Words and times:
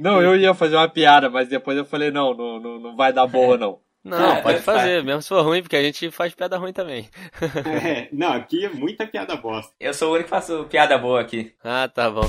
Não, 0.00 0.20
eu 0.22 0.34
ia 0.34 0.54
fazer 0.54 0.76
uma 0.76 0.88
piada, 0.88 1.28
mas 1.28 1.46
depois 1.46 1.76
eu 1.76 1.84
falei, 1.84 2.10
não, 2.10 2.32
não, 2.34 2.58
não, 2.58 2.80
não 2.80 2.96
vai 2.96 3.12
dar 3.12 3.26
boa, 3.26 3.58
não. 3.58 3.78
Não, 4.02 4.32
é, 4.32 4.40
pode 4.40 4.60
fazer, 4.60 5.04
mesmo 5.04 5.20
se 5.20 5.28
for 5.28 5.44
ruim, 5.44 5.60
porque 5.60 5.76
a 5.76 5.82
gente 5.82 6.10
faz 6.10 6.34
piada 6.34 6.56
ruim 6.56 6.72
também. 6.72 7.06
É, 7.84 8.08
não, 8.10 8.32
aqui 8.32 8.64
é 8.64 8.70
muita 8.70 9.06
piada 9.06 9.36
bosta. 9.36 9.74
Eu 9.78 9.92
sou 9.92 10.08
o 10.08 10.12
único 10.12 10.24
que 10.24 10.30
faço 10.30 10.64
piada 10.70 10.96
boa 10.96 11.20
aqui. 11.20 11.52
Ah, 11.62 11.86
tá 11.86 12.10
bom. 12.10 12.22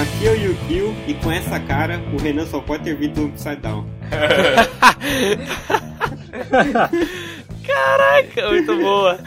Aqui 0.00 0.28
é 0.28 0.30
o 0.30 0.36
Yukio 0.36 0.94
e 1.08 1.14
com 1.14 1.32
essa 1.32 1.58
cara 1.58 1.98
o 2.14 2.22
Renan 2.22 2.46
só 2.46 2.60
pode 2.60 2.84
ter 2.84 2.94
visto 2.94 3.20
o 3.20 3.26
Upside 3.26 3.56
Down. 3.56 3.84
Caraca, 7.72 8.50
muito 8.50 8.76
boa. 8.76 9.18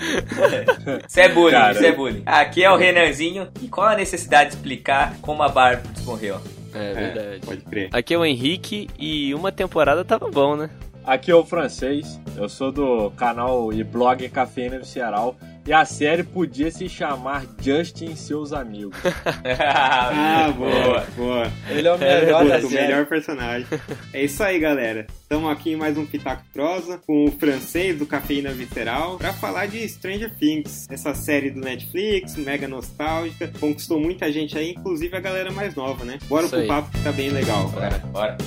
Isso 1.07 1.19
é 1.19 1.29
bullying, 1.29 1.51
Cara. 1.51 1.73
isso 1.73 1.85
é 1.85 1.91
bullying. 1.91 2.23
Aqui 2.25 2.63
é 2.63 2.71
o 2.71 2.75
Renanzinho. 2.75 3.47
E 3.61 3.67
qual 3.67 3.87
a 3.87 3.95
necessidade 3.95 4.51
de 4.51 4.55
explicar 4.57 5.15
como 5.21 5.43
a 5.43 5.49
Barbie 5.49 5.87
morreu? 6.03 6.39
É, 6.73 6.91
é 6.91 6.93
verdade. 6.93 7.39
pode 7.45 7.61
crer. 7.61 7.89
Aqui 7.93 8.13
é 8.13 8.17
o 8.17 8.25
Henrique 8.25 8.89
e 8.97 9.33
uma 9.33 9.51
temporada 9.51 10.03
tava 10.03 10.29
bom, 10.29 10.55
né? 10.55 10.69
Aqui 11.05 11.31
é 11.31 11.35
o 11.35 11.43
francês, 11.43 12.19
eu 12.37 12.47
sou 12.47 12.71
do 12.71 13.11
canal 13.11 13.73
e 13.73 13.83
blog 13.83 14.27
Cafeína 14.29 14.79
Visceral 14.79 15.35
e 15.65 15.73
a 15.73 15.83
série 15.83 16.23
podia 16.23 16.71
se 16.71 16.87
chamar 16.87 17.45
Justin 17.61 18.11
e 18.11 18.15
seus 18.15 18.53
amigos. 18.53 18.97
ah, 19.67 20.49
boa, 20.51 21.05
boa. 21.15 21.51
Ele 21.69 21.87
é 21.87 21.93
o 21.93 21.97
melhor 21.97 22.49
é, 22.49 22.65
o 22.65 22.69
melhor 22.69 23.05
personagem. 23.05 23.67
É 24.13 24.23
isso 24.23 24.41
aí, 24.43 24.59
galera. 24.59 25.05
Estamos 25.21 25.51
aqui 25.51 25.71
em 25.71 25.75
mais 25.75 25.97
um 25.97 26.05
Pitaco 26.05 26.43
Prosa 26.53 26.97
com 27.05 27.25
o 27.25 27.31
francês 27.31 27.97
do 27.97 28.05
Cafeína 28.05 28.51
Visceral 28.51 29.17
para 29.17 29.33
falar 29.33 29.65
de 29.65 29.87
Stranger 29.87 30.33
Things, 30.37 30.87
essa 30.89 31.13
série 31.13 31.49
do 31.49 31.59
Netflix, 31.59 32.35
mega 32.37 32.67
nostálgica, 32.67 33.51
conquistou 33.59 33.99
muita 33.99 34.31
gente 34.31 34.57
aí, 34.57 34.71
inclusive 34.71 35.15
a 35.17 35.19
galera 35.19 35.51
mais 35.51 35.75
nova, 35.75 36.05
né? 36.05 36.17
Bora 36.29 36.43
isso 36.43 36.51
pro 36.51 36.61
aí. 36.61 36.67
papo 36.67 36.91
que 36.91 37.03
tá 37.03 37.11
bem 37.11 37.29
legal. 37.29 37.67
Bora, 37.69 37.97
bora. 38.11 38.37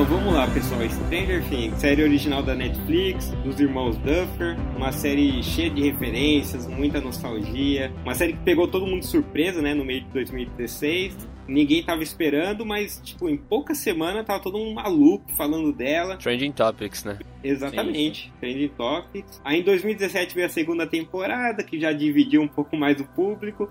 Então, 0.00 0.16
vamos 0.16 0.32
lá, 0.32 0.46
pessoal. 0.46 0.80
Stranger 0.88 1.46
Things, 1.50 1.78
série 1.78 2.02
original 2.02 2.42
da 2.42 2.54
Netflix, 2.54 3.28
dos 3.44 3.60
irmãos 3.60 3.98
Duffer, 3.98 4.56
uma 4.74 4.92
série 4.92 5.42
cheia 5.42 5.68
de 5.68 5.82
referências, 5.82 6.66
muita 6.66 7.02
nostalgia, 7.02 7.92
uma 8.02 8.14
série 8.14 8.32
que 8.32 8.38
pegou 8.38 8.66
todo 8.66 8.86
mundo 8.86 9.00
de 9.00 9.08
surpresa, 9.08 9.60
né, 9.60 9.74
no 9.74 9.84
meio 9.84 10.00
de 10.00 10.08
2016. 10.08 11.28
Ninguém 11.46 11.82
tava 11.82 12.02
esperando, 12.02 12.64
mas, 12.64 12.98
tipo, 13.04 13.28
em 13.28 13.36
poucas 13.36 13.76
semanas 13.76 14.24
tava 14.24 14.40
todo 14.40 14.56
mundo 14.56 14.74
maluco 14.74 15.30
falando 15.36 15.70
dela. 15.70 16.16
Trending 16.16 16.52
Topics, 16.52 17.04
né? 17.04 17.18
Exatamente, 17.44 18.22
sim. 18.22 18.32
Trending 18.40 18.68
Topics. 18.68 19.38
Aí 19.44 19.60
em 19.60 19.62
2017 19.62 20.34
veio 20.34 20.46
a 20.46 20.50
segunda 20.50 20.86
temporada, 20.86 21.62
que 21.62 21.78
já 21.78 21.92
dividiu 21.92 22.40
um 22.40 22.48
pouco 22.48 22.74
mais 22.74 22.98
o 23.02 23.04
público. 23.04 23.70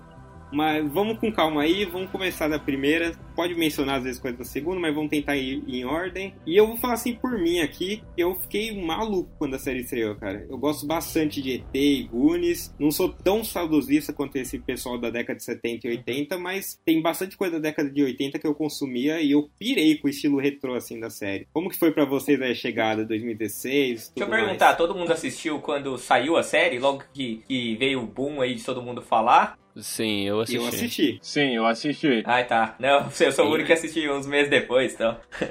Mas 0.52 0.86
vamos 0.90 1.18
com 1.18 1.32
calma 1.32 1.62
aí, 1.62 1.84
vamos 1.84 2.10
começar 2.10 2.48
da 2.48 2.58
primeira. 2.58 3.12
Pode 3.34 3.54
mencionar 3.54 3.98
às 3.98 4.04
vezes 4.04 4.20
coisas 4.20 4.38
da 4.38 4.44
segunda, 4.44 4.80
mas 4.80 4.94
vamos 4.94 5.10
tentar 5.10 5.36
ir 5.36 5.62
em 5.66 5.84
ordem. 5.84 6.34
E 6.46 6.56
eu 6.56 6.66
vou 6.66 6.76
falar 6.76 6.94
assim 6.94 7.14
por 7.14 7.38
mim 7.38 7.60
aqui, 7.60 8.02
eu 8.16 8.34
fiquei 8.34 8.80
maluco 8.84 9.30
quando 9.38 9.54
a 9.54 9.58
série 9.58 9.80
estreou, 9.80 10.14
cara. 10.16 10.46
Eu 10.48 10.58
gosto 10.58 10.86
bastante 10.86 11.40
de 11.40 11.54
ET 11.54 11.74
e 11.74 12.02
Goonies. 12.04 12.74
Não 12.78 12.90
sou 12.90 13.08
tão 13.08 13.44
saudosista 13.44 14.12
quanto 14.12 14.36
esse 14.36 14.58
pessoal 14.58 14.98
da 14.98 15.10
década 15.10 15.36
de 15.36 15.44
70 15.44 15.86
e 15.86 15.90
80, 15.90 16.38
mas 16.38 16.80
tem 16.84 17.00
bastante 17.00 17.36
coisa 17.36 17.54
da 17.54 17.68
década 17.68 17.90
de 17.90 18.02
80 18.02 18.38
que 18.38 18.46
eu 18.46 18.54
consumia 18.54 19.20
e 19.20 19.32
eu 19.32 19.48
pirei 19.58 19.96
com 19.96 20.06
o 20.06 20.10
estilo 20.10 20.38
retrô 20.38 20.74
assim 20.74 20.98
da 20.98 21.10
série. 21.10 21.46
Como 21.52 21.68
que 21.68 21.78
foi 21.78 21.92
para 21.92 22.04
vocês 22.04 22.40
a 22.40 22.54
chegada 22.54 23.04
2016? 23.04 24.12
Deixa 24.14 24.14
eu 24.16 24.28
perguntar, 24.28 24.66
mais? 24.66 24.76
todo 24.76 24.94
mundo 24.94 25.12
assistiu 25.12 25.60
quando 25.60 25.96
saiu 25.98 26.36
a 26.36 26.42
série, 26.42 26.78
logo 26.78 27.04
que, 27.12 27.42
que 27.46 27.76
veio 27.76 28.02
o 28.02 28.06
boom 28.06 28.40
aí 28.40 28.54
de 28.54 28.64
todo 28.64 28.82
mundo 28.82 29.02
falar? 29.02 29.59
Sim, 29.76 30.22
eu 30.22 30.40
assisti. 30.40 30.56
Eu 30.56 30.66
assisti. 30.66 31.18
Sim, 31.22 31.56
eu 31.56 31.66
assisti. 31.66 32.22
Ai, 32.26 32.46
tá. 32.46 32.74
Não, 32.78 33.08
eu 33.20 33.32
sou 33.32 33.46
o 33.46 33.52
único 33.52 33.66
que 33.66 33.72
assisti 33.72 34.08
uns 34.08 34.26
meses 34.26 34.50
depois, 34.50 34.94
então. 34.94 35.16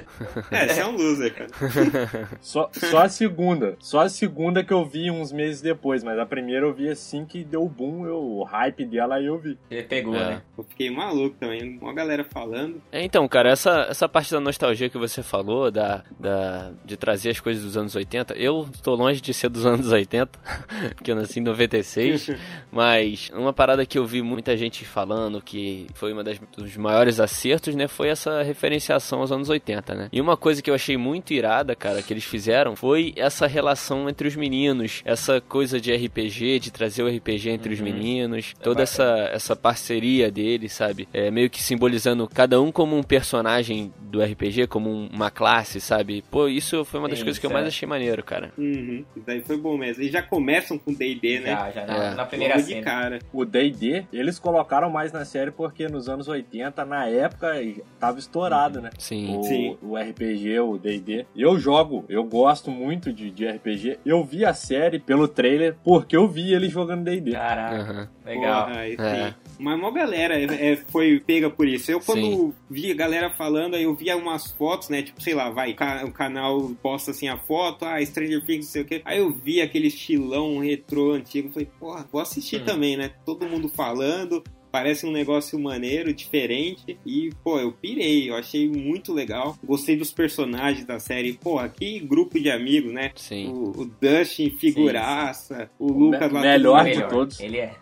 É, 0.50 0.66
você 0.66 0.80
é 0.80 0.86
um 0.86 0.96
loser, 0.96 1.34
cara. 1.34 1.48
só, 2.40 2.70
só 2.72 3.02
a 3.02 3.08
segunda. 3.08 3.76
Só 3.78 4.00
a 4.00 4.08
segunda 4.08 4.64
que 4.64 4.72
eu 4.72 4.84
vi 4.84 5.10
uns 5.10 5.32
meses 5.32 5.60
depois, 5.60 6.02
mas 6.02 6.18
a 6.18 6.26
primeira 6.26 6.66
eu 6.66 6.74
vi 6.74 6.88
assim 6.88 7.24
que 7.24 7.44
deu 7.44 7.68
boom, 7.68 8.06
eu, 8.06 8.18
o 8.18 8.42
hype 8.42 8.84
dela 8.84 9.16
aí 9.16 9.26
eu 9.26 9.38
vi. 9.38 9.56
Ele 9.70 9.82
pegou, 9.84 10.14
é. 10.16 10.18
né? 10.18 10.42
Eu 10.56 10.64
fiquei 10.64 10.90
maluco 10.90 11.36
também, 11.38 11.78
uma 11.80 11.92
galera 11.92 12.24
falando. 12.24 12.82
É, 12.90 13.02
então, 13.04 13.26
cara, 13.28 13.50
essa, 13.50 13.86
essa 13.88 14.08
parte 14.08 14.32
da 14.32 14.40
nostalgia 14.40 14.88
que 14.88 14.98
você 14.98 15.22
falou, 15.22 15.70
da, 15.70 16.04
da, 16.18 16.72
de 16.84 16.96
trazer 16.96 17.30
as 17.30 17.40
coisas 17.40 17.62
dos 17.62 17.76
anos 17.76 17.94
80, 17.94 18.34
eu 18.34 18.68
tô 18.82 18.94
longe 18.94 19.20
de 19.20 19.32
ser 19.32 19.48
dos 19.48 19.64
anos 19.64 19.90
80, 19.90 20.38
porque 20.96 21.10
eu 21.10 21.16
nasci 21.16 21.40
em 21.40 21.42
96, 21.42 22.30
mas 22.70 23.30
uma 23.32 23.52
parada 23.52 23.86
que 23.86 23.98
eu 23.98 24.06
vi 24.10 24.22
muita 24.22 24.56
gente 24.56 24.84
falando 24.84 25.40
que 25.40 25.86
foi 25.94 26.12
uma 26.12 26.24
das, 26.24 26.38
dos 26.56 26.76
maiores 26.76 27.20
acertos, 27.20 27.74
né? 27.74 27.86
Foi 27.86 28.08
essa 28.08 28.42
referenciação 28.42 29.20
aos 29.20 29.30
anos 29.30 29.48
80, 29.48 29.94
né? 29.94 30.08
E 30.12 30.20
uma 30.20 30.36
coisa 30.36 30.60
que 30.60 30.68
eu 30.68 30.74
achei 30.74 30.96
muito 30.96 31.32
irada, 31.32 31.74
cara, 31.76 32.02
que 32.02 32.12
eles 32.12 32.24
fizeram 32.24 32.74
foi 32.74 33.12
essa 33.16 33.46
relação 33.46 34.08
entre 34.08 34.26
os 34.26 34.36
meninos, 34.36 35.02
essa 35.04 35.40
coisa 35.40 35.80
de 35.80 35.94
RPG, 35.94 36.58
de 36.58 36.70
trazer 36.70 37.02
o 37.02 37.08
RPG 37.08 37.50
entre 37.50 37.68
uhum. 37.68 37.74
os 37.74 37.80
meninos, 37.80 38.54
é 38.58 38.62
toda 38.62 38.82
essa, 38.82 39.30
essa 39.32 39.54
parceria 39.54 40.30
deles, 40.30 40.72
sabe? 40.72 41.08
É 41.12 41.30
meio 41.30 41.48
que 41.48 41.62
simbolizando 41.62 42.28
cada 42.28 42.60
um 42.60 42.72
como 42.72 42.96
um 42.96 43.02
personagem 43.02 43.92
do 44.10 44.22
RPG, 44.22 44.66
como 44.66 44.90
um, 44.90 45.08
uma 45.12 45.30
classe, 45.30 45.80
sabe? 45.80 46.24
Pô, 46.30 46.48
isso 46.48 46.84
foi 46.84 46.98
uma 46.98 47.08
das 47.08 47.18
Sim, 47.18 47.24
coisas 47.24 47.38
que 47.38 47.46
eu 47.46 47.50
mais 47.50 47.66
achei 47.66 47.86
maneiro, 47.86 48.22
cara. 48.22 48.52
Uhum. 48.58 49.04
Isso 49.16 49.24
daí 49.26 49.40
foi 49.40 49.56
bom 49.56 49.76
mesmo. 49.76 50.02
Eles 50.02 50.12
já 50.12 50.22
começam 50.22 50.76
com 50.76 50.92
D&D, 50.92 51.40
né? 51.40 51.50
Já, 51.50 51.70
já 51.70 51.86
na, 51.86 52.04
é. 52.04 52.14
na 52.14 52.26
primeira 52.26 52.54
Logo 52.54 52.66
cena. 52.66 52.80
De 52.80 52.84
cara. 52.84 53.18
O 53.32 53.44
D&D 53.44 53.99
eles 54.12 54.38
colocaram 54.38 54.90
mais 54.90 55.12
na 55.12 55.24
série 55.24 55.50
porque 55.50 55.88
nos 55.88 56.08
anos 56.08 56.28
80, 56.28 56.84
na 56.84 57.06
época, 57.06 57.52
tava 57.98 58.18
estourado, 58.18 58.80
né? 58.80 58.90
Sim. 58.98 59.36
O, 59.36 59.42
Sim. 59.42 59.78
o 59.82 59.96
RPG, 59.96 60.60
o 60.60 60.78
D&D. 60.78 61.26
Eu 61.36 61.58
jogo, 61.58 62.04
eu 62.08 62.24
gosto 62.24 62.70
muito 62.70 63.12
de, 63.12 63.30
de 63.30 63.46
RPG. 63.46 64.00
Eu 64.04 64.24
vi 64.24 64.44
a 64.44 64.54
série 64.54 64.98
pelo 64.98 65.28
trailer 65.28 65.76
porque 65.84 66.16
eu 66.16 66.28
vi 66.28 66.52
eles 66.52 66.72
jogando 66.72 67.04
D&D. 67.04 67.32
Caraca, 67.32 67.92
uhum. 67.92 68.06
legal. 68.24 68.66
Porra, 68.66 68.86
é. 68.86 69.34
Mas 69.60 69.78
uma 69.78 69.92
galera 69.92 70.34
é, 70.38 70.72
é, 70.72 70.76
foi 70.76 71.20
pega 71.20 71.50
por 71.50 71.68
isso. 71.68 71.90
Eu 71.90 72.00
quando 72.00 72.20
Sim. 72.20 72.54
vi 72.68 72.90
a 72.90 72.94
galera 72.94 73.30
falando, 73.30 73.74
aí 73.74 73.82
eu 73.82 73.94
via 73.94 74.16
umas 74.16 74.50
fotos, 74.50 74.88
né? 74.88 75.02
Tipo, 75.02 75.22
sei 75.22 75.34
lá, 75.34 75.50
vai, 75.50 75.76
o 76.04 76.12
canal 76.12 76.70
posta 76.82 77.10
assim 77.10 77.28
a 77.28 77.36
foto, 77.36 77.84
ah, 77.84 78.04
Stranger 78.04 78.44
Things, 78.44 78.66
não 78.66 78.72
sei 78.72 78.82
o 78.82 78.84
quê. 78.84 79.02
Aí 79.04 79.18
eu 79.18 79.30
vi 79.30 79.60
aquele 79.60 79.88
estilão 79.88 80.58
retrô 80.58 81.12
antigo, 81.12 81.50
falei, 81.50 81.68
porra, 81.78 82.08
vou 82.10 82.20
assistir 82.20 82.62
hum. 82.62 82.64
também, 82.64 82.96
né? 82.96 83.10
Todo 83.24 83.46
mundo 83.46 83.68
falando, 83.68 84.42
Parece 84.70 85.06
um 85.06 85.10
negócio 85.10 85.58
maneiro, 85.58 86.12
diferente. 86.12 86.98
E, 87.04 87.30
pô, 87.42 87.58
eu 87.58 87.72
pirei, 87.72 88.30
eu 88.30 88.36
achei 88.36 88.68
muito 88.68 89.12
legal. 89.12 89.56
Gostei 89.64 89.96
dos 89.96 90.12
personagens 90.12 90.84
da 90.84 90.98
série. 90.98 91.32
Pô, 91.32 91.58
aqui 91.58 91.98
grupo 91.98 92.38
de 92.38 92.50
amigos, 92.50 92.92
né? 92.92 93.10
Sim. 93.16 93.48
O, 93.48 93.82
o 93.82 93.84
Dustin, 94.00 94.50
figuraça. 94.50 95.54
Sim, 95.56 95.64
sim. 95.64 95.70
O 95.78 95.92
Lucas 95.92 96.32
lá 96.32 96.40
Melhor 96.40 96.84
de 96.84 97.08
todos. 97.08 97.40
Ele 97.40 97.58
é. 97.58 97.74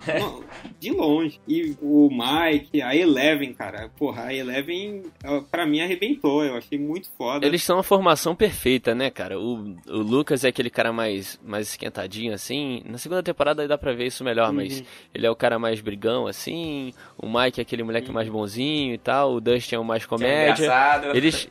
de 0.81 0.91
longe. 0.91 1.41
E 1.47 1.75
o 1.82 2.09
Mike, 2.10 2.81
a 2.81 2.97
Eleven, 2.97 3.53
cara. 3.53 3.91
Porra, 3.97 4.25
a 4.25 4.34
Eleven, 4.34 5.03
pra 5.50 5.66
mim, 5.66 5.81
arrebentou. 5.81 6.44
Eu 6.44 6.56
achei 6.56 6.78
muito 6.78 7.10
foda. 7.16 7.47
Eles 7.47 7.62
são 7.62 7.78
a 7.78 7.82
formação 7.82 8.34
perfeita, 8.34 8.94
né, 8.94 9.10
cara? 9.10 9.38
O, 9.38 9.77
o 9.88 9.98
Lucas 9.98 10.44
é 10.44 10.48
aquele 10.48 10.71
cara 10.71 10.93
mais, 10.93 11.38
mais 11.44 11.69
esquentadinho, 11.69 12.32
assim. 12.32 12.82
Na 12.87 12.98
segunda 12.98 13.22
temporada 13.22 13.69
dá 13.69 13.77
pra 13.77 13.93
ver 13.93 14.06
isso 14.06 14.25
melhor, 14.25 14.48
uhum. 14.48 14.56
mas 14.56 14.82
ele 15.15 15.27
é 15.27 15.31
o 15.31 15.37
cara 15.37 15.59
mais 15.59 15.81
brigão, 15.81 16.27
assim 16.27 16.78
o 17.16 17.27
Mike 17.27 17.61
é 17.61 17.62
aquele 17.62 17.83
moleque 17.83 18.11
mais 18.11 18.28
bonzinho 18.28 18.95
e 18.95 18.98
tal, 18.98 19.34
o 19.34 19.41
Dustin 19.41 19.77
é 19.77 19.78
o 19.78 19.84
mais 19.84 20.07
comédia. 20.07 20.71
É 20.72 21.16
eles 21.16 21.48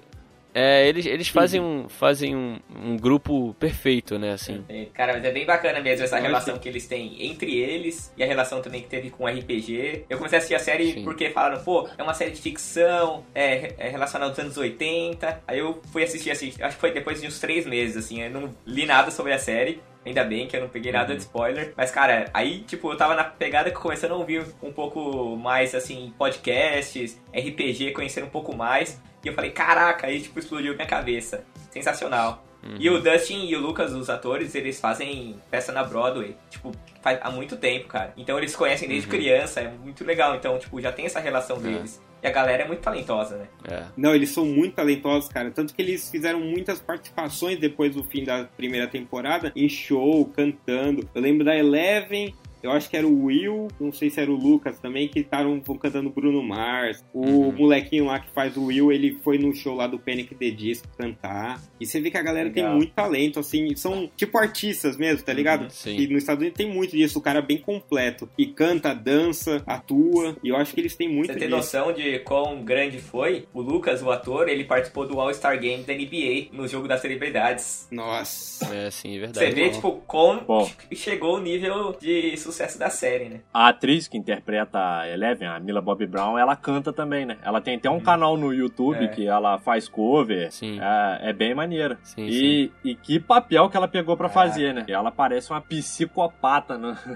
é, 0.59 0.87
eles, 0.87 1.05
eles 1.05 1.27
fazem, 1.27 1.61
um, 1.61 1.87
fazem 1.87 2.35
um, 2.35 2.59
um 2.83 2.97
grupo 2.97 3.53
perfeito, 3.59 4.17
né, 4.17 4.31
assim. 4.31 4.65
É, 4.67 4.85
cara, 4.85 5.13
mas 5.13 5.23
é 5.23 5.31
bem 5.31 5.45
bacana 5.45 5.79
mesmo 5.81 6.03
essa 6.03 6.17
relação 6.17 6.57
que 6.57 6.67
eles 6.67 6.87
têm 6.87 7.27
entre 7.27 7.55
eles 7.55 8.11
e 8.17 8.23
a 8.23 8.25
relação 8.25 8.59
também 8.59 8.81
que 8.81 8.87
teve 8.87 9.11
com 9.11 9.25
o 9.25 9.27
RPG. 9.27 10.05
Eu 10.09 10.17
comecei 10.17 10.37
a 10.37 10.39
assistir 10.39 10.55
a 10.55 10.59
série 10.59 10.93
Sim. 10.93 11.03
porque 11.03 11.29
falaram, 11.29 11.63
pô, 11.63 11.87
é 11.95 12.01
uma 12.01 12.15
série 12.15 12.31
de 12.31 12.41
ficção, 12.41 13.23
é, 13.35 13.75
é 13.77 13.89
relacionada 13.89 14.31
aos 14.31 14.39
anos 14.39 14.57
80. 14.57 15.43
Aí 15.47 15.59
eu 15.59 15.79
fui 15.91 16.03
assistir, 16.03 16.31
assim, 16.31 16.51
acho 16.59 16.75
que 16.75 16.81
foi 16.81 16.91
depois 16.91 17.21
de 17.21 17.27
uns 17.27 17.39
três 17.39 17.63
meses, 17.67 17.95
assim, 17.95 18.23
eu 18.23 18.31
não 18.31 18.49
li 18.65 18.87
nada 18.87 19.11
sobre 19.11 19.33
a 19.33 19.37
série. 19.37 19.79
Ainda 20.07 20.23
bem 20.23 20.47
que 20.47 20.55
eu 20.55 20.61
não 20.61 20.69
peguei 20.69 20.91
nada 20.91 21.11
uhum. 21.11 21.17
de 21.17 21.23
spoiler. 21.23 21.73
Mas, 21.75 21.91
cara, 21.91 22.29
aí, 22.33 22.59
tipo, 22.61 22.91
eu 22.91 22.95
tava 22.95 23.13
na 23.13 23.25
pegada 23.25 23.69
que 23.69 23.77
começando 23.77 24.11
a 24.11 24.15
ouvir 24.15 24.45
um 24.63 24.71
pouco 24.71 25.35
mais, 25.35 25.75
assim, 25.75 26.13
podcasts, 26.17 27.21
RPG, 27.33 27.91
conhecer 27.91 28.23
um 28.23 28.29
pouco 28.29 28.55
mais. 28.55 29.01
E 29.23 29.27
eu 29.27 29.33
falei, 29.33 29.51
caraca, 29.51 30.07
aí, 30.07 30.21
tipo, 30.21 30.39
explodiu 30.39 30.73
minha 30.75 30.87
cabeça. 30.87 31.43
Sensacional. 31.69 32.45
Uhum. 32.63 32.77
E 32.79 32.89
o 32.89 33.01
Dustin 33.01 33.47
e 33.47 33.55
o 33.55 33.59
Lucas, 33.59 33.93
os 33.93 34.09
atores, 34.09 34.55
eles 34.55 34.79
fazem 34.79 35.35
peça 35.51 35.71
na 35.71 35.83
Broadway, 35.83 36.35
tipo, 36.49 36.71
faz, 37.01 37.19
há 37.21 37.29
muito 37.29 37.57
tempo, 37.57 37.87
cara. 37.87 38.13
Então 38.17 38.37
eles 38.37 38.55
conhecem 38.55 38.87
desde 38.87 39.07
uhum. 39.09 39.15
criança, 39.15 39.59
é 39.59 39.67
muito 39.69 40.03
legal. 40.05 40.35
Então, 40.35 40.57
tipo, 40.57 40.79
já 40.81 40.91
tem 40.91 41.05
essa 41.05 41.19
relação 41.19 41.57
é. 41.57 41.59
deles. 41.59 42.01
E 42.21 42.27
a 42.27 42.31
galera 42.31 42.63
é 42.63 42.67
muito 42.67 42.81
talentosa, 42.81 43.37
né? 43.37 43.47
É. 43.69 43.83
Não, 43.95 44.15
eles 44.15 44.29
são 44.29 44.45
muito 44.45 44.75
talentosos, 44.75 45.29
cara. 45.29 45.51
Tanto 45.51 45.73
que 45.73 45.81
eles 45.81 46.09
fizeram 46.09 46.39
muitas 46.39 46.79
participações 46.79 47.59
depois 47.59 47.93
do 47.95 48.03
fim 48.03 48.23
da 48.23 48.45
primeira 48.45 48.87
temporada 48.87 49.51
em 49.55 49.69
show, 49.69 50.25
cantando. 50.25 51.07
Eu 51.13 51.21
lembro 51.21 51.45
da 51.45 51.55
Eleven, 51.55 52.33
eu 52.61 52.71
acho 52.71 52.89
que 52.89 52.97
era 52.97 53.07
o 53.07 53.25
Will, 53.25 53.67
não 53.79 53.91
sei 53.91 54.09
se 54.09 54.19
era 54.19 54.31
o 54.31 54.35
Lucas 54.35 54.79
também, 54.79 55.07
que 55.07 55.19
estavam 55.19 55.59
cantando 55.59 56.09
Bruno 56.09 56.41
Mars. 56.43 57.03
O 57.13 57.25
uhum. 57.25 57.51
molequinho 57.51 58.05
lá 58.05 58.19
que 58.19 58.29
faz 58.31 58.55
o 58.55 58.65
Will, 58.65 58.91
ele 58.91 59.17
foi 59.23 59.37
no 59.37 59.53
show 59.53 59.75
lá 59.75 59.87
do 59.87 59.99
Panic! 59.99 60.27
The 60.35 60.51
Disco 60.51 60.87
cantar. 60.97 61.61
E 61.79 61.85
você 61.85 61.99
vê 61.99 62.11
que 62.11 62.17
a 62.17 62.21
galera 62.21 62.49
Legal. 62.49 62.69
tem 62.69 62.75
muito 62.75 62.93
talento, 62.93 63.39
assim, 63.39 63.75
são 63.75 64.09
tipo 64.15 64.37
artistas 64.37 64.97
mesmo, 64.97 65.23
tá 65.23 65.33
ligado? 65.33 65.63
Uhum, 65.63 65.69
sim. 65.69 65.97
E 65.97 66.07
nos 66.07 66.23
Estados 66.23 66.41
Unidos 66.41 66.57
tem 66.57 66.71
muito 66.71 66.95
disso, 66.95 67.19
o 67.19 67.21
cara 67.21 67.39
é 67.39 67.41
bem 67.41 67.57
completo. 67.57 68.29
E 68.37 68.47
canta, 68.47 68.93
dança, 68.93 69.63
atua. 69.65 70.35
E 70.43 70.49
eu 70.49 70.55
acho 70.55 70.73
que 70.73 70.81
eles 70.81 70.95
têm 70.95 71.09
muito 71.09 71.27
Você 71.33 71.39
tem 71.39 71.47
disso. 71.47 71.57
noção 71.57 71.93
de 71.93 72.19
quão 72.19 72.63
grande 72.63 72.99
foi? 72.99 73.47
O 73.53 73.61
Lucas, 73.61 74.01
o 74.01 74.11
ator, 74.11 74.47
ele 74.49 74.63
participou 74.63 75.07
do 75.07 75.19
All-Star 75.19 75.59
Game 75.59 75.83
da 75.83 75.93
NBA 75.93 76.49
no 76.51 76.67
jogo 76.67 76.87
das 76.87 77.01
celebridades. 77.01 77.87
Nossa. 77.91 78.73
É, 78.73 78.91
sim, 78.91 79.15
é 79.17 79.19
verdade. 79.19 79.47
Você 79.47 79.51
vê, 79.53 79.69
tipo, 79.69 80.03
como 80.05 80.69
chegou 80.93 81.37
o 81.37 81.41
nível 81.41 81.95
de 81.99 82.35
sucesso 82.51 82.79
da 82.79 82.89
série, 82.89 83.29
né? 83.29 83.41
A 83.53 83.69
atriz 83.69 84.07
que 84.07 84.17
interpreta 84.17 84.79
a 84.79 85.09
Eleven, 85.09 85.47
a 85.47 85.59
Mila 85.59 85.81
Bob 85.81 86.05
Brown, 86.05 86.37
ela 86.37 86.55
canta 86.55 86.93
também, 86.93 87.25
né? 87.25 87.37
Ela 87.43 87.59
tem 87.59 87.75
até 87.75 87.89
um 87.89 87.95
hum. 87.95 88.01
canal 88.01 88.37
no 88.37 88.53
YouTube 88.53 89.03
é. 89.03 89.07
que 89.07 89.27
ela 89.27 89.57
faz 89.59 89.87
cover. 89.87 90.51
Sim. 90.51 90.79
É, 90.79 91.29
é 91.29 91.33
bem 91.33 91.53
maneira. 91.53 91.97
Sim, 92.03 92.25
e, 92.25 92.31
sim. 92.31 92.71
e 92.83 92.95
que 92.95 93.19
papel 93.19 93.69
que 93.69 93.77
ela 93.77 93.87
pegou 93.87 94.15
para 94.15 94.27
é. 94.27 94.31
fazer, 94.31 94.73
né? 94.73 94.85
Ela 94.87 95.11
parece 95.11 95.51
uma 95.51 95.61
psicopata, 95.61 96.77
né? 96.77 96.97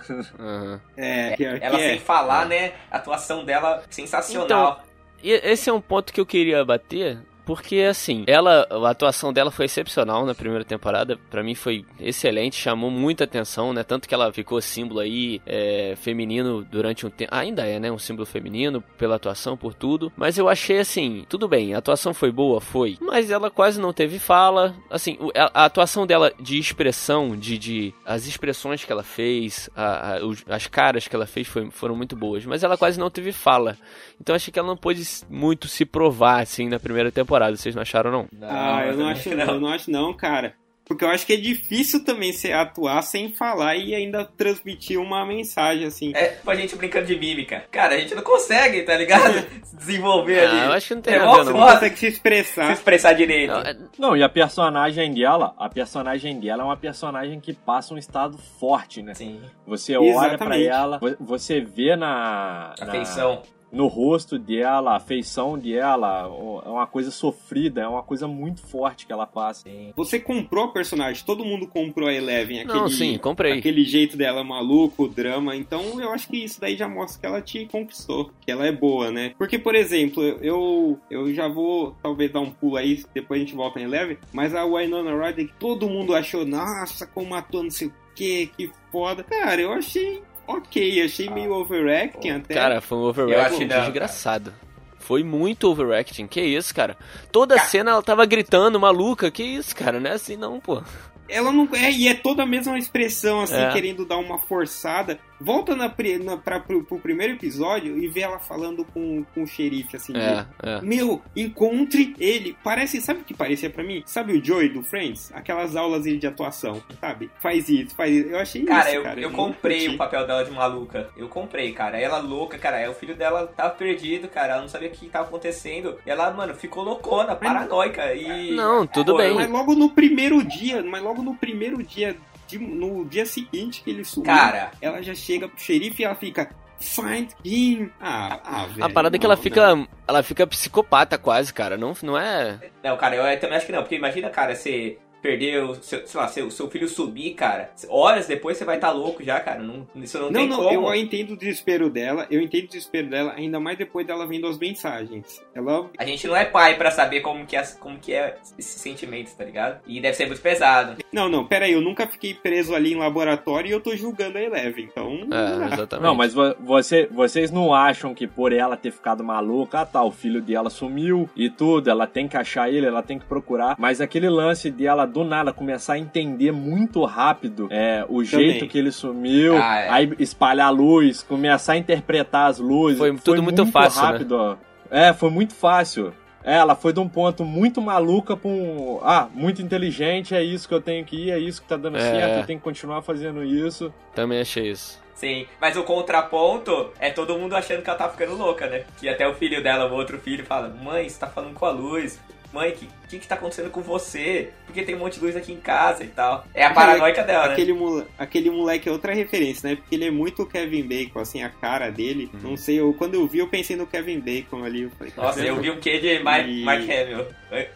Uhum. 0.41 0.79
É, 0.97 1.35
que, 1.35 1.45
ela 1.45 1.77
sem 1.77 1.95
é. 1.95 1.99
falar, 1.99 2.45
né? 2.45 2.73
A 2.89 2.97
atuação 2.97 3.45
dela 3.45 3.83
sensacional. 3.89 4.45
Então, 4.45 4.77
esse 5.23 5.69
é 5.69 5.73
um 5.73 5.81
ponto 5.81 6.11
que 6.11 6.19
eu 6.19 6.25
queria 6.25 6.63
bater, 6.65 7.19
porque, 7.51 7.79
assim, 7.81 8.23
ela, 8.27 8.65
a 8.69 8.89
atuação 8.91 9.33
dela 9.33 9.51
foi 9.51 9.65
excepcional 9.65 10.25
na 10.25 10.33
primeira 10.33 10.63
temporada. 10.63 11.19
para 11.29 11.43
mim 11.43 11.53
foi 11.53 11.83
excelente, 11.99 12.55
chamou 12.55 12.89
muita 12.89 13.25
atenção, 13.25 13.73
né? 13.73 13.83
Tanto 13.83 14.07
que 14.07 14.13
ela 14.13 14.31
ficou 14.31 14.61
símbolo 14.61 15.01
aí 15.01 15.41
é, 15.45 15.93
feminino 15.97 16.63
durante 16.63 17.05
um 17.05 17.09
tempo. 17.09 17.35
ainda 17.35 17.67
é, 17.67 17.77
né? 17.77 17.91
Um 17.91 17.99
símbolo 17.99 18.25
feminino 18.25 18.81
pela 18.97 19.17
atuação, 19.17 19.57
por 19.57 19.73
tudo. 19.73 20.09
Mas 20.15 20.37
eu 20.37 20.47
achei 20.47 20.79
assim, 20.79 21.25
tudo 21.27 21.45
bem, 21.45 21.73
a 21.73 21.79
atuação 21.79 22.13
foi 22.13 22.31
boa, 22.31 22.61
foi. 22.61 22.97
Mas 23.01 23.29
ela 23.29 23.51
quase 23.51 23.81
não 23.81 23.91
teve 23.91 24.17
fala. 24.17 24.73
Assim, 24.89 25.17
a, 25.35 25.63
a 25.63 25.65
atuação 25.65 26.07
dela 26.07 26.31
de 26.39 26.57
expressão, 26.57 27.35
de, 27.35 27.57
de 27.57 27.93
as 28.05 28.25
expressões 28.25 28.85
que 28.85 28.93
ela 28.93 29.03
fez, 29.03 29.69
a, 29.75 30.13
a, 30.13 30.55
as 30.55 30.67
caras 30.67 31.05
que 31.05 31.13
ela 31.17 31.27
fez 31.27 31.49
foi, 31.49 31.69
foram 31.69 31.97
muito 31.97 32.15
boas. 32.15 32.45
Mas 32.45 32.63
ela 32.63 32.77
quase 32.77 32.97
não 32.97 33.09
teve 33.09 33.33
fala. 33.33 33.77
Então 34.21 34.33
achei 34.33 34.53
que 34.53 34.59
ela 34.59 34.69
não 34.69 34.77
pôde 34.77 35.03
muito 35.29 35.67
se 35.67 35.83
provar, 35.83 36.39
assim, 36.39 36.69
na 36.69 36.79
primeira 36.79 37.11
temporada 37.11 37.40
temporada, 37.41 37.57
vocês 37.57 37.75
não 37.75 37.81
acharam, 37.81 38.11
não? 38.11 38.27
não 38.31 38.47
ah, 38.49 38.85
eu 38.85 38.97
não 38.97 39.07
acho 39.07 39.29
não, 39.35 39.45
eu 39.45 39.59
não 39.59 39.67
acho 39.69 39.91
não, 39.91 40.13
cara. 40.13 40.53
Porque 40.83 41.05
eu 41.05 41.09
acho 41.09 41.25
que 41.25 41.33
é 41.33 41.37
difícil 41.37 42.03
também 42.03 42.33
se 42.33 42.51
atuar 42.51 43.01
sem 43.01 43.31
falar 43.31 43.77
e 43.77 43.95
ainda 43.95 44.25
transmitir 44.25 44.99
uma 44.99 45.25
mensagem, 45.25 45.85
assim. 45.85 46.11
É 46.13 46.29
tipo 46.29 46.51
a 46.51 46.55
gente 46.55 46.75
brincando 46.75 47.05
de 47.05 47.17
mímica. 47.17 47.63
Cara, 47.71 47.95
a 47.95 47.97
gente 47.97 48.13
não 48.13 48.23
consegue, 48.23 48.81
tá 48.81 48.97
ligado? 48.97 49.45
Desenvolver 49.73 50.39
ah, 50.39 50.49
ali. 50.49 50.65
Eu 50.65 50.71
acho 50.73 50.87
que 50.89 50.95
não 50.95 51.01
tem 51.01 51.13
é 51.13 51.19
nada, 51.19 51.43
não. 51.45 51.53
Não 51.53 51.67
consegue 51.67 51.97
se 51.97 52.07
expressar. 52.07 52.65
Se 52.67 52.73
expressar 52.73 53.13
direito. 53.13 53.53
Não, 53.53 53.61
é... 53.61 53.77
não, 53.97 54.17
e 54.17 54.23
a 54.23 54.27
personagem 54.27 55.13
dela, 55.13 55.53
a 55.57 55.69
personagem 55.69 56.37
dela 56.41 56.63
é 56.63 56.65
uma 56.65 56.77
personagem 56.77 57.39
que 57.39 57.53
passa 57.53 57.93
um 57.93 57.97
estado 57.97 58.37
forte, 58.59 59.01
né? 59.01 59.13
Sim. 59.13 59.39
Você 59.65 59.95
olha 59.95 60.37
para 60.37 60.59
ela, 60.59 60.99
você 61.21 61.61
vê 61.61 61.95
na... 61.95 62.75
Afeição. 62.77 63.35
Na 63.35 63.60
no 63.71 63.87
rosto 63.87 64.37
dela, 64.37 64.95
a 64.95 64.99
feição 64.99 65.57
dela, 65.57 66.29
é 66.65 66.69
uma 66.69 66.87
coisa 66.87 67.11
sofrida, 67.11 67.81
é 67.81 67.87
uma 67.87 68.03
coisa 68.03 68.27
muito 68.27 68.61
forte 68.61 69.05
que 69.05 69.13
ela 69.13 69.25
passa. 69.25 69.69
Você 69.95 70.19
comprou 70.19 70.65
o 70.65 70.73
personagem, 70.73 71.23
todo 71.25 71.45
mundo 71.45 71.67
comprou 71.67 72.09
a 72.09 72.13
Eleven, 72.13 72.61
aquele, 72.61 72.77
Não, 72.79 72.89
sim, 72.89 73.17
comprei. 73.17 73.57
aquele 73.57 73.83
jeito 73.83 74.17
dela 74.17 74.43
maluco, 74.43 75.07
drama, 75.07 75.55
então 75.55 75.99
eu 76.01 76.11
acho 76.11 76.27
que 76.27 76.37
isso 76.43 76.59
daí 76.59 76.75
já 76.75 76.87
mostra 76.87 77.19
que 77.19 77.25
ela 77.25 77.41
te 77.41 77.65
conquistou, 77.65 78.31
que 78.41 78.51
ela 78.51 78.65
é 78.65 78.71
boa, 78.71 79.11
né? 79.11 79.33
Porque, 79.37 79.57
por 79.57 79.75
exemplo, 79.75 80.21
eu, 80.23 80.99
eu 81.09 81.33
já 81.33 81.47
vou 81.47 81.95
talvez 82.01 82.31
dar 82.31 82.41
um 82.41 82.51
pulo 82.51 82.77
aí, 82.77 83.03
depois 83.13 83.41
a 83.41 83.43
gente 83.43 83.55
volta 83.55 83.79
em 83.79 83.83
Eleven, 83.83 84.17
mas 84.33 84.53
a 84.53 84.65
Winona 84.65 85.15
Ryder, 85.15 85.47
que 85.47 85.53
todo 85.59 85.89
mundo 85.89 86.15
achou, 86.15 86.45
nossa, 86.45 87.05
como 87.07 87.29
matou 87.29 87.63
não 87.63 87.71
sei 87.71 87.87
o 87.87 87.93
que, 88.13 88.47
que 88.57 88.71
foda. 88.91 89.23
Cara, 89.23 89.61
eu 89.61 89.71
achei 89.71 90.21
ok, 90.57 91.03
achei 91.03 91.29
meio 91.29 91.53
overacting 91.53 92.29
até. 92.29 92.53
Cara, 92.53 92.81
foi 92.81 92.97
um 92.97 93.01
overacting 93.01 93.67
desgraçado. 93.67 94.53
Foi 94.99 95.23
muito 95.23 95.69
overacting, 95.69 96.27
que 96.27 96.41
isso, 96.41 96.73
cara. 96.73 96.95
Toda 97.31 97.55
cara... 97.55 97.67
cena 97.67 97.91
ela 97.91 98.03
tava 98.03 98.25
gritando, 98.25 98.79
maluca, 98.79 99.31
que 99.31 99.43
isso, 99.43 99.75
cara, 99.75 99.99
não 99.99 100.09
é 100.09 100.13
assim 100.13 100.37
não, 100.37 100.59
pô. 100.59 100.81
Ela 101.27 101.51
não 101.51 101.67
é, 101.73 101.91
e 101.91 102.07
é 102.07 102.13
toda 102.13 102.43
a 102.43 102.45
mesma 102.45 102.77
expressão, 102.77 103.41
assim, 103.41 103.55
é. 103.55 103.71
querendo 103.71 104.05
dar 104.05 104.17
uma 104.17 104.37
forçada. 104.37 105.19
Volta 105.41 105.75
na, 105.75 105.91
na, 106.23 106.37
pra, 106.37 106.59
pro, 106.59 106.83
pro, 106.83 106.99
primeiro 106.99 107.33
episódio 107.33 107.97
e 107.97 108.07
vê 108.07 108.21
ela 108.21 108.37
falando 108.37 108.85
com, 108.85 109.23
com 109.33 109.43
o 109.43 109.47
xerife, 109.47 109.95
assim. 109.95 110.13
É, 110.15 110.45
é. 110.61 110.81
Meu, 110.81 111.21
encontre 111.35 112.15
ele. 112.19 112.55
Parece, 112.63 113.01
sabe 113.01 113.21
o 113.21 113.23
que 113.23 113.33
parecia 113.33 113.69
para 113.69 113.83
mim? 113.83 114.03
Sabe 114.05 114.33
o 114.33 114.43
Joey 114.43 114.69
do 114.69 114.83
Friends? 114.83 115.31
Aquelas 115.33 115.75
aulas 115.75 116.03
de 116.03 116.27
atuação, 116.27 116.81
sabe? 116.99 117.31
Faz 117.39 117.67
isso, 117.69 117.95
faz 117.95 118.15
isso. 118.15 118.29
Eu 118.29 118.39
achei 118.39 118.63
cara, 118.63 118.89
isso, 118.89 118.97
eu, 118.97 119.03
cara. 119.03 119.19
Eu, 119.19 119.29
eu 119.29 119.31
comprei 119.31 119.89
o 119.89 119.97
papel 119.97 120.27
dela 120.27 120.45
de 120.45 120.51
maluca. 120.51 121.09
Eu 121.17 121.27
comprei, 121.27 121.71
cara. 121.71 121.99
Ela 121.99 122.19
louca, 122.19 122.57
cara. 122.57 122.79
É, 122.79 122.87
o 122.87 122.93
filho 122.93 123.15
dela 123.15 123.47
tava 123.47 123.71
perdido, 123.71 124.27
cara. 124.27 124.53
Ela 124.53 124.61
não 124.61 124.69
sabia 124.69 124.89
o 124.89 124.91
que 124.91 125.09
tava 125.09 125.27
acontecendo. 125.27 125.97
E 126.05 126.09
ela, 126.09 126.29
mano, 126.31 126.53
ficou 126.53 126.83
loucona, 126.83 127.35
paranoica. 127.35 128.13
E. 128.13 128.51
Não, 128.51 128.85
tudo 128.85 129.13
Pô, 129.13 129.17
bem. 129.17 129.33
Mas 129.33 129.49
logo 129.49 129.73
no 129.73 129.89
primeiro 129.89 130.43
dia, 130.43 130.83
mas 130.83 131.01
logo 131.01 131.23
no 131.23 131.35
primeiro 131.35 131.81
dia 131.81 132.15
no 132.57 133.05
dia 133.05 133.25
seguinte 133.25 133.81
que 133.83 133.89
ele 133.89 134.03
sumiu, 134.03 134.25
Cara. 134.25 134.71
ela 134.81 135.01
já 135.01 135.13
chega 135.15 135.47
pro 135.47 135.59
xerife 135.59 136.01
e 136.01 136.05
ela 136.05 136.15
fica. 136.15 136.49
Find 136.79 137.29
him. 137.45 137.91
Ah, 137.99 138.39
ah 138.43 138.65
velho, 138.65 138.83
A 138.83 138.89
parada 138.89 139.11
não, 139.11 139.17
é 139.17 139.19
que 139.19 139.25
ela 139.25 139.37
fica. 139.37 139.75
Não. 139.75 139.87
Ela 140.07 140.23
fica 140.23 140.47
psicopata 140.47 141.15
quase, 141.15 141.53
cara. 141.53 141.77
Não, 141.77 141.93
não 142.01 142.17
é. 142.17 142.59
Não, 142.83 142.97
cara, 142.97 143.15
eu 143.15 143.39
também 143.39 143.57
acho 143.57 143.67
que 143.67 143.71
não. 143.71 143.83
Porque 143.83 143.95
imagina, 143.95 144.31
cara, 144.31 144.55
você 144.55 144.97
perder 145.21 145.63
o 145.63 145.75
seu, 145.75 146.05
sei 146.05 146.19
lá, 146.19 146.27
seu, 146.27 146.49
seu 146.49 146.69
filho 146.69 146.87
subir, 146.87 147.33
cara, 147.33 147.71
horas 147.87 148.27
depois 148.27 148.57
você 148.57 148.65
vai 148.65 148.75
estar 148.75 148.89
tá 148.89 148.93
louco 148.93 149.23
já, 149.23 149.39
cara. 149.39 149.61
Não, 149.61 149.87
isso 149.95 150.17
não, 150.17 150.25
não 150.25 150.33
tem 150.33 150.47
não, 150.47 150.57
como. 150.57 150.93
Eu 150.93 150.95
entendo 150.95 151.31
o 151.31 151.37
desespero 151.37 151.89
dela, 151.89 152.27
eu 152.29 152.41
entendo 152.41 152.65
o 152.65 152.67
desespero 152.67 153.09
dela, 153.09 153.33
ainda 153.35 153.59
mais 153.59 153.77
depois 153.77 154.05
dela 154.05 154.25
vendo 154.27 154.47
as 154.47 154.57
mensagens. 154.57 155.41
Ela... 155.53 155.89
A 155.97 156.05
gente 156.05 156.27
não 156.27 156.35
é 156.35 156.45
pai 156.45 156.77
para 156.77 156.91
saber 156.91 157.21
como 157.21 157.45
que, 157.45 157.55
é, 157.55 157.63
como 157.79 157.99
que 157.99 158.13
é 158.13 158.37
esses 158.57 158.81
sentimentos, 158.81 159.33
tá 159.33 159.43
ligado? 159.43 159.79
E 159.85 159.99
deve 159.99 160.15
ser 160.15 160.25
muito 160.25 160.41
pesado. 160.41 161.01
Não, 161.11 161.29
não, 161.29 161.45
pera 161.45 161.65
aí, 161.65 161.73
eu 161.73 161.81
nunca 161.81 162.07
fiquei 162.07 162.33
preso 162.33 162.73
ali 162.73 162.93
em 162.93 162.97
laboratório 162.97 163.69
e 163.69 163.71
eu 163.71 163.81
tô 163.81 163.95
julgando 163.95 164.37
a 164.37 164.41
Eleven, 164.41 164.89
então... 164.91 165.27
É, 165.31 165.73
exatamente. 165.73 166.03
Não, 166.03 166.15
mas 166.15 166.33
você, 166.59 167.07
vocês 167.11 167.51
não 167.51 167.73
acham 167.73 168.13
que 168.13 168.27
por 168.27 168.53
ela 168.53 168.77
ter 168.77 168.91
ficado 168.91 169.23
maluca, 169.23 169.81
ah 169.81 169.85
tá, 169.85 170.03
o 170.03 170.11
filho 170.11 170.41
dela 170.41 170.69
sumiu 170.69 171.29
e 171.35 171.49
tudo, 171.49 171.89
ela 171.89 172.07
tem 172.07 172.27
que 172.27 172.37
achar 172.37 172.71
ele, 172.71 172.87
ela 172.87 173.03
tem 173.03 173.19
que 173.19 173.25
procurar, 173.25 173.75
mas 173.77 174.01
aquele 174.01 174.29
lance 174.29 174.71
dela 174.71 175.05
do 175.11 175.23
nada 175.23 175.53
começar 175.53 175.93
a 175.93 175.99
entender 175.99 176.51
muito 176.51 177.03
rápido 177.05 177.67
é, 177.69 178.05
o 178.09 178.23
jeito 178.23 178.53
Também. 178.53 178.69
que 178.69 178.77
ele 178.77 178.91
sumiu, 178.91 179.57
ah, 179.57 179.79
é. 179.79 179.89
aí 179.89 180.13
espalhar 180.17 180.67
a 180.67 180.71
luz, 180.71 181.21
começar 181.21 181.73
a 181.73 181.77
interpretar 181.77 182.49
as 182.49 182.57
luzes. 182.57 182.97
Foi 182.97 183.11
tudo 183.11 183.21
foi 183.21 183.41
muito, 183.41 183.63
muito, 183.63 183.71
fácil. 183.71 184.01
Né? 184.01 184.07
Rápido, 184.07 184.49
né? 184.49 184.57
É, 184.89 185.13
foi 185.13 185.29
muito 185.29 185.53
fácil. 185.53 186.13
É, 186.43 186.55
ela 186.55 186.75
foi 186.75 186.91
de 186.91 186.99
um 186.99 187.07
ponto 187.07 187.45
muito 187.45 187.81
maluca 187.81 188.35
pra 188.35 188.49
um. 188.49 188.99
Ah, 189.03 189.27
muito 189.33 189.61
inteligente, 189.61 190.33
é 190.33 190.43
isso 190.43 190.67
que 190.67 190.73
eu 190.73 190.81
tenho 190.81 191.05
que 191.05 191.27
ir, 191.27 191.31
é 191.31 191.37
isso 191.39 191.61
que 191.61 191.67
tá 191.67 191.77
dando 191.77 191.97
é. 191.97 192.01
certo, 192.01 192.39
eu 192.39 192.45
tenho 192.45 192.59
que 192.59 192.63
continuar 192.63 193.01
fazendo 193.01 193.43
isso. 193.43 193.93
Também 194.15 194.41
achei 194.41 194.71
isso. 194.71 194.99
Sim, 195.13 195.45
mas 195.59 195.77
o 195.77 195.83
contraponto 195.83 196.89
é 196.99 197.11
todo 197.11 197.37
mundo 197.37 197.55
achando 197.55 197.83
que 197.83 197.89
ela 197.89 197.99
tá 197.99 198.09
ficando 198.09 198.35
louca, 198.35 198.65
né? 198.65 198.85
Que 198.97 199.07
até 199.07 199.27
o 199.27 199.35
filho 199.35 199.61
dela, 199.61 199.85
o 199.85 199.93
outro 199.93 200.17
filho, 200.17 200.43
fala: 200.43 200.67
Mãe, 200.69 201.07
você 201.07 201.19
tá 201.19 201.27
falando 201.27 201.53
com 201.53 201.65
a 201.65 201.69
luz 201.69 202.19
mãe, 202.53 202.71
o 202.71 202.73
que, 202.73 202.87
que, 203.09 203.19
que 203.19 203.27
tá 203.27 203.35
acontecendo 203.35 203.69
com 203.69 203.81
você? 203.81 204.51
Porque 204.65 204.83
tem 204.83 204.95
um 204.95 204.99
monte 204.99 205.15
de 205.15 205.25
luz 205.25 205.35
aqui 205.35 205.51
em 205.51 205.59
casa 205.59 206.03
e 206.03 206.07
tal. 206.07 206.45
É 206.53 206.65
a 206.65 206.73
paranoica 206.73 207.23
dela, 207.23 207.47
né? 207.47 207.53
aquele? 207.53 207.73
Mole, 207.73 208.05
aquele 208.17 208.49
moleque 208.49 208.89
é 208.89 208.91
outra 208.91 209.13
referência, 209.13 209.69
né? 209.69 209.75
Porque 209.75 209.95
ele 209.95 210.05
é 210.05 210.11
muito 210.11 210.45
Kevin 210.45 210.83
Bacon, 210.83 211.19
assim, 211.19 211.43
a 211.43 211.49
cara 211.49 211.89
dele. 211.89 212.29
Uhum. 212.33 212.51
Não 212.51 212.57
sei, 212.57 212.79
eu, 212.79 212.93
quando 212.93 213.15
eu 213.15 213.27
vi, 213.27 213.39
eu 213.39 213.47
pensei 213.47 213.75
no 213.75 213.87
Kevin 213.87 214.19
Bacon 214.19 214.63
ali. 214.63 214.83
Eu 214.83 214.89
falei, 214.91 215.13
Nossa, 215.15 215.39
eu 215.41 215.59
vi 215.59 215.71
um 215.71 215.79
quê 215.79 215.99
de 215.99 216.19
Mark, 216.19 216.47
e... 216.47 216.63
Mark 216.63 216.81
Hamill, 216.83 217.27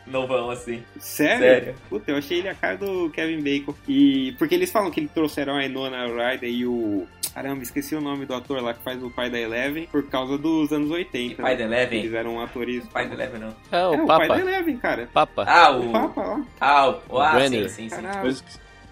novão, 0.07 0.49
assim. 0.49 0.83
Sério? 0.99 1.39
Sério? 1.39 1.75
Puta, 1.89 2.11
eu 2.11 2.17
achei 2.17 2.39
ele 2.39 2.49
a 2.49 2.55
cara 2.55 2.77
do 2.77 3.09
Kevin 3.09 3.41
Bacon. 3.41 3.73
E 3.87 4.33
porque 4.37 4.55
eles 4.55 4.71
falam 4.71 4.91
que 4.91 4.99
eles 4.99 5.11
trouxeram 5.11 5.55
a 5.55 5.65
Enona 5.65 6.05
Ryder 6.05 6.49
e 6.49 6.65
o 6.65 7.07
Caramba, 7.35 7.61
esqueci 7.63 7.93
o 7.93 7.99
nome 7.99 8.25
do 8.25 8.33
ator 8.33 8.61
lá 8.63 8.73
que 8.73 8.81
faz 8.81 9.03
o 9.03 9.09
pai 9.11 9.29
da 9.29 9.37
Eleven 9.37 9.87
por 9.91 10.07
causa 10.07 10.37
dos 10.37 10.71
anos 10.71 10.89
80. 10.89 11.35
Que 11.35 11.41
pai 11.41 11.51
né? 11.51 11.57
da 11.57 11.63
Eleven? 11.65 11.99
Eles 11.99 12.13
eram 12.13 12.41
atores. 12.41 12.87
Pai 12.87 13.07
do 13.09 13.13
Eleven, 13.13 13.41
não. 13.41 13.55
É, 13.71 13.85
o 13.87 13.93
é, 13.93 14.01
o 14.03 14.05
pai 14.07 14.27
da 14.29 14.35
Papa. 14.35 14.39
Eleven, 14.49 14.77
cara. 14.77 15.09
Papa. 15.13 15.43
Ah, 15.45 15.71
O 15.71 15.89
o... 15.89 15.91
Papa, 15.91 16.21
ó. 16.21 16.41
Ah, 16.61 16.87
o... 16.89 17.01
O 17.15 17.19
Ah, 17.19 17.31
sim, 17.31 17.35
Brenner. 17.35 17.69
sim, 17.69 17.89
sim. 17.89 18.01
Caralho. 18.01 18.35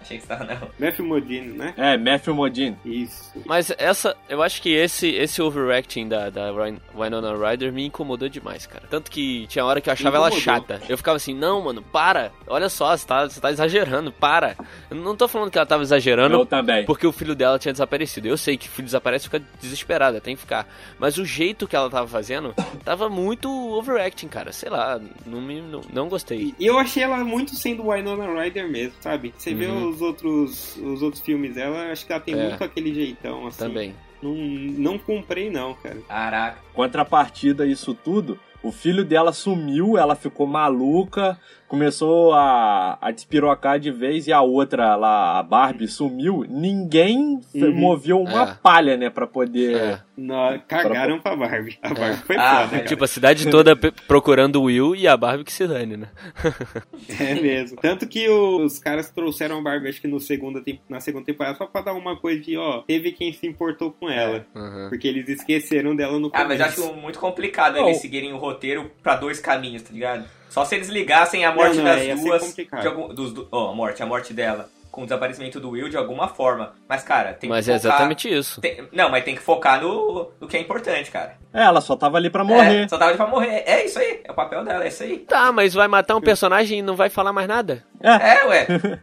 Achei 0.04 0.18
que 0.18 0.24
você 0.24 0.28
tava, 0.28 0.44
não. 0.44 0.68
Matthew 0.78 1.06
Modine, 1.06 1.48
né? 1.56 1.74
É, 1.76 1.96
Matthew 1.96 2.34
Modine. 2.34 2.76
Isso. 2.84 3.32
Mas 3.46 3.72
essa, 3.78 4.14
eu 4.28 4.42
acho 4.42 4.60
que 4.60 4.68
esse, 4.70 5.08
esse 5.08 5.40
overacting 5.40 6.06
da, 6.08 6.28
da 6.30 6.52
Win- 6.52 6.78
Winona 6.94 7.34
Ryder 7.36 7.72
me 7.72 7.86
incomodou 7.86 8.28
demais, 8.28 8.66
cara. 8.66 8.84
Tanto 8.90 9.10
que 9.10 9.46
tinha 9.46 9.64
hora 9.64 9.80
que 9.80 9.88
eu 9.88 9.92
achava 9.92 10.16
ela 10.16 10.30
chata. 10.30 10.80
Eu 10.88 10.96
ficava 10.98 11.16
assim, 11.16 11.34
não, 11.34 11.62
mano, 11.62 11.80
para. 11.82 12.30
Olha 12.46 12.68
só, 12.68 12.94
você 12.96 13.06
tá, 13.06 13.28
você 13.28 13.40
tá 13.40 13.50
exagerando, 13.50 14.12
para. 14.12 14.56
Eu 14.90 14.96
não 14.96 15.16
tô 15.16 15.26
falando 15.26 15.50
que 15.50 15.56
ela 15.58 15.66
tava 15.66 15.82
exagerando 15.82 16.34
Eu 16.36 16.46
também. 16.46 16.84
porque 16.84 17.06
o 17.06 17.12
filho 17.12 17.34
dela 17.34 17.58
tinha 17.58 17.72
desaparecido. 17.72 18.28
Eu 18.28 18.36
sei 18.36 18.56
que 18.58 18.68
o 18.68 18.70
filho 18.70 18.84
desaparece 18.86 19.24
fica 19.24 19.42
desesperada, 19.60 20.20
tem 20.20 20.34
que 20.34 20.40
ficar. 20.42 20.68
Mas 20.98 21.16
o 21.16 21.24
jeito 21.24 21.66
que 21.66 21.74
ela 21.74 21.88
tava 21.88 22.06
fazendo 22.06 22.54
tava 22.84 23.08
muito 23.08 23.48
overacting, 23.50 24.28
cara. 24.28 24.52
Sei 24.52 24.68
lá, 24.68 25.00
não, 25.26 25.40
me, 25.40 25.60
não, 25.62 25.80
não 25.92 26.08
gostei. 26.08 26.54
E 26.58 26.66
eu 26.66 26.78
achei 26.78 27.02
ela 27.02 27.16
muito 27.24 27.54
sendo 27.56 27.90
Winona 27.90 28.42
Ryder 28.42 28.68
mesmo, 28.70 28.94
sabe? 29.00 29.32
Você 29.36 29.54
vê 29.54 29.64
Uhum. 29.64 29.93
Os 29.94 30.00
outros, 30.02 30.76
os 30.76 31.02
outros 31.02 31.22
filmes 31.22 31.54
dela, 31.54 31.90
acho 31.90 32.06
que 32.06 32.12
ela 32.12 32.20
tem 32.20 32.34
É. 32.34 32.48
muito 32.48 32.62
aquele 32.62 32.92
jeitão, 32.94 33.46
assim. 33.46 33.58
Também. 33.58 33.94
Não, 34.22 34.34
não 34.34 34.98
comprei, 34.98 35.50
não, 35.50 35.74
cara. 35.74 35.98
Caraca. 36.08 36.58
Contrapartida 36.72 37.64
a 37.64 37.66
isso 37.66 37.94
tudo, 37.94 38.38
o 38.62 38.72
filho 38.72 39.04
dela 39.04 39.32
sumiu, 39.32 39.98
ela 39.98 40.14
ficou 40.14 40.46
maluca, 40.46 41.38
começou 41.68 42.32
a, 42.32 42.98
a 43.00 43.10
despirocar 43.10 43.78
de 43.80 43.90
vez 43.90 44.26
e 44.26 44.32
a 44.32 44.40
outra 44.40 44.94
lá, 44.96 45.38
a 45.38 45.42
Barbie, 45.42 45.88
sumiu. 45.88 46.44
Ninguém 46.48 47.40
Uhum. 47.54 47.72
moveu 47.74 48.20
uma 48.20 48.42
É. 48.50 48.54
palha, 48.62 48.96
né, 48.96 49.10
pra 49.10 49.26
poder. 49.26 49.76
É. 49.76 50.00
Não, 50.16 50.58
cagaram 50.68 51.18
pra 51.18 51.34
Barbie. 51.34 51.76
A 51.82 51.92
Barbie 51.92 52.16
foi 52.22 52.36
Ah, 52.36 52.60
foda, 52.60 52.70
cara. 52.76 52.84
Tipo, 52.84 53.04
a 53.04 53.08
cidade 53.08 53.50
toda 53.50 53.74
procurando 54.06 54.60
o 54.60 54.64
Will 54.64 54.94
e 54.94 55.08
a 55.08 55.16
Barbie 55.16 55.42
que 55.44 55.52
se 55.52 55.66
dane, 55.66 55.96
né? 55.96 56.08
É 57.18 57.34
mesmo. 57.34 57.78
Tanto 57.80 58.06
que 58.06 58.28
os 58.28 58.78
caras 58.78 59.10
trouxeram 59.10 59.58
a 59.58 59.62
Barbie, 59.62 59.88
acho 59.88 60.00
que 60.00 60.06
no 60.08 60.20
segunda, 60.20 60.62
na 60.88 61.00
segunda 61.00 61.24
temporada, 61.26 61.56
só 61.58 61.66
pra 61.66 61.80
dar 61.80 61.92
uma 61.94 62.16
coisa 62.16 62.40
de, 62.40 62.56
ó, 62.56 62.82
teve 62.82 63.12
quem 63.12 63.32
se 63.32 63.46
importou 63.46 63.90
com 63.92 64.08
ela. 64.08 64.46
Uhum. 64.54 64.86
Porque 64.88 65.08
eles 65.08 65.28
esqueceram 65.28 65.94
dela 65.96 66.18
no 66.18 66.28
Ah, 66.32 66.42
começo. 66.42 66.48
mas 66.62 66.78
eu 66.78 66.84
acho 66.86 66.94
muito 66.96 67.18
complicado 67.18 67.74
Não. 67.76 67.86
eles 67.86 68.00
seguirem 68.00 68.32
o 68.32 68.36
roteiro 68.38 68.90
pra 69.02 69.16
dois 69.16 69.40
caminhos, 69.40 69.82
tá 69.82 69.92
ligado? 69.92 70.24
Só 70.54 70.64
se 70.64 70.76
eles 70.76 70.88
ligassem 70.88 71.44
a 71.44 71.52
morte 71.52 71.78
Não, 71.78 71.82
não, 71.84 71.96
das 71.96 72.20
duas. 72.20 72.54
de 72.54 72.86
algum- 72.86 73.08
dos, 73.12 73.34
ó, 73.50 73.72
a 73.72 73.74
morte, 73.74 74.00
a 74.04 74.06
morte 74.06 74.32
dela. 74.32 74.68
Com 74.88 75.00
o 75.02 75.04
desaparecimento 75.04 75.58
do 75.58 75.70
Will 75.70 75.88
de 75.88 75.96
alguma 75.96 76.28
forma. 76.28 76.72
Mas, 76.88 77.02
cara, 77.02 77.32
tem 77.34 77.50
Mas 77.50 77.64
que 77.64 77.72
é 77.72 77.74
focar. 77.76 77.90
exatamente 77.90 78.32
isso. 78.32 78.60
tem- 78.60 78.86
não, 78.92 79.10
mas 79.10 79.24
tem 79.24 79.34
que 79.34 79.40
focar 79.42 79.82
no, 79.82 80.30
no 80.40 80.46
que 80.46 80.56
é 80.56 80.60
importante, 80.60 81.10
cara. 81.10 81.34
É, 81.52 81.64
ela 81.64 81.80
só 81.80 81.96
tava 81.96 82.16
ali 82.16 82.30
pra 82.30 82.44
morrer. 82.44 82.84
É, 82.84 82.88
só 82.88 82.96
tava 82.96 83.10
ali 83.10 83.16
pra 83.16 83.26
morrer. 83.26 83.64
É 83.66 83.84
isso 83.84 83.98
aí. 83.98 84.20
É 84.22 84.30
o 84.30 84.34
papel 84.34 84.64
dela, 84.64 84.84
é 84.84 84.88
isso 84.88 85.02
aí. 85.02 85.18
Tá, 85.18 85.50
mas 85.50 85.74
vai 85.74 85.88
matar 85.88 86.14
um 86.14 86.20
personagem 86.20 86.78
e 86.78 86.82
não 86.82 86.94
vai 86.94 87.10
falar 87.10 87.32
mais 87.32 87.48
nada? 87.48 87.82
É, 88.00 88.46
ué. 88.46 88.66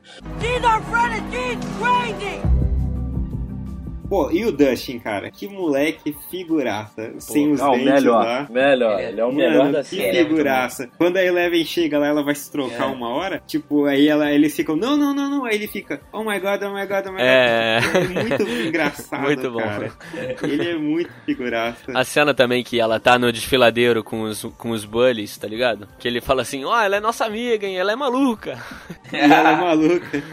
Our 0.64 0.82
friend 0.84 1.16
and 1.18 1.32
she's 1.32 1.60
crazy! 1.78 2.51
Pô, 4.12 4.30
e 4.30 4.44
o 4.44 4.52
Dustin, 4.52 5.00
cara? 5.00 5.32
Que 5.32 5.48
moleque 5.48 6.14
figuraça. 6.30 7.14
sem 7.20 7.50
os 7.50 7.62
Ah, 7.62 7.70
o 7.70 7.72
dentes 7.78 7.94
melhor. 7.94 8.26
lá. 8.26 8.48
Melhor. 8.50 9.00
Ele 9.00 9.04
é- 9.06 9.10
Ele 9.12 9.22
é 9.22 9.26
o 9.26 9.32
melhor 9.32 9.58
Mano, 9.60 9.72
da 9.72 9.84
que 9.84 9.96
série. 9.96 10.18
é 10.18 10.26
figuraça. 10.26 10.90
Quando 10.98 11.16
a 11.16 11.24
Eleven 11.24 11.64
chega 11.64 11.98
lá, 11.98 12.08
ela 12.08 12.22
vai 12.22 12.36
se 12.36 12.52
trocar 12.52 12.84
É. 12.90 12.94
uma 12.94 13.08
hora. 13.08 13.42
Tipo, 13.48 13.86
aí 13.86 14.10
ela, 14.10 14.30
eles 14.30 14.54
ficam, 14.54 14.76
não, 14.76 14.98
não, 14.98 15.14
não, 15.14 15.30
não. 15.30 15.46
Aí 15.46 15.56
ele 15.56 15.66
fica, 15.68 16.02
oh 16.12 16.26
my 16.26 16.38
god, 16.42 16.62
oh 16.62 16.74
my 16.74 16.86
god, 16.86 17.06
oh 17.08 17.12
my 17.14 17.18
god. 17.20 17.22
É. 17.22 17.80
Ele 18.02 18.20
é 18.20 18.38
muito 18.38 18.68
engraçado, 18.68 19.22
Muito 19.22 19.50
bom. 19.50 19.60
cara. 19.60 19.92
Ele 20.44 20.70
é 20.72 20.76
muito 20.78 21.10
figuraça. 21.26 21.94
A 21.98 22.04
cena 22.04 22.34
também 22.34 22.66
que 22.66 22.82
ela 22.82 23.00
tá 23.00 23.18
no 23.18 23.32
desfiladeiro 23.32 24.04
com 24.04 24.24
os, 24.24 24.44
com 24.58 24.72
os 24.72 24.84
bullies, 24.84 25.38
tá 25.38 25.48
ligado? 25.48 25.88
Que 25.98 26.10
ele 26.10 26.20
fala 26.20 26.42
assim, 26.42 26.66
ó, 26.66 26.82
ela 26.82 26.98
é 26.98 27.00
nossa 27.00 27.24
amiga, 27.24 27.66
hein? 27.66 27.78
Ela 27.78 27.94
é 27.94 27.96
maluca. 27.96 28.60
Ela 29.14 29.52
é 29.52 29.56
maluca. 29.56 30.24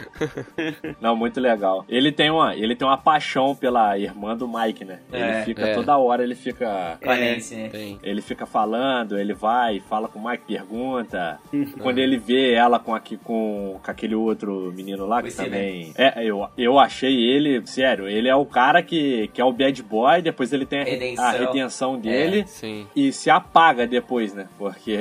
Não, 1.01 1.15
muito 1.17 1.41
legal. 1.41 1.85
Ele 1.89 2.11
tem 2.13 2.31
uma, 2.31 2.55
ele 2.55 2.75
tem 2.77 2.87
uma 2.87 2.97
paixão 2.97 3.55
pela 3.57 3.68
irmã 3.97 4.37
do 4.37 4.49
Mike, 4.49 4.85
né? 4.85 4.99
É. 5.13 5.19
Ele 5.37 5.45
fica 5.45 5.63
É. 5.69 5.75
toda 5.75 5.97
hora, 5.97 6.23
ele 6.23 6.35
fica 6.35 6.99
Nancy, 7.05 7.55
né? 7.57 7.71
Ele 8.03 8.23
fica 8.23 8.47
falando, 8.47 9.19
ele 9.19 9.35
vai, 9.35 9.81
fala 9.81 10.09
com 10.09 10.19
o 10.19 10.29
Mike, 10.29 10.45
pergunta. 10.47 11.39
Quando 11.83 11.99
ele 11.99 12.17
vê 12.17 12.53
ela 12.55 12.79
com, 12.79 12.95
aqui, 12.95 13.17
com, 13.17 13.79
com 13.83 13.91
aquele 13.91 14.15
outro 14.15 14.73
menino 14.75 15.07
lá, 15.07 15.23
que 15.23 15.29
O 15.29 15.31
Steven. 15.31 15.51
também. 15.51 15.93
É, 15.97 16.25
eu, 16.25 16.49
eu 16.57 16.79
achei 16.79 17.15
ele, 17.15 17.67
sério, 17.67 18.09
ele 18.09 18.29
é 18.29 18.35
o 18.35 18.47
cara 18.47 18.83
que, 18.83 19.29
que 19.35 19.41
é 19.41 19.45
o 19.45 19.53
bad 19.53 19.83
boy, 19.83 20.23
depois 20.23 20.53
ele 20.53 20.67
tem 20.67 20.81
a, 20.81 20.85
Redenção. 20.85 21.25
a 21.25 21.31
redenção 21.31 21.99
dele. 21.99 22.45
Sim. 22.47 22.87
E 22.95 23.13
se 23.13 23.31
apaga 23.31 23.87
depois, 23.87 24.33
né? 24.35 24.49
Porque 24.59 24.93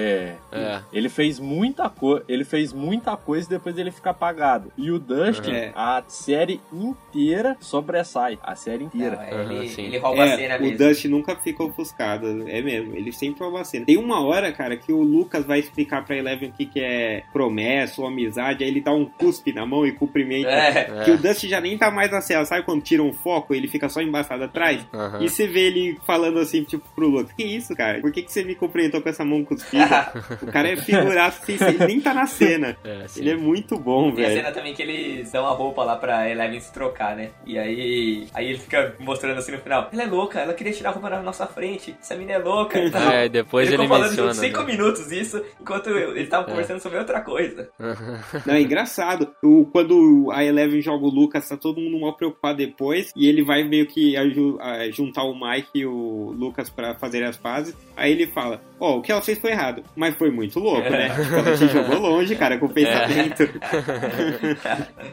É. 0.52 0.82
ele 0.92 1.10
fez 1.10 1.40
muita 1.40 1.90
coisa, 1.90 2.24
ele 2.28 2.44
fez 2.44 2.74
muita 2.74 3.16
coisa 3.18 3.48
e 3.48 3.50
depois 3.50 3.78
ele 3.78 3.92
fica 3.92 4.10
apagado. 4.12 4.72
E 4.78 4.92
o 4.92 5.00
Dustin, 5.00 5.52
É. 5.52 5.72
a 5.76 6.04
série 6.08 6.60
inteira 6.72 7.56
sobressai, 7.60 8.38
a 8.44 8.56
série 8.58 8.84
inteira. 8.84 9.16
Não, 9.16 9.24
é, 9.24 9.32
Aham, 9.32 9.64
ele, 9.64 9.98
rouba 9.98 10.24
a 10.24 10.36
cena 10.36 10.54
É, 10.56 10.58
o 10.58 10.62
mesmo. 10.62 10.78
Dustin 10.78 11.08
nunca 11.08 11.36
fica 11.38 11.64
ofuscado, 11.64 12.48
é 12.50 12.62
mesmo, 12.62 12.94
ele 12.96 13.12
sempre 13.14 13.42
rouba 13.44 13.62
a 13.62 13.64
cena. 13.64 13.86
Tem 13.86 13.98
uma 13.98 14.22
hora, 14.26 14.52
cara, 14.52 14.76
que 14.76 14.92
o 14.92 15.02
Lucas 15.02 15.46
vai 15.46 15.60
explicar 15.60 16.04
pra 16.04 16.18
Eleven 16.18 16.50
o 16.50 16.52
que, 16.52 16.66
que 16.66 16.80
é 16.82 17.24
promessa 17.32 18.02
ou 18.02 18.08
amizade, 18.08 18.64
aí 18.64 18.70
ele 18.70 18.82
dá 18.82 18.92
um 18.92 19.06
cuspe 19.06 19.54
na 19.54 19.66
mão 19.66 19.86
e 19.86 19.92
cumprimenta. 19.94 20.50
É. 20.50 21.04
Que 21.06 21.12
o 21.12 21.18
Dustin 21.18 21.48
já 21.48 21.62
nem 21.62 21.78
tá 21.78 21.90
mais 21.90 22.12
na 22.12 22.20
cela, 22.22 22.44
sabe 22.46 22.64
quando 22.66 22.82
tira 22.82 23.02
um 23.04 23.14
foco 23.14 23.54
ele 23.54 23.68
fica 23.68 23.88
só 23.88 24.02
embaçado 24.02 24.44
atrás? 24.44 24.86
Aham. 24.94 25.22
E 25.24 25.30
você 25.30 25.48
vê 25.48 25.68
ele 25.68 25.98
falando 26.06 26.40
assim, 26.40 26.64
tipo, 26.64 26.84
pro 26.96 27.08
Lucas, 27.08 27.32
que 27.34 27.44
isso, 27.44 27.76
cara? 27.76 28.00
Por 28.02 28.12
que, 28.12 28.22
que 28.24 28.32
você 28.32 28.44
me 28.44 28.56
cumprimentou 28.56 29.02
com 29.02 29.10
essa 29.10 29.24
mão 29.24 29.44
cuspida? 29.44 30.12
o 30.42 30.48
cara 30.52 30.70
é 30.70 30.76
figuraço, 30.78 31.42
assim, 31.44 31.58
ele 31.66 31.86
nem 31.86 32.02
tá 32.02 32.14
na 32.14 32.26
cena. 32.26 32.76
É. 32.84 33.06
Ele 33.16 33.32
é 33.32 33.36
muito 33.36 33.78
bom, 33.78 34.12
Tem 34.12 34.26
a 34.26 34.28
velho. 34.30 34.42
cena 34.42 34.52
também 34.52 34.74
que 34.74 34.82
eles 34.82 35.32
dão 35.32 35.46
a 35.46 35.52
roupa 35.52 35.84
lá 35.84 35.96
pra 35.96 36.30
Eleven 36.30 36.60
se 36.60 36.72
trocar, 36.74 37.16
né? 37.16 37.30
E 37.46 37.58
aí, 37.58 38.28
aí 38.38 38.50
ele 38.50 38.60
fica 38.60 38.96
mostrando 39.00 39.38
assim 39.38 39.52
no 39.52 39.58
final: 39.60 39.90
ela 39.92 40.04
é 40.04 40.06
louca, 40.06 40.40
ela 40.40 40.54
queria 40.54 40.72
tirar 40.74 40.90
a 40.90 40.94
roupa 40.94 41.10
na 41.10 41.22
nossa 41.22 41.46
frente, 41.48 41.96
essa 42.00 42.16
mina 42.16 42.34
é 42.34 42.38
louca 42.38 42.80
e 42.80 42.90
tal. 42.92 43.12
É, 43.12 43.28
depois 43.30 43.68
ele, 43.68 43.78
ficou 43.84 43.88
falando 43.90 44.10
menciona. 44.10 44.30
por 44.30 44.36
5 44.40 44.60
né? 44.60 44.66
minutos 44.66 45.12
isso, 45.12 45.44
enquanto 45.60 45.90
eles 45.90 46.24
estavam 46.24 46.46
conversando 46.50 46.80
sobre 46.80 46.98
outra 47.00 47.22
coisa. 47.22 47.70
Não, 48.46 48.54
é 48.54 48.62
engraçado. 48.62 49.34
O, 49.44 49.66
quando 49.66 50.30
a 50.32 50.44
Eleven 50.44 50.82
joga 50.82 51.06
o 51.06 51.10
Lucas, 51.10 51.48
tá 51.50 51.58
todo 51.58 51.82
mundo 51.82 52.00
mal 52.00 52.16
preocupado 52.16 52.58
depois. 52.58 53.12
E 53.16 53.28
ele 53.28 53.44
vai 53.44 53.64
meio 53.64 53.86
que 53.88 54.16
a- 54.16 54.90
juntar 54.92 55.24
o 55.24 55.34
Mike 55.34 55.70
e 55.76 55.86
o 55.86 56.34
Lucas 56.38 56.70
pra 56.70 56.96
fazer 56.96 57.24
as 57.24 57.38
pazes. 57.38 57.76
Aí 57.96 58.12
ele 58.12 58.28
fala: 58.28 58.62
Ó, 58.80 58.98
o 58.98 59.02
que 59.02 59.12
ela 59.12 59.22
fez 59.22 59.38
foi 59.40 59.52
errado, 59.52 59.84
mas 59.96 60.16
foi 60.16 60.30
muito 60.30 60.60
louco, 60.60 60.90
né? 60.90 61.10
Tipo, 61.10 61.36
ela 61.36 61.58
te 61.58 61.68
jogou 61.68 62.00
longe, 62.00 62.36
cara, 62.36 62.58
com 62.58 62.68
o 62.68 62.70
pensamento. 62.74 63.44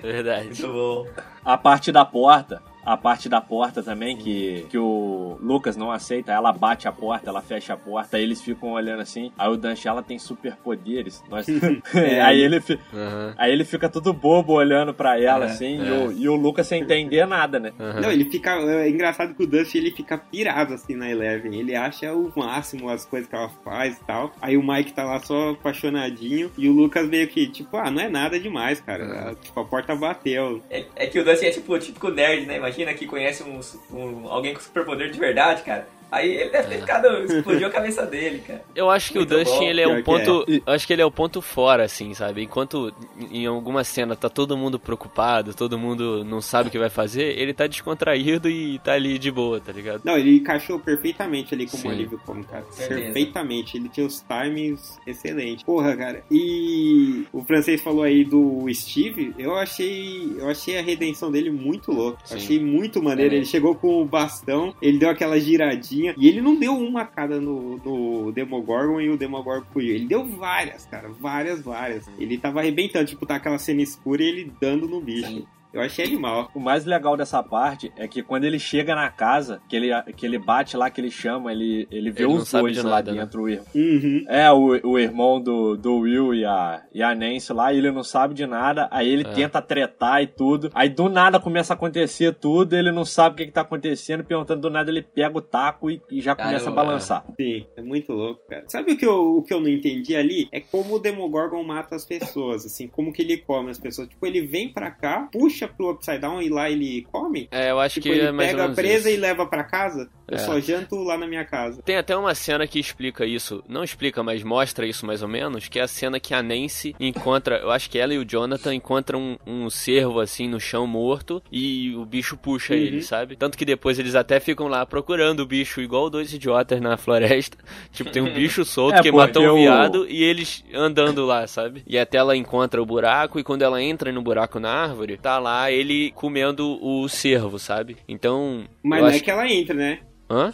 Verdade. 0.02 0.46
Muito 0.46 0.66
bom. 0.68 1.06
A 1.44 1.56
parte 1.58 1.92
da 1.92 2.04
porta, 2.04 2.62
a 2.84 2.96
parte 2.96 3.28
da 3.28 3.40
porta 3.40 3.82
também, 3.82 4.16
que, 4.16 4.66
que 4.70 4.78
o 4.78 5.38
Lucas 5.40 5.76
não 5.76 5.90
aceita, 5.90 6.32
ela 6.32 6.52
bate 6.52 6.86
a 6.88 6.92
porta, 6.92 7.30
ela 7.30 7.40
fecha 7.42 7.74
a 7.74 7.76
porta, 7.76 8.16
aí 8.16 8.22
eles 8.22 8.40
ficam 8.42 8.72
olhando 8.72 9.00
assim, 9.00 9.32
aí 9.38 9.48
o 9.48 9.56
Dante, 9.56 9.86
ela 9.88 10.02
tem 10.02 10.18
superpoderes. 10.18 11.22
Nós... 11.28 11.46
É. 11.94 12.20
aí, 12.22 12.40
ele, 12.40 12.60
fi- 12.60 12.78
Aham. 12.92 13.34
aí 13.38 13.52
ele 13.52 13.64
fica 13.64 13.88
tudo 13.88 14.12
bobo 14.12 14.52
olhando 14.52 14.92
pra 14.94 15.20
ela, 15.20 15.46
É, 15.46 15.48
assim, 15.48 15.80
é. 15.80 15.84
E, 15.84 15.90
o, 15.90 16.12
e 16.12 16.28
o 16.28 16.34
Lucas 16.36 16.66
sem 16.66 16.82
entender 16.82 17.26
nada, 17.26 17.58
né? 17.58 17.72
Aham. 17.78 18.00
Não, 18.00 18.10
ele 18.12 18.24
fica. 18.30 18.50
É 18.54 18.88
engraçado 18.88 19.34
que 19.34 19.42
o 19.42 19.46
Dusty 19.46 19.78
ele 19.78 19.90
fica 19.90 20.16
pirado 20.18 20.74
assim 20.74 20.94
na 20.94 21.10
Eleven. 21.10 21.58
Ele 21.58 21.74
acha 21.74 22.12
o 22.12 22.32
máximo 22.36 22.88
as 22.88 23.04
coisas 23.04 23.28
que 23.28 23.34
ela 23.34 23.48
faz 23.64 23.96
e 23.96 24.04
tal. 24.04 24.32
Aí 24.40 24.56
o 24.56 24.62
Mike 24.62 24.92
tá 24.92 25.04
lá 25.04 25.20
só 25.20 25.50
apaixonadinho. 25.50 26.50
E 26.56 26.68
o 26.68 26.72
Lucas 26.72 27.08
meio 27.08 27.28
que, 27.28 27.46
tipo, 27.46 27.76
ah, 27.76 27.90
não 27.90 28.00
é 28.02 28.08
nada 28.08 28.38
demais, 28.38 28.80
cara. 28.80 29.04
Uhum. 29.28 29.34
Tipo, 29.34 29.60
a 29.60 29.64
porta 29.64 29.94
bateu. 29.94 30.62
É, 30.70 30.84
é 30.96 31.06
que 31.06 31.18
o 31.18 31.24
Dustin 31.24 31.46
é 31.46 31.50
tipo 31.50 31.72
o 31.72 31.78
típico 31.78 32.08
nerd, 32.10 32.46
né? 32.46 32.56
Imagina 32.56 32.73
que 32.94 33.06
conhece 33.06 33.42
um, 33.42 33.60
um- 33.92 34.28
alguém 34.28 34.52
com 34.54 34.60
superpoder 34.60 35.10
de 35.10 35.18
verdade, 35.18 35.62
cara. 35.62 35.86
Aí 36.10 36.30
ele 36.32 36.50
deve 36.50 36.68
ter 36.68 36.80
ficado. 36.80 37.08
explodiu 37.24 37.66
a 37.66 37.70
cabeça 37.70 38.06
dele, 38.06 38.40
cara. 38.46 38.62
Eu 38.74 38.90
acho 38.90 39.10
que 39.12 39.18
Muito 39.18 39.34
o 39.34 39.38
Dustin, 39.38 39.58
bom. 39.58 39.62
ele 39.64 39.80
é 39.80 39.84
Pior 39.84 39.92
um 39.94 39.96
que 39.96 40.02
ponto. 40.04 40.44
é. 40.48 40.56
Eu 40.66 40.72
acho 40.74 40.86
que 40.86 40.92
ele 40.92 41.02
é 41.02 41.06
o 41.06 41.10
ponto 41.10 41.42
fora, 41.42 41.84
assim, 41.84 42.14
sabe? 42.14 42.42
Enquanto 42.42 42.92
em 43.32 43.46
alguma 43.46 43.82
cena 43.84 44.14
tá 44.14 44.28
todo 44.28 44.56
mundo 44.56 44.78
preocupado, 44.78 45.54
todo 45.54 45.78
mundo 45.78 46.24
não 46.24 46.40
sabe 46.40 46.68
o 46.68 46.72
que 46.72 46.78
vai 46.78 46.88
fazer, 46.90 47.38
ele 47.38 47.52
tá 47.52 47.66
descontraído 47.66 48.48
e 48.48 48.78
tá 48.78 48.92
ali 48.92 49.18
de 49.18 49.30
boa, 49.30 49.60
tá 49.60 49.72
ligado? 49.72 50.02
Não, 50.04 50.16
ele 50.16 50.36
encaixou 50.36 50.78
perfeitamente 50.78 51.54
ali 51.54 51.66
como 51.66 51.82
Sim. 51.82 51.88
alívio 51.90 52.20
cômico, 52.24 52.50
cara. 52.50 52.64
Certeza. 52.70 53.00
Perfeitamente. 53.00 53.76
Ele 53.76 53.88
tinha 53.88 54.06
os 54.06 54.20
timings 54.22 54.98
excelentes. 55.06 55.64
Porra, 55.64 55.96
cara. 55.96 56.22
E 56.30 57.24
o 57.32 57.42
francês 57.44 57.80
falou 57.82 58.02
aí 58.04 58.24
do 58.24 58.66
Steve. 58.72 59.34
Eu 59.38 59.54
achei, 59.56 60.32
eu 60.38 60.48
achei 60.48 60.78
a 60.78 60.82
redenção 60.82 61.30
dele 61.30 61.50
muito 61.50 61.90
louca. 61.90 62.18
Achei 62.30 62.60
muito 62.60 63.02
maneiro. 63.02 63.34
É. 63.34 63.38
Ele 63.38 63.44
chegou 63.46 63.74
com 63.74 64.00
o 64.02 64.04
bastão, 64.04 64.74
ele 64.80 64.98
deu 64.98 65.08
aquela 65.10 65.38
giradinha 65.40 65.93
e 65.94 66.28
ele 66.28 66.40
não 66.40 66.58
deu 66.58 66.76
uma 66.76 67.04
cada 67.04 67.40
no, 67.40 67.76
no 67.78 68.32
Demogorgon 68.32 69.00
e 69.00 69.10
o 69.10 69.16
Demogorgon 69.16 69.66
fugiu. 69.72 69.94
Ele 69.94 70.06
deu 70.06 70.24
várias, 70.24 70.86
cara. 70.86 71.08
Várias, 71.08 71.62
várias. 71.62 72.08
Ele 72.18 72.38
tava 72.38 72.60
arrebentando. 72.60 73.06
Tipo, 73.06 73.26
tá 73.26 73.36
aquela 73.36 73.58
cena 73.58 73.82
escura 73.82 74.22
e 74.22 74.26
ele 74.26 74.52
dando 74.60 74.88
no 74.88 75.00
bicho. 75.00 75.26
Sim. 75.26 75.46
Eu 75.74 75.80
achei 75.82 76.04
animal. 76.06 76.50
O 76.54 76.60
mais 76.60 76.84
legal 76.84 77.16
dessa 77.16 77.42
parte 77.42 77.92
é 77.96 78.06
que 78.06 78.22
quando 78.22 78.44
ele 78.44 78.58
chega 78.58 78.94
na 78.94 79.10
casa, 79.10 79.60
que 79.68 79.74
ele, 79.76 79.90
que 80.16 80.24
ele 80.24 80.38
bate 80.38 80.76
lá, 80.76 80.88
que 80.88 81.00
ele 81.00 81.10
chama, 81.10 81.52
ele, 81.52 81.86
ele 81.90 82.10
vê 82.10 82.22
Ele 82.24 82.32
os 82.34 82.50
dois 82.50 82.74
de 82.74 82.82
lá 82.82 82.90
nada, 82.90 83.12
né? 83.12 83.20
dentro. 83.22 83.42
O 83.42 83.48
ir- 83.48 83.60
Uhum. 83.74 84.24
É, 84.28 84.50
o, 84.52 84.80
o 84.92 84.98
irmão 84.98 85.40
do, 85.40 85.76
do 85.76 85.98
Will 85.98 86.32
e 86.34 86.44
a, 86.44 86.82
e 86.94 87.02
a 87.02 87.14
Nancy 87.14 87.52
lá, 87.52 87.72
ele 87.74 87.90
não 87.90 88.04
sabe 88.04 88.34
de 88.34 88.46
nada, 88.46 88.88
aí 88.90 89.08
ele 89.08 89.22
É. 89.22 89.32
tenta 89.32 89.60
tretar 89.60 90.22
e 90.22 90.26
tudo. 90.26 90.70
Aí 90.74 90.88
do 90.88 91.08
nada 91.08 91.40
começa 91.40 91.72
a 91.72 91.76
acontecer 91.76 92.34
tudo, 92.34 92.74
ele 92.76 92.92
não 92.92 93.04
sabe 93.04 93.34
o 93.34 93.36
que, 93.38 93.46
que 93.46 93.52
tá 93.52 93.62
acontecendo, 93.62 94.22
perguntando 94.24 94.60
do 94.62 94.70
nada, 94.70 94.90
ele 94.90 95.02
pega 95.02 95.36
o 95.36 95.42
taco 95.42 95.90
e, 95.90 96.00
e 96.10 96.20
já 96.20 96.34
começa 96.36 96.70
a 96.70 96.72
balançar. 96.72 97.24
Sim, 97.36 97.66
é 97.76 97.82
muito 97.82 98.12
louco, 98.12 98.40
cara. 98.48 98.64
Sabe 98.68 98.92
o 98.92 98.96
que, 98.96 99.04
eu, 99.06 99.38
o 99.38 99.42
que 99.42 99.52
eu 99.52 99.60
não 99.60 99.68
entendi 99.68 100.14
ali? 100.14 100.48
É 100.52 100.60
como 100.60 100.94
o 100.94 100.98
Demogorgon 101.00 101.62
mata 101.64 101.96
as 101.96 102.04
pessoas, 102.04 102.64
assim, 102.64 102.86
como 102.86 103.12
que 103.12 103.22
ele 103.22 103.38
come 103.38 103.70
as 103.70 103.78
pessoas. 103.78 104.08
Tipo, 104.08 104.24
ele 104.26 104.42
vem 104.46 104.68
pra 104.72 104.90
cá, 104.90 105.28
puxa 105.32 105.63
pro 105.68 105.90
Upside 105.90 106.18
Down 106.18 106.40
e 106.42 106.48
lá 106.48 106.70
ele 106.70 107.06
come? 107.10 107.48
É, 107.50 107.70
eu 107.70 107.80
acho 107.80 107.94
Tipo, 108.00 108.12
que 108.14 108.18
ele 108.20 108.28
é 108.28 108.32
mais 108.32 108.50
ou 108.52 108.58
pega 108.58 108.72
a 108.72 108.74
presa 108.74 109.08
isso. 109.10 109.18
e 109.18 109.20
leva 109.20 109.46
pra 109.46 109.64
casa? 109.64 110.08
Eu 110.26 110.36
É. 110.36 110.38
só 110.38 110.58
janto 110.58 110.96
lá 111.02 111.18
na 111.18 111.26
minha 111.26 111.44
casa. 111.44 111.82
Tem 111.82 111.96
até 111.96 112.16
uma 112.16 112.34
cena 112.34 112.66
que 112.66 112.78
explica 112.80 113.26
isso. 113.26 113.62
Não 113.68 113.84
explica, 113.84 114.22
mas 114.22 114.42
mostra 114.42 114.86
isso 114.86 115.04
mais 115.04 115.22
ou 115.22 115.28
menos. 115.28 115.68
Que 115.68 115.78
é 115.78 115.82
a 115.82 115.88
cena 115.88 116.18
que 116.18 116.32
a 116.32 116.42
Nancy 116.42 116.96
encontra. 116.98 117.56
Eu 117.58 117.70
acho 117.70 117.90
que 117.90 117.98
ela 117.98 118.14
e 118.14 118.18
o 118.18 118.24
Jonathan 118.24 118.74
encontram 118.74 119.20
um, 119.46 119.64
um 119.66 119.70
cervo 119.70 120.20
assim 120.20 120.48
no 120.48 120.58
chão 120.58 120.86
morto. 120.86 121.42
E 121.52 121.94
o 121.94 122.06
bicho 122.06 122.38
puxa 122.38 122.72
Uhum. 122.72 122.80
ele, 122.80 123.02
sabe? 123.02 123.36
Tanto 123.36 123.58
que 123.58 123.66
depois 123.66 123.98
eles 123.98 124.14
até 124.14 124.40
ficam 124.40 124.66
lá 124.66 124.86
procurando 124.86 125.40
o 125.40 125.46
bicho, 125.46 125.82
igual 125.82 126.08
dois 126.08 126.32
idiotas 126.32 126.80
na 126.80 126.96
floresta. 126.96 127.58
Tipo, 127.92 128.10
tem 128.10 128.22
um 128.22 128.32
bicho 128.32 128.64
solto 128.64 128.94
É, 128.94 129.02
que 129.02 129.12
porque 129.12 129.26
matou 129.26 129.42
um 129.42 129.52
o- 129.52 129.56
viado 129.56 130.06
e 130.08 130.22
eles 130.24 130.64
andando 130.72 131.26
lá, 131.26 131.46
sabe? 131.46 131.82
E 131.86 131.98
até 131.98 132.16
ela 132.16 132.34
encontra 132.34 132.80
o 132.82 132.86
buraco. 132.86 133.38
E 133.38 133.44
quando 133.44 133.60
ela 133.60 133.82
entra 133.82 134.10
no 134.10 134.22
buraco 134.22 134.58
na 134.58 134.70
árvore, 134.72 135.18
tá 135.18 135.38
lá 135.38 135.53
ele 135.70 136.10
comendo 136.12 136.78
o 136.84 137.08
cervo, 137.08 137.58
sabe? 137.58 137.96
Então. 138.08 138.64
Mas 138.82 139.00
não 139.00 139.08
acho 139.08 139.18
é 139.18 139.20
que 139.20 139.30
ela 139.30 139.48
entra, 139.48 139.74
né? 139.74 140.00
Hã? 140.30 140.52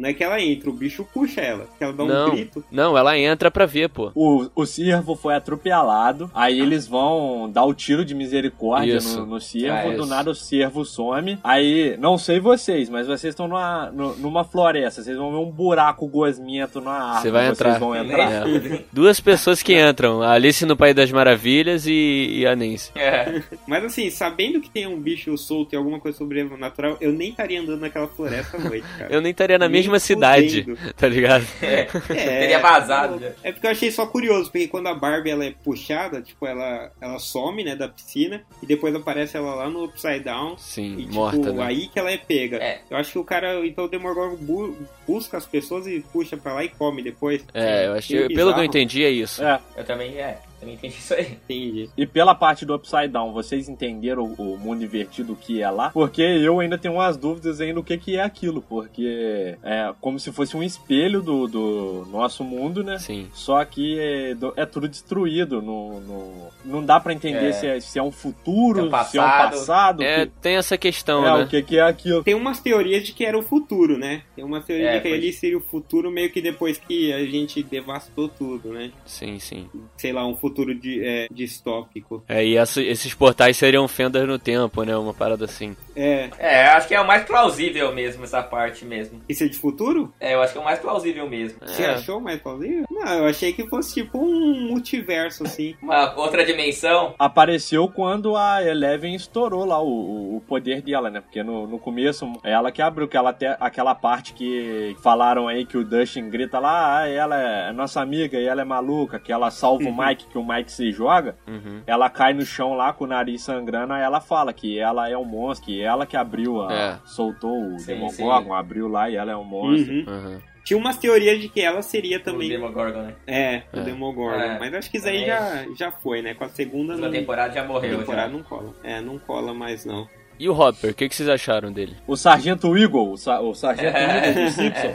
Não 0.00 0.08
é 0.08 0.14
que 0.14 0.24
ela 0.24 0.40
entra, 0.40 0.70
o 0.70 0.72
bicho 0.72 1.06
puxa 1.12 1.40
ela. 1.42 1.66
Que 1.76 1.84
ela 1.84 1.92
dá 1.92 2.04
um 2.04 2.06
Não, 2.06 2.30
grito. 2.30 2.64
não, 2.70 2.96
ela 2.96 3.18
entra 3.18 3.50
pra 3.50 3.66
ver, 3.66 3.88
pô. 3.90 4.10
O, 4.14 4.46
o 4.54 4.64
cervo 4.66 5.14
foi 5.14 5.34
atropelado, 5.34 6.30
aí 6.34 6.58
eles 6.58 6.86
vão 6.86 7.50
dar 7.52 7.64
o 7.64 7.74
tiro 7.74 8.04
de 8.04 8.14
misericórdia 8.14 8.96
Isso. 8.96 9.20
no, 9.20 9.26
no 9.26 9.40
cervo, 9.40 9.90
Ah, 9.90 9.94
do 9.96 10.06
nada 10.06 10.30
o 10.30 10.34
cervo 10.34 10.84
some. 10.84 11.38
Aí, 11.44 11.96
não 11.98 12.16
sei 12.16 12.40
vocês, 12.40 12.88
mas 12.88 13.06
vocês 13.06 13.32
estão 13.32 13.46
numa, 13.46 13.90
nu- 13.90 14.16
numa 14.16 14.42
floresta, 14.44 15.02
vocês 15.02 15.16
vão 15.16 15.30
ver 15.30 15.38
um 15.38 15.50
buraco 15.50 16.06
gosmento 16.06 16.80
na 16.80 16.90
árvore. 16.92 17.22
Você 17.22 17.30
vai 17.30 17.42
vocês 17.46 17.60
entrar. 17.60 17.78
vão 17.78 17.94
entrar. 17.94 18.48
É. 18.48 18.84
Duas 18.92 19.20
pessoas 19.20 19.62
que 19.62 19.78
entram, 19.78 20.22
a 20.22 20.32
Alice 20.32 20.64
no 20.64 20.76
País 20.76 20.94
das 20.94 21.12
Maravilhas 21.12 21.86
e, 21.86 22.38
e 22.40 22.46
a 22.46 22.56
Nancy. 22.56 22.90
É. 22.94 23.42
Mas 23.66 23.84
assim, 23.84 24.08
sabendo 24.10 24.60
que 24.60 24.70
tem 24.70 24.86
um 24.86 24.98
bicho 24.98 25.36
solto 25.36 25.74
e 25.74 25.76
alguma 25.76 26.00
coisa 26.00 26.16
sobrenatural, 26.16 26.96
eu 27.00 27.12
nem 27.12 27.30
estaria 27.30 27.60
andando 27.60 27.80
naquela 27.80 28.06
floresta 28.08 28.56
à 28.56 28.60
noite, 28.60 28.86
cara. 28.98 29.12
Eu 29.12 29.20
nem 29.20 29.30
estaria 29.30 29.58
na 29.58 29.68
Nem 29.68 29.89
mesma 29.90 30.06
cidade, 30.06 30.62
fudendo. 30.64 30.94
tá 30.94 31.08
ligado? 31.08 31.46
É, 31.62 31.84
Teria 31.84 32.58
vazado, 32.58 33.16
né? 33.16 33.32
É 33.42 33.52
porque 33.52 33.66
eu 33.66 33.70
achei 33.70 33.90
só 33.90 34.06
curioso, 34.06 34.50
porque 34.50 34.68
quando 34.68 34.86
a 34.88 34.94
Barbie 34.94 35.30
ela 35.30 35.44
é 35.44 35.52
puxada, 35.64 36.20
tipo, 36.22 36.46
ela, 36.46 36.90
ela 37.00 37.18
some, 37.18 37.62
né, 37.64 37.74
da 37.76 37.88
piscina, 37.88 38.42
e 38.62 38.66
depois 38.66 38.94
aparece 38.94 39.36
ela 39.36 39.54
lá 39.54 39.68
no 39.68 39.84
Upside 39.84 40.20
Down. 40.20 40.56
Sim, 40.58 40.94
E, 40.98 41.02
tipo, 41.02 41.14
morta, 41.14 41.52
né? 41.52 41.64
aí 41.64 41.88
que 41.88 41.98
ela 41.98 42.10
é 42.10 42.16
pega. 42.18 42.56
É. 42.56 42.80
Eu 42.90 42.96
acho 42.96 43.12
que 43.12 43.18
o 43.18 43.24
cara, 43.24 43.66
então 43.66 43.84
o 43.84 43.88
Demogorgon 43.88 44.36
bu- 44.36 44.76
busca 45.06 45.36
as 45.36 45.46
pessoas 45.46 45.86
e 45.86 46.00
puxa 46.12 46.36
pra 46.36 46.54
lá 46.54 46.64
e 46.64 46.68
come 46.68 47.02
depois. 47.02 47.44
É, 47.54 47.86
eu 47.86 47.94
achei, 47.94 48.16
Meio 48.18 48.34
pelo 48.34 48.54
que 48.54 48.60
eu 48.60 48.64
entendi 48.64 49.04
é 49.04 49.10
isso. 49.10 49.42
É, 49.42 49.58
Eu 49.76 49.84
também, 49.84 50.16
é. 50.18 50.38
Também 50.60 50.74
entendi 50.74 50.96
isso 50.98 51.14
aí. 51.14 51.32
Entendi. 51.44 51.88
E 51.96 52.06
pela 52.06 52.34
parte 52.34 52.66
do 52.66 52.74
Upside 52.74 53.08
Down, 53.08 53.32
vocês 53.32 53.68
entenderam 53.68 54.24
o, 54.38 54.54
o 54.54 54.58
mundo 54.58 54.84
invertido 54.84 55.34
que 55.34 55.62
é 55.62 55.70
lá? 55.70 55.88
Porque 55.90 56.20
eu 56.22 56.60
ainda 56.60 56.76
tenho 56.76 56.94
umas 56.94 57.16
dúvidas 57.16 57.60
ainda 57.60 57.74
do 57.74 57.82
que, 57.82 57.96
que 57.96 58.16
é 58.16 58.22
aquilo, 58.22 58.60
porque 58.62 59.56
é 59.62 59.92
como 60.00 60.18
se 60.20 60.30
fosse 60.32 60.56
um 60.56 60.62
espelho 60.62 61.22
do, 61.22 61.46
do 61.48 62.06
nosso 62.10 62.44
mundo, 62.44 62.84
né? 62.84 62.98
Sim. 62.98 63.28
Só 63.32 63.64
que 63.64 63.98
é, 63.98 64.36
é 64.56 64.66
tudo 64.66 64.86
destruído, 64.88 65.62
no, 65.62 66.00
no- 66.00 66.48
não 66.64 66.84
dá 66.84 67.00
pra 67.00 67.12
entender 67.14 67.46
É. 67.48 67.52
se, 67.52 67.66
é, 67.66 67.80
se 67.80 67.98
é 67.98 68.02
um 68.02 68.10
futuro, 68.12 68.80
Se 68.90 68.94
é 68.94 69.00
um 69.00 69.04
se 69.04 69.18
é 69.18 69.20
um 69.22 69.24
passado. 69.24 70.02
É, 70.02 70.26
que- 70.26 70.32
tem 70.42 70.56
essa 70.56 70.76
questão, 70.76 71.26
é, 71.26 71.38
né? 71.38 71.44
o 71.44 71.48
que, 71.48 71.62
que 71.62 71.78
é 71.78 71.82
aquilo. 71.82 72.22
Tem 72.22 72.34
umas 72.34 72.60
teorias 72.60 73.02
de 73.04 73.12
que 73.14 73.24
era 73.24 73.38
o 73.38 73.42
futuro, 73.42 73.96
né? 73.96 74.22
Tem 74.36 74.44
uma 74.44 74.60
teoria 74.60 74.90
É, 74.90 74.96
de 74.98 75.00
que 75.08 75.08
ali 75.14 75.32
seria 75.32 75.56
o 75.56 75.62
futuro 75.62 76.10
meio 76.10 76.30
que 76.30 76.42
depois 76.42 76.76
que 76.76 77.12
a 77.14 77.24
gente 77.24 77.62
devastou 77.62 78.28
tudo, 78.28 78.68
né? 78.74 78.90
Sim, 79.06 79.38
sim. 79.38 79.66
Sei 79.96 80.12
lá, 80.12 80.26
um 80.26 80.34
futuro 80.34 80.49
de, 80.74 81.02
é, 81.04 81.26
distópico. 81.30 82.22
É, 82.28 82.44
e 82.44 82.56
essa- 82.56 82.82
esses 82.82 83.14
portais 83.14 83.56
seriam 83.56 83.86
fendas 83.88 84.26
no 84.26 84.38
tempo, 84.38 84.82
né? 84.82 84.96
Uma 84.96 85.14
parada 85.14 85.44
assim. 85.44 85.76
É. 86.00 86.30
É, 86.38 86.66
acho 86.68 86.88
que 86.88 86.94
é 86.94 87.00
o 87.00 87.06
mais 87.06 87.24
plausível 87.24 87.92
mesmo, 87.94 88.24
essa 88.24 88.42
parte 88.42 88.84
mesmo. 88.84 89.20
Isso 89.28 89.44
é 89.44 89.48
de 89.48 89.56
futuro? 89.58 90.12
É, 90.20 90.34
eu 90.34 90.42
acho 90.42 90.52
que 90.52 90.58
é 90.58 90.62
o 90.62 90.64
mais 90.64 90.78
plausível 90.78 91.28
mesmo. 91.28 91.58
Você 91.64 91.82
É. 91.82 91.90
achou 91.90 92.20
mais 92.20 92.40
plausível? 92.40 92.84
Não, 92.90 93.12
eu 93.18 93.24
achei 93.26 93.52
que 93.52 93.66
fosse 93.68 93.94
tipo 93.94 94.18
um 94.18 94.68
multiverso, 94.68 95.44
assim. 95.44 95.74
Uma 95.82 96.14
outra 96.18 96.44
dimensão. 96.44 97.14
Apareceu 97.18 97.88
quando 97.88 98.36
a 98.36 98.62
Eleven 98.64 99.14
estourou 99.14 99.64
lá 99.64 99.80
o, 99.82 100.36
o- 100.36 100.40
poder 100.40 100.82
dela, 100.82 101.10
né? 101.10 101.20
Porque 101.20 101.42
no, 101.42 101.66
no 101.66 101.78
começo 101.78 102.30
é 102.42 102.52
ela 102.52 102.72
que 102.72 102.80
abriu 102.82 103.06
aquela, 103.06 103.32
te- 103.32 103.56
aquela 103.60 103.94
parte 103.94 104.32
que 104.32 104.96
falaram 105.02 105.46
aí 105.48 105.64
que 105.66 105.76
o 105.76 105.84
Dustin 105.84 106.28
grita 106.28 106.58
lá, 106.58 106.98
ah, 107.00 107.08
ela 107.08 107.38
é 107.40 107.72
nossa 107.72 108.00
amiga 108.00 108.38
e 108.38 108.46
ela 108.46 108.62
é 108.62 108.64
maluca, 108.64 109.18
que 109.18 109.30
ela 109.32 109.50
salva 109.50 109.84
o 109.88 109.92
Mike, 109.96 110.26
que 110.26 110.38
o 110.38 110.44
Mike 110.46 110.72
se 110.72 110.90
joga. 110.92 111.36
Uhum. 111.46 111.82
Ela 111.86 112.08
cai 112.10 112.32
no 112.32 112.44
chão 112.44 112.74
lá 112.74 112.92
com 112.92 113.04
o 113.04 113.06
nariz 113.06 113.42
sangrando, 113.42 113.92
aí 113.92 114.02
ela 114.02 114.20
fala 114.20 114.52
que 114.52 114.78
ela 114.78 115.08
é 115.08 115.16
um 115.16 115.24
monstro, 115.24 115.66
que 115.66 115.80
ela 115.82 115.89
que 116.06 116.16
abriu 116.16 116.60
a. 116.62 116.72
É. 116.72 116.98
soltou 117.04 117.74
o 117.74 117.78
Sim, 117.78 117.94
Demogorgon, 117.94 118.54
abriu 118.54 118.88
lá 118.88 119.08
e 119.10 119.16
ela 119.16 119.32
é 119.32 119.36
um 119.36 119.44
monstro. 119.44 119.92
Uhum. 119.92 120.04
Uhum. 120.06 120.38
Tinha 120.64 120.78
umas 120.78 120.98
teorias 120.98 121.40
de 121.40 121.48
que 121.48 121.60
ela 121.60 121.80
seria 121.82 122.18
O 122.18 122.20
também. 122.22 122.48
Demogorgon, 122.48 123.02
né? 123.02 123.14
É, 123.26 123.62
o 123.72 123.80
É. 123.80 123.82
Demogorgon. 123.82 124.38
É. 124.40 124.58
Mas 124.58 124.74
acho 124.74 124.90
que 124.90 124.98
isso 124.98 125.08
aí 125.08 125.24
É. 125.24 125.26
já, 125.26 125.66
já 125.76 125.90
foi, 125.90 126.20
né? 126.22 126.34
Com 126.34 126.44
a 126.44 126.48
segunda 126.48 126.94
Na 126.96 127.02
não. 127.06 127.10
temporada 127.10 127.52
já 127.54 127.62
a 127.62 127.64
morreu. 127.64 127.98
temporada 127.98 128.30
Já. 128.30 128.36
não 128.36 128.42
cola. 128.42 128.74
É, 128.84 129.00
não 129.00 129.18
cola 129.18 129.54
mais 129.54 129.84
não. 129.84 130.06
E 130.40 130.48
o 130.48 130.58
Hopper, 130.58 130.92
o 130.92 130.94
que, 130.94 131.06
que 131.06 131.14
vocês 131.14 131.28
acharam 131.28 131.70
dele? 131.70 131.94
O 132.06 132.16
Sargento 132.16 132.74
Eagle, 132.74 133.12
o, 133.12 133.16
sa- 133.18 133.40
o 133.42 133.54
Sargento 133.54 133.94
Eagle 133.94 134.44
do 134.44 134.50
Simpson. 134.50 134.90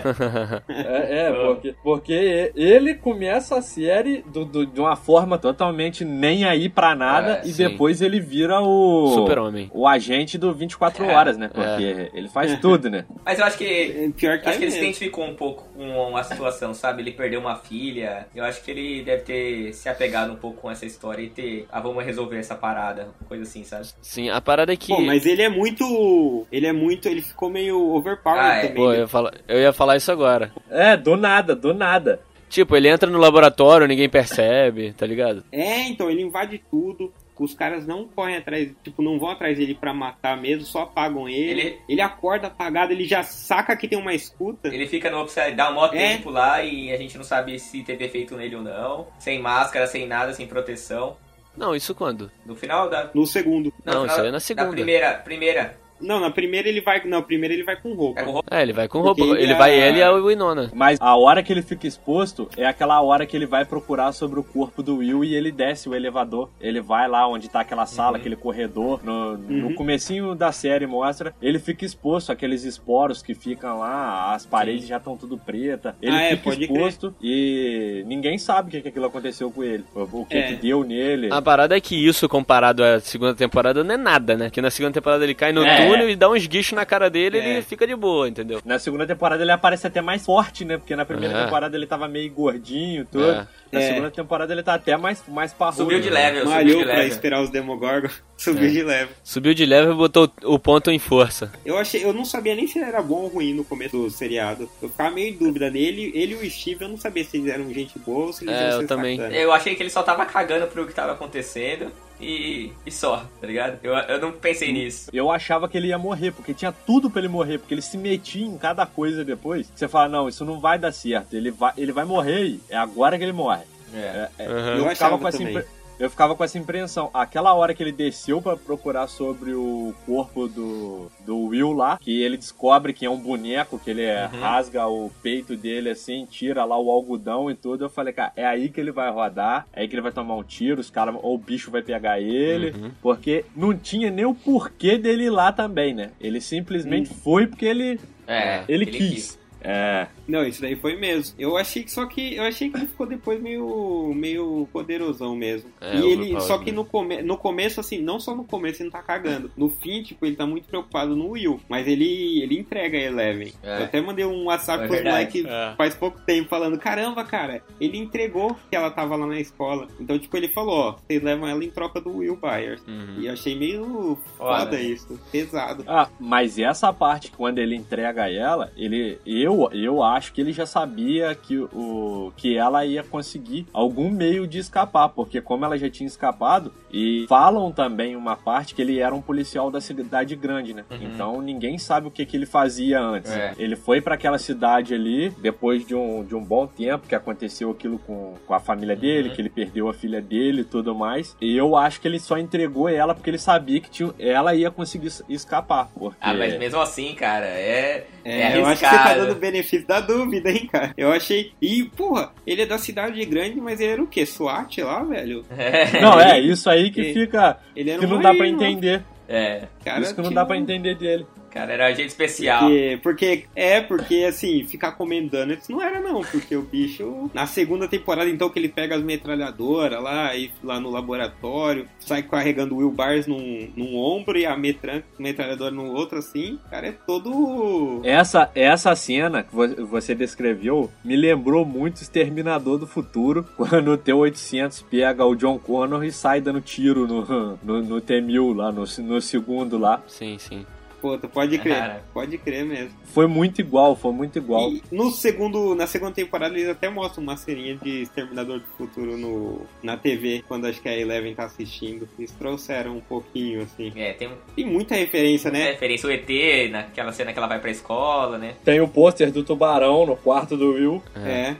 É, 0.67 1.27
é, 1.27 1.31
porque, 1.31 1.75
porque 1.83 2.51
ele 2.55 2.95
começa 2.95 3.55
a 3.57 3.61
série 3.61 4.23
do- 4.23 4.43
do- 4.43 4.65
de 4.65 4.79
uma 4.81 4.95
forma 4.95 5.37
totalmente 5.37 6.03
nem 6.03 6.45
aí 6.45 6.67
pra 6.67 6.95
nada 6.95 7.41
É, 7.43 7.47
e 7.47 7.51
sim. 7.53 7.67
depois 7.69 8.01
ele 8.01 8.19
vira 8.19 8.59
o. 8.59 9.11
Super-Homem. 9.13 9.69
O 9.71 9.87
agente 9.87 10.35
do 10.37 10.51
24 10.51 11.05
É, 11.05 11.13
horas, 11.15 11.37
né? 11.37 11.47
Porque 11.53 12.09
ele 12.13 12.27
faz 12.27 12.57
tudo, 12.59 12.89
né? 12.89 13.05
Mas 13.23 13.37
eu 13.37 13.45
acho 13.45 13.57
que 13.57 13.65
É, 13.65 14.09
Pior 14.15 14.39
que 14.39 14.49
Acho 14.49 14.55
é 14.55 14.57
que 14.57 14.63
ele 14.63 14.71
se 14.71 14.79
identificou 14.79 15.25
um 15.25 15.35
pouco 15.35 15.63
com 15.75 16.17
a 16.17 16.23
situação, 16.23 16.73
sabe? 16.73 17.03
Ele 17.03 17.11
perdeu 17.11 17.39
uma 17.39 17.55
filha. 17.55 18.25
Eu 18.33 18.43
acho 18.43 18.63
que 18.63 18.71
ele 18.71 19.03
deve 19.03 19.21
ter 19.21 19.73
se 19.73 19.87
apegado 19.89 20.31
um 20.33 20.37
pouco 20.37 20.59
com 20.61 20.71
essa 20.71 20.85
história 20.87 21.21
e 21.21 21.29
ter. 21.29 21.67
Ah, 21.71 21.79
vamos 21.79 22.03
resolver 22.03 22.37
essa 22.39 22.55
parada. 22.55 23.09
Coisa 23.27 23.43
assim, 23.43 23.63
sabe? 23.63 23.85
Sim, 24.01 24.29
a 24.29 24.41
parada 24.41 24.73
é 24.73 24.75
que. 24.75 24.87
Pô, 24.87 25.01
mas 25.01 25.25
ele 25.25 25.34
é 25.41 25.49
muito. 25.49 26.45
Ele 26.51 26.67
é 26.67 26.73
muito. 26.73 27.07
Ele 27.07 27.21
ficou 27.21 27.49
meio 27.49 27.79
overpowered 27.95 28.45
Ah, 28.47 28.55
é. 28.57 28.61
também. 28.67 28.75
Pô, 28.75 28.83
eu 28.85 28.93
né? 28.93 28.99
ia, 28.99 29.07
falar, 29.07 29.33
eu 29.47 29.59
ia 29.59 29.73
falar 29.73 29.97
isso 29.97 30.11
agora. 30.11 30.51
É, 30.69 30.95
do 30.97 31.15
nada, 31.15 31.55
do 31.55 31.73
nada. 31.73 32.19
Tipo, 32.49 32.75
ele 32.75 32.87
entra 32.87 33.09
no 33.09 33.17
laboratório, 33.17 33.87
ninguém 33.87 34.07
percebe, 34.07 34.93
tá 34.93 35.05
ligado? 35.05 35.43
É, 35.51 35.81
então, 35.87 36.09
ele 36.09 36.21
invade 36.21 36.61
tudo. 36.69 37.11
Os 37.37 37.53
caras 37.53 37.85
não 37.85 38.07
correm 38.07 38.37
atrás, 38.37 38.71
tipo, 38.81 39.01
não 39.01 39.19
vão 39.19 39.29
atrás 39.29 39.57
dele 39.57 39.75
pra 39.75 39.93
matar 39.93 40.39
mesmo, 40.39 40.63
só 40.63 40.83
apagam 40.83 41.27
ele. 41.27 41.59
Ele- 41.59 41.77
Ele, 41.89 41.99
acorda 41.99 42.47
apagado, 42.47 42.93
ele 42.93 43.03
já 43.03 43.23
saca 43.23 43.75
que 43.75 43.89
tem 43.89 43.99
uma 43.99 44.13
escuta. 44.13 44.69
Ele 44.69 44.87
fica 44.87 45.11
no 45.11 45.21
Upside 45.21 45.51
Down 45.51 45.71
um 45.71 45.75
maior 45.75 45.93
É. 45.93 45.97
tempo 46.15 46.29
lá 46.29 46.63
e 46.63 46.93
a 46.93 46.97
gente 46.97 47.17
não 47.17 47.25
sabe 47.25 47.59
se 47.59 47.83
teve 47.83 48.05
efeito 48.05 48.37
nele 48.37 48.55
ou 48.55 48.61
não. 48.61 49.07
Sem 49.19 49.37
máscara, 49.41 49.85
sem 49.85 50.07
nada, 50.07 50.31
sem 50.33 50.47
proteção. 50.47 51.17
Não, 51.57 51.75
isso 51.75 51.93
quando? 51.95 52.31
No 52.45 52.55
final 52.55 52.89
da. 52.89 53.09
No 53.13 53.25
segundo. 53.25 53.73
Não, 53.83 53.93
final 53.93 54.05
isso 54.07 54.21
aí 54.21 54.27
é 54.27 54.31
na 54.31 54.31
Da 54.33 54.39
segunda. 54.39 54.71
primeira. 54.71 55.13
Primeira. 55.15 55.77
Não, 55.99 56.19
na 56.19 56.29
primeira 56.29 56.67
ele 56.67 56.81
vai. 56.81 57.01
Não, 57.05 57.21
primeiro 57.21 57.53
ele 57.53 57.63
vai 57.63 57.75
com 57.75 57.93
roupa. 57.93 58.19
É 58.19 58.23
com 58.23 58.31
roupa. 58.31 58.55
É, 58.55 58.61
ele 58.61 58.73
vai 58.73 58.87
com 58.87 59.01
Porque 59.01 59.21
roupa. 59.21 59.35
ele 59.35 59.43
Ele 59.45 59.53
é- 59.53 59.57
vai 59.57 59.79
ele 59.79 59.99
e 59.99 60.03
a 60.03 60.11
Winona. 60.13 60.71
Mas 60.73 60.99
a 61.01 61.15
hora 61.15 61.41
que 61.41 61.51
ele 61.53 61.61
fica 61.61 61.87
exposto 61.87 62.49
é 62.57 62.65
aquela 62.65 63.01
hora 63.01 63.25
que 63.25 63.35
ele 63.35 63.45
vai 63.45 63.63
procurar 63.65 64.11
sobre 64.11 64.39
o 64.39 64.43
corpo 64.43 64.83
do 64.83 64.97
Will 64.97 65.23
e 65.23 65.33
ele 65.35 65.51
desce 65.51 65.87
o 65.87 65.95
elevador. 65.95 66.49
Ele 66.59 66.81
vai 66.81 67.07
lá 67.07 67.27
onde 67.27 67.49
tá 67.49 67.61
aquela 67.61 67.85
sala, 67.85 68.17
aquele 68.17 68.35
corredor. 68.35 68.99
No, 69.03 69.37
no 69.37 69.67
Uhum. 69.67 69.75
comecinho 69.75 70.35
da 70.35 70.51
série 70.51 70.85
mostra, 70.87 71.33
ele 71.41 71.59
fica 71.59 71.85
exposto, 71.85 72.31
aqueles 72.31 72.63
esporos 72.63 73.21
que 73.21 73.33
ficam 73.33 73.79
lá, 73.79 74.33
as 74.33 74.45
paredes 74.45 74.87
já 74.87 74.97
estão 74.97 75.15
tudo 75.17 75.37
preta. 75.37 75.95
Ele 76.01 76.15
Ah, 76.15 76.21
é, 76.23 76.29
fica 76.31 76.43
pode 76.43 76.63
exposto 76.63 77.15
e 77.21 78.03
ninguém 78.07 78.37
sabe 78.37 78.67
o 78.67 78.71
que, 78.71 78.81
que 78.81 78.87
aquilo 78.89 79.05
aconteceu 79.05 79.49
com 79.51 79.63
ele. 79.63 79.83
O, 79.93 80.01
o 80.21 80.25
que, 80.25 80.37
É. 80.37 80.43
que 80.47 80.55
deu 80.55 80.83
nele. 80.83 81.29
A 81.31 81.41
parada 81.41 81.75
é 81.75 81.81
que 81.81 81.95
isso, 81.95 82.27
comparado 82.27 82.83
à 82.83 82.99
segunda 82.99 83.33
temporada, 83.33 83.83
não 83.83 83.93
é 83.93 83.97
nada, 83.97 84.35
né? 84.35 84.49
Que 84.49 84.61
na 84.61 84.69
segunda 84.69 84.93
temporada 84.93 85.23
ele 85.23 85.33
cai 85.33 85.51
no 85.51 85.63
É, 85.65 85.84
túnel 85.87 86.09
e 86.09 86.15
dá 86.15 86.29
uns 86.29 86.45
guichos 86.47 86.73
na 86.73 86.85
cara 86.85 87.09
dele 87.09 87.39
É. 87.39 87.49
ele 87.49 87.61
fica 87.61 87.85
de 87.87 87.95
boa, 87.95 88.27
entendeu? 88.27 88.61
Na 88.65 88.79
segunda 88.79 89.05
temporada 89.05 89.43
ele 89.43 89.51
aparece 89.51 89.87
até 89.87 90.01
mais 90.01 90.25
forte, 90.25 90.63
né? 90.65 90.77
Porque 90.77 90.95
na 90.95 91.05
primeira 91.05 91.37
É. 91.37 91.43
temporada 91.45 91.75
ele 91.75 91.85
tava 91.87 92.07
meio 92.07 92.31
gordinho 92.31 93.03
e 93.03 93.05
tudo. 93.05 93.29
É. 93.31 93.47
Na 93.71 93.81
É. 93.81 93.87
segunda 93.87 94.11
temporada 94.11 94.53
ele 94.53 94.63
tá 94.63 94.73
até 94.75 94.95
mais, 94.95 95.23
mais 95.27 95.51
parrudo. 95.53 95.77
Subiu 95.83 95.99
de 95.99 96.09
né? 96.09 96.15
level, 96.27 96.39
subiu 96.43 96.55
Malhou 96.55 96.79
de 96.79 96.85
pra 96.85 97.05
esperar 97.05 97.41
os 97.41 97.49
Demogorgon, 97.49 98.09
subiu 98.37 98.65
É. 98.65 98.71
de 98.71 98.83
level. 98.83 99.15
Subiu 99.23 99.53
de 99.53 99.65
level 99.65 99.93
e 99.93 99.95
botou 99.95 100.31
o 100.43 100.57
ponto 100.59 100.89
em 100.91 100.99
força. 100.99 101.51
Eu 101.65 101.77
achei, 101.77 102.03
eu 102.03 102.13
não 102.13 102.23
sabia 102.23 102.55
nem 102.55 102.67
se 102.67 102.77
ele 102.79 102.87
era 102.87 103.01
bom 103.01 103.23
ou 103.23 103.27
ruim 103.27 103.53
no 103.53 103.63
começo 103.65 103.97
do 103.97 104.09
seriado. 104.09 104.69
Eu 104.81 104.89
ficava 104.89 105.11
meio 105.11 105.29
em 105.33 105.37
dúvida 105.37 105.69
dele. 105.69 106.11
Ele 106.15 106.33
e 106.41 106.47
o 106.47 106.51
Steve, 106.51 106.83
eu 106.85 106.89
não 106.89 106.97
sabia 106.97 107.23
se 107.23 107.37
eles 107.37 107.51
eram 107.51 107.71
gente 107.73 107.97
boa 107.99 108.27
ou 108.27 108.33
se 108.33 108.45
eles 108.45 108.55
É, 108.55 108.69
iam 108.69 108.81
eu 108.81 108.87
também. 108.87 109.19
Eu 109.33 109.51
achei 109.51 109.75
que 109.75 109.83
ele 109.83 109.89
só 109.89 110.03
tava 110.03 110.25
cagando 110.25 110.67
pro 110.67 110.85
que 110.87 110.93
tava 110.93 111.11
acontecendo 111.13 111.91
e, 112.19 112.71
e 112.85 112.91
só, 112.91 113.25
tá 113.39 113.47
ligado? 113.47 113.79
Eu, 113.83 113.93
eu 113.93 114.19
não 114.19 114.31
pensei 114.31 114.71
nisso. 114.71 115.09
Eu 115.11 115.31
achava 115.31 115.67
que 115.67 115.77
ele 115.77 115.87
ia 115.87 115.97
morrer, 115.97 116.31
porque 116.31 116.53
tinha 116.53 116.71
tudo 116.71 117.09
pra 117.09 117.19
ele 117.19 117.27
morrer, 117.27 117.57
porque 117.57 117.73
ele 117.73 117.81
se 117.81 117.97
metia 117.97 118.45
em 118.45 118.57
cada 118.57 118.85
coisa 118.85 119.23
depois. 119.23 119.71
Você 119.75 119.87
fala, 119.87 120.09
não, 120.09 120.29
isso 120.29 120.45
não 120.45 120.59
vai 120.59 120.79
dar 120.79 120.91
certo. 120.91 121.35
Ele 121.35 121.51
vai, 121.51 121.73
ele 121.77 121.91
vai 121.91 122.05
morrer 122.05 122.45
e 122.45 122.59
é 122.69 122.77
agora 122.77 123.17
que 123.17 123.23
ele 123.23 123.33
morre. 123.33 123.63
É. 123.93 123.97
É, 123.97 124.29
é, 124.39 124.45
Aham. 124.47 124.55
Eu 124.55 124.57
eu, 124.57 124.77
ficava 124.77 124.91
achava 124.91 125.17
com 125.17 125.27
essa 125.27 125.37
também. 125.37 125.63
Eu 125.99 126.09
ficava 126.09 126.35
com 126.35 126.43
essa 126.43 126.57
impressão. 126.57 127.09
Aquela 127.13 127.53
hora 127.53 127.73
que 127.73 127.81
ele 127.81 127.91
desceu 127.91 128.41
pra 128.41 128.55
procurar 128.57 129.07
sobre 129.07 129.53
o 129.53 129.93
corpo 130.05 130.47
do, 130.47 131.09
do 131.25 131.37
Will 131.47 131.71
lá, 131.73 131.97
que 131.97 132.21
ele 132.21 132.37
descobre 132.37 132.91
que 132.93 133.05
é 133.05 133.09
um 133.09 133.17
boneco, 133.17 133.79
que 133.79 133.89
ele 133.89 134.03
é, 134.03 134.29
Uhum. 134.33 134.39
rasga 134.39 134.87
o 134.87 135.09
peito 135.23 135.55
dele 135.55 135.89
assim, 135.89 136.25
tira 136.29 136.65
lá 136.65 136.77
o 136.77 136.89
algodão 136.91 137.49
e 137.49 137.55
tudo. 137.55 137.85
Eu 137.85 137.89
falei, 137.89 138.13
cara, 138.13 138.31
é 138.35 138.45
aí 138.45 138.69
que 138.69 138.79
ele 138.79 138.91
vai 138.91 139.09
rodar, 139.11 139.67
é 139.73 139.81
aí 139.81 139.87
que 139.87 139.95
ele 139.95 140.01
vai 140.01 140.11
tomar 140.11 140.35
um 140.35 140.43
tiro, 140.43 140.81
os 140.81 140.89
caras, 140.89 141.15
ou 141.21 141.35
o 141.35 141.37
bicho 141.37 141.71
vai 141.71 141.81
pegar 141.81 142.19
ele, 142.19 142.71
Uhum. 142.71 142.91
porque 143.01 143.45
não 143.55 143.75
tinha 143.77 144.09
nem 144.11 144.25
o 144.25 144.33
porquê 144.35 144.97
dele 144.97 145.25
ir 145.25 145.29
lá 145.29 145.51
também, 145.51 145.93
né? 145.93 146.11
Ele 146.19 146.41
simplesmente 146.41 147.09
foi 147.13 147.47
porque 147.47 147.65
ele, 147.65 147.99
É, 148.27 148.63
ele, 148.67 148.85
quis. 148.85 149.37
É, 149.65 150.07
Não, 150.27 150.43
isso 150.45 150.61
daí 150.61 150.75
foi 150.75 150.95
mesmo. 150.95 151.35
Eu 151.39 151.57
achei 151.57 151.83
que 151.83 151.91
só 151.91 152.05
que 152.05 152.35
eu 152.35 152.43
achei 152.43 152.69
que 152.69 152.77
ele 152.77 152.87
ficou 152.87 153.05
depois 153.07 153.41
meio 153.41 154.13
meio 154.15 154.67
poderosão 154.71 155.35
mesmo. 155.35 155.69
É, 155.81 155.95
e 155.97 156.05
ele 156.11 156.39
só 156.41 156.57
que 156.57 156.71
no, 156.71 156.85
come, 156.85 157.21
no 157.21 157.37
começo 157.37 157.79
assim, 157.79 157.99
não 158.01 158.19
só 158.19 158.35
no 158.35 158.43
começo 158.43 158.81
ele 158.81 158.89
não 158.89 158.99
tá 158.99 159.03
cagando. 159.03 159.51
No 159.57 159.69
fim, 159.69 160.03
tipo, 160.03 160.25
ele 160.25 160.35
tá 160.35 160.45
muito 160.45 160.67
preocupado 160.67 161.15
no 161.15 161.29
Will, 161.31 161.59
mas 161.67 161.87
ele 161.87 162.41
ele 162.43 162.59
entrega 162.59 162.97
a 162.97 163.01
Eleven. 163.01 163.53
É. 163.63 163.79
Eu 163.79 163.83
até 163.85 164.01
mandei 164.01 164.25
um 164.25 164.45
WhatsApp 164.45 164.83
É 164.83 164.87
pros 164.87 165.01
verdade. 165.01 165.15
moleques 165.17 165.45
É. 165.45 165.75
faz 165.75 165.95
pouco 165.95 166.19
tempo 166.21 166.49
falando: 166.49 166.77
"Caramba, 166.77 167.23
cara, 167.23 167.61
ele 167.79 167.97
entregou 167.97 168.55
que 168.69 168.75
ela 168.75 168.91
tava 168.91 169.15
lá 169.15 169.25
na 169.25 169.39
escola". 169.39 169.87
Então, 169.99 170.17
tipo, 170.19 170.35
ele 170.37 170.47
falou: 170.49 170.75
"Ó, 170.75 170.91
vocês 170.93 171.21
levam 171.23 171.47
ela 171.47 171.63
em 171.63 171.69
troca 171.71 171.99
do 171.99 172.17
Will 172.17 172.35
Byers". 172.37 172.81
Uhum. 172.87 173.15
E 173.19 173.25
eu 173.27 173.33
achei 173.33 173.55
meio 173.57 174.17
Olha. 174.39 174.59
foda 174.65 174.79
isso, 174.79 175.19
pesado. 175.31 175.83
Ah, 175.87 176.07
mas 176.19 176.59
essa 176.59 176.91
parte 176.93 177.31
quando 177.31 177.59
ele 177.59 177.75
entrega 177.75 178.29
ela, 178.29 178.71
ele 178.77 179.17
eu 179.25 179.54
eu 179.71 180.03
acho 180.03 180.31
que 180.33 180.41
ele 180.41 180.51
já 180.51 180.65
sabia 180.65 181.33
que 181.35 181.57
o 181.57 182.31
que 182.37 182.57
ela 182.57 182.85
ia 182.85 183.03
conseguir 183.03 183.65
algum 183.73 184.09
meio 184.09 184.47
de 184.47 184.59
escapar, 184.59 185.09
porque 185.09 185.41
como 185.41 185.65
ela 185.65 185.77
já 185.77 185.89
tinha 185.89 186.07
escapado 186.07 186.71
e 186.91 187.25
falam 187.27 187.71
também 187.71 188.15
uma 188.15 188.35
parte 188.35 188.73
que 188.75 188.81
ele 188.81 188.99
era 188.99 189.13
um 189.13 189.21
policial 189.21 189.69
da 189.71 189.81
cidade 189.81 190.35
grande, 190.35 190.73
né? 190.73 190.83
Uhum. 190.89 190.97
Então 191.01 191.41
ninguém 191.41 191.77
sabe 191.77 192.07
o 192.07 192.11
que 192.11 192.25
que 192.25 192.37
ele 192.37 192.45
fazia 192.45 192.99
antes. 192.99 193.31
É. 193.31 193.53
Ele 193.57 193.75
foi 193.75 194.01
pra 194.01 194.15
aquela 194.15 194.37
cidade 194.37 194.93
ali 194.93 195.29
depois 195.41 195.85
de 195.85 195.95
um, 195.95 196.23
de 196.23 196.35
um 196.35 196.43
bom 196.43 196.65
tempo 196.67 197.07
que 197.07 197.15
aconteceu 197.15 197.71
aquilo 197.71 197.97
com, 197.99 198.33
com 198.45 198.53
a 198.53 198.59
família 198.59 198.95
dele, 198.95 199.29
Uhum. 199.29 199.35
que 199.35 199.41
ele 199.41 199.49
perdeu 199.49 199.89
a 199.89 199.93
filha 199.93 200.21
dele 200.21 200.61
e 200.61 200.65
tudo 200.65 200.93
mais. 200.95 201.35
E 201.41 201.55
eu 201.57 201.75
acho 201.75 201.99
que 202.01 202.07
ele 202.07 202.19
só 202.19 202.37
entregou 202.37 202.87
ela 202.89 203.13
porque 203.15 203.29
ele 203.29 203.37
sabia 203.37 203.79
que 203.81 203.89
tinha, 203.89 204.13
ela 204.19 204.53
ia 204.55 204.69
conseguir 204.71 205.07
es- 205.07 205.23
escapar. 205.29 205.89
Porque... 205.97 206.17
Ah, 206.21 206.33
mas 206.33 206.57
mesmo 206.57 206.79
assim, 206.79 207.13
cara, 207.15 207.45
é. 207.45 208.07
É, 208.23 208.41
É, 208.53 208.57
eu 208.57 208.65
acho 208.65 208.79
que 208.81 208.87
você 208.87 208.95
tá 208.95 209.01
arriscado. 209.03 209.27
dando 209.27 209.39
benefício 209.45 209.85
da 209.87 209.99
dúvida, 209.99 210.49
hein, 210.51 210.67
cara. 210.71 210.93
Eu 210.97 211.11
achei. 211.11 211.51
E, 211.61 211.83
porra, 211.83 212.31
ele 212.45 212.61
é 212.61 212.65
da 212.65 212.77
cidade 212.77 213.23
grande, 213.25 213.59
mas 213.61 213.79
ele 213.79 213.91
era 213.93 214.03
o 214.03 214.07
quê? 214.07 214.25
SWAT 214.25 214.81
lá, 214.81 215.03
velho? 215.03 215.43
É, 215.57 216.01
Não, 216.01 216.19
é 216.19 216.39
isso 216.39 216.69
aí 216.69 216.89
que 216.91 216.99
Ele- 217.01 217.13
fica. 217.13 217.57
Ele 217.75 217.89
era 217.91 217.99
que 217.99 218.05
um 218.05 218.09
não 218.09 218.21
dá 218.21 218.33
pra 218.33 218.47
entender. 218.47 219.03
é. 219.27 219.67
Cara, 219.83 220.01
isso 220.01 220.15
que 220.15 220.21
não 220.21 220.31
dá 220.33 220.45
pra 220.45 220.57
entender 220.57 220.95
dele. 220.95 221.25
Cara, 221.55 221.71
era 221.71 221.85
agente 221.87 222.07
especial. 222.09 222.63
Porque, 222.63 222.99
porque, 223.01 223.45
é, 223.55 223.79
porque 223.79 224.25
assim, 224.27 224.65
ficar 224.65 224.91
comendando 224.91 225.53
isso 225.53 225.71
não 225.71 225.81
era 225.81 226.01
não, 226.01 226.19
porque 226.21 226.53
o 226.53 226.61
bicho, 226.63 227.31
na 227.33 227.47
segunda 227.47 227.87
temporada, 227.87 228.29
então, 228.29 228.49
que 228.49 228.59
ele 228.59 228.67
pega 228.67 228.97
as 228.97 229.01
metralhadoras 229.01 230.03
lá, 230.03 230.35
e 230.35 230.51
lá 230.61 230.81
no 230.81 230.91
laboratório, 230.91 231.87
sai 231.97 232.23
carregando 232.23 232.75
o 232.75 232.79
Will 232.79 232.91
Bars 232.91 233.25
num, 233.25 233.69
num 233.73 233.95
ombro 233.95 234.37
e 234.37 234.45
a 234.45 234.57
metran, 234.57 235.01
metralhadora 235.17 235.71
no 235.71 235.93
outro, 235.93 236.17
assim, 236.19 236.59
cara, 236.69 236.87
é 236.87 236.91
todo... 236.91 238.01
Essa, 238.03 238.51
essa 238.53 238.93
cena 238.93 239.41
que 239.41 239.55
vo- 239.55 239.85
você 239.87 240.13
descreveu 240.13 240.91
me 241.05 241.15
lembrou 241.15 241.63
muito 241.65 242.01
Exterminador 242.01 242.77
do 242.77 242.85
Futuro, 242.85 243.45
quando 243.55 243.93
o 243.93 243.97
T-800 243.97 244.83
pega 244.91 245.25
o 245.25 245.33
John 245.35 245.57
Connor 245.57 246.03
e 246.03 246.11
sai 246.11 246.41
dando 246.41 246.59
tiro 246.59 247.07
no, 247.07 247.57
no, 247.63 247.81
no 247.81 248.01
T-1000 248.01 248.53
lá, 248.53 248.71
no, 248.73 248.83
no 249.05 249.21
segundo 249.21 249.77
lá. 249.77 250.01
Sim, 250.05 250.37
sim. 250.37 250.65
Pô, 251.05 251.19
tu 251.19 251.29
pode 251.29 251.59
crer, 251.59 251.77
Cara. 251.77 252.03
pode 252.11 252.35
crer 252.39 252.65
mesmo. 252.65 252.89
Foi 253.03 253.27
muito 253.27 253.61
igual, 253.61 253.95
foi 253.95 254.11
muito 254.11 254.39
igual. 254.39 254.71
E 254.71 254.81
no 254.91 255.11
segundo, 255.11 255.75
na 255.75 255.85
segunda 255.85 256.13
temporada 256.13 256.55
eles 256.57 256.67
até 256.67 256.89
mostram 256.89 257.21
uma 257.21 257.37
serinha 257.37 257.75
de 257.75 258.01
Exterminador 258.01 258.59
do 258.59 258.65
Futuro 258.75 259.15
no, 259.15 259.61
na 259.83 259.97
TV, 259.97 260.43
quando 260.47 260.65
acho 260.65 260.81
que 260.81 260.89
a 260.89 260.97
Eleven 260.97 261.35
tá 261.35 261.43
assistindo. 261.43 262.09
Eles 262.17 262.31
trouxeram 262.31 262.97
um 262.97 263.01
pouquinho, 263.01 263.61
assim. 263.61 263.93
É, 263.95 264.13
tem 264.13 264.31
Tem 264.55 264.65
muita 264.65 264.95
referência, 264.95 265.51
né? 265.51 265.73
referência 265.73 266.09
o 266.09 266.11
ET, 266.11 266.71
naquela 266.71 267.11
cena 267.11 267.31
que 267.31 267.37
ela 267.37 267.47
vai 267.47 267.59
pra 267.59 267.69
escola, 267.69 268.39
né? 268.39 268.55
Tem 268.65 268.81
o 268.81 268.87
pôster 268.87 269.31
do 269.31 269.43
tubarão 269.43 270.07
no 270.07 270.15
quarto 270.15 270.57
do 270.57 270.71
Will. 270.71 271.03
É. 271.15 271.55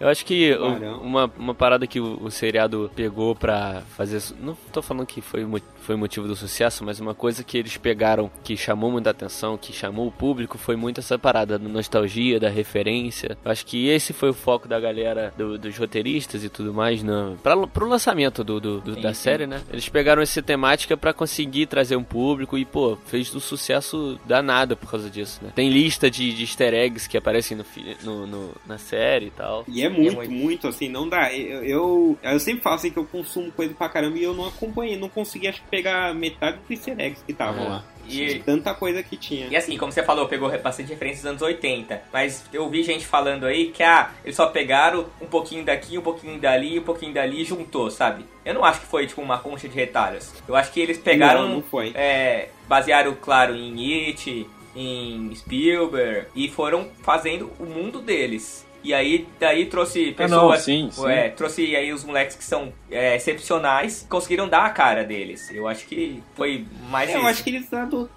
Eu 0.00 0.08
acho 0.08 0.24
que 0.24 0.52
o- 0.52 1.00
uma, 1.00 1.30
uma 1.36 1.54
parada 1.54 1.86
que 1.86 1.98
o, 2.00 2.18
o 2.22 2.30
seriado 2.30 2.90
pegou 2.94 3.34
pra 3.34 3.82
fazer. 3.96 4.22
Não 4.40 4.56
tô 4.72 4.80
falando 4.80 5.06
que 5.06 5.20
foi, 5.20 5.46
foi 5.82 5.96
motivo 5.96 6.28
do 6.28 6.36
sucesso, 6.36 6.84
mas 6.84 7.00
uma 7.00 7.14
coisa 7.14 7.42
que 7.42 7.58
eles 7.58 7.76
pegaram 7.76 8.30
que 8.44 8.56
chamou 8.56 8.90
muita 8.92 9.10
atenção, 9.10 9.56
que 9.58 9.72
chamou 9.72 10.06
o 10.06 10.12
público, 10.12 10.56
foi 10.56 10.76
muito 10.76 11.00
essa 11.00 11.18
parada 11.18 11.58
da 11.58 11.68
nostalgia, 11.68 12.38
da 12.38 12.48
referência. 12.48 13.36
Eu 13.44 13.50
acho 13.50 13.66
que 13.66 13.88
esse 13.88 14.12
foi 14.12 14.30
o 14.30 14.34
foco 14.34 14.68
da 14.68 14.78
galera, 14.78 15.32
do- 15.36 15.58
dos 15.58 15.76
roteiristas 15.76 16.44
e 16.44 16.48
tudo 16.48 16.72
mais, 16.72 17.02
na, 17.02 17.32
pra, 17.42 17.56
pro 17.66 17.88
lançamento 17.88 18.44
do, 18.44 18.60
do- 18.60 18.80
do- 18.80 18.94
Sim, 18.94 19.00
da 19.00 19.12
sim. 19.14 19.22
série, 19.22 19.46
né? 19.46 19.62
Eles 19.72 19.88
pegaram 19.88 20.22
essa 20.22 20.40
temática 20.42 20.96
pra 20.96 21.12
conseguir 21.12 21.66
trazer 21.66 21.96
um 21.96 22.04
público 22.04 22.56
e, 22.56 22.64
pô, 22.64 22.96
fez 23.06 23.34
um 23.34 23.40
sucesso 23.40 24.18
danado 24.24 24.76
por 24.76 24.90
causa 24.90 25.10
disso, 25.10 25.40
né? 25.42 25.50
Tem 25.54 25.68
lista 25.70 26.10
de, 26.10 26.32
de 26.32 26.42
easter 26.44 26.72
eggs 26.72 27.08
que 27.08 27.16
aparecem 27.16 27.56
no, 27.56 27.64
no- 28.04 28.26
no- 28.26 28.50
na 28.66 28.78
série 28.78 29.26
e 29.26 29.30
tal. 29.30 29.64
E 29.66 29.82
é 29.82 29.87
muito, 29.88 30.14
muito. 30.16 30.30
muito, 30.30 30.68
assim, 30.68 30.88
não 30.88 31.08
dá. 31.08 31.32
Eu, 31.34 31.64
eu, 31.64 32.18
eu 32.22 32.40
sempre 32.40 32.62
falo 32.62 32.76
assim 32.76 32.90
que 32.90 32.98
eu 32.98 33.04
consumo 33.04 33.50
coisa 33.52 33.74
pra 33.74 33.88
caramba 33.88 34.16
e 34.18 34.22
eu 34.22 34.34
não 34.34 34.46
acompanhei, 34.46 34.96
não 34.96 35.08
consegui, 35.08 35.48
acho 35.48 35.60
que 35.62 35.68
pegar 35.68 36.14
metade 36.14 36.58
dos 36.58 36.70
easter 36.70 36.94
eggs 36.98 37.22
que 37.24 37.32
estavam 37.32 37.64
É. 37.64 37.68
lá. 37.68 37.84
E- 38.10 38.26
De 38.26 38.38
tanta 38.38 38.72
coisa 38.72 39.02
que 39.02 39.18
tinha. 39.18 39.48
E 39.48 39.56
assim, 39.56 39.76
como 39.76 39.92
você 39.92 40.02
falou, 40.02 40.26
pegou 40.26 40.48
bastante 40.60 40.88
referências 40.88 41.22
dos 41.22 41.30
anos 41.30 41.42
80. 41.42 42.02
Mas 42.10 42.42
eu 42.54 42.66
vi 42.70 42.82
gente 42.82 43.04
falando 43.04 43.44
aí 43.44 43.66
que, 43.70 43.82
ah, 43.82 44.10
eles 44.24 44.34
só 44.34 44.46
pegaram 44.46 45.04
um 45.20 45.26
pouquinho 45.26 45.62
daqui, 45.62 45.98
um 45.98 46.00
pouquinho 46.00 46.38
dali, 46.40 46.78
um 46.78 46.82
pouquinho 46.82 47.12
dali 47.12 47.42
e 47.42 47.44
juntou, 47.44 47.90
sabe? 47.90 48.24
Eu 48.46 48.54
não 48.54 48.64
acho 48.64 48.80
que 48.80 48.86
foi, 48.86 49.06
tipo, 49.06 49.20
uma 49.20 49.38
concha 49.38 49.68
de 49.68 49.74
retalhos. 49.74 50.32
Eu 50.48 50.56
acho 50.56 50.72
que 50.72 50.80
eles 50.80 50.96
pegaram, 50.96 51.42
Não, 51.48 51.56
não 51.56 51.62
foi. 51.62 51.92
é, 51.94 52.48
basearam, 52.66 53.14
claro, 53.20 53.54
em 53.54 54.06
It, 54.06 54.46
em 54.74 55.34
Spielberg, 55.34 56.28
e 56.34 56.48
foram 56.48 56.88
fazendo 57.02 57.50
o 57.58 57.64
mundo 57.66 58.00
deles. 58.00 58.66
E 58.82 58.94
aí, 58.94 59.26
daí 59.40 59.66
trouxe 59.66 60.14
Ah, 60.18 60.28
não, 60.28 60.48
pessoas. 60.48 60.60
sim, 60.62 60.88
sim. 60.90 61.06
é, 61.08 61.28
trouxe 61.30 61.74
aí 61.76 61.92
os 61.92 62.04
moleques 62.04 62.36
que 62.36 62.44
são 62.44 62.72
é, 62.90 63.16
excepcionais, 63.16 64.06
conseguiram 64.08 64.48
dar 64.48 64.64
a 64.64 64.70
cara 64.70 65.04
deles. 65.04 65.50
Eu 65.52 65.66
acho 65.68 65.86
que 65.86 66.22
foi 66.34 66.64
mais 66.90 67.10
É, 67.10 67.16
eu 67.16 67.26
acho 67.26 67.42
que 67.44 67.50
eles 67.50 67.68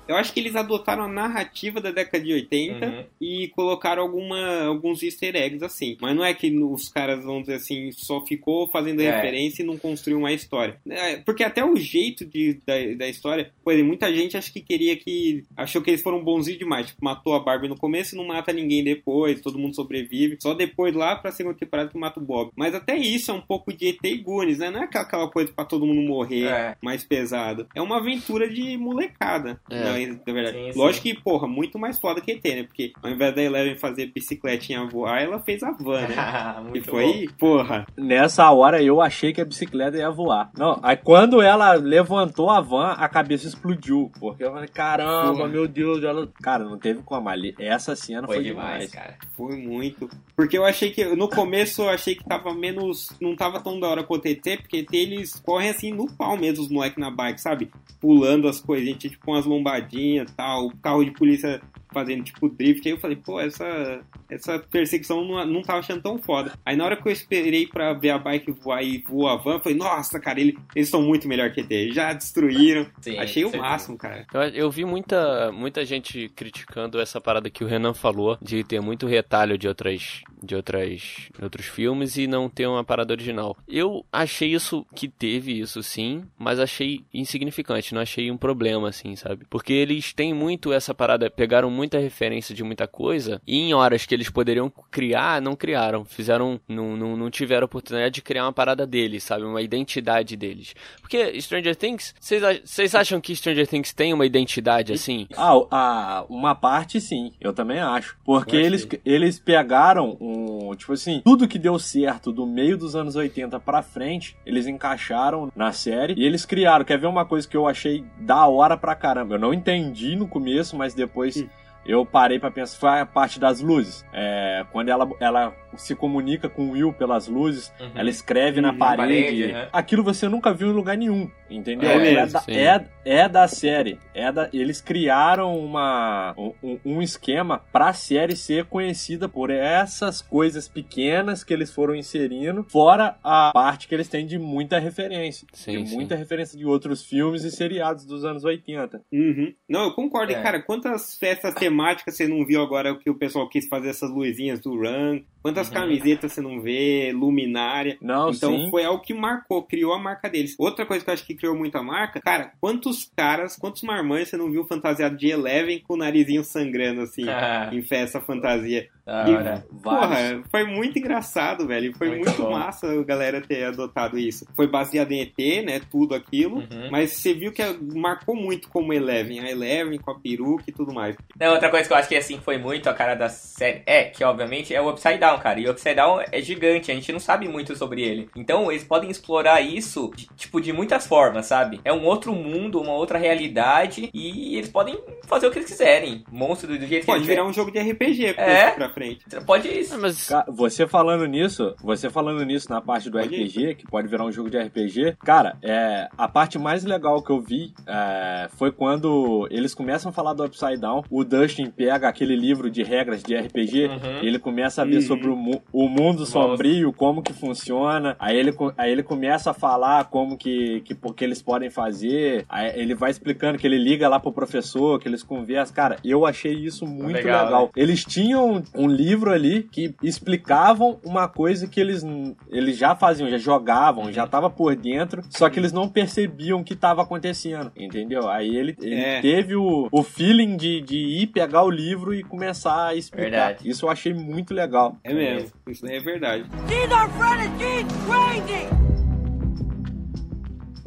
eu 0.08 0.16
acho 0.16 0.34
que 0.34 0.40
eles 0.40 0.56
adotaram 0.56 1.04
a 1.04 1.08
narrativa 1.08 1.82
da 1.82 1.92
década 1.92 2.24
de 2.24 2.34
80 2.34 2.86
Uhum. 2.86 3.04
e 3.20 3.48
colocaram 3.50 4.02
alguma, 4.04 4.64
alguns 4.64 5.04
easter 5.04 5.36
eggs 5.36 5.64
assim. 5.64 5.98
Mas 6.02 6.16
não 6.16 6.24
é 6.24 6.34
que 6.34 6.56
os 6.58 6.88
caras, 6.90 7.24
vamos 7.24 7.42
dizer 7.42 7.56
assim, 7.56 7.92
só 7.92 8.26
ficou 8.26 8.68
fazendo 8.68 9.02
É. 9.02 9.12
referência 9.12 9.62
e 9.64 9.66
não 9.66 9.78
construiu 9.78 10.20
uma 10.20 10.32
história. 10.32 10.78
É, 10.90 11.18
porque 11.18 11.44
até 11.44 11.64
o 11.66 11.76
jeito 11.76 12.26
de, 12.26 12.60
da, 12.66 12.74
da 12.98 13.08
história, 13.10 13.52
por 13.64 13.74
exemplo, 13.74 13.88
muita 13.90 14.14
gente 14.14 14.38
acho 14.38 14.52
que 14.54 14.62
queria 14.62 14.96
que. 14.96 15.44
achou 15.58 15.82
que 15.82 15.90
eles 15.90 16.02
foram 16.02 16.24
bonzinhos 16.24 16.60
demais. 16.60 16.88
Tipo, 16.88 17.04
matou 17.04 17.34
a 17.36 17.40
Barbie 17.40 17.68
no 17.68 17.78
começo 17.78 18.16
e 18.16 18.18
não 18.18 18.26
mata 18.28 18.54
ninguém 18.54 18.84
depois, 18.84 19.42
todo 19.42 19.60
mundo 19.60 19.76
sobrevive. 19.76 20.38
Só 20.40 20.51
Só 20.52 20.58
depois 20.58 20.94
lá 20.94 21.16
pra 21.16 21.32
segunda 21.32 21.56
temporada 21.58 21.90
que 21.90 21.98
mata 21.98 22.20
o 22.20 22.24
Bob. 22.24 22.52
Mas 22.56 22.76
até 22.76 22.96
isso 22.98 23.32
é 23.32 23.34
um 23.34 23.42
pouco 23.42 23.72
de 23.72 23.88
ET 23.90 24.00
e 24.04 24.18
Goonies, 24.18 24.60
né? 24.60 24.70
Não 24.70 24.82
é 24.82 24.84
aquela 24.84 25.30
coisa 25.30 25.52
pra 25.56 25.64
todo 25.64 25.86
mundo 25.86 26.02
morrer 26.08 26.46
É. 26.48 26.76
mais 26.82 27.04
pesado. 27.06 27.68
É 27.74 27.82
uma 27.82 27.98
aventura 27.98 28.50
de 28.50 28.78
molecada. 28.78 29.60
É. 29.70 29.84
Na, 29.84 30.16
na 30.28 30.34
verdade. 30.34 30.58
Sim, 30.58 30.72
sim. 30.74 30.80
Lógico 30.80 31.04
que, 31.04 31.14
porra, 31.22 31.48
muito 31.48 31.80
mais 31.80 31.98
foda 32.00 32.20
que 32.22 32.32
ET, 32.32 32.44
né? 32.44 32.64
Porque 32.64 32.92
ao 33.02 33.10
invés 33.10 33.34
da 33.34 33.42
Eleven 33.42 33.78
fazer 33.78 34.08
bicicletinha 34.08 34.86
voar, 34.86 35.22
ela 35.22 35.40
fez 35.40 35.64
a 35.64 35.72
van, 35.72 36.02
né? 36.02 36.16
Muito 36.64 36.78
e 36.78 36.82
foi, 36.82 37.30
porra. 37.40 37.86
Nessa 37.98 38.50
hora 38.52 38.82
eu 38.84 39.02
achei 39.02 39.32
que 39.34 39.40
a 39.42 39.46
bicicleta 39.46 39.98
ia 39.98 40.10
voar. 40.12 40.52
Não, 40.58 40.80
aí 40.84 40.98
quando 40.98 41.42
ela 41.42 41.74
levantou 41.74 42.50
a 42.50 42.60
van, 42.62 42.92
a 42.98 43.08
cabeça 43.08 43.48
explodiu. 43.48 44.12
Porque 44.20 44.44
eu 44.44 44.52
falei, 44.52 44.68
caramba, 44.68 45.34
Porra. 45.38 45.48
meu 45.48 45.68
Deus, 45.68 46.04
ela. 46.04 46.28
Cara, 46.42 46.64
não 46.66 46.78
teve 46.78 47.02
como 47.04 47.30
ali. 47.30 47.56
Essa 47.60 47.96
cena 47.96 48.28
Foi, 48.28 48.38
foi, 48.38 48.44
demais, 48.44 48.90
demais. 48.90 48.92
cara. 48.92 49.18
Foi 49.36 49.56
muito. 49.56 50.10
Porque 50.42 50.58
eu 50.58 50.66
achei 50.66 50.90
que. 50.90 51.06
No 51.06 51.30
começo 51.30 51.84
eu 51.84 51.90
achei 51.90 52.16
que 52.16 52.24
tava 52.24 52.52
menos. 52.52 53.12
Não 53.22 53.36
tava 53.36 53.60
tão 53.60 53.80
da 53.80 53.88
hora 53.88 54.04
quanto 54.04 54.26
ET, 54.26 54.42
porque 54.42 54.78
ET 54.78 54.92
eles 54.92 55.40
correm 55.40 55.70
assim 55.70 55.92
no 55.92 56.12
pau 56.12 56.36
mesmo, 56.36 56.64
os 56.64 56.70
moleques 56.70 56.98
na 56.98 57.12
bike, 57.12 57.40
sabe? 57.40 57.70
Pulando 58.00 58.48
as 58.48 58.60
coisinhas, 58.60 58.98
tipo 58.98 59.30
umas 59.30 59.46
lombadinhas 59.46 60.32
e 60.32 60.34
tal. 60.34 60.66
O 60.66 60.78
carro 60.78 61.06
de 61.06 61.12
polícia 61.12 61.62
fazendo 61.94 62.24
tipo 62.24 62.50
drift. 62.50 62.88
Aí 62.88 62.94
eu 62.94 63.00
falei, 63.00 63.18
pô, 63.18 63.40
essa, 63.40 64.02
essa 64.30 64.58
perseguição 64.58 65.24
não, 65.24 65.46
não 65.46 65.62
tava 65.62 65.80
achando 65.80 66.02
tão 66.02 66.18
foda. 66.18 66.54
Aí 66.66 66.76
na 66.76 66.86
hora 66.86 66.98
que 66.98 67.08
eu 67.08 67.12
esperei 67.12 67.68
pra 67.68 67.94
ver 67.94 68.10
a 68.10 68.18
bike 68.18 68.52
voar 68.52 68.84
e 68.84 69.04
voar 69.08 69.34
a 69.34 69.38
van, 69.38 69.54
eu 69.54 69.60
falei, 69.60 69.78
nossa, 69.78 70.20
cara, 70.20 70.40
ele, 70.40 70.58
eles 70.76 70.90
são 70.90 71.02
muito 71.02 71.28
melhor 71.28 71.52
que 71.52 71.62
ET. 71.62 71.94
Já 71.94 72.14
destruíram. 72.14 72.88
Sim, 73.00 73.18
achei 73.18 73.46
o 73.46 73.56
máximo, 73.56 73.98
cara. 73.98 74.26
Eu, 74.34 74.42
eu 74.42 74.72
vi 74.72 74.86
muita, 74.86 75.52
muita 75.52 75.86
gente 75.86 76.30
criticando 76.36 77.00
essa 77.00 77.22
parada 77.22 77.50
que 77.50 77.64
o 77.64 77.68
Renan 77.68 77.94
falou, 77.94 78.38
de 78.42 78.64
ter 78.64 78.82
muito 78.82 79.06
retalho 79.06 79.58
de 79.58 79.68
outras 79.68 80.22
de 80.42 80.56
outras 80.56 81.30
outros 81.42 81.66
filmes 81.66 82.18
e 82.18 82.28
não 82.28 82.50
ter 82.50 82.68
uma 82.68 82.84
parada 82.84 83.14
original. 83.14 83.56
Eu 83.68 84.06
achei 84.12 84.54
isso 84.54 84.86
que 84.96 85.08
teve 85.08 85.60
isso 85.60 85.82
sim, 85.84 86.24
mas 86.38 86.60
achei 86.60 87.04
insignificante, 87.14 87.94
não 87.94 88.02
achei 88.02 88.30
um 88.32 88.38
problema 88.38 88.90
assim, 88.90 89.16
sabe? 89.16 89.46
Porque 89.50 89.74
eles 89.74 90.14
têm 90.14 90.34
muito 90.34 90.72
essa 90.74 90.94
parada, 90.94 91.30
pegaram 91.30 91.70
muita 91.70 91.98
referência 92.00 92.54
de 92.54 92.64
muita 92.64 92.88
coisa 92.88 93.42
e 93.48 93.58
em 93.60 93.74
horas 93.74 94.06
que 94.06 94.14
eles 94.14 94.30
poderiam 94.30 94.72
criar, 94.92 95.42
não 95.42 95.56
criaram, 95.56 96.04
fizeram 96.06 96.60
não, 96.68 96.96
não, 96.98 97.16
não 97.18 97.30
tiveram 97.30 97.66
oportunidade 97.66 98.16
de 98.16 98.22
criar 98.22 98.46
uma 98.46 98.54
parada 98.54 98.86
deles, 98.86 99.24
sabe? 99.24 99.44
Uma 99.44 99.62
identidade 99.62 100.36
deles. 100.36 100.74
Porque 101.02 101.40
Stranger 101.42 101.76
Things, 101.76 102.14
vocês 102.20 102.96
acham 102.96 103.20
que 103.22 103.36
Stranger 103.36 103.68
Things 103.68 103.94
tem 103.94 104.14
uma 104.14 104.26
identidade 104.26 104.94
assim? 104.94 105.28
Ah, 105.36 105.54
ah, 105.72 106.26
uma 106.30 106.54
parte 106.56 107.00
sim, 107.00 107.34
eu 107.40 107.54
também 107.54 107.80
acho. 107.80 108.18
Porque 108.24 108.58
acho 108.58 108.66
eles, 108.66 108.86
que- 108.86 109.02
eles 109.06 109.40
pegaram 109.40 110.18
um. 110.22 110.76
Tipo 110.76 110.94
assim, 110.94 111.22
tudo 111.24 111.48
que 111.48 111.58
deu 111.58 111.78
certo 111.80 112.32
do 112.32 112.46
meio 112.46 112.78
dos 112.78 112.96
anos 112.96 113.16
80 113.16 113.60
pra 113.60 113.82
frente, 113.82 114.38
eles 114.46 114.68
encaixaram 114.68 115.52
na 115.56 115.72
série 115.72 116.14
e 116.16 116.24
eles 116.24 116.46
criaram. 116.46 116.86
Quer 116.86 117.00
ver 117.00 117.08
uma 117.08 117.26
coisa 117.26 117.48
que 117.48 117.58
eu 117.58 117.68
achei 117.68 118.04
da 118.20 118.46
hora 118.48 118.78
pra 118.78 118.96
caramba? 118.96 119.36
Eu 119.36 119.40
não 119.40 119.54
entendi 119.54 120.16
no 120.16 120.28
começo, 120.28 120.78
mas 120.78 120.94
depois. 120.94 121.38
Hum. 121.38 121.48
Eu 121.86 122.06
parei 122.06 122.40
pra 122.40 122.52
pensar, 122.52 122.78
foi 122.80 123.00
a 123.00 123.06
parte 123.06 123.40
das 123.40 123.60
luzes. 123.62 124.06
É, 124.14 124.66
quando 124.72 124.90
ela, 124.90 125.10
ela 125.20 125.56
se 125.76 125.96
comunica 125.96 126.48
com 126.50 126.68
o 126.68 126.72
Will 126.72 126.94
pelas 126.94 127.28
luzes, 127.28 127.72
Uhum. 127.80 127.92
ela 127.96 128.10
escreve 128.10 128.60
na 128.62 128.72
Uhum, 128.72 128.78
parede. 128.78 128.98
parede, 129.22 129.48
né? 129.54 129.70
Aquilo 129.74 130.04
você 130.04 130.28
nunca 130.28 130.54
viu 130.54 130.70
em 130.70 130.74
lugar 130.74 130.98
nenhum, 130.98 131.30
entendeu? 131.50 131.90
É 131.90 131.96
É, 131.96 132.00
mesmo, 132.00 132.34
da, 132.34 132.40
sim. 132.42 132.52
é, 132.52 132.86
é 133.06 133.30
da 133.30 133.48
série. 133.48 133.98
É 134.14 134.32
da, 134.32 134.50
eles 134.54 134.82
criaram 134.82 135.58
uma, 135.58 136.34
um, 136.38 136.78
um 136.86 137.02
esquema 137.02 137.64
pra 137.72 137.94
série 137.94 138.36
ser 138.36 138.66
conhecida 138.66 139.28
por 139.30 139.50
essas 139.50 140.22
coisas 140.22 140.68
pequenas 140.68 141.44
que 141.44 141.54
eles 141.54 141.74
foram 141.74 141.96
inserindo, 141.96 142.66
fora 142.70 143.16
a 143.24 143.52
parte 143.54 143.88
que 143.88 143.96
eles 143.96 144.08
têm 144.10 144.26
de 144.26 144.38
muita 144.38 144.78
referência. 144.78 145.48
Sim, 145.54 145.84
de 145.84 145.90
sim. 145.90 145.96
muita 145.96 146.16
referência 146.16 146.58
de 146.58 146.66
outros 146.66 147.04
filmes 147.06 147.44
e 147.44 147.52
seriados 147.52 148.06
dos 148.06 148.24
anos 148.26 148.44
80. 148.44 149.02
Uhum. 149.12 149.54
Não, 149.70 149.86
eu 149.86 149.94
concordo. 149.94 150.32
E, 150.32 150.36
É. 150.36 150.42
cara, 150.42 150.62
quantas 150.62 151.16
festas 151.18 151.54
temáticas 151.72 152.16
você 152.16 152.28
não 152.28 152.46
viu 152.46 152.62
agora 152.62 152.96
que 152.96 153.10
o 153.10 153.16
pessoal 153.16 153.48
quis 153.48 153.68
fazer 153.68 153.90
essas 153.90 154.12
luzinhas 154.12 154.60
do 154.60 154.76
Run? 154.76 155.22
Quantas 155.42 155.68
Uhum. 155.70 155.74
camisetas 155.74 156.32
você 156.34 156.42
não 156.42 156.62
vê? 156.62 157.12
Luminária. 157.14 157.98
Não, 158.02 158.30
Então 158.30 158.52
sim. 158.58 158.70
foi 158.70 158.84
algo 158.86 159.02
que 159.02 159.14
marcou, 159.14 159.64
criou 159.64 159.94
a 159.94 160.00
marca 160.00 160.30
deles. 160.30 160.56
Outra 160.60 160.86
coisa 160.86 161.04
que 161.04 161.10
eu 161.10 161.14
acho 161.14 161.26
que 161.26 161.36
criou 161.36 161.56
muito 161.56 161.76
a 161.78 161.84
marca, 161.84 162.20
cara, 162.22 162.52
quantos 162.62 163.10
caras, 163.16 163.56
quantos 163.56 163.82
marmães 163.84 164.30
você 164.30 164.38
não 164.38 164.52
viu 164.52 164.64
fantasiado 164.66 165.18
de 165.18 165.30
Eleven 165.30 165.80
com 165.88 165.96
o 165.96 165.98
narizinho 165.98 166.44
sangrando 166.44 167.02
assim, 167.02 167.28
Ah, 167.28 167.70
em 167.72 167.82
festa 167.82 168.20
fantasia? 168.22 168.88
da 169.06 169.28
E. 169.28 169.34
Vários. 169.34 169.64
Porra, 169.82 170.44
foi 170.52 170.64
muito 170.64 171.00
engraçado, 171.00 171.66
velho. 171.68 171.92
Foi 171.98 172.10
Muito 172.10 172.26
muito, 172.40 172.52
massa 172.52 172.88
a 172.92 173.04
galera 173.04 173.42
ter 173.42 173.64
adotado 173.66 174.18
isso. 174.18 174.46
Foi 174.56 174.68
baseado 174.68 175.12
em 175.12 175.22
ET, 175.22 175.64
né? 175.66 175.82
Tudo 175.90 176.14
aquilo. 176.14 176.58
Uhum. 176.58 176.90
Mas 176.92 177.14
você 177.14 177.34
viu 177.34 177.52
que 177.52 177.64
marcou 177.96 178.36
muito 178.36 178.70
como 178.70 178.94
Eleven. 178.94 179.40
A 179.40 179.50
Eleven 179.50 179.98
com 179.98 180.12
a 180.12 180.20
peruca 180.20 180.64
e 180.68 180.72
tudo 180.72 180.94
mais. 180.94 181.16
Não, 181.40 181.54
outra 181.54 181.70
coisa 181.70 181.88
que 181.88 181.94
eu 181.94 181.98
acho 181.98 182.08
que 182.10 182.16
assim 182.16 182.40
foi 182.40 182.58
muito 182.60 182.88
a 182.90 182.94
cara 182.94 183.16
da 183.16 183.28
série 183.28 183.82
é 183.88 184.04
que, 184.04 184.24
obviamente, 184.24 184.74
é 184.74 184.80
o 184.80 184.90
Upside 184.92 185.18
Down, 185.18 185.31
cara. 185.40 185.60
E 185.60 185.68
o 185.68 185.72
Upside 185.72 185.96
Down 185.96 186.20
é 186.32 186.42
gigante, 186.42 186.92
a 186.92 186.96
gente 186.96 187.12
não 187.12 187.20
sabe 187.20 187.48
muito 187.48 187.76
sobre 187.76 188.02
ele. 188.02 188.30
Então, 188.36 188.72
eles 188.72 188.84
podem 188.84 189.10
explorar 189.10 189.62
isso, 189.62 190.12
de- 190.16 190.28
tipo, 190.36 190.60
de 190.62 190.72
muitas 190.74 191.06
formas, 191.08 191.46
sabe? 191.46 191.80
É 191.84 191.92
um 191.94 192.06
outro 192.06 192.34
mundo, 192.34 192.80
uma 192.82 192.94
outra 192.94 193.18
realidade, 193.18 194.10
e 194.14 194.56
eles 194.58 194.70
podem 194.70 194.98
fazer 195.28 195.48
o 195.48 195.52
que 195.52 195.60
eles 195.60 195.70
quiserem. 195.70 196.24
Monstro 196.32 196.68
do, 196.68 196.78
do 196.80 196.86
jeito 196.86 197.06
Pode 197.06 197.22
que 197.22 197.28
virar 197.28 197.42
eles 197.42 197.52
um 197.52 197.54
jogo 197.54 197.72
de 197.72 197.80
RPG 197.80 198.34
É. 198.38 198.68
isso 198.68 198.76
pra 198.76 198.90
frente. 198.90 199.26
Pode 199.46 199.70
Ah, 199.92 199.98
mas 199.98 200.30
Você 200.48 200.88
falando 200.88 201.26
nisso, 201.26 201.76
você 201.82 202.10
falando 202.10 202.44
nisso 202.46 202.70
na 202.70 202.82
parte 202.82 203.10
do 203.10 203.18
Pode 203.20 203.34
ir. 203.36 203.44
RPG, 203.46 203.76
que 203.76 203.88
pode 203.88 204.08
virar 204.08 204.26
um 204.26 204.32
jogo 204.32 204.50
de 204.50 204.58
RPG, 204.58 205.16
cara, 205.24 205.58
é, 205.62 206.08
a 206.18 206.28
parte 206.28 206.58
mais 206.60 206.84
legal 206.84 207.22
que 207.24 207.32
eu 207.32 207.40
vi 207.40 207.74
é, 207.88 208.48
foi 208.58 208.72
quando 208.72 209.48
eles 209.52 209.74
começam 209.74 210.10
a 210.10 210.14
falar 210.14 210.34
do 210.34 210.44
Upside 210.44 210.78
Down, 210.78 211.04
o 211.10 211.24
Dustin 211.24 211.70
pega 211.70 212.08
aquele 212.08 212.36
livro 212.36 212.70
de 212.70 212.84
regras 212.84 213.24
de 213.24 213.36
RPG, 213.36 213.86
Uhum. 213.88 214.20
e 214.24 214.28
ele 214.28 214.40
começa 214.40 214.82
a 214.82 214.86
ver 214.86 214.96
Uhum. 214.98 215.02
sobre 215.02 215.21
o, 215.30 215.36
mu- 215.36 215.62
o 215.72 215.88
mundo 215.88 216.26
sombrio, 216.26 216.92
como 216.94 217.22
que 217.22 217.34
funciona, 217.34 218.16
aí 218.20 218.38
ele, 218.38 218.54
aí 218.78 218.92
ele 218.92 219.04
começa 219.04 219.52
a 219.52 219.54
falar 219.54 220.06
como 220.06 220.38
que, 220.38 220.82
que, 220.82 220.96
que 220.96 221.24
eles 221.24 221.42
podem 221.42 221.70
fazer, 221.70 222.46
aí 222.50 222.72
ele 222.80 222.96
vai 222.96 223.12
explicando 223.12 223.58
que 223.58 223.66
ele 223.68 223.78
liga 223.78 224.08
lá 224.08 224.20
pro 224.20 224.32
professor, 224.32 225.00
que 225.00 225.08
eles 225.08 225.24
conversam, 225.24 225.76
cara, 225.76 225.98
eu 226.04 226.26
achei 226.26 226.54
isso 226.54 226.86
muito 226.86 227.14
Legal, 227.16 227.46
legal. 227.46 227.64
né? 227.66 227.70
Eles 227.76 228.04
tinham 228.04 228.64
um 228.76 228.88
livro 228.88 229.32
ali 229.32 229.64
que 229.64 229.94
explicavam 230.02 231.00
uma 231.04 231.28
coisa 231.28 231.68
que 231.68 231.80
eles, 231.80 232.04
eles 232.50 232.78
já 232.78 232.96
faziam, 232.96 233.30
já 233.30 233.38
jogavam, 233.38 234.12
já 234.12 234.26
tava 234.28 234.50
por 234.50 234.76
dentro, 234.76 235.22
só 235.30 235.50
que 235.50 235.60
eles 235.60 235.72
não 235.72 235.88
percebiam 235.90 236.62
o 236.62 236.64
que 236.64 236.76
tava 236.76 237.02
acontecendo, 237.02 237.72
entendeu? 237.76 238.30
Aí 238.30 238.56
ele, 238.56 238.76
ele 238.82 238.96
É. 238.96 239.22
teve 239.22 239.56
o, 239.56 239.88
o 239.92 240.04
feeling 240.04 240.56
de, 240.56 240.82
de 240.82 240.98
ir 240.98 241.28
pegar 241.28 241.64
o 241.64 241.70
livro 241.70 242.14
e 242.14 242.24
começar 242.24 242.88
a 242.88 242.96
explicar. 242.96 243.22
Verdade. 243.32 243.70
Isso 243.70 243.86
eu 243.86 243.90
achei 243.90 244.14
muito 244.14 244.54
legal. 244.54 244.96
É 245.04 245.11
mesmo. 245.14 245.52
Isso 245.68 245.86
daí 245.86 245.98
é 245.98 246.00
verdade. 246.00 246.46
She's 246.68 246.92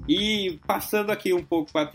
E 0.09 0.59
passando 0.67 1.11
aqui 1.11 1.33
um 1.33 1.43
pouco 1.43 1.73
para 1.73 1.89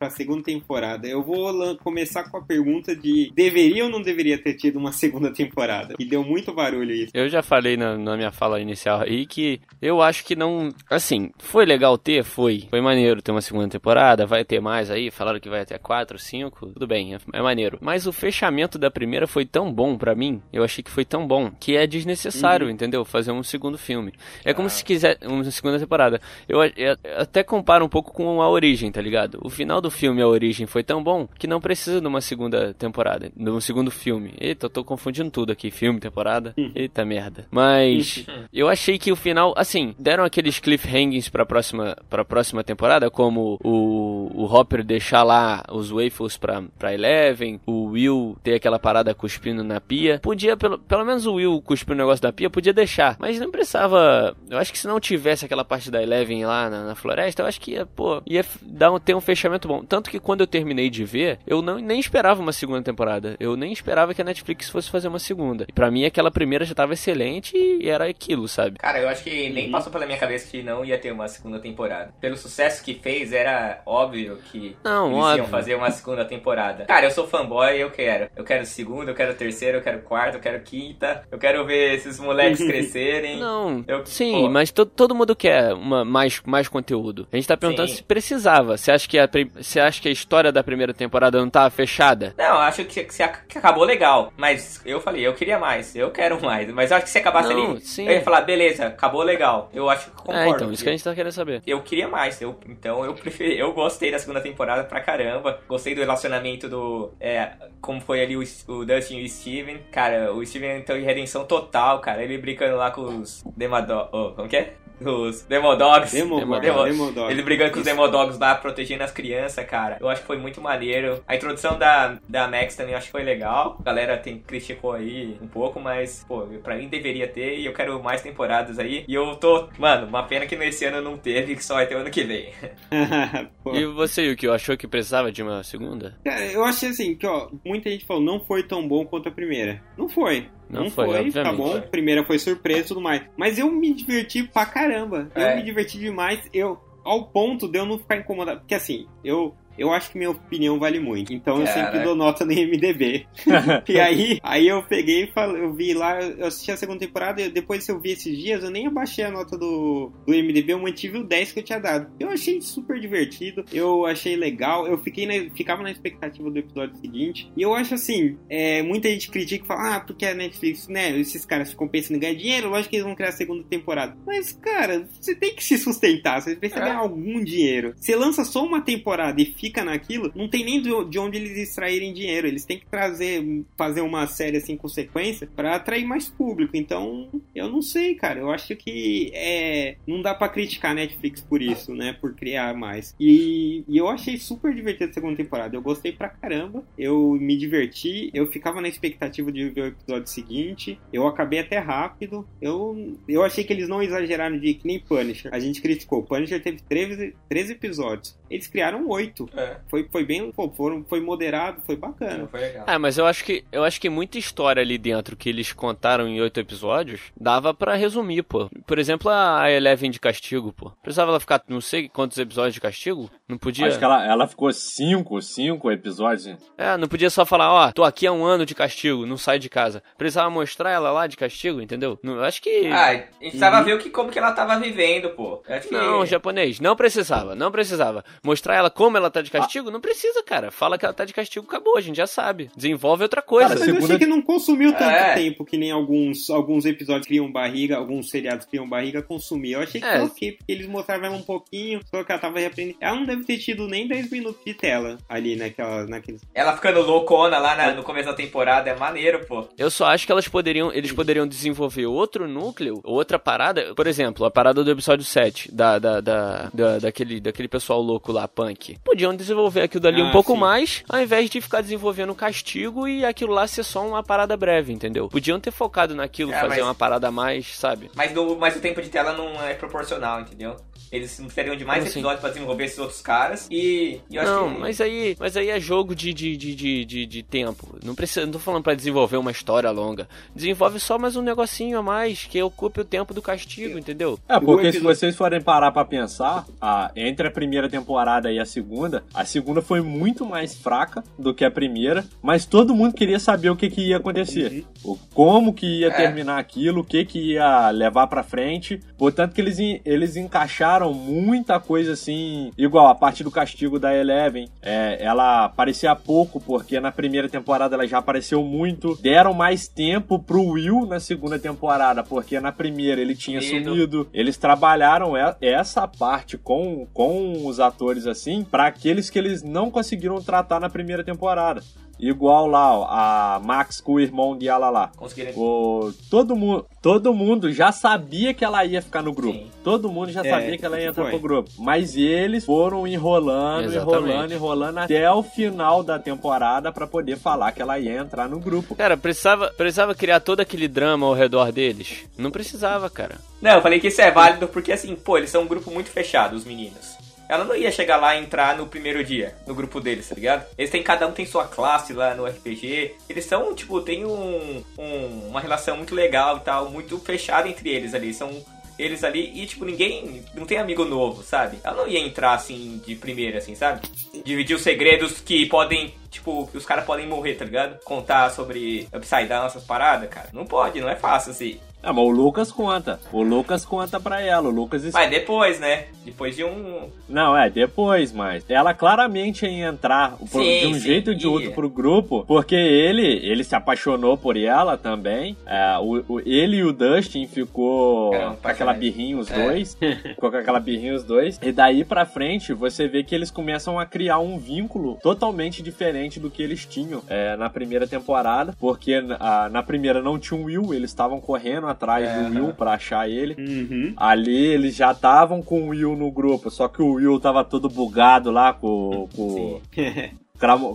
a 0.00 0.10
segunda 0.10 0.42
temporada, 0.42 1.06
eu 1.06 1.22
vou 1.22 1.76
começar 1.78 2.24
com 2.24 2.36
a 2.36 2.42
pergunta 2.42 2.94
de 2.94 3.30
deveria 3.34 3.84
ou 3.84 3.90
não 3.90 4.02
deveria 4.02 4.36
ter 4.36 4.54
tido 4.54 4.78
uma 4.78 4.92
segunda 4.92 5.32
temporada? 5.32 5.94
Que 5.94 6.04
deu 6.04 6.24
muito 6.24 6.52
barulho 6.52 6.92
isso. 6.92 7.12
eu 7.14 7.28
já 7.28 7.42
falei 7.42 7.76
na, 7.76 7.96
na 7.96 8.16
minha 8.16 8.32
fala 8.32 8.60
inicial 8.60 9.02
aí 9.02 9.26
que 9.26 9.60
eu 9.80 10.02
acho 10.02 10.24
que 10.24 10.34
não. 10.34 10.70
Assim, 10.90 11.30
foi 11.38 11.64
legal 11.64 11.96
ter? 11.96 12.24
Foi. 12.24 12.66
Foi 12.68 12.80
maneiro 12.80 13.22
ter 13.22 13.30
uma 13.30 13.40
segunda 13.40 13.68
temporada, 13.68 14.26
vai 14.26 14.44
ter 14.44 14.60
mais 14.60 14.90
aí, 14.90 15.10
falaram 15.10 15.38
que 15.38 15.48
vai 15.48 15.60
até 15.60 15.78
4, 15.78 16.18
5, 16.18 16.72
tudo 16.72 16.86
bem, 16.86 17.14
é, 17.14 17.18
é 17.32 17.42
maneiro. 17.42 17.78
Mas 17.80 18.06
o 18.06 18.12
fechamento 18.12 18.78
da 18.78 18.90
primeira 18.90 19.26
foi 19.26 19.44
tão 19.44 19.72
bom 19.72 19.96
pra 19.96 20.14
mim, 20.14 20.42
eu 20.52 20.64
achei 20.64 20.82
que 20.82 20.90
foi 20.90 21.04
tão 21.04 21.26
bom, 21.26 21.50
que 21.60 21.76
é 21.76 21.86
desnecessário, 21.86 22.68
entendeu? 22.68 23.04
Fazer 23.04 23.30
um 23.30 23.42
segundo 23.42 23.78
filme. 23.78 24.12
É 24.44 24.52
como 24.52 24.68
se 24.68 24.84
quiser 24.84 25.18
uma 25.22 25.44
segunda 25.44 25.78
temporada. 25.78 26.20
Eu, 26.48 26.62
eu 26.64 26.96
até 27.16 27.42
comparo 27.52 27.84
um 27.84 27.88
pouco 27.88 28.14
com 28.14 28.40
a 28.40 28.48
origem, 28.48 28.90
tá 28.90 29.02
ligado? 29.02 29.38
O 29.42 29.50
final 29.50 29.78
do 29.78 29.90
filme, 29.90 30.22
a 30.22 30.26
origem, 30.26 30.66
foi 30.66 30.82
tão 30.82 31.02
bom 31.02 31.28
que 31.38 31.46
não 31.46 31.60
precisa 31.60 32.00
de 32.00 32.06
uma 32.06 32.22
segunda 32.22 32.72
temporada, 32.72 33.30
de 33.36 33.50
um 33.50 33.60
segundo 33.60 33.90
filme. 33.90 34.32
Eita, 34.40 34.64
eu 34.64 34.70
tô 34.70 34.82
confundindo 34.82 35.30
tudo 35.30 35.52
aqui, 35.52 35.70
filme, 35.70 36.00
temporada. 36.00 36.54
Eita 36.74 37.04
merda. 37.04 37.46
Mas 37.50 38.24
eu 38.50 38.70
achei 38.70 38.98
que 38.98 39.12
o 39.12 39.16
final, 39.16 39.52
assim, 39.54 39.94
deram 39.98 40.24
aqueles 40.24 40.58
cliffhangers 40.58 41.28
pra 41.28 41.44
próxima, 41.44 41.94
pra 42.08 42.24
próxima 42.24 42.64
temporada, 42.64 43.10
como 43.10 43.58
o, 43.62 44.30
o 44.34 44.44
Hopper 44.46 44.82
deixar 44.82 45.22
lá 45.22 45.62
os 45.70 45.90
waffles 45.90 46.38
pra, 46.38 46.62
pra 46.78 46.94
Eleven, 46.94 47.60
o 47.66 47.88
Will 47.88 48.34
ter 48.42 48.54
aquela 48.54 48.78
parada 48.78 49.14
cuspindo 49.14 49.62
na 49.62 49.78
pia. 49.78 50.18
Podia, 50.22 50.56
pelo, 50.56 50.78
pelo 50.78 51.04
menos 51.04 51.26
o 51.26 51.34
Will 51.34 51.60
cuspir 51.60 51.94
o 51.94 51.98
negócio 51.98 52.22
da 52.22 52.32
pia, 52.32 52.48
podia 52.48 52.72
deixar. 52.72 53.14
Mas 53.18 53.38
não 53.38 53.50
precisava. 53.50 54.34
Eu 54.48 54.56
acho 54.56 54.72
que 54.72 54.78
se 54.78 54.86
não 54.86 54.98
tivesse 54.98 55.44
aquela 55.44 55.66
parte 55.66 55.90
da 55.90 56.02
Eleven 56.02 56.46
lá 56.46 56.70
na, 56.70 56.84
na 56.86 56.94
floresta, 56.94 57.41
eu 57.42 57.46
acho 57.48 57.60
que 57.60 57.72
ia, 57.72 57.86
pô, 57.86 58.22
ia 58.26 58.44
dar 58.62 58.90
um, 58.92 58.98
ter 58.98 59.14
um 59.14 59.20
fechamento 59.20 59.68
bom. 59.68 59.84
Tanto 59.84 60.10
que 60.10 60.18
quando 60.18 60.40
eu 60.40 60.46
terminei 60.46 60.88
de 60.90 61.04
ver, 61.04 61.38
eu 61.46 61.60
não, 61.62 61.78
nem 61.78 61.98
esperava 62.00 62.40
uma 62.40 62.52
segunda 62.52 62.82
temporada. 62.82 63.36
Eu 63.38 63.56
nem 63.56 63.72
esperava 63.72 64.14
que 64.14 64.20
a 64.22 64.24
Netflix 64.24 64.68
fosse 64.68 64.90
fazer 64.90 65.08
uma 65.08 65.18
segunda. 65.18 65.64
E 65.68 65.72
pra 65.72 65.90
mim, 65.90 66.04
aquela 66.04 66.30
primeira 66.30 66.64
já 66.64 66.74
tava 66.74 66.92
excelente 66.94 67.56
e 67.56 67.88
era 67.88 68.06
aquilo, 68.08 68.48
sabe? 68.48 68.78
Cara, 68.78 69.00
eu 69.00 69.08
acho 69.08 69.22
que 69.24 69.48
nem 69.50 69.70
passou 69.70 69.92
pela 69.92 70.06
minha 70.06 70.18
cabeça 70.18 70.48
que 70.50 70.62
não 70.62 70.84
ia 70.84 70.98
ter 70.98 71.12
uma 71.12 71.28
segunda 71.28 71.58
temporada. 71.58 72.12
Pelo 72.20 72.36
sucesso 72.36 72.82
que 72.84 72.94
fez, 72.94 73.32
era 73.32 73.82
óbvio 73.86 74.38
que 74.50 74.76
Não, 74.84 75.06
eles 75.12 75.18
óbvio. 75.24 75.36
iam 75.38 75.46
fazer 75.46 75.74
uma 75.74 75.90
segunda 75.90 76.24
temporada. 76.24 76.84
Cara, 76.84 77.06
eu 77.06 77.10
sou 77.10 77.26
fanboy, 77.26 77.76
eu 77.80 77.90
quero. 77.90 78.28
Eu 78.36 78.44
quero 78.44 78.64
segunda, 78.66 79.10
eu 79.10 79.14
quero 79.14 79.34
terceira, 79.34 79.78
eu 79.78 79.82
quero 79.82 80.00
quarta, 80.02 80.36
eu 80.36 80.40
quero 80.40 80.60
quinta. 80.62 81.22
Eu 81.30 81.38
quero 81.38 81.64
ver 81.66 81.94
esses 81.94 82.18
moleques 82.18 82.58
crescerem. 82.66 83.38
Não, 83.38 83.84
Eu- 83.86 84.04
sim, 84.06 84.32
pô. 84.32 84.48
mas 84.50 84.70
to- 84.70 84.86
todo 84.86 85.14
mundo 85.14 85.34
quer 85.34 85.72
uma, 85.74 86.04
mais, 86.04 86.40
mais 86.46 86.68
conteúdo. 86.68 87.26
A 87.32 87.36
gente 87.36 87.48
tá 87.48 87.56
perguntando 87.56 87.88
Sim. 87.88 87.96
se 87.96 88.02
precisava. 88.02 88.76
Você 88.76 88.92
acha, 88.92 89.08
que 89.08 89.18
a, 89.18 89.26
você 89.56 89.80
acha 89.80 90.02
que 90.02 90.08
a 90.08 90.12
história 90.12 90.52
da 90.52 90.62
primeira 90.62 90.92
temporada 90.92 91.38
não 91.40 91.48
tava 91.48 91.70
fechada? 91.70 92.34
Não, 92.36 92.58
acho 92.58 92.84
que, 92.84 93.04
que, 93.04 93.28
que 93.48 93.58
acabou 93.58 93.84
legal. 93.84 94.30
Mas 94.36 94.82
eu 94.84 95.00
falei, 95.00 95.26
eu 95.26 95.32
queria 95.32 95.58
mais, 95.58 95.96
eu 95.96 96.10
quero 96.10 96.40
mais. 96.42 96.70
Mas 96.70 96.90
eu 96.90 96.98
acho 96.98 97.04
que 97.04 97.10
se 97.10 97.18
acabasse 97.18 97.54
Não, 97.54 97.72
ali, 97.72 97.80
sim. 97.80 98.06
eu 98.06 98.12
ia 98.12 98.20
falar, 98.20 98.42
beleza, 98.42 98.88
acabou 98.88 99.22
legal. 99.22 99.70
Eu 99.72 99.88
acho 99.88 100.10
que 100.10 100.16
concordo. 100.16 100.40
é, 100.40 100.48
então, 100.50 100.72
isso 100.72 100.82
que 100.82 100.90
a 100.90 100.92
gente 100.92 101.02
tá 101.02 101.14
querendo 101.14 101.32
saber. 101.32 101.62
Eu 101.66 101.80
queria 101.80 102.06
mais, 102.06 102.38
eu, 102.42 102.54
então 102.68 103.02
eu 103.02 103.14
preferi, 103.14 103.58
eu 103.58 103.72
gostei 103.72 104.10
da 104.10 104.18
segunda 104.18 104.42
temporada 104.42 104.84
pra 104.84 105.00
caramba, 105.00 105.58
gostei 105.66 105.94
do 105.94 106.02
relacionamento 106.02 106.68
do, 106.68 107.14
é, 107.18 107.52
como 107.80 107.98
foi 108.00 108.22
ali 108.22 108.36
o, 108.36 108.42
o 108.68 108.84
Dustin 108.84 109.18
e 109.18 109.24
o 109.24 109.28
Steven, 109.28 109.78
cara, 109.90 110.34
o 110.34 110.44
Steven 110.44 110.78
então 110.78 110.96
em 110.98 111.04
redenção 111.04 111.46
total, 111.46 112.00
cara, 112.00 112.22
ele 112.22 112.36
brincando 112.36 112.76
lá 112.76 112.90
com 112.90 113.20
os 113.20 113.42
Demodogs, 113.56 114.10
oh, 114.12 114.32
como 114.32 114.48
que 114.48 114.56
é? 114.56 114.74
Os 115.04 115.42
Demodogs. 115.42 116.12
Demo, 116.12 116.38
Demo- 116.38 116.60
Demo, 116.60 116.84
Demo- 116.84 117.12
Demo, 117.12 117.30
Ele 117.30 117.42
brigando 117.42 117.72
com 117.72 117.78
os 117.78 117.84
Demodogs 117.84 118.38
lá, 118.38 118.54
protegendo 118.54 119.02
as 119.02 119.10
crianças, 119.12 119.64
cara. 119.66 119.96
Eu 120.00 120.08
acho 120.08 120.20
que 120.22 120.26
foi 120.26 120.38
muito 120.38 120.60
maneiro. 120.60 121.22
A 121.26 121.34
introdução 121.36 121.78
da, 121.78 122.18
da 122.28 122.48
Max 122.48 122.76
também 122.76 122.92
eu 122.92 122.98
acho 122.98 123.06
que 123.06 123.12
foi 123.12 123.22
legal. 123.22 123.76
A 123.80 123.82
galera 123.82 124.16
tem, 124.16 124.38
criticou 124.38 124.92
aí 124.92 125.36
um 125.40 125.46
pouco, 125.46 125.80
mas, 125.80 126.24
pô, 126.26 126.46
pra 126.62 126.76
mim 126.76 126.88
deveria 126.88 127.26
ter 127.28 127.58
e 127.58 127.66
eu 127.66 127.72
quero 127.72 128.02
mais 128.02 128.22
temporadas 128.22 128.78
aí. 128.78 129.04
E 129.08 129.14
eu 129.14 129.34
tô, 129.36 129.68
mano, 129.78 130.06
uma 130.06 130.22
pena 130.24 130.46
que 130.46 130.56
nesse 130.56 130.84
ano 130.84 131.00
não 131.00 131.16
teve, 131.16 131.56
que 131.56 131.64
só 131.64 131.74
vai 131.74 131.86
ter 131.86 131.96
ano 131.96 132.10
que 132.10 132.24
vem. 132.24 132.52
E 133.72 133.86
você, 133.86 134.22
Yuki, 134.26 134.48
achou 134.48 134.76
que 134.76 134.86
precisava 134.88 135.30
de 135.32 135.42
uma 135.42 135.62
segunda? 135.62 136.16
Cara, 136.24 136.44
eu 136.46 136.64
achei 136.64 136.90
assim, 136.90 137.14
que 137.14 137.26
ó, 137.26 137.48
muita 137.64 137.88
gente 137.90 138.04
falou, 138.04 138.22
não 138.22 138.40
foi 138.44 138.62
tão 138.62 138.86
bom 138.86 139.04
quanto 139.06 139.28
a 139.28 139.32
primeira. 139.32 139.82
Não 139.96 140.08
foi. 140.08 140.48
Não 140.72 140.84
Não, 140.84 140.90
foi, 140.90 141.30
foi, 141.30 141.42
tá 141.42 141.52
bom. 141.52 141.80
Primeira 141.82 142.24
foi 142.24 142.38
surpresa 142.38 142.80
e 142.80 142.84
tudo 142.84 143.00
mais. 143.00 143.22
Mas 143.36 143.58
eu 143.58 143.70
me 143.70 143.92
diverti 143.92 144.42
pra 144.42 144.64
caramba. 144.64 145.30
É. 145.34 145.52
Eu 145.52 145.56
me 145.56 145.62
diverti 145.62 145.98
demais. 145.98 146.40
Eu, 146.52 146.78
ao 147.04 147.26
ponto 147.26 147.68
de 147.68 147.78
eu 147.78 147.84
não 147.84 147.98
ficar 147.98 148.16
incomodado. 148.16 148.60
Porque 148.60 148.74
assim, 148.74 149.06
eu. 149.22 149.54
Eu 149.78 149.92
acho 149.92 150.10
que 150.10 150.18
minha 150.18 150.30
opinião 150.30 150.78
vale 150.78 151.00
muito. 151.00 151.32
Então 151.32 151.60
eu 151.60 151.66
sempre 151.66 152.00
dou 152.00 152.14
nota 152.14 152.44
no 152.44 152.52
MDB. 152.52 153.26
e 153.88 153.98
aí, 154.00 154.38
aí 154.42 154.68
eu 154.68 154.82
peguei 154.82 155.24
e 155.24 155.32
falei, 155.32 155.62
eu 155.62 155.72
vi 155.72 155.94
lá, 155.94 156.20
eu 156.20 156.46
assisti 156.46 156.70
a 156.70 156.76
segunda 156.76 157.00
temporada, 157.00 157.40
e 157.42 157.48
depois 157.50 157.84
que 157.86 157.92
eu 157.92 158.00
vi 158.00 158.12
esses 158.12 158.36
dias, 158.38 158.62
eu 158.62 158.70
nem 158.70 158.86
abaixei 158.86 159.24
a 159.24 159.30
nota 159.30 159.56
do, 159.56 160.12
do 160.26 160.32
MDB, 160.32 160.72
eu 160.72 160.78
mantive 160.78 161.18
o 161.18 161.24
10 161.24 161.52
que 161.52 161.60
eu 161.60 161.64
tinha 161.64 161.78
dado. 161.80 162.10
Eu 162.18 162.28
achei 162.30 162.60
super 162.60 162.98
divertido, 163.00 163.64
eu 163.72 164.04
achei 164.06 164.36
legal, 164.36 164.86
eu 164.86 164.98
fiquei 164.98 165.26
na- 165.26 165.50
ficava 165.54 165.82
na 165.82 165.90
expectativa 165.90 166.50
do 166.50 166.58
episódio 166.58 166.96
seguinte. 166.98 167.50
E 167.56 167.62
eu 167.62 167.74
acho 167.74 167.94
assim, 167.94 168.36
é, 168.48 168.82
muita 168.82 169.08
gente 169.08 169.30
critica 169.30 169.64
e 169.64 169.68
fala, 169.68 169.96
ah, 169.96 170.00
porque 170.00 170.26
a 170.26 170.34
Netflix, 170.34 170.88
né, 170.88 171.18
esses 171.18 171.44
caras 171.44 171.70
ficam 171.70 171.88
pensando 171.88 172.16
em 172.16 172.20
ganhar 172.20 172.34
dinheiro, 172.34 172.68
lógico 172.68 172.90
que 172.90 172.96
eles 172.96 173.06
vão 173.06 173.14
criar 173.14 173.30
a 173.30 173.32
segunda 173.32 173.62
temporada. 173.64 174.16
Mas, 174.26 174.52
cara, 174.52 175.08
você 175.20 175.34
tem 175.34 175.54
que 175.54 175.64
se 175.64 175.78
sustentar, 175.78 176.40
você 176.40 176.56
precisa 176.56 176.80
É. 176.80 176.84
ganhar 176.84 176.98
algum 176.98 177.42
dinheiro. 177.42 177.94
Você 177.96 178.14
lança 178.16 178.44
só 178.44 178.64
uma 178.64 178.80
temporada 178.80 179.40
e 179.40 179.46
fica 179.62 179.84
naquilo, 179.84 180.32
não 180.34 180.48
tem 180.48 180.64
nem 180.64 180.82
de 180.82 180.90
de 181.08 181.18
onde 181.18 181.38
eles 181.38 181.56
extraírem 181.56 182.12
dinheiro. 182.12 182.48
Eles 182.48 182.64
têm 182.64 182.78
que 182.78 182.86
trazer, 182.86 183.64
fazer 183.78 184.00
uma 184.00 184.26
série 184.26 184.56
assim 184.56 184.76
com 184.76 184.88
sequência 184.88 185.48
pra 185.54 185.76
atrair 185.76 186.04
mais 186.04 186.28
público. 186.28 186.76
Então, 186.76 187.28
eu 187.54 187.70
não 187.70 187.80
sei, 187.80 188.16
cara. 188.16 188.40
Eu 188.40 188.50
acho 188.50 188.74
que 188.74 189.30
é, 189.32 189.96
não 190.06 190.20
dá 190.20 190.34
pra 190.34 190.48
criticar 190.48 190.90
a 190.90 190.94
Netflix 190.94 191.40
por 191.40 191.62
isso, 191.62 191.94
né? 191.94 192.12
Por 192.12 192.34
criar 192.34 192.74
mais. 192.74 193.14
E, 193.20 193.84
e 193.88 193.96
eu 193.96 194.08
achei 194.08 194.36
super 194.36 194.74
divertido 194.74 195.10
a 195.10 195.14
segunda 195.14 195.36
temporada. 195.36 195.76
Eu 195.76 195.82
gostei 195.82 196.10
pra 196.10 196.28
caramba. 196.28 196.84
Eu 196.98 197.32
me 197.40 197.56
diverti. 197.56 198.30
Eu 198.34 198.46
ficava 198.48 198.80
na 198.80 198.88
expectativa 198.88 199.52
de 199.52 199.70
ver 199.70 199.80
o 199.80 199.86
episódio 199.86 200.28
seguinte. 200.28 200.98
Eu 201.12 201.26
acabei 201.26 201.60
até 201.60 201.78
rápido. 201.78 202.46
Eu, 202.60 203.16
eu 203.28 203.44
achei 203.44 203.62
que 203.62 203.72
eles 203.72 203.88
não 203.88 204.02
exageraram 204.02 204.58
de 204.58 204.74
que 204.74 204.86
nem 204.86 204.98
Punisher. 204.98 205.54
A 205.54 205.60
gente 205.60 205.80
criticou. 205.80 206.22
Punisher 206.22 206.60
teve 206.60 206.82
13, 206.82 207.34
13 207.48 207.72
episódios. 207.72 208.36
Eles 208.52 208.66
criaram 208.66 209.08
8. 209.08 209.48
É, 209.56 209.76
Foi, 209.88 210.06
foi 210.10 210.24
bem. 210.24 210.52
Pô, 210.52 210.68
foram, 210.70 211.04
foi 211.08 211.20
moderado, 211.20 211.80
foi 211.86 211.96
bacana. 211.96 212.46
foi 212.48 212.60
legal. 212.60 212.84
Ah, 212.86 212.98
mas 212.98 213.16
eu 213.18 213.26
acho 213.26 213.44
que 213.44 213.64
eu 213.72 213.82
acho 213.84 214.00
que 214.00 214.08
muita 214.10 214.38
história 214.38 214.82
ali 214.82 214.98
dentro 214.98 215.36
que 215.36 215.48
eles 215.48 215.72
contaram 215.72 216.28
em 216.28 216.40
oito 216.40 216.58
episódios 216.60 217.20
dava 217.38 217.72
pra 217.72 217.94
resumir, 217.94 218.42
pô. 218.42 218.68
Por 218.86 218.98
exemplo, 218.98 219.30
a 219.30 219.70
Eleven 219.70 220.10
de 220.10 220.20
castigo, 220.20 220.72
pô. 220.72 220.90
Precisava 221.02 221.30
ela 221.30 221.40
ficar 221.40 221.62
não 221.68 221.80
sei 221.80 222.08
quantos 222.08 222.38
episódios 222.38 222.74
de 222.74 222.80
castigo? 222.80 223.30
Não 223.48 223.56
podia. 223.58 223.86
Acho 223.86 223.98
que 223.98 224.04
ela, 224.04 224.24
ela 224.26 224.46
ficou 224.46 224.72
cinco, 224.72 225.40
cinco 225.40 225.90
episódios. 225.90 226.56
É, 226.76 226.96
não 226.96 227.08
podia 227.08 227.30
só 227.30 227.44
falar, 227.46 227.72
ó, 227.72 227.90
tô 227.92 228.04
aqui 228.04 228.26
há 228.26 228.32
um 228.32 228.44
ano 228.44 228.66
de 228.66 228.74
castigo, 228.74 229.24
não 229.26 229.36
sai 229.36 229.58
de 229.58 229.68
casa. 229.68 230.02
Precisava 230.18 230.50
mostrar 230.50 230.90
ela 230.90 231.10
lá 231.10 231.26
de 231.26 231.36
castigo, 231.36 231.80
entendeu? 231.80 232.18
Não, 232.22 232.34
eu 232.36 232.44
acho 232.44 232.60
que 232.60 232.86
Ah, 232.88 233.06
a 233.08 233.14
gente 233.14 233.26
precisava 233.38 233.82
ver 233.82 233.94
o 233.94 233.98
que, 233.98 234.10
como 234.10 234.30
que 234.30 234.38
ela 234.38 234.52
tava 234.52 234.78
vivendo, 234.78 235.30
pô. 235.30 235.58
Que- 235.58 235.90
Não, 235.92 236.26
japonês, 236.26 236.80
não 236.80 236.94
precisava, 236.96 237.54
não 237.54 237.70
precisava. 237.70 238.24
Mostrar 238.44 238.74
ela 238.76 238.90
como 238.90 239.16
ela 239.16 239.30
tá 239.30 239.40
de 239.40 239.50
castigo? 239.50 239.90
Não 239.90 240.00
precisa, 240.00 240.42
cara. 240.42 240.70
Fala 240.72 240.98
que 240.98 241.04
ela 241.04 241.14
tá 241.14 241.24
de 241.24 241.32
castigo, 241.32 241.64
acabou, 241.64 241.96
a 241.96 242.00
gente 242.00 242.16
já 242.16 242.26
sabe. 242.26 242.70
Desenvolve 242.76 243.22
outra 243.22 243.40
coisa. 243.40 243.68
Cara, 243.68 243.78
Mas 243.80 243.88
eu 243.88 243.94
segunda- 243.94 244.14
achei 244.14 244.26
que 244.26 244.30
não 244.30 244.42
consumiu 244.42 244.92
tanto 244.92 245.04
É. 245.04 245.34
tempo 245.34 245.64
que 245.64 245.78
nem 245.78 245.92
alguns, 245.92 246.50
alguns 246.50 246.84
episódios 246.84 247.26
criam 247.26 247.50
barriga, 247.50 247.96
alguns 247.96 248.30
seriados 248.30 248.66
criam 248.66 248.88
barriga, 248.88 249.22
consumir. 249.22 249.72
Eu 249.74 249.80
achei 249.80 250.00
que 250.00 250.06
É. 250.06 250.16
foi 250.18 250.26
ok, 250.26 250.52
porque 250.52 250.72
eles 250.72 250.86
mostravam 250.88 251.26
ela 251.26 251.36
um 251.36 251.42
pouquinho, 251.42 252.00
só 252.10 252.24
que 252.24 252.32
ela 252.32 252.40
tava 252.40 252.58
reaprendendo. 252.58 252.96
Ela 253.00 253.16
não 253.16 253.24
deve 253.24 253.44
ter 253.44 253.58
tido 253.58 253.86
nem 253.86 254.08
10 254.08 254.28
minutos 254.28 254.64
de 254.64 254.74
tela 254.74 255.18
ali 255.28 255.54
naquela, 255.54 256.04
naquele. 256.06 256.40
Ela 256.52 256.74
ficando 256.74 257.00
loucona 257.02 257.58
lá 257.58 257.76
na- 257.76 257.92
no 257.94 258.02
começo 258.02 258.26
da 258.26 258.34
temporada 258.34 258.90
é 258.90 258.96
maneiro, 258.96 259.46
pô. 259.46 259.68
Eu 259.78 259.90
só 259.90 260.06
acho 260.06 260.26
que 260.26 260.32
elas 260.32 260.48
poderiam, 260.48 260.92
eles 260.92 261.12
poderiam 261.12 261.46
desenvolver 261.46 262.06
outro 262.06 262.48
núcleo, 262.48 263.00
outra 263.04 263.38
parada. 263.38 263.94
Por 263.94 264.06
exemplo, 264.08 264.44
a 264.44 264.50
parada 264.50 264.82
do 264.82 264.90
episódio 264.90 265.24
7, 265.24 265.72
da, 265.72 265.98
da, 266.00 266.20
da, 266.20 266.70
da- 266.74 266.98
daquele, 266.98 267.38
daquele 267.40 267.68
pessoal 267.68 268.00
louco 268.02 268.31
lá, 268.32 268.48
punk. 268.48 268.98
Podiam 269.04 269.34
desenvolver 269.34 269.82
aquilo 269.82 270.00
dali 270.02 270.22
um 270.22 270.28
Ah, 270.28 270.32
pouco 270.32 270.52
sim. 270.54 270.58
mais, 270.58 271.04
ao 271.08 271.20
invés 271.20 271.48
de 271.50 271.60
ficar 271.60 271.80
desenvolvendo 271.80 272.34
castigo 272.34 273.06
e 273.06 273.24
aquilo 273.24 273.52
lá 273.52 273.66
ser 273.66 273.82
só 273.84 274.06
uma 274.06 274.22
parada 274.22 274.56
breve, 274.56 274.92
entendeu? 274.92 275.28
Podiam 275.28 275.60
ter 275.60 275.70
focado 275.70 276.14
naquilo, 276.14 276.52
É, 276.52 276.54
fazer 276.60 276.68
mas- 276.68 276.82
uma 276.82 276.94
parada 276.94 277.28
a 277.28 277.30
mais, 277.30 277.76
sabe? 277.76 278.10
Mas, 278.14 278.32
no, 278.32 278.56
mas 278.58 278.76
o 278.76 278.80
tempo 278.80 279.00
de 279.02 279.08
tela 279.08 279.32
não 279.32 279.62
é 279.62 279.74
proporcional, 279.74 280.40
entendeu? 280.40 280.76
Eles 281.12 281.36
precisariam 281.36 281.76
de 281.76 281.84
mais 281.84 281.98
Como 281.98 282.08
assim? 282.08 282.18
episódios 282.20 282.40
pra 282.40 282.50
desenvolver 282.50 282.84
esses 282.84 282.98
outros 282.98 283.20
caras. 283.20 283.68
E, 283.70 284.18
e 284.30 284.36
eu 284.36 284.42
acho 284.42 284.50
Não, 284.50 284.72
que. 284.74 284.80
mas 284.80 285.00
aí, 285.00 285.36
mas 285.38 285.56
aí 285.56 285.68
é 285.68 285.78
jogo 285.78 286.14
de, 286.14 286.32
de, 286.32 286.56
de, 286.56 286.74
de, 286.74 287.04
de, 287.04 287.26
de 287.26 287.42
tempo. 287.42 287.98
Não 288.02 288.14
precisa, 288.14 288.46
não 288.46 288.52
tô 288.52 288.58
falando 288.58 288.82
pra 288.82 288.94
desenvolver 288.94 289.36
uma 289.36 289.50
história 289.50 289.90
longa. 289.90 290.26
Desenvolve 290.54 290.98
só 290.98 291.18
mais 291.18 291.36
um 291.36 291.42
negocinho 291.42 291.98
a 291.98 292.02
mais 292.02 292.44
que 292.46 292.62
ocupe 292.62 293.00
o 293.00 293.04
tempo 293.04 293.34
do 293.34 293.42
castigo, 293.42 293.98
entendeu? 293.98 294.38
É, 294.48 294.58
porque 294.58 294.72
O 294.88 294.90
se 294.92 294.96
episódio- 294.98 295.16
vocês 295.18 295.36
forem 295.36 295.60
parar 295.60 295.92
pra 295.92 296.04
pensar, 296.04 296.64
a- 296.80 297.10
entre 297.14 297.46
a 297.46 297.50
primeira 297.50 297.90
temporada 297.90 298.50
e 298.50 298.58
a 298.58 298.64
segunda, 298.64 299.22
a 299.34 299.44
segunda 299.44 299.82
foi 299.82 300.00
muito 300.00 300.46
mais 300.46 300.74
fraca 300.74 301.22
do 301.38 301.52
que 301.52 301.64
a 301.64 301.70
primeira, 301.70 302.24
mas 302.40 302.64
todo 302.64 302.94
mundo 302.94 303.12
queria 303.14 303.38
saber 303.38 303.68
o 303.68 303.76
que, 303.76 303.90
que 303.90 304.00
ia 304.08 304.16
acontecer. 304.16 304.86
O, 305.04 305.18
como 305.34 305.74
que 305.74 306.00
ia 306.00 306.08
É. 306.08 306.10
terminar 306.10 306.58
aquilo, 306.58 307.00
o 307.02 307.04
que, 307.04 307.22
que 307.26 307.52
ia 307.52 307.90
levar 307.90 308.26
pra 308.28 308.42
frente. 308.42 308.98
Portanto 309.18 309.52
que 309.52 309.60
eles, 309.60 309.78
eles 310.04 310.36
encaixaram 310.36 311.01
muita 311.10 311.80
coisa 311.80 312.12
assim, 312.12 312.70
igual 312.76 313.06
a 313.06 313.14
parte 313.14 313.42
do 313.42 313.50
castigo 313.50 313.98
da 313.98 314.14
Eleven. 314.14 314.68
É, 314.82 315.18
ela 315.20 315.64
aparecia 315.64 316.14
pouco, 316.14 316.60
porque 316.60 317.00
na 317.00 317.10
primeira 317.10 317.48
temporada 317.48 317.94
ela 317.94 318.06
já 318.06 318.18
apareceu 318.18 318.62
muito. 318.62 319.16
Deram 319.22 319.54
mais 319.54 319.88
tempo 319.88 320.38
pro 320.38 320.62
Will 320.62 321.06
na 321.06 321.18
segunda 321.18 321.58
temporada, 321.58 322.22
porque 322.22 322.60
na 322.60 322.72
primeira 322.72 323.20
ele 323.20 323.34
tinha 323.34 323.60
Sumido. 323.60 323.90
sumido. 323.90 324.28
Eles 324.32 324.56
trabalharam 324.56 325.32
essa 325.60 326.06
parte 326.06 326.58
com, 326.58 327.06
com 327.12 327.66
os 327.66 327.80
atores 327.80 328.26
assim, 328.26 328.64
para 328.64 328.86
aqueles 328.86 329.30
que 329.30 329.38
eles 329.38 329.62
não 329.62 329.90
conseguiram 329.90 330.40
tratar 330.42 330.78
na 330.78 330.90
primeira 330.90 331.24
temporada. 331.24 331.82
Igual 332.22 332.68
lá, 332.68 332.96
ó, 332.98 333.06
a 333.10 333.60
Max 333.64 334.00
com 334.00 334.12
o 334.12 334.20
irmão 334.20 334.56
de 334.56 334.68
ela 334.68 334.88
lá. 334.90 335.10
Conseguiram. 335.16 335.52
O, 335.56 336.12
todo, 336.30 336.54
mu 336.54 336.84
todo 337.02 337.34
mundo 337.34 337.72
já 337.72 337.90
sabia 337.90 338.54
que 338.54 338.64
ela 338.64 338.84
ia 338.84 339.02
ficar 339.02 339.22
no 339.22 339.32
grupo. 339.32 339.58
Sim. 339.58 339.66
Todo 339.82 340.08
mundo 340.08 340.30
já 340.30 340.40
É, 340.46 340.48
sabia 340.50 340.78
que 340.78 340.84
ela 340.86 341.00
ia 341.00 341.08
entrar 341.08 341.24
foi. 341.24 341.30
pro 341.32 341.40
grupo. 341.40 341.68
Mas 341.78 342.16
eles 342.16 342.64
foram 342.64 343.08
enrolando, 343.08 343.86
Exatamente. 343.86 344.24
enrolando, 344.28 344.52
enrolando 344.52 344.98
até 344.98 345.28
o 345.32 345.42
final 345.42 346.04
da 346.04 346.16
temporada 346.16 346.92
pra 346.92 347.08
poder 347.08 347.36
falar 347.36 347.72
que 347.72 347.82
ela 347.82 347.98
ia 347.98 348.16
entrar 348.20 348.48
no 348.48 348.60
grupo. 348.60 348.94
Cara, 348.94 349.16
precisava, 349.16 349.72
precisava 349.76 350.14
criar 350.14 350.38
todo 350.38 350.60
aquele 350.60 350.86
drama 350.86 351.26
ao 351.26 351.34
redor 351.34 351.72
deles? 351.72 352.24
Não 352.38 352.52
precisava, 352.52 353.10
cara. 353.10 353.34
Não, 353.60 353.72
eu 353.72 353.82
falei 353.82 353.98
que 353.98 354.06
isso 354.06 354.20
é 354.22 354.30
válido 354.30 354.68
porque, 354.68 354.92
assim, 354.92 355.16
pô, 355.16 355.38
eles 355.38 355.50
são 355.50 355.62
um 355.62 355.66
grupo 355.66 355.90
muito 355.90 356.08
fechado, 356.10 356.54
os 356.54 356.64
meninos. 356.64 357.11
Ela 357.52 357.64
não 357.64 357.76
ia 357.76 357.92
chegar 357.92 358.16
lá 358.16 358.34
e 358.34 358.42
entrar 358.42 358.78
no 358.78 358.86
primeiro 358.86 359.22
dia, 359.22 359.54
no 359.66 359.74
grupo 359.74 360.00
deles, 360.00 360.26
tá 360.26 360.34
ligado? 360.34 360.64
Eles 360.78 360.90
têm, 360.90 361.02
cada 361.02 361.26
um 361.26 361.32
tem 361.32 361.44
sua 361.44 361.66
classe 361.66 362.14
lá 362.14 362.34
no 362.34 362.46
RPG. 362.46 363.14
Eles 363.28 363.44
são, 363.44 363.74
tipo, 363.74 364.00
tem 364.00 364.24
um, 364.24 364.82
um 364.98 365.48
uma 365.48 365.60
relação 365.60 365.98
muito 365.98 366.14
legal 366.14 366.56
e 366.56 366.60
tal, 366.60 366.88
muito 366.88 367.18
fechada 367.18 367.68
entre 367.68 367.90
eles 367.90 368.14
ali. 368.14 368.32
São 368.32 368.64
eles 368.98 369.22
ali 369.22 369.52
e, 369.54 369.66
tipo, 369.66 369.84
ninguém. 369.84 370.42
Não 370.54 370.64
tem 370.64 370.78
amigo 370.78 371.04
novo, 371.04 371.42
sabe? 371.42 371.76
Ela 371.84 371.98
não 371.98 372.08
ia 372.08 372.20
entrar 372.20 372.54
assim 372.54 373.02
de 373.06 373.14
primeira, 373.16 373.58
assim, 373.58 373.74
sabe? 373.74 374.00
Dividir 374.42 374.74
os 374.74 374.82
segredos 374.82 375.38
que 375.40 375.66
podem. 375.66 376.14
Tipo, 376.30 376.66
que 376.68 376.78
os 376.78 376.86
caras 376.86 377.04
podem 377.04 377.26
morrer, 377.26 377.56
tá 377.56 377.66
ligado? 377.66 378.02
Contar 378.02 378.50
sobre 378.50 379.06
Upside 379.14 379.48
Down, 379.48 379.66
essas 379.66 379.84
paradas, 379.84 380.30
cara. 380.30 380.48
Não 380.54 380.64
pode, 380.64 381.02
não 381.02 381.08
é 381.10 381.16
fácil 381.16 381.50
assim. 381.50 381.78
Ah, 382.02 382.12
mas 382.12 382.24
o 382.24 382.30
Lucas 382.30 382.72
conta. 382.72 383.20
O 383.32 383.42
Lucas 383.42 383.84
conta 383.84 384.18
pra 384.18 384.40
ela. 384.40 384.68
O 384.68 384.72
Lucas. 384.72 385.04
Mas 385.12 385.30
depois, 385.30 385.78
né? 385.78 386.06
Depois 386.24 386.56
de 386.56 386.64
um. 386.64 387.08
Não, 387.28 387.56
é, 387.56 387.70
depois, 387.70 388.32
mas. 388.32 388.64
Ela 388.68 388.92
claramente 388.92 389.66
ia 389.66 389.88
entrar 389.88 390.36
sim, 390.46 390.80
de 390.80 390.86
um 390.86 390.94
sim, 390.94 391.00
jeito 391.00 391.30
ou 391.30 391.36
de 391.36 391.46
outro 391.46 391.72
pro 391.72 391.88
grupo, 391.88 392.44
porque 392.46 392.74
ele 392.74 393.22
ele 393.22 393.62
se 393.62 393.74
apaixonou 393.74 394.36
por 394.36 394.56
ela 394.56 394.96
também. 394.96 395.56
É, 395.66 395.96
o, 395.98 396.24
o, 396.28 396.40
ele 396.40 396.78
e 396.78 396.84
o 396.84 396.92
Dustin 396.92 397.46
ficou 397.46 398.32
com 398.60 398.68
aquela 398.68 398.92
birrinha 398.92 399.38
os 399.38 399.50
é. 399.50 399.54
dois. 399.54 399.96
ficou 400.22 400.50
com 400.50 400.56
aquela 400.56 400.80
birrinha 400.80 401.14
os 401.14 401.24
dois. 401.24 401.58
E 401.62 401.70
daí 401.70 402.04
pra 402.04 402.26
frente, 402.26 402.72
você 402.72 403.06
vê 403.06 403.22
que 403.22 403.34
eles 403.34 403.50
começam 403.50 403.98
a 403.98 404.06
criar 404.06 404.38
um 404.38 404.58
vínculo 404.58 405.18
totalmente 405.22 405.82
diferente 405.82 406.40
do 406.40 406.50
que 406.50 406.62
eles 406.62 406.84
tinham 406.84 407.22
é, 407.28 407.56
na 407.56 407.70
primeira 407.70 408.06
temporada. 408.06 408.74
Porque 408.78 409.22
a, 409.38 409.68
na 409.68 409.82
primeira 409.82 410.20
não 410.20 410.38
tinha 410.38 410.58
um 410.58 410.64
Will, 410.64 410.94
eles 410.94 411.10
estavam 411.10 411.40
correndo 411.40 411.91
atrás 411.92 412.28
é, 412.28 412.42
do 412.42 412.54
Will 412.54 412.74
pra 412.74 412.94
achar 412.94 413.28
ele. 413.28 413.54
Uhum. 413.58 414.12
Ali 414.16 414.66
eles 414.66 414.96
já 414.96 415.12
estavam 415.12 415.62
com 415.62 415.82
o 415.82 415.88
Will 415.88 416.16
no 416.16 416.30
grupo, 416.30 416.70
só 416.70 416.88
que 416.88 417.02
o 417.02 417.14
Will 417.14 417.40
tava 417.40 417.64
todo 417.64 417.88
bugado 417.88 418.50
lá 418.50 418.72
com. 418.72 419.28
com... 419.34 419.80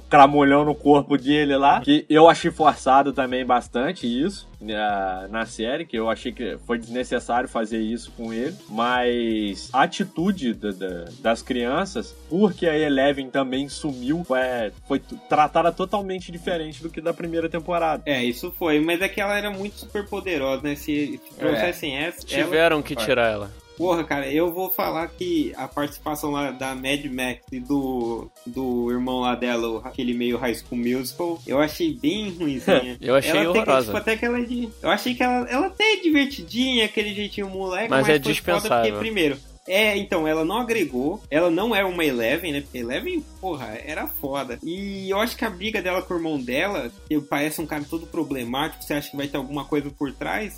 cramolhão 0.09 0.63
no 0.63 0.75
corpo 0.75 1.17
dele 1.17 1.55
lá. 1.57 1.81
Que 1.81 2.05
eu 2.09 2.29
achei 2.29 2.51
forçado 2.51 3.13
também 3.13 3.45
bastante 3.45 4.07
isso 4.07 4.47
na, 4.59 5.27
na 5.29 5.45
série, 5.45 5.85
que 5.85 5.97
eu 5.97 6.09
achei 6.09 6.31
que 6.31 6.57
foi 6.65 6.77
desnecessário 6.77 7.47
fazer 7.47 7.79
isso 7.79 8.11
com 8.15 8.33
ele. 8.33 8.55
Mas 8.69 9.69
a 9.73 9.83
atitude 9.83 10.53
da, 10.53 10.71
da, 10.71 11.05
das 11.19 11.41
crianças, 11.41 12.15
porque 12.29 12.67
a 12.67 12.77
Eleven 12.77 13.29
também 13.29 13.69
sumiu, 13.69 14.23
foi, 14.23 14.39
foi 14.87 14.99
tratada 15.29 15.71
totalmente 15.71 16.31
diferente 16.31 16.81
do 16.81 16.89
que 16.89 17.01
da 17.01 17.13
primeira 17.13 17.49
temporada. 17.49 18.03
É, 18.05 18.23
isso 18.23 18.51
foi, 18.57 18.79
mas 18.79 19.01
é 19.01 19.09
que 19.09 19.21
ela 19.21 19.37
era 19.37 19.49
muito 19.49 19.79
super 19.79 20.05
poderosa, 20.07 20.63
né? 20.63 20.75
Se, 20.75 21.19
se 21.23 21.35
trouxessem 21.37 21.97
é. 21.97 22.07
essa. 22.07 22.25
Tiveram 22.25 22.77
ela... 22.77 22.83
que 22.83 22.95
tirar 22.95 23.31
ela. 23.31 23.66
Porra, 23.77 24.03
cara, 24.03 24.27
eu 24.27 24.51
vou 24.51 24.71
falar 24.71 25.07
que 25.07 25.53
a 25.55 25.67
participação 25.67 26.31
lá 26.31 26.49
da 26.49 26.73
Mad 26.73 27.05
Max 27.05 27.41
e 27.51 27.59
do, 27.59 28.29
do 28.45 28.91
irmão 28.91 29.19
lá 29.19 29.35
dela, 29.35 29.81
aquele 29.83 30.13
meio 30.13 30.37
High 30.37 30.55
School 30.55 30.81
Musical, 30.81 31.39
eu 31.45 31.59
achei 31.59 31.93
bem 31.93 32.31
ruimzinha. 32.31 32.97
eu 33.01 33.15
achei 33.15 33.31
ela 33.31 33.49
horrorosa. 33.51 33.71
Até, 33.71 33.81
tipo, 33.81 33.97
até 33.97 34.17
que 34.17 34.25
ela 34.25 34.39
é 34.39 34.43
de, 34.43 34.69
Eu 34.81 34.89
achei 34.89 35.13
que 35.13 35.21
ela, 35.21 35.47
ela 35.47 35.67
até 35.67 35.93
é 35.93 35.95
divertidinha, 35.97 36.85
aquele 36.85 37.13
jeitinho 37.13 37.49
moleque, 37.49 37.89
mas, 37.89 38.07
mas 38.07 38.15
é 38.15 38.17
dispensável. 38.17 38.93
porque, 38.93 38.97
primeiro, 38.97 39.37
é, 39.67 39.97
então, 39.97 40.25
ela 40.25 40.45
não 40.45 40.57
agregou. 40.57 41.21
Ela 41.29 41.51
não 41.51 41.75
é 41.75 41.83
uma 41.83 42.05
Eleven, 42.05 42.53
né? 42.53 42.61
Porque 42.61 42.77
Eleven, 42.77 43.23
porra, 43.41 43.77
era 43.85 44.07
foda. 44.07 44.57
E 44.63 45.09
eu 45.09 45.19
acho 45.19 45.35
que 45.35 45.43
a 45.43 45.49
briga 45.49 45.81
dela 45.81 46.01
com 46.01 46.13
o 46.13 46.17
irmão 46.17 46.39
dela, 46.39 46.89
que 47.07 47.19
parece 47.19 47.59
um 47.59 47.65
cara 47.65 47.83
todo 47.87 48.07
problemático, 48.07 48.83
você 48.83 48.93
acha 48.93 49.11
que 49.11 49.17
vai 49.17 49.27
ter 49.27 49.37
alguma 49.37 49.65
coisa 49.65 49.89
por 49.89 50.13
trás, 50.13 50.57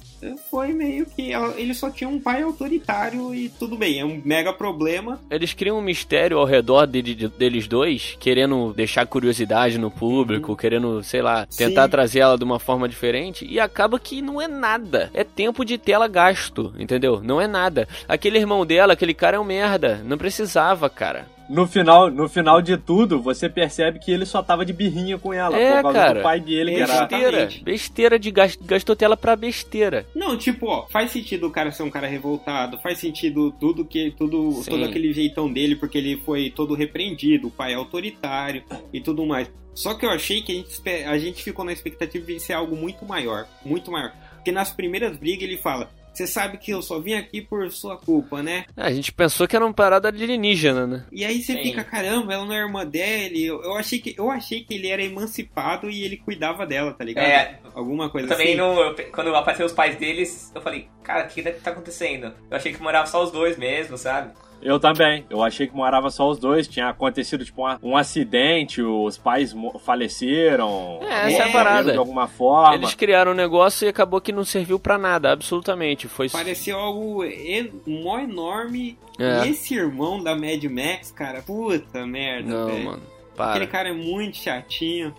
foi 0.50 0.74
meio 0.74 1.06
que. 1.06 1.32
Ele 1.56 1.74
só 1.74 1.90
tinha 1.90 2.10
um 2.10 2.20
pai 2.20 2.42
autoritário 2.42 3.34
e 3.34 3.50
tudo 3.50 3.78
bem, 3.78 4.00
é 4.00 4.06
um 4.06 4.22
mega 4.24 4.54
problema. 4.54 5.20
Eles 5.30 5.54
criam 5.54 5.78
um 5.78 5.82
mistério 5.82 6.38
ao 6.38 6.46
redor 6.46 6.86
de, 6.86 7.02
de, 7.02 7.28
deles 7.28 7.68
dois, 7.68 8.16
querendo 8.20 8.74
deixar 8.74 9.06
curiosidade 9.08 9.78
no 9.78 9.90
público, 9.90 10.52
uhum. 10.52 10.58
querendo, 10.58 11.04
sei 11.04 11.22
lá, 11.22 11.46
tentar 11.46 11.86
Sim. 11.86 11.90
trazer 11.90 12.20
ela 12.20 12.38
de 12.38 12.44
uma 12.44 12.60
forma 12.60 12.88
diferente, 12.88 13.46
e 13.50 13.60
acaba 13.60 14.00
que 14.00 14.22
não 14.22 14.42
é 14.42 14.48
nada. 14.48 15.10
É 15.14 15.24
tempo 15.24 15.64
de 15.64 15.78
tela 15.78 16.08
gasto, 16.08 16.74
entendeu? 16.78 17.22
Não 17.24 17.42
é 17.42 17.48
nada. 17.48 17.88
Aquele 18.08 18.38
irmão 18.38 18.66
dela 18.66 18.94
aquele 18.94 19.14
cara 19.14 19.38
é 19.38 19.40
um 19.40 19.46
merda. 19.46 20.02
Não 20.04 20.18
precisava, 20.18 20.90
cara. 20.90 21.26
No 21.50 21.66
final, 21.66 22.12
no 22.12 22.30
final 22.30 22.62
de 22.62 22.78
tudo, 22.78 23.20
você 23.20 23.50
percebe 23.50 23.98
que 23.98 24.12
ele 24.12 24.26
só 24.26 24.44
tava 24.44 24.64
de 24.64 24.72
birrinha 24.72 25.18
com 25.18 25.34
ela. 25.34 25.58
É, 25.58 25.78
por 25.78 25.82
causa 25.82 26.00
cara, 26.00 26.20
do 26.20 26.24
pai 26.24 26.40
dele, 26.40 26.76
que 26.76 26.82
era. 26.82 27.06
Besteira. 27.06 27.50
Besteira 27.64 28.20
de 28.20 28.30
gast... 28.30 28.60
gastou 28.64 28.96
tela 28.96 29.18
pra 29.18 29.36
besteira. 29.36 30.06
Não, 30.14 30.38
tipo, 30.38 30.68
ó, 30.68 30.86
faz 30.88 31.10
sentido 31.10 31.48
o 31.48 31.52
cara 31.52 31.72
ser 31.72 31.82
um 31.82 31.90
cara 31.90 32.08
revoltado, 32.08 32.78
faz 32.78 33.00
sentido 33.00 33.52
tudo 33.60 33.84
que. 33.84 34.12
Tudo, 34.12 34.62
todo 34.64 34.84
aquele 34.84 35.12
jeitão 35.12 35.52
dele, 35.52 35.76
porque 35.76 35.98
ele 35.98 36.18
foi 36.18 36.52
todo 36.52 36.76
repreendido, 36.76 37.48
o 37.48 37.52
pai 37.52 37.74
é 37.74 37.76
autoritário 37.76 38.64
e 38.94 39.02
tudo 39.02 39.26
mais. 39.26 39.52
Só 39.74 39.94
que 39.94 40.06
eu 40.06 40.10
achei 40.10 40.42
que 40.42 40.52
a 40.52 40.56
gente, 40.56 41.06
a 41.06 41.18
gente 41.18 41.44
ficou 41.44 41.64
na 41.66 41.72
expectativa 41.72 42.26
de 42.26 42.40
ser 42.40 42.54
algo 42.54 42.76
muito 42.76 43.06
maior. 43.06 43.48
Muito 43.64 43.92
maior. 43.92 44.14
Porque 44.36 44.52
nas 44.52 44.72
primeiras 44.72 45.18
brigas 45.18 45.44
ele 45.44 45.58
fala: 45.58 45.90
você 46.14 46.28
sabe 46.28 46.58
que 46.58 46.72
eu 46.72 46.82
só 46.82 47.00
vim 47.00 47.14
aqui 47.14 47.42
por 47.42 47.72
sua 47.72 47.98
culpa, 47.98 48.44
né? 48.44 48.66
É, 48.76 48.84
a 48.84 48.94
gente 48.94 49.12
pensou 49.12 49.48
que 49.48 49.56
era 49.56 49.66
uma 49.66 49.74
parada 49.74 50.08
alienígena, 50.08 50.86
né? 50.86 51.06
E 51.12 51.24
aí 51.24 51.42
você 51.42 51.54
Sim. 51.54 51.64
fica, 51.64 51.84
caramba, 51.84 52.34
ela 52.34 52.46
não 52.46 52.54
é 52.54 52.60
irmã 52.60 52.86
dele. 52.86 53.46
Eu, 53.46 53.64
eu, 53.64 53.76
achei 53.76 54.00
que, 54.00 54.16
eu 54.18 54.30
achei 54.30 54.64
que 54.64 54.74
ele 54.74 54.88
era 54.90 55.04
emancipado 55.04 55.90
e 55.90 56.04
ele 56.04 56.18
cuidava 56.18 56.66
dela, 56.66 56.94
tá 56.94 57.04
ligado? 57.04 57.26
É. 57.26 57.60
Alguma 57.74 58.10
coisa 58.10 58.28
também 58.28 58.48
assim. 58.48 58.58
Também, 58.58 59.06
eu, 59.06 59.12
quando 59.12 59.36
apareceu 59.36 59.66
os 59.66 59.74
pais 59.74 59.96
deles, 59.96 60.52
eu 60.54 60.62
falei, 60.62 60.88
cara, 61.04 61.26
o 61.26 61.30
que 61.30 61.42
tá 61.44 61.72
acontecendo? 61.72 62.34
Eu 62.50 62.58
achei 62.58 62.74
que 62.74 62.82
morava 62.82 63.08
só 63.08 63.24
os 63.24 63.32
dois 63.32 63.58
mesmo, 63.58 63.98
sabe? 63.98 64.34
Eu 64.62 64.80
também. 64.80 65.26
Eu 65.30 65.42
achei 65.44 65.68
que 65.68 65.76
morava 65.76 66.10
só 66.10 66.30
os 66.30 66.38
dois. 66.38 66.68
Tinha 66.68 66.90
acontecido, 66.90 67.46
tipo, 67.46 67.68
um, 67.68 67.92
um 67.92 67.98
acidente, 67.98 68.82
os 68.82 69.18
pais 69.18 69.56
faleceram. 69.84 71.00
É, 71.02 71.32
essa 71.32 71.44
é 71.44 71.50
a 71.50 71.52
parada. 71.52 71.92
De 71.92 71.98
alguma 71.98 72.28
forma. 72.28 72.76
Eles 72.76 72.94
criaram 72.94 73.32
um 73.32 73.36
negócio 73.36 73.86
e 73.86 73.90
acabou 73.90 74.20
que 74.22 74.32
não 74.32 74.44
serviu 74.44 74.80
para 74.80 74.98
nada, 74.98 75.32
absolutamente. 75.32 76.08
Foi 76.08 76.30
Pareceu 76.30 76.78
algo 76.78 77.24
en 77.24 77.72
mó 77.86 78.20
enorme. 78.20 78.98
É. 79.18 79.46
E 79.46 79.52
esse 79.52 79.76
irmão 79.76 80.22
da 80.24 80.36
Mad 80.36 80.64
Max, 80.66 81.12
cara, 81.12 81.42
puta 81.42 82.06
merda, 82.06 82.50
Não, 82.50 82.66
véio. 82.68 82.86
mano. 82.86 83.02
Para. 83.36 83.52
Aquele 83.52 83.68
cara 83.68 83.90
é 83.90 83.94
muito 83.94 84.38
chatinho. 84.38 85.14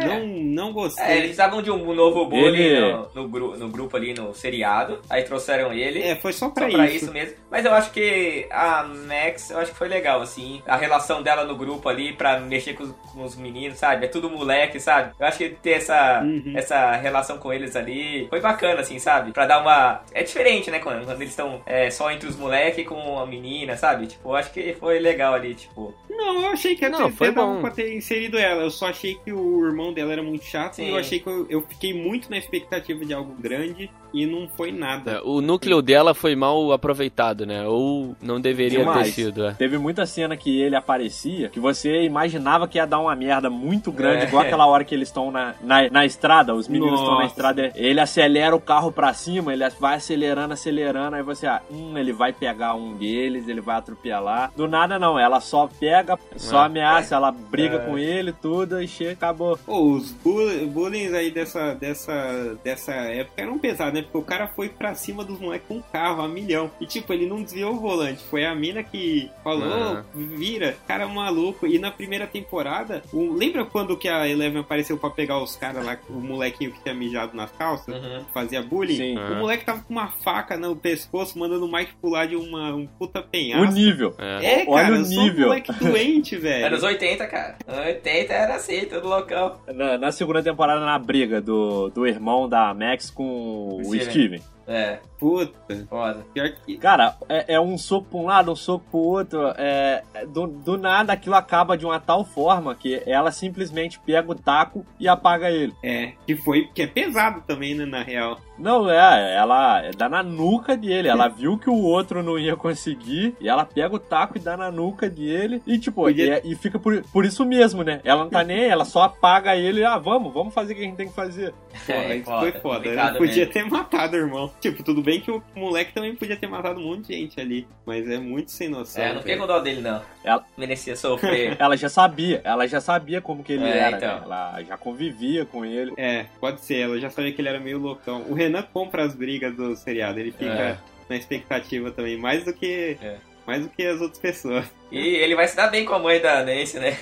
É. 0.00 0.06
Não, 0.06 0.26
não 0.26 0.72
gostei. 0.72 1.04
É, 1.04 1.10
eles 1.12 1.22
precisavam 1.22 1.62
de 1.62 1.70
um 1.70 1.94
novo 1.94 2.26
bully 2.26 2.62
ele... 2.62 2.92
no, 2.92 3.28
no, 3.28 3.56
no, 3.56 3.68
grupo 3.68 3.96
ali, 3.96 4.14
no 4.14 4.34
seriado. 4.34 5.00
Aí 5.08 5.22
trouxeram 5.22 5.72
ele. 5.72 6.02
É, 6.02 6.16
foi 6.16 6.32
só 6.32 6.48
pra, 6.48 6.68
só 6.68 6.76
pra 6.76 6.86
isso. 6.86 7.04
isso 7.04 7.12
mesmo. 7.12 7.36
Mas 7.50 7.64
eu 7.64 7.72
acho 7.72 7.90
que 7.90 8.46
a 8.50 8.84
Max, 8.84 9.50
eu 9.50 9.58
acho 9.58 9.72
que 9.72 9.78
foi 9.78 9.88
legal, 9.88 10.20
assim. 10.20 10.62
A 10.66 10.76
relação 10.76 11.22
dela 11.22 11.44
no 11.44 11.56
grupo 11.56 11.88
ali 11.88 12.12
pra 12.12 12.40
mexer 12.40 12.74
com 12.74 12.84
os, 12.84 12.92
com 13.12 13.22
os 13.22 13.36
meninos, 13.36 13.78
sabe? 13.78 14.06
É 14.06 14.08
tudo 14.08 14.30
moleque, 14.30 14.80
sabe? 14.80 15.12
Eu 15.18 15.26
acho 15.26 15.38
que 15.38 15.50
ter 15.50 15.72
essa, 15.72 16.22
uhum. 16.22 16.52
essa 16.56 16.92
relação 16.92 17.38
com 17.38 17.52
eles 17.52 17.76
ali 17.76 18.26
foi 18.28 18.40
bacana, 18.40 18.80
assim, 18.80 18.98
sabe? 18.98 19.32
Pra 19.32 19.46
dar 19.46 19.60
uma. 19.60 20.02
É 20.12 20.22
diferente, 20.22 20.70
né? 20.70 20.78
Quando, 20.78 21.04
quando 21.04 21.20
eles 21.20 21.30
estão 21.30 21.62
é, 21.66 21.90
só 21.90 22.10
entre 22.10 22.28
os 22.28 22.36
moleques 22.36 22.86
com 22.86 23.18
a 23.18 23.26
menina, 23.26 23.76
sabe? 23.76 24.06
Tipo, 24.06 24.30
eu 24.30 24.36
acho 24.36 24.52
que 24.52 24.74
foi 24.74 24.98
legal 24.98 25.34
ali, 25.34 25.54
tipo. 25.54 25.94
Não, 26.08 26.42
eu 26.42 26.50
achei 26.50 26.76
que 26.76 26.84
até, 26.84 27.10
foi 27.10 27.30
bom 27.30 27.60
pra 27.60 27.70
ter 27.70 27.94
inserido 27.94 28.38
ela. 28.38 28.62
Eu 28.62 28.70
só 28.70 28.88
achei 28.88 29.16
que 29.16 29.32
o 29.32 29.66
irmão 29.66 29.83
dela 29.92 30.12
era 30.12 30.22
muito 30.22 30.44
chato 30.44 30.76
Sim. 30.76 30.86
e 30.86 30.88
eu 30.88 30.96
achei 30.96 31.18
que 31.18 31.26
eu, 31.26 31.46
eu, 31.48 31.62
fiquei 31.62 31.92
muito 31.92 32.30
na 32.30 32.38
expectativa 32.38 33.04
de 33.04 33.12
algo 33.12 33.34
grande 33.34 33.90
e 34.14 34.26
não 34.26 34.48
foi 34.48 34.70
nada. 34.70 35.10
É, 35.10 35.20
o 35.22 35.40
núcleo 35.40 35.82
dela 35.82 36.14
foi 36.14 36.36
mal 36.36 36.72
aproveitado, 36.72 37.44
né? 37.44 37.66
Ou 37.66 38.14
não 38.22 38.40
deveria 38.40 38.78
Demais. 38.78 39.08
ter 39.08 39.12
sido. 39.12 39.44
É. 39.44 39.54
Teve 39.54 39.76
muita 39.76 40.06
cena 40.06 40.36
que 40.36 40.60
ele 40.60 40.76
aparecia 40.76 41.48
que 41.48 41.58
você 41.58 42.02
imaginava 42.02 42.68
que 42.68 42.78
ia 42.78 42.86
dar 42.86 43.00
uma 43.00 43.14
merda 43.16 43.50
muito 43.50 43.90
grande, 43.90 44.24
é. 44.24 44.28
igual 44.28 44.44
aquela 44.44 44.66
hora 44.66 44.84
que 44.84 44.94
eles 44.94 45.08
estão 45.08 45.32
na, 45.32 45.54
na, 45.60 45.90
na, 45.90 46.06
estrada, 46.06 46.54
os 46.54 46.68
meninos 46.68 47.00
estão 47.00 47.18
na 47.18 47.26
estrada, 47.26 47.72
ele 47.74 48.00
acelera 48.00 48.54
o 48.54 48.60
carro 48.60 48.92
pra 48.92 49.12
cima, 49.12 49.52
ele 49.52 49.68
vai 49.80 49.96
acelerando, 49.96 50.54
acelerando, 50.54 51.16
aí 51.16 51.22
você, 51.22 51.46
ah, 51.46 51.60
hum, 51.70 51.98
ele 51.98 52.12
vai 52.12 52.32
pegar 52.32 52.74
um 52.74 52.94
deles, 52.94 53.48
ele 53.48 53.60
vai 53.60 53.76
atropelar. 53.76 54.52
Do 54.56 54.68
nada 54.68 54.98
não, 54.98 55.18
ela 55.18 55.40
só 55.40 55.68
pega, 55.80 56.16
só 56.36 56.62
é. 56.62 56.66
ameaça, 56.66 57.16
ela 57.16 57.32
briga 57.32 57.76
é. 57.76 57.78
com 57.80 57.98
ele, 57.98 58.32
tudo, 58.32 58.80
e 58.80 58.86
chega, 58.86 59.12
acabou. 59.12 59.58
Pô, 59.58 59.80
os 59.80 60.12
bullying 60.12 61.14
aí 61.14 61.30
dessa, 61.30 61.74
dessa, 61.74 62.56
dessa 62.62 62.92
época 62.92 63.42
eram 63.42 63.58
pesados, 63.58 63.94
né? 63.94 64.03
Porque 64.04 64.18
o 64.18 64.22
cara 64.22 64.46
foi 64.46 64.68
pra 64.68 64.94
cima 64.94 65.24
dos 65.24 65.38
moleques 65.38 65.68
com 65.68 65.76
um 65.76 65.82
carro 65.82 66.22
a 66.22 66.28
milhão. 66.28 66.70
E 66.80 66.86
tipo, 66.86 67.12
ele 67.12 67.26
não 67.26 67.42
desviou 67.42 67.74
o 67.74 67.80
volante. 67.80 68.22
Foi 68.24 68.44
a 68.44 68.54
mina 68.54 68.82
que 68.82 69.30
falou, 69.42 70.04
uhum. 70.14 70.36
vira, 70.36 70.76
cara 70.86 71.06
maluco. 71.06 71.66
E 71.66 71.78
na 71.78 71.90
primeira 71.90 72.26
temporada, 72.26 73.02
o... 73.12 73.32
lembra 73.32 73.64
quando 73.64 73.96
que 73.96 74.08
a 74.08 74.28
Eleven 74.28 74.60
apareceu 74.60 74.98
pra 74.98 75.10
pegar 75.10 75.42
os 75.42 75.56
caras 75.56 75.84
lá, 75.84 75.98
o 76.08 76.14
molequinho 76.14 76.72
que 76.72 76.82
tinha 76.82 76.94
mijado 76.94 77.36
nas 77.36 77.50
calças, 77.52 77.94
uhum. 77.94 78.24
fazia 78.32 78.62
bullying? 78.62 78.96
Sim. 78.96 79.18
O 79.18 79.36
moleque 79.36 79.64
tava 79.64 79.82
com 79.82 79.92
uma 79.92 80.08
faca 80.08 80.56
no 80.56 80.76
pescoço, 80.76 81.38
mandando 81.38 81.64
o 81.66 81.72
Mike 81.72 81.94
pular 82.00 82.26
de 82.26 82.36
uma, 82.36 82.74
um 82.74 82.86
puta 82.86 83.22
penhasco. 83.22 83.64
O 83.64 83.70
nível. 83.70 84.14
É, 84.18 84.44
é 84.44 84.66
cara, 84.66 84.70
Olha 84.70 84.94
o 84.94 85.02
nível. 85.02 85.44
Um 85.44 85.48
moleque 85.48 85.72
doente, 85.72 86.36
velho. 86.38 86.66
Anos 86.66 86.82
80, 86.82 87.26
cara. 87.26 87.56
80 87.66 88.32
era 88.32 88.54
assim, 88.56 88.84
tudo 88.86 89.08
loucão. 89.08 89.58
Na, 89.72 89.98
na 89.98 90.12
segunda 90.12 90.42
temporada, 90.42 90.84
na 90.84 90.98
briga 90.98 91.40
do, 91.40 91.88
do 91.90 92.06
irmão 92.06 92.48
da 92.48 92.72
Max 92.74 93.10
com 93.10 93.80
o 93.84 93.93
Steven. 94.00 94.10
Steven. 94.10 94.42
É, 94.66 94.98
Puta. 95.24 95.86
foda. 95.88 96.26
Pior 96.34 96.50
que. 96.50 96.76
Cara, 96.76 97.16
é, 97.28 97.54
é 97.54 97.60
um 97.60 97.78
soco 97.78 98.06
pra 98.10 98.18
um 98.18 98.26
lado, 98.26 98.52
um 98.52 98.56
soco 98.56 98.84
pro 98.90 99.00
outro. 99.00 99.40
É, 99.56 100.02
é, 100.12 100.26
do, 100.26 100.46
do 100.46 100.76
nada 100.76 101.14
aquilo 101.14 101.34
acaba 101.34 101.78
de 101.78 101.86
uma 101.86 101.98
tal 101.98 102.24
forma 102.24 102.74
que 102.74 103.02
ela 103.06 103.32
simplesmente 103.32 103.98
pega 104.00 104.30
o 104.30 104.34
taco 104.34 104.84
e 105.00 105.08
apaga 105.08 105.50
ele. 105.50 105.72
É, 105.82 106.12
que 106.26 106.36
foi. 106.36 106.68
Que 106.74 106.82
é 106.82 106.86
pesado 106.86 107.42
também, 107.46 107.74
né, 107.74 107.86
na 107.86 108.02
real. 108.02 108.38
Não, 108.58 108.88
é, 108.88 109.34
ela 109.34 109.82
dá 109.96 110.08
na 110.08 110.22
nuca 110.22 110.76
dele. 110.76 111.08
Ela 111.08 111.26
viu 111.26 111.58
que 111.58 111.68
o 111.70 111.82
outro 111.82 112.22
não 112.22 112.38
ia 112.38 112.54
conseguir. 112.54 113.34
E 113.40 113.48
ela 113.48 113.64
pega 113.64 113.94
o 113.96 113.98
taco 113.98 114.36
e 114.36 114.40
dá 114.40 114.56
na 114.56 114.70
nuca 114.70 115.08
dele. 115.10 115.60
E 115.66 115.78
tipo, 115.78 116.02
Podia- 116.02 116.40
e, 116.44 116.52
e 116.52 116.54
fica 116.54 116.78
por, 116.78 117.02
por 117.12 117.24
isso 117.24 117.44
mesmo, 117.44 117.82
né? 117.82 118.00
Ela 118.04 118.24
não 118.24 118.30
tá 118.30 118.42
nem 118.44 118.58
aí, 118.60 118.68
ela 118.68 118.84
só 118.84 119.02
apaga 119.04 119.56
ele. 119.56 119.84
Ah, 119.84 119.98
vamos, 119.98 120.32
vamos 120.32 120.52
fazer 120.54 120.74
o 120.74 120.76
que 120.76 120.82
a 120.82 120.84
gente 120.84 120.96
tem 120.96 121.08
que 121.08 121.14
fazer. 121.14 121.52
Porra, 121.86 121.98
É, 121.98 122.16
isso 122.16 122.24
foda, 122.26 122.40
foi 122.40 122.60
foda. 122.60 122.88
Ele 122.88 123.18
podia 123.18 123.36
mesmo. 123.46 123.52
ter 123.52 123.64
matado 123.64 124.12
o 124.16 124.20
irmão. 124.20 124.50
Tipo, 124.60 124.82
tudo 124.84 125.02
bem 125.02 125.13
que 125.20 125.30
o 125.30 125.42
moleque 125.54 125.92
também 125.92 126.14
podia 126.14 126.36
ter 126.36 126.46
matado 126.46 126.80
um 126.80 126.84
monte 126.84 127.08
de 127.08 127.14
gente 127.14 127.40
ali. 127.40 127.66
Mas 127.86 128.08
é 128.08 128.18
muito 128.18 128.50
sem 128.50 128.68
noção. 128.68 129.02
É, 129.02 129.12
não 129.12 129.20
fiquei 129.20 129.36
com 129.36 129.46
dó 129.46 129.58
dele, 129.60 129.80
não. 129.80 130.02
Ela- 130.24 130.44
Merecia 130.56 130.96
sofrer. 130.96 131.56
Ela 131.60 131.76
já 131.76 131.88
sabia, 131.88 132.40
ela 132.44 132.66
já 132.66 132.80
sabia 132.80 133.20
como 133.20 133.42
que 133.44 133.52
ele 133.52 133.64
É, 133.64 133.78
era, 133.78 133.96
então. 133.96 134.20
né? 134.20 134.24
Ela 134.24 134.62
já 134.62 134.76
convivia 134.76 135.44
com 135.44 135.64
ele. 135.64 135.92
É, 135.96 136.26
pode 136.40 136.60
ser. 136.60 136.80
Ela 136.80 136.98
já 136.98 137.10
sabia 137.10 137.32
que 137.32 137.40
ele 137.40 137.48
era 137.48 137.60
meio 137.60 137.78
loucão. 137.78 138.22
O 138.28 138.34
Renan 138.34 138.62
compra 138.62 139.04
as 139.04 139.14
brigas 139.14 139.54
do 139.56 139.74
seriado. 139.76 140.18
Ele 140.18 140.32
fica 140.32 140.52
É. 140.52 140.78
na 141.08 141.16
expectativa 141.16 141.90
também. 141.90 142.16
Mais 142.16 142.44
do 142.44 142.52
que. 142.52 142.96
É. 143.02 143.16
Mais 143.46 143.62
do 143.62 143.68
que 143.68 143.84
as 143.84 144.00
outras 144.00 144.18
pessoas. 144.18 144.64
E 144.90 144.98
ele 144.98 145.34
vai 145.34 145.46
se 145.46 145.54
dar 145.56 145.68
bem 145.68 145.84
com 145.84 145.94
a 145.94 145.98
mãe 145.98 146.20
da 146.20 146.42
Nancy, 146.44 146.78
né? 146.78 146.96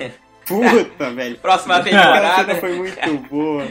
Puta, 0.61 1.11
velho. 1.15 1.37
Próxima 1.39 1.83
temporada. 1.83 2.37
cena 2.45 2.55
foi 2.61 2.75
muito 2.75 3.29
boa. 3.31 3.67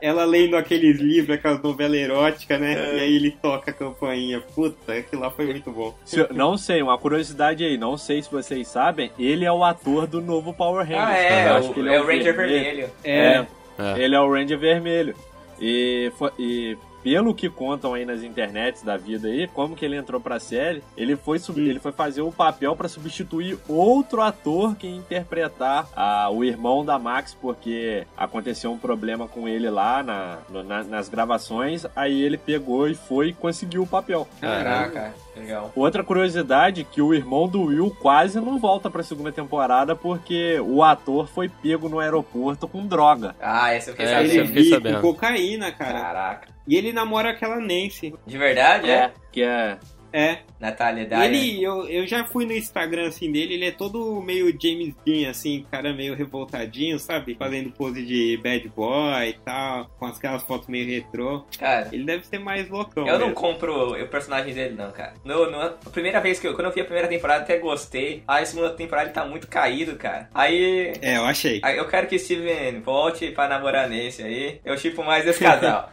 Ela 0.00 0.24
lendo 0.24 0.56
aqueles 0.56 0.98
livros, 1.00 1.36
aquelas 1.36 1.62
novelas 1.62 1.98
eróticas, 1.98 2.60
né? 2.60 2.72
É. 2.74 2.96
E 2.96 3.00
aí 3.00 3.16
ele 3.16 3.30
toca 3.30 3.70
a 3.70 3.74
campainha. 3.74 4.40
Puta, 4.54 4.92
aquilo 4.92 5.22
lá 5.22 5.30
foi 5.30 5.46
muito 5.46 5.70
bom. 5.70 5.94
Não 6.34 6.56
sei, 6.56 6.82
uma 6.82 6.96
curiosidade 6.98 7.64
aí, 7.64 7.76
não 7.76 7.96
sei 7.96 8.22
se 8.22 8.30
vocês 8.30 8.66
sabem, 8.68 9.10
ele 9.18 9.44
é 9.44 9.52
o 9.52 9.62
ator 9.64 10.06
do 10.06 10.20
novo 10.20 10.52
Power 10.54 10.86
Rangers. 10.86 11.04
Ah, 11.08 11.16
é, 11.18 11.48
Eu 11.48 11.52
o, 11.52 11.56
acho 11.56 11.72
que 11.74 11.80
ele 11.80 11.94
é 11.94 12.00
o 12.00 12.06
Ranger 12.06 12.36
Vermelho. 12.36 12.90
É, 13.04 13.44
É. 13.78 14.02
Ele 14.02 14.14
é 14.14 14.20
o 14.20 14.32
Ranger 14.32 14.58
Vermelho. 14.58 15.14
E, 15.60 16.10
fo- 16.18 16.32
e 16.38 16.76
pelo 17.02 17.34
que 17.34 17.48
contam 17.48 17.94
aí 17.94 18.04
nas 18.04 18.22
internets 18.22 18.82
da 18.82 18.96
vida 18.96 19.28
aí, 19.28 19.48
como 19.48 19.74
que 19.76 19.84
ele 19.84 19.96
entrou 19.96 20.20
pra 20.20 20.38
série, 20.38 20.82
ele 20.96 21.16
foi, 21.16 21.38
sub- 21.38 21.58
ele 21.58 21.80
foi 21.80 21.92
fazer 21.92 22.22
o 22.22 22.30
papel 22.32 22.76
pra 22.76 22.88
substituir 22.88 23.58
outro 23.68 24.22
ator 24.22 24.74
que 24.76 24.86
ia 24.86 24.96
interpretar 24.96 25.88
a, 25.96 26.30
o 26.30 26.44
irmão 26.44 26.84
da 26.84 26.98
Max, 26.98 27.36
porque 27.40 28.06
aconteceu 28.16 28.70
um 28.72 28.78
problema 28.78 29.26
com 29.26 29.48
ele 29.48 29.68
lá 29.70 30.02
na, 30.02 30.38
no- 30.48 30.62
na- 30.62 30.84
nas 30.84 31.08
gravações, 31.08 31.86
aí 31.96 32.20
ele 32.22 32.38
pegou 32.38 32.88
e 32.88 32.94
foi 32.94 33.28
e 33.28 33.32
conseguiu 33.32 33.82
o 33.82 33.86
papel. 33.86 34.26
Caraca, 34.40 35.14
legal. 35.36 35.72
Outra 35.74 36.04
curiosidade 36.04 36.84
que 36.84 37.00
o 37.02 37.14
irmão 37.14 37.48
do 37.48 37.62
Will 37.64 37.94
quase 38.00 38.40
não 38.40 38.58
volta 38.58 38.90
pra 38.90 39.02
segunda 39.02 39.32
temporada 39.32 39.96
porque 39.96 40.60
o 40.60 40.82
ator 40.82 41.26
foi 41.28 41.48
pego 41.48 41.88
no 41.88 41.98
aeroporto 41.98 42.68
com 42.68 42.86
droga. 42.86 43.34
Ah, 43.40 43.74
esse 43.74 43.90
eu 43.90 43.94
fiquei 43.94 44.06
É, 44.12 44.18
ele 44.20 44.28
esse 44.28 44.36
eu 44.38 44.44
sabendo. 44.44 44.56
fiquei 44.62 44.70
sabendo. 44.70 45.00
com 45.00 45.14
cocaína, 45.14 45.72
cara. 45.72 46.00
Caraca. 46.00 46.51
E 46.66 46.76
ele 46.76 46.92
namora 46.92 47.30
aquela 47.30 47.58
Nancy. 47.58 48.14
De 48.26 48.38
verdade, 48.38 48.90
é? 48.90 49.12
Que 49.30 49.42
é 49.42 49.78
É. 50.12 50.38
Natália 50.62 51.04
Dyer. 51.04 51.24
Ele, 51.24 51.62
eu, 51.62 51.88
eu 51.88 52.06
já 52.06 52.24
fui 52.24 52.46
no 52.46 52.52
Instagram 52.52 53.08
assim 53.08 53.30
dele, 53.32 53.54
ele 53.54 53.64
é 53.66 53.70
todo 53.72 54.22
meio 54.22 54.46
James 54.62 54.94
Dean, 55.04 55.28
assim, 55.28 55.66
cara 55.70 55.92
meio 55.92 56.14
revoltadinho, 56.14 56.98
sabe? 57.00 57.34
Fazendo 57.34 57.70
pose 57.72 58.00
de 58.04 58.38
bad 58.42 58.68
boy 58.68 59.28
e 59.28 59.32
tal, 59.44 59.90
com 59.98 60.06
aquelas 60.06 60.42
fotos 60.44 60.68
meio 60.68 60.86
retrô. 60.86 61.44
Cara, 61.58 61.88
Ele 61.92 62.04
deve 62.04 62.24
ser 62.26 62.38
mais 62.38 62.68
loucão. 62.70 63.06
eu 63.06 63.14
não 63.18 63.26
mesmo. 63.28 63.34
compro 63.34 64.00
o 64.00 64.06
personagem 64.08 64.54
dele, 64.54 64.74
não, 64.78 64.90
cara. 64.92 65.14
No, 65.24 65.50
no- 65.50 65.60
a 65.60 65.90
primeira 65.90 66.20
vez 66.20 66.38
que 66.38 66.46
eu, 66.46 66.54
quando 66.54 66.66
eu 66.68 66.72
vi 66.72 66.80
a 66.80 66.84
primeira 66.84 67.08
temporada, 67.08 67.42
até 67.42 67.58
gostei. 67.58 68.22
Aí 68.28 68.44
a 68.44 68.46
segunda 68.46 68.70
temporada 68.70 69.08
ele 69.08 69.14
tá 69.14 69.24
muito 69.26 69.48
caído, 69.48 69.96
cara. 69.96 70.28
Aí. 70.32 70.92
É, 71.02 71.16
eu 71.16 71.24
achei. 71.24 71.60
aí 71.64 71.76
eu 71.76 71.88
quero 71.88 72.06
que 72.06 72.18
Steven 72.18 72.80
volte 72.80 73.32
pra 73.32 73.48
namorar 73.48 73.88
nesse 73.88 74.22
aí. 74.22 74.60
Eu 74.64 74.78
chipo 74.78 75.02
mais 75.02 75.26
esse 75.26 75.40
casal. 75.42 75.90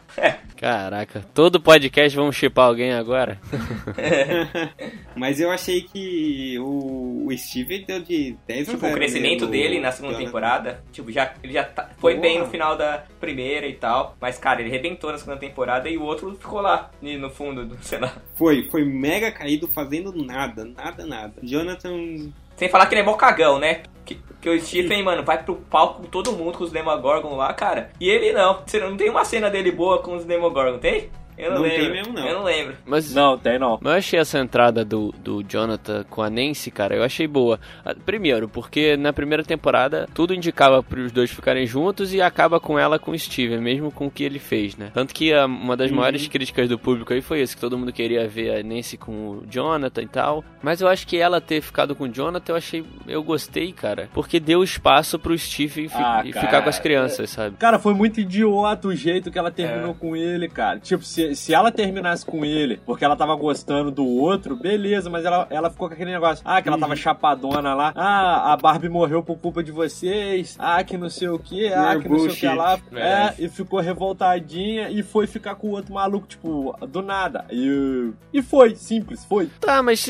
Caraca, 0.56 1.24
todo 1.34 1.60
podcast 1.60 2.16
vamos 2.16 2.36
chipar 2.36 2.66
alguém 2.66 2.92
agora? 2.92 3.40
Mas 5.16 5.40
eu 5.40 5.50
achei 5.50 5.82
que 5.82 6.58
o, 6.58 7.26
o 7.26 7.38
Steve 7.38 7.84
deu 7.84 8.00
de 8.00 8.36
10 8.46 8.68
a 8.68 8.72
Tipo, 8.72 8.80
0 8.80 8.92
o 8.92 8.96
crescimento 8.96 9.40
mesmo, 9.40 9.50
dele 9.50 9.80
na 9.80 9.92
segunda 9.92 10.16
temporada, 10.18 10.82
tipo, 10.92 11.10
já, 11.10 11.32
ele 11.42 11.52
já 11.52 11.64
tá- 11.64 11.90
foi 11.98 12.14
bem 12.16 12.38
no 12.38 12.46
final 12.46 12.76
da 12.76 13.04
primeira 13.20 13.66
e 13.66 13.74
tal, 13.74 14.16
mas, 14.20 14.38
cara, 14.38 14.60
ele 14.60 14.70
rebentou 14.70 15.12
na 15.12 15.18
segunda 15.18 15.38
temporada 15.38 15.88
e 15.88 15.96
o 15.96 16.02
outro 16.02 16.34
ficou 16.36 16.60
lá, 16.60 16.90
no 17.00 17.30
fundo, 17.30 17.64
do, 17.66 17.76
sei 17.82 17.98
lá. 17.98 18.12
Foi, 18.34 18.68
foi 18.70 18.84
mega 18.84 19.30
caído 19.30 19.68
fazendo 19.68 20.12
nada, 20.12 20.64
nada, 20.64 21.06
nada. 21.06 21.34
Jonathan. 21.42 22.30
Sem 22.56 22.68
falar 22.68 22.86
que 22.86 22.94
ele 22.94 23.00
é 23.00 23.04
mó 23.04 23.14
cagão, 23.14 23.58
né? 23.58 23.82
Que, 24.04 24.18
que 24.40 24.50
o 24.50 24.60
Stephen, 24.60 25.02
mano, 25.02 25.22
vai 25.24 25.42
pro 25.42 25.56
palco 25.56 26.02
com 26.02 26.08
todo 26.08 26.32
mundo, 26.32 26.58
com 26.58 26.64
os 26.64 26.72
Demogorgon 26.72 27.36
lá, 27.36 27.52
cara. 27.54 27.90
E 27.98 28.08
ele 28.08 28.32
não. 28.32 28.60
Você 28.66 28.78
não 28.78 28.96
tem 28.96 29.08
uma 29.08 29.24
cena 29.24 29.48
dele 29.48 29.70
boa 29.70 30.02
com 30.02 30.14
os 30.14 30.24
Demogorgon, 30.24 30.78
tem? 30.78 31.08
Eu 31.40 31.50
não, 31.52 31.62
Não 31.62 31.68
tem 31.68 31.78
lembro. 31.78 31.92
mesmo, 31.94 32.12
não. 32.12 32.26
Eu 32.26 32.34
não 32.38 32.44
lembro. 32.44 32.74
Mas 32.86 33.14
Não, 33.14 33.38
tem 33.38 33.58
não. 33.58 33.78
Mas 33.80 33.92
eu 33.92 33.98
achei 33.98 34.20
essa 34.20 34.38
entrada 34.38 34.84
do, 34.84 35.12
do 35.22 35.42
Jonathan 35.42 36.04
com 36.08 36.22
a 36.22 36.30
Nancy, 36.30 36.70
cara, 36.70 36.94
eu 36.94 37.02
achei 37.02 37.26
boa. 37.26 37.58
Ah, 37.84 37.94
Primeiro, 38.04 38.48
porque 38.48 38.96
na 38.96 39.12
primeira 39.12 39.42
temporada 39.44 40.08
tudo 40.14 40.34
indicava 40.34 40.82
para 40.82 41.00
os 41.00 41.12
dois 41.12 41.30
ficarem 41.30 41.66
juntos 41.66 42.12
e 42.14 42.20
acaba 42.20 42.58
com 42.60 42.78
ela 42.78 42.98
com 42.98 43.10
o 43.12 43.18
Steven, 43.18 43.58
mesmo 43.60 43.90
com 43.90 44.06
o 44.06 44.10
que 44.10 44.24
ele 44.24 44.38
fez, 44.38 44.76
né? 44.76 44.90
Tanto 44.92 45.14
que 45.14 45.32
ah, 45.32 45.46
uma 45.46 45.76
das 45.76 45.90
Uhum. 45.90 45.96
maiores 45.98 46.26
críticas 46.28 46.68
do 46.68 46.78
público 46.78 47.12
aí 47.12 47.20
foi 47.20 47.40
isso, 47.42 47.54
que 47.54 47.60
todo 47.60 47.78
mundo 47.78 47.92
queria 47.92 48.26
ver 48.28 48.58
a 48.58 48.62
Nancy 48.62 48.96
com 48.96 49.12
o 49.30 49.44
Jonathan 49.48 50.02
e 50.02 50.06
tal. 50.08 50.44
Mas 50.62 50.80
eu 50.80 50.88
acho 50.88 51.06
que 51.06 51.16
ela 51.16 51.40
ter 51.40 51.60
ficado 51.60 51.94
com 51.94 52.04
o 52.04 52.08
Jonathan, 52.08 52.52
eu 52.52 52.56
achei. 52.56 52.84
Eu 53.06 53.22
gostei, 53.22 53.72
cara. 53.72 54.08
Porque 54.12 54.38
deu 54.40 54.62
espaço 54.62 55.18
pro 55.18 55.36
Steven 55.38 55.88
fi- 55.88 55.94
Ah, 55.96 56.22
e 56.24 56.32
ficar 56.32 56.62
com 56.62 56.68
as 56.68 56.78
crianças, 56.78 57.30
sabe? 57.30 57.56
Cara, 57.56 57.78
foi 57.78 57.94
muito 57.94 58.20
idiota 58.20 58.88
o 58.88 58.94
jeito 58.94 59.30
que 59.30 59.38
ela 59.38 59.50
terminou 59.50 59.94
com 59.94 60.14
ele, 60.16 60.48
cara. 60.48 60.78
Tipo, 60.80 61.02
se, 61.04 61.29
se 61.34 61.54
ela 61.54 61.70
terminasse 61.70 62.24
com 62.24 62.44
ele 62.44 62.80
porque 62.84 63.04
ela 63.04 63.16
tava 63.16 63.34
gostando 63.34 63.90
do 63.90 64.06
outro, 64.06 64.56
beleza, 64.56 65.08
mas 65.10 65.24
ela, 65.24 65.46
ela 65.50 65.70
ficou 65.70 65.88
com 65.88 65.94
aquele 65.94 66.10
negócio. 66.10 66.42
Ah, 66.44 66.60
que 66.60 66.68
ela 66.68 66.78
tava 66.78 66.96
chapadona 66.96 67.74
lá. 67.74 67.92
Ah, 67.94 68.52
a 68.52 68.56
Barbie 68.56 68.88
morreu 68.88 69.22
por 69.22 69.36
culpa 69.38 69.62
de 69.62 69.70
vocês. 69.70 70.56
Ah, 70.58 70.82
que 70.82 70.96
não 70.96 71.10
sei 71.10 71.28
o 71.28 71.38
que. 71.38 71.72
Ah, 71.72 71.94
É 71.94 71.98
que 72.00 72.08
não 72.08 72.18
sei 72.20 72.28
o 72.30 72.34
que 72.34 72.46
lá. 72.48 72.74
É, 72.74 72.94
Verdade. 72.94 73.44
e 73.44 73.48
ficou 73.48 73.80
revoltadinha 73.80 74.90
e 74.90 75.02
foi 75.02 75.26
ficar 75.26 75.54
com 75.54 75.68
o 75.68 75.70
outro 75.72 75.94
maluco, 75.94 76.26
tipo, 76.26 76.74
do 76.86 77.02
nada. 77.02 77.44
E, 77.50 78.10
e 78.32 78.42
foi, 78.42 78.74
simples, 78.74 79.24
foi. 79.24 79.48
Tá, 79.60 79.82
mas, 79.82 80.06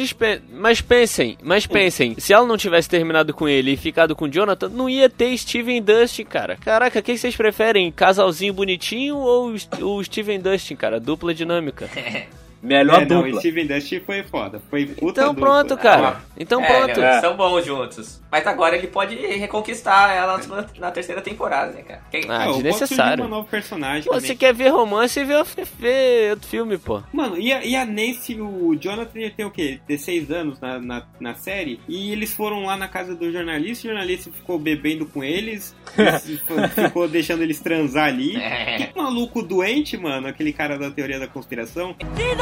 mas 0.52 0.80
pensem, 0.80 1.36
mas 1.42 1.66
pensem, 1.66 2.14
se 2.18 2.32
ela 2.32 2.46
não 2.46 2.56
tivesse 2.56 2.88
terminado 2.88 3.32
com 3.34 3.48
ele 3.48 3.72
e 3.72 3.76
ficado 3.76 4.14
com 4.16 4.24
o 4.24 4.30
Jonathan, 4.30 4.68
não 4.68 4.88
ia 4.88 5.08
ter 5.08 5.36
Steven 5.36 5.82
Dustin, 5.82 6.24
cara. 6.24 6.56
Caraca, 6.56 6.98
o 6.98 7.02
que 7.02 7.16
vocês 7.16 7.36
preferem? 7.36 7.90
Casalzinho 7.92 8.54
bonitinho 8.54 9.16
ou 9.16 9.52
o 9.80 10.04
Steven 10.04 10.40
Dustin, 10.40 10.76
cara? 10.76 11.00
Dupla 11.10 11.34
dinâmica. 11.34 11.90
Melhor 12.62 13.02
é, 13.02 13.06
não, 13.06 13.22
dupla. 13.22 13.40
Steven 13.40 13.66
Dusty 13.66 14.00
foi 14.00 14.22
foda. 14.22 14.60
Foi 14.68 14.86
puta 14.86 15.20
Então 15.22 15.34
dupla. 15.34 15.46
pronto, 15.64 15.76
cara. 15.78 16.20
Então 16.38 16.62
é, 16.62 16.66
pronto. 16.66 17.00
né, 17.00 17.20
São 17.20 17.36
bons 17.36 17.64
juntos. 17.64 18.20
Mas 18.30 18.46
agora 18.46 18.76
ele 18.76 18.86
pode 18.86 19.16
reconquistar 19.16 20.14
ela 20.14 20.38
na, 20.78 20.90
terceira 20.90 21.20
temporada, 21.20 21.72
né, 21.72 21.82
cara? 21.82 22.02
Quem- 22.10 22.24
Ah, 22.28 22.52
surgir 22.52 23.20
uma 23.20 23.28
nova 23.28 23.48
personagem 23.48 24.04
Pô, 24.04 24.20
você 24.20 24.34
quer 24.36 24.54
ver 24.54 24.68
romance 24.68 25.18
e 25.18 25.24
ver, 25.24 25.42
ver 25.78 26.30
outro 26.32 26.48
filme, 26.48 26.78
pô. 26.78 27.02
Mano, 27.12 27.38
e 27.38 27.52
a, 27.52 27.64
e 27.64 27.74
a 27.74 27.84
Nancy, 27.84 28.40
o 28.40 28.76
Jonathan 28.78 29.18
ia 29.18 29.30
ter 29.30 29.44
o 29.44 29.50
quê? 29.50 29.80
16 29.88 30.30
anos 30.30 30.60
na, 30.60 30.78
na, 30.78 31.02
na 31.18 31.34
série. 31.34 31.80
E 31.88 32.12
eles 32.12 32.32
foram 32.32 32.64
lá 32.66 32.76
na 32.76 32.86
casa 32.88 33.14
do 33.14 33.32
jornalista, 33.32 33.86
o 33.88 33.90
jornalista 33.90 34.30
ficou 34.30 34.58
bebendo 34.58 35.06
com 35.06 35.24
eles, 35.24 35.74
ficou- 36.74 37.08
deixando 37.08 37.42
eles 37.42 37.58
transar 37.60 38.06
ali. 38.08 38.32
Que 38.32 38.90
maluco 38.96 39.42
doente, 39.42 39.96
mano, 39.96 40.28
aquele 40.28 40.52
cara 40.52 40.78
da 40.78 40.90
teoria 40.90 41.18
da 41.18 41.26
conspiração. 41.26 41.96
She's 42.16 42.38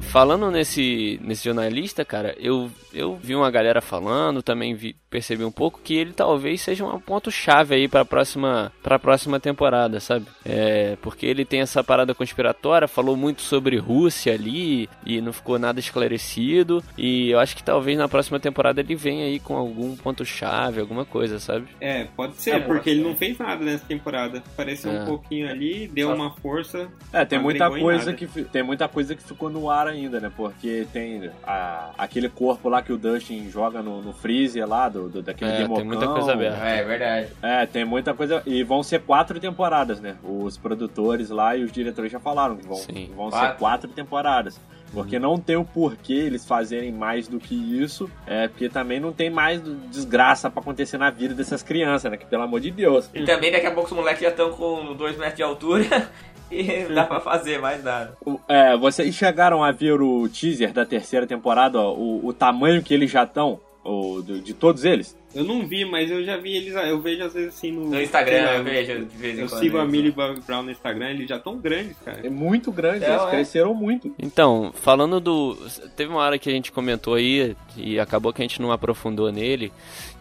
Falando 0.00 0.50
nesse, 0.50 1.20
nesse 1.22 1.44
jornalista, 1.44 2.04
cara, 2.04 2.34
eu, 2.38 2.70
eu 2.94 3.16
vi 3.16 3.34
uma 3.34 3.50
galera 3.50 3.82
falando, 3.82 4.42
também 4.42 4.74
vi, 4.74 4.96
percebi 5.10 5.44
um 5.44 5.50
pouco 5.50 5.80
que 5.82 5.94
ele 5.96 6.12
talvez 6.12 6.60
seja 6.60 6.84
um 6.84 7.00
ponto-chave 7.00 7.74
aí 7.74 7.88
pra 7.88 8.04
próxima, 8.04 8.72
pra 8.82 8.98
próxima 8.98 9.40
temporada, 9.40 10.00
sabe? 10.00 10.26
É, 10.44 10.96
porque 11.02 11.24
ele 11.26 11.44
tem 11.44 11.60
essa 11.60 11.82
parada 11.82 12.14
conspiratória, 12.14 12.86
falou 12.86 13.16
muito 13.16 13.40
sobre 13.42 13.76
Rússia 13.78 14.34
ali 14.34 14.88
e 15.06 15.20
não 15.20 15.32
ficou 15.32 15.58
nada 15.58 15.80
esclarecido. 15.80 16.82
E 16.96 17.30
eu 17.30 17.38
acho 17.38 17.56
que 17.56 17.62
talvez 17.62 17.96
na 17.96 18.08
próxima 18.08 18.38
temporada 18.38 18.80
ele 18.80 18.94
venha 18.94 19.24
aí 19.24 19.38
com 19.38 19.56
algum 19.56 19.96
ponto-chave, 19.96 20.80
alguma 20.80 21.04
coisa, 21.04 21.38
sabe? 21.38 21.66
É, 21.80 22.04
pode 22.04 22.36
ser, 22.36 22.56
É, 22.56 22.58
porque 22.60 22.90
ele 22.90 23.02
não 23.02 23.16
fez 23.16 23.38
nada 23.38 23.64
nessa 23.64 23.84
temporada. 23.86 24.38
Apareceu 24.38 24.90
É. 24.92 25.02
um 25.02 25.06
pouquinho 25.06 25.48
ali, 25.48 25.88
deu 25.88 26.08
Só- 26.08 26.14
uma 26.14 26.30
força. 26.36 26.88
É, 27.12 27.24
tem 27.24 27.38
muita 27.38 27.70
coisa 27.70 28.12
que 28.12 28.26
tem 28.44 28.62
muita 28.62 28.88
coisa 28.88 29.14
que 29.14 29.22
ficou 29.22 29.48
no 29.50 29.70
ar 29.70 29.86
ainda, 29.86 30.20
né? 30.20 30.30
Porque 30.36 30.86
tem 30.92 31.30
a- 31.44 31.90
aquele 31.96 32.28
corpo 32.28 32.68
lá 32.68 32.82
que 32.82 32.92
o 32.92 32.98
Dustin 32.98 33.48
joga 33.50 33.82
no, 33.82 34.02
no 34.02 34.12
freezer 34.12 34.66
lá 34.68 34.88
do 34.88 34.97
Do, 34.98 35.08
do 35.08 35.22
daquele 35.22 35.50
É, 35.52 35.56
Democão. 35.58 35.76
tem 35.76 35.84
muita 35.86 36.06
coisa 36.08 36.32
aberta. 36.32 36.58
É, 36.64 36.82
verdade. 36.84 37.28
É, 37.42 37.66
tem 37.66 37.84
muita 37.84 38.12
coisa. 38.14 38.42
E 38.44 38.62
vão 38.64 38.82
ser 38.82 39.00
quatro 39.02 39.38
temporadas, 39.38 40.00
né? 40.00 40.16
Os 40.24 40.56
produtores 40.56 41.30
lá 41.30 41.56
e 41.56 41.62
os 41.62 41.70
diretores 41.70 42.10
já 42.10 42.18
falaram 42.18 42.56
que 42.56 42.66
vão, 42.66 42.76
Sim. 42.76 43.10
vão 43.16 43.30
ser 43.30 43.38
Quatro. 43.38 43.58
quatro 43.58 43.88
temporadas. 43.90 44.60
Porque 44.92 45.18
não 45.18 45.38
tem 45.38 45.54
o 45.54 45.64
porquê 45.66 46.14
eles 46.14 46.46
fazerem 46.46 46.90
mais 46.90 47.28
do 47.28 47.38
que 47.38 47.54
isso. 47.54 48.10
É, 48.26 48.48
porque 48.48 48.68
também 48.70 48.98
não 48.98 49.12
tem 49.12 49.28
mais 49.28 49.60
desgraça 49.90 50.48
pra 50.50 50.60
acontecer 50.62 50.96
na 50.96 51.10
vida 51.10 51.34
dessas 51.34 51.62
crianças, 51.62 52.10
né? 52.10 52.16
Que 52.16 52.24
pelo 52.24 52.42
amor 52.42 52.58
de 52.60 52.70
Deus. 52.70 53.08
E 53.14 53.22
também 53.24 53.52
daqui 53.52 53.66
a 53.66 53.70
pouco 53.70 53.90
os 53.90 53.94
moleques 53.96 54.22
já 54.22 54.30
estão 54.30 54.50
com 54.52 54.94
2 54.94 55.18
metros 55.18 55.36
de 55.36 55.42
altura 55.42 55.84
e 56.50 56.84
não 56.88 56.94
dá 56.94 57.04
pra 57.04 57.20
fazer 57.20 57.60
mais 57.60 57.84
nada. 57.84 58.16
É, 58.48 58.74
vocês 58.78 59.14
chegaram 59.14 59.62
a 59.62 59.70
ver 59.70 60.00
o 60.00 60.26
teaser 60.26 60.72
da 60.72 60.86
terceira 60.86 61.26
temporada, 61.26 61.78
ó, 61.78 61.92
o, 61.92 62.26
o 62.26 62.32
tamanho 62.32 62.82
que 62.82 62.94
eles 62.94 63.10
já 63.10 63.24
estão, 63.24 63.60
o, 63.88 64.22
do- 64.22 64.40
de 64.40 64.52
todos 64.54 64.84
eles? 64.84 65.16
Eu 65.34 65.44
não 65.44 65.66
vi, 65.66 65.84
mas 65.84 66.10
eu 66.10 66.24
já 66.24 66.36
vi 66.38 66.56
eles, 66.56 66.74
eu 66.74 67.00
vejo 67.00 67.22
às 67.22 67.34
vezes 67.34 67.54
assim 67.54 67.70
no, 67.70 67.90
No 67.90 68.00
Instagram, 68.00 68.44
lá, 68.46 68.54
eu 68.56 68.64
vejo 68.64 69.04
de 69.04 69.16
vez 69.16 69.38
em 69.38 69.42
Eu 69.42 69.48
quando. 69.48 69.60
sigo 69.60 69.76
a 69.78 69.82
isso. 69.82 69.90
Millie 69.92 70.10
Bobby 70.10 70.40
Brown 70.40 70.62
no 70.62 70.70
Instagram, 70.70 71.10
eles 71.10 71.28
já 71.28 71.36
estão 71.36 71.58
grandes, 71.58 71.96
cara. 72.04 72.20
É 72.26 72.30
muito 72.30 72.72
grande, 72.72 73.04
É, 73.04 73.10
eles 73.10 73.22
é. 73.22 73.30
cresceram 73.30 73.74
muito. 73.74 74.14
Então, 74.18 74.72
falando 74.74 75.20
do. 75.20 75.56
Teve 75.96 76.10
uma 76.10 76.20
hora 76.20 76.38
que 76.38 76.48
a 76.48 76.52
gente 76.52 76.72
comentou 76.72 77.14
aí, 77.14 77.54
e 77.76 78.00
acabou 78.00 78.32
que 78.32 78.40
a 78.40 78.44
gente 78.44 78.60
não 78.62 78.72
aprofundou 78.72 79.30
nele, 79.30 79.70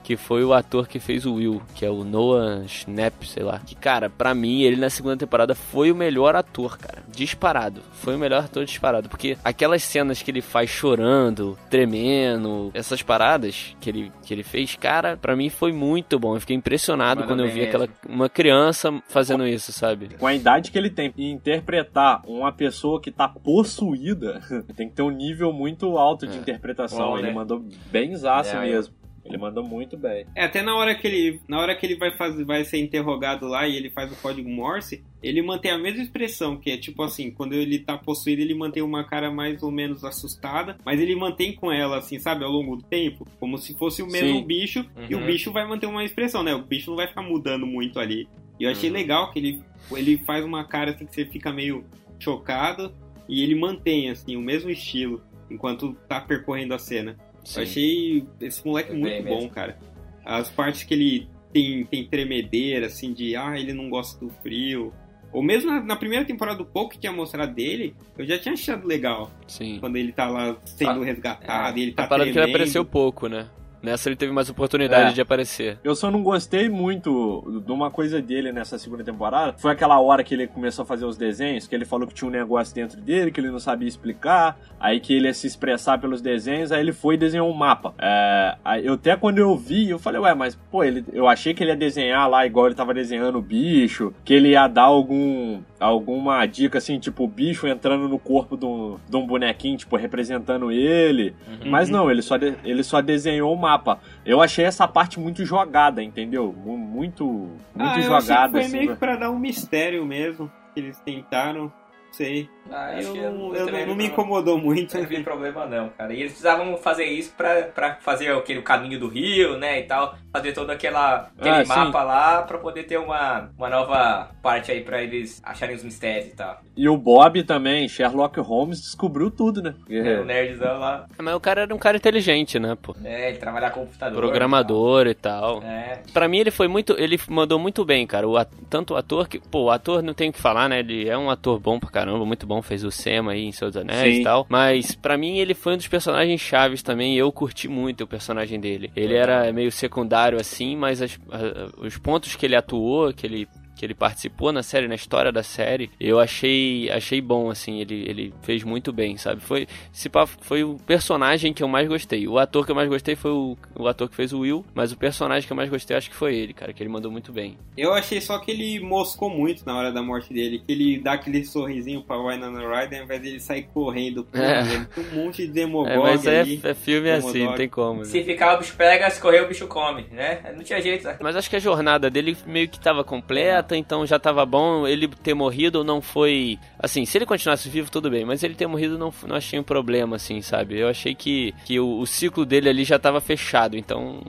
que 0.07 0.15
foi 0.15 0.41
o 0.41 0.53
ator 0.53 0.87
que 0.87 1.01
fez 1.01 1.25
o 1.25 1.33
Will, 1.33 1.61
que 1.75 1.85
é 1.85 1.89
o 1.89 2.05
Noah 2.05 2.65
Schnapp, 2.65 3.27
sei 3.27 3.43
lá. 3.43 3.59
Que, 3.59 3.75
cara, 3.75 4.09
pra 4.09 4.33
mim, 4.33 4.61
ele 4.61 4.77
na 4.77 4.89
segunda 4.89 5.17
temporada 5.17 5.53
foi 5.53 5.91
o 5.91 5.95
melhor 5.95 6.33
ator, 6.33 6.77
cara. 6.77 7.03
Disparado. 7.11 7.81
Foi 7.91 8.15
o 8.15 8.17
melhor 8.17 8.45
ator 8.45 8.63
disparado. 8.63 9.09
Porque 9.09 9.37
aquelas 9.43 9.83
cenas 9.83 10.21
que 10.23 10.31
ele 10.31 10.39
faz 10.39 10.69
chorando, 10.69 11.57
tremendo, 11.69 12.71
essas 12.73 13.01
paradas 13.01 13.75
que 13.81 13.89
ele, 13.89 14.09
que 14.23 14.33
ele 14.33 14.43
fez, 14.43 14.77
cara, 14.77 15.17
pra 15.17 15.35
mim 15.35 15.49
foi 15.49 15.73
muito 15.73 16.17
bom. 16.17 16.35
Eu 16.35 16.39
fiquei 16.39 16.55
impressionado 16.55 17.25
quando 17.25 17.41
eu 17.43 17.51
vi 17.51 17.63
aquela. 17.63 17.87
mesmo. 17.87 17.95
Uma 18.07 18.29
criança 18.29 18.93
fazendo 19.09 19.45
isso, 19.45 19.73
sabe? 19.73 20.15
Com 20.17 20.25
a 20.25 20.33
idade 20.33 20.71
que 20.71 20.77
ele 20.77 20.89
tem, 20.89 21.13
e 21.17 21.29
interpretar 21.29 22.21
uma 22.25 22.53
pessoa 22.53 23.01
que 23.01 23.11
tá 23.11 23.27
possuída, 23.27 24.39
tem 24.77 24.87
que 24.87 24.95
ter 24.95 25.01
um 25.01 25.11
nível 25.11 25.51
muito 25.51 25.97
alto 25.97 26.25
de 26.25 26.37
É. 26.37 26.39
interpretação. 26.39 27.09
Bom, 27.09 27.17
ele 27.17 27.27
né? 27.27 27.33
mandou 27.33 27.61
bem 27.91 28.15
zaço 28.15 28.55
É, 28.55 28.61
mesmo. 28.61 28.95
Ele 29.27 29.37
mandou 29.37 29.63
muito 29.63 29.97
bem. 29.97 30.25
É, 30.35 30.45
até 30.45 30.61
na 30.61 30.75
hora 30.75 30.95
que 30.95 31.05
ele, 31.07 31.41
na 31.47 31.59
hora 31.59 31.75
que 31.75 31.85
ele 31.85 31.95
vai 31.97 32.11
fazer, 32.15 32.43
vai 32.45 32.63
ser 32.63 32.77
interrogado 32.79 33.47
lá 33.47 33.67
e 33.67 33.75
ele 33.75 33.89
faz 33.89 34.11
o 34.11 34.15
código 34.15 34.49
Morse, 34.49 35.03
ele 35.21 35.41
mantém 35.41 35.71
a 35.71 35.77
mesma 35.77 36.01
expressão, 36.01 36.57
que 36.57 36.71
é 36.71 36.77
tipo 36.77 37.03
assim, 37.03 37.29
quando 37.31 37.53
ele 37.53 37.79
tá 37.79 37.97
possuído, 37.97 38.41
ele 38.41 38.53
mantém 38.53 38.81
uma 38.81 39.03
cara 39.03 39.29
mais 39.31 39.61
ou 39.61 39.71
menos 39.71 40.03
assustada, 40.03 40.77
mas 40.85 40.99
ele 40.99 41.15
mantém 41.15 41.53
com 41.53 41.71
ela 41.71 41.97
assim, 41.97 42.19
sabe, 42.19 42.43
ao 42.43 42.51
longo 42.51 42.77
do 42.77 42.83
tempo, 42.83 43.27
como 43.39 43.57
se 43.57 43.75
fosse 43.77 44.01
o 44.01 44.07
mesmo 44.07 44.39
Sim. 44.39 44.45
bicho, 44.47 44.85
e 45.09 45.15
o 45.15 45.19
Uhum. 45.19 45.25
bicho 45.25 45.51
vai 45.51 45.67
manter 45.67 45.87
uma 45.87 46.03
expressão, 46.03 46.43
né? 46.43 46.53
O 46.55 46.63
bicho 46.63 46.89
não 46.89 46.97
vai 46.97 47.07
ficar 47.07 47.21
mudando 47.21 47.65
muito 47.65 47.99
ali. 47.99 48.27
E 48.59 48.63
eu 48.63 48.71
achei 48.71 48.89
Uhum. 48.89 48.95
legal 48.95 49.31
que 49.31 49.39
ele 49.39 49.61
ele 49.95 50.17
faz 50.25 50.43
uma 50.43 50.65
cara 50.65 50.91
assim 50.91 51.05
que 51.05 51.15
você 51.15 51.23
fica 51.25 51.51
meio 51.53 51.85
chocado 52.19 52.93
e 53.29 53.41
ele 53.41 53.55
mantém 53.55 54.09
assim 54.09 54.35
o 54.35 54.41
mesmo 54.41 54.69
estilo 54.69 55.21
enquanto 55.49 55.93
tá 56.09 56.19
percorrendo 56.19 56.73
a 56.73 56.79
cena. 56.79 57.17
Sim. 57.47 57.59
Eu 57.59 57.63
achei 57.63 58.25
esse 58.41 58.65
moleque 58.65 58.91
Bem 58.91 58.99
muito 58.99 59.23
bom, 59.23 59.35
mesmo. 59.35 59.49
cara. 59.49 59.77
As 60.25 60.49
partes 60.49 60.83
que 60.83 60.93
ele 60.93 61.27
tem, 61.53 61.85
tem 61.85 62.05
tremedeira, 62.05 62.87
assim, 62.87 63.13
de 63.13 63.35
ah, 63.35 63.57
ele 63.57 63.71
não 63.73 63.89
gosta 63.89 64.19
do 64.23 64.29
frio. 64.43 64.93
Ou 65.31 65.41
mesmo 65.41 65.69
na, 65.71 65.81
na 65.81 65.95
primeira 65.95 66.25
temporada 66.25 66.57
do 66.57 66.65
pouco 66.65 66.91
que 66.93 66.99
tinha 66.99 67.11
mostrado 67.11 67.53
dele, 67.53 67.95
eu 68.17 68.25
já 68.25 68.37
tinha 68.37 68.53
achado 68.53 68.85
legal. 68.87 69.31
Sim. 69.47 69.77
Quando 69.79 69.95
ele 69.97 70.11
tá 70.11 70.27
lá 70.29 70.57
sendo 70.65 71.01
Ah, 71.01 71.05
resgatado 71.05 71.79
e 71.79 71.83
ele 71.83 71.91
tá 71.93 72.03
a 72.03 72.07
parada 72.07 72.23
que 72.25 72.29
ele 72.29 72.33
tremendo. 72.33 72.55
apareceu 72.55 72.83
pouco, 72.85 73.27
né? 73.27 73.47
Nessa 73.81 74.09
ele 74.09 74.15
teve 74.15 74.31
mais 74.31 74.49
oportunidade 74.49 75.11
É. 75.11 75.13
de 75.13 75.21
aparecer. 75.21 75.77
Eu 75.83 75.95
só 75.95 76.09
não 76.09 76.23
gostei 76.23 76.67
muito 76.69 77.61
de 77.65 77.71
uma 77.71 77.89
coisa 77.91 78.21
dele 78.21 78.51
nessa 78.51 78.77
segunda 78.77 79.03
temporada. 79.03 79.53
Foi 79.57 79.71
aquela 79.71 79.99
hora 79.99 80.23
que 80.23 80.33
ele 80.33 80.47
começou 80.47 80.83
a 80.83 80.85
fazer 80.85 81.05
os 81.05 81.17
desenhos, 81.17 81.67
que 81.67 81.75
ele 81.75 81.85
falou 81.85 82.07
que 82.07 82.13
tinha 82.13 82.27
um 82.27 82.31
negócio 82.31 82.73
dentro 82.73 82.99
dele, 82.99 83.31
que 83.31 83.39
ele 83.39 83.51
não 83.51 83.59
sabia 83.59 83.87
explicar. 83.87 84.57
Aí 84.79 84.99
que 84.99 85.13
ele 85.13 85.27
ia 85.27 85.33
se 85.33 85.47
expressar 85.47 85.99
pelos 85.99 86.21
desenhos, 86.21 86.71
aí 86.71 86.79
ele 86.81 86.91
foi 86.93 87.15
e 87.15 87.17
desenhou 87.17 87.49
um 87.49 87.53
mapa. 87.53 87.93
É, 87.99 88.55
eu 88.83 88.93
até 88.93 89.15
quando 89.15 89.37
eu 89.39 89.55
vi, 89.55 89.89
eu 89.89 89.99
falei, 89.99 90.19
ué, 90.21 90.33
mas 90.33 90.55
pô, 90.71 90.83
ele, 90.83 91.03
eu 91.13 91.27
achei 91.27 91.53
que 91.53 91.63
ele 91.63 91.71
ia 91.71 91.77
desenhar 91.77 92.29
lá 92.29 92.45
igual 92.45 92.65
ele 92.67 92.75
tava 92.75 92.93
desenhando 92.93 93.37
o 93.37 93.41
bicho, 93.41 94.13
que 94.25 94.33
ele 94.33 94.49
ia 94.49 94.67
dar 94.67 94.83
algum 94.83 95.61
alguma 95.79 96.43
dica 96.47 96.79
assim, 96.79 96.97
tipo 96.99 97.23
o 97.23 97.27
bicho 97.27 97.67
entrando 97.67 98.07
no 98.07 98.17
corpo 98.17 98.57
de 98.57 98.65
um, 98.65 98.97
de 99.07 99.15
um 99.15 99.25
bonequinho, 99.27 99.77
tipo 99.77 99.95
representando 99.95 100.71
ele. 100.71 101.35
Uhum. 101.47 101.69
Mas 101.69 101.89
não, 101.89 102.09
ele 102.09 102.21
só, 102.23 102.35
de- 102.37 102.55
ele 102.63 102.83
só 102.83 102.99
desenhou 103.01 103.53
o 103.53 103.57
mapa. 103.67 103.99
Eu 104.25 104.41
achei 104.41 104.63
essa 104.65 104.87
parte 104.87 105.19
muito 105.19 105.43
jogada, 105.45 106.01
entendeu? 106.01 106.53
Mu- 106.53 106.77
Muito, 106.77 107.25
muito 107.25 107.59
ah, 107.77 107.83
eu 107.83 107.89
achei 107.89 108.03
que 108.03 108.25
jogada. 108.25 108.51
foi 108.51 108.61
assim, 108.61 108.71
meio 108.77 108.93
que 108.93 108.95
pra 108.99 109.15
dar 109.17 109.29
um 109.29 109.37
mistério 109.39 110.05
mesmo. 110.05 110.49
Que 110.73 110.79
eles 110.79 110.99
tentaram. 111.01 111.71
Sei. 112.11 112.49
Ah, 112.71 112.91
acho 112.97 113.07
eu 113.07 113.13
que 113.13 113.19
não, 113.19 113.55
eu 113.55 113.71
não, 113.71 113.85
não 113.87 113.95
me 113.95 114.05
incomodou 114.07 114.57
muito. 114.57 114.97
Não 114.97 115.05
vi 115.05 115.23
problema 115.23 115.65
não, 115.65 115.89
cara. 115.89 116.13
E 116.13 116.17
eles 116.19 116.31
precisavam 116.33 116.77
fazer 116.77 117.05
isso 117.05 117.33
pra, 117.37 117.63
pra 117.63 117.95
fazer 118.01 118.31
aquele 118.31 118.61
caminho 118.61 118.99
do 118.99 119.07
rio, 119.07 119.57
né, 119.57 119.79
e 119.79 119.83
tal. 119.83 120.15
Fazer 120.31 120.51
todo 120.53 120.69
aquela, 120.69 121.29
aquele 121.37 121.55
Ah, 121.57 121.65
sim. 121.65 121.69
mapa 121.69 122.03
lá 122.03 122.41
pra 122.43 122.57
poder 122.57 122.83
ter 122.83 122.97
uma, 122.97 123.49
uma 123.57 123.69
nova 123.69 124.29
parte 124.41 124.71
aí 124.71 124.81
pra 124.81 125.01
eles 125.01 125.41
acharem 125.43 125.75
os 125.75 125.83
mistérios 125.83 126.27
e 126.33 126.35
tal. 126.35 126.59
E 126.75 126.87
o 126.87 126.95
Bob 126.97 127.41
também, 127.43 127.87
Sherlock 127.87 128.39
Holmes, 128.39 128.79
descobriu 128.81 129.31
tudo, 129.31 129.61
né? 129.63 129.73
O 130.21 130.23
nerdzão 130.25 130.77
lá, 130.79 131.07
Mas 131.17 131.33
o 131.35 131.39
cara 131.39 131.61
era 131.61 131.73
um 131.73 131.77
cara 131.79 131.97
inteligente, 131.97 132.59
né, 132.59 132.77
pô? 132.79 132.95
é, 133.03 133.29
ele 133.29 133.37
trabalhar 133.39 133.71
com 133.71 133.81
computador. 133.81 134.15
Programador 134.19 135.07
e 135.07 135.13
tal. 135.13 135.57
e 135.57 135.61
tal. 135.61 135.63
É, 135.69 136.01
Pra 136.13 136.27
mim 136.27 136.37
ele 136.39 136.51
foi 136.51 136.67
muito, 136.67 136.95
ele 136.99 137.19
mandou 137.29 137.57
muito 137.59 137.83
bem, 137.83 138.05
cara. 138.05 138.27
O 138.27 138.37
at- 138.37 138.49
tanto 138.69 138.93
o 138.93 138.97
ator 138.97 139.27
que, 139.27 139.39
pô, 139.39 139.63
o 139.65 139.71
ator 139.71 140.01
não 140.03 140.13
tem 140.13 140.29
o 140.29 140.33
que 140.33 140.39
falar, 140.41 140.69
né? 140.69 140.79
Ele 140.79 141.09
é 141.09 141.17
um 141.17 141.29
ator 141.29 141.59
bom 141.59 141.79
pra 141.79 141.89
caramba, 141.89 142.25
muito 142.25 142.45
bom, 142.45 142.56
fez 142.61 142.83
o 142.83 142.91
Sam 142.91 143.29
aí 143.29 143.43
em 143.45 143.51
Seus 143.51 143.75
Anéis 143.75 144.15
Sim. 144.15 144.21
e 144.21 144.23
tal. 144.23 144.45
Mas 144.49 144.95
pra 144.95 145.17
mim 145.17 145.37
ele 145.37 145.53
foi 145.53 145.73
um 145.73 145.77
dos 145.77 145.87
personagens 145.87 146.39
chaves 146.41 146.81
também, 146.81 147.15
e 147.15 147.17
eu 147.17 147.31
curti 147.31 147.67
muito 147.67 148.03
o 148.03 148.07
personagem 148.07 148.59
dele. 148.59 148.91
Ele 148.95 149.15
era 149.15 149.51
meio 149.53 149.71
secundário 149.71 150.39
assim, 150.39 150.75
mas 150.75 151.01
as- 151.01 151.19
a- 151.31 151.85
os 151.85 151.97
pontos 151.97 152.35
que 152.35 152.45
ele 152.45 152.55
atuou, 152.55 153.13
que 153.13 153.25
ele 153.25 153.47
que 153.77 153.85
ele 153.85 153.93
participou 153.93 154.51
na 154.51 154.63
série, 154.63 154.87
na 154.87 154.95
história 154.95 155.31
da 155.31 155.43
série, 155.43 155.89
eu 155.99 156.19
achei 156.19 156.89
achei 156.89 157.21
bom, 157.21 157.49
assim, 157.49 157.79
ele, 157.79 158.05
ele 158.07 158.33
fez 158.41 158.63
muito 158.63 158.91
bem, 158.91 159.17
sabe? 159.17 159.41
Foi, 159.41 159.67
se 159.91 160.09
pá, 160.09 160.25
foi 160.25 160.63
o 160.63 160.77
personagem 160.85 161.53
que 161.53 161.63
eu 161.63 161.67
mais 161.67 161.87
gostei. 161.87 162.27
O 162.27 162.37
ator 162.37 162.65
que 162.65 162.71
eu 162.71 162.75
mais 162.75 162.89
gostei 162.89 163.15
foi 163.15 163.31
o, 163.31 163.57
o 163.75 163.87
ator 163.87 164.09
que 164.09 164.15
fez 164.15 164.33
o 164.33 164.39
Will, 164.39 164.65
mas 164.73 164.91
o 164.91 164.97
personagem 164.97 165.45
que 165.45 165.53
eu 165.53 165.57
mais 165.57 165.69
gostei 165.69 165.95
acho 165.95 166.09
que 166.09 166.15
foi 166.15 166.35
ele, 166.35 166.53
cara, 166.53 166.73
que 166.73 166.81
ele 166.81 166.89
mandou 166.89 167.11
muito 167.11 167.31
bem. 167.31 167.57
Eu 167.77 167.93
achei 167.93 168.19
só 168.21 168.39
que 168.39 168.51
ele 168.51 168.79
moscou 168.79 169.29
muito 169.29 169.65
na 169.65 169.77
hora 169.77 169.91
da 169.91 170.01
morte 170.01 170.33
dele, 170.33 170.61
que 170.65 170.71
ele 170.71 170.99
dá 170.99 171.13
aquele 171.13 171.45
sorrisinho 171.45 172.01
pra 172.01 172.17
Winona 172.17 172.59
Ryder 172.59 172.99
ao 172.99 173.05
invés 173.05 173.21
dele 173.21 173.39
sair 173.39 173.63
correndo. 173.73 174.23
Pô, 174.23 174.37
É. 174.37 174.61
Ele 174.61 174.85
tem 174.85 175.03
um 175.11 175.23
monte 175.25 175.45
de 175.45 175.53
demogog 175.53 175.91
É, 175.91 175.97
mas 175.97 176.25
é, 176.25 176.41
ali. 176.41 176.59
é 176.63 176.73
filme 176.73 177.09
assim, 177.11 177.45
não 177.45 177.55
tem 177.55 177.69
como. 177.69 177.99
né? 177.99 178.05
Se 178.05 178.23
ficar 178.23 178.55
o 178.55 178.59
bicho 178.59 178.75
pega, 178.75 179.09
se 179.09 179.21
correr 179.21 179.41
o 179.41 179.47
bicho 179.47 179.67
come, 179.67 180.05
né? 180.11 180.39
Não 180.55 180.63
tinha 180.63 180.81
jeito, 180.81 181.05
né? 181.05 181.17
Mas 181.21 181.35
acho 181.35 181.49
que 181.49 181.55
a 181.55 181.59
jornada 181.59 182.09
dele 182.09 182.35
meio 182.45 182.67
que 182.67 182.79
tava 182.79 183.03
completa, 183.03 183.66
então 183.75 184.05
já 184.05 184.17
tava 184.19 184.45
bom. 184.45 184.87
Ele 184.87 185.07
ter 185.07 185.33
morrido 185.33 185.83
não 185.83 186.01
foi. 186.01 186.57
Assim, 186.79 187.05
se 187.05 187.17
ele 187.17 187.25
continuasse 187.25 187.67
vivo, 187.69 187.89
tudo 187.91 188.09
bem, 188.09 188.23
mas 188.25 188.43
ele 188.43 188.55
ter 188.55 188.67
morrido 188.67 188.97
não, 188.97 189.13
não 189.27 189.35
achei 189.35 189.59
um 189.59 189.63
problema, 189.63 190.15
assim, 190.15 190.41
sabe? 190.41 190.77
Eu 190.79 190.87
achei 190.87 191.13
que, 191.15 191.53
que 191.65 191.79
o, 191.79 191.99
o 191.99 192.05
ciclo 192.07 192.45
dele 192.45 192.69
ali 192.69 192.83
já 192.83 192.97
tava 192.99 193.19
fechado, 193.21 193.75
então 193.77 194.21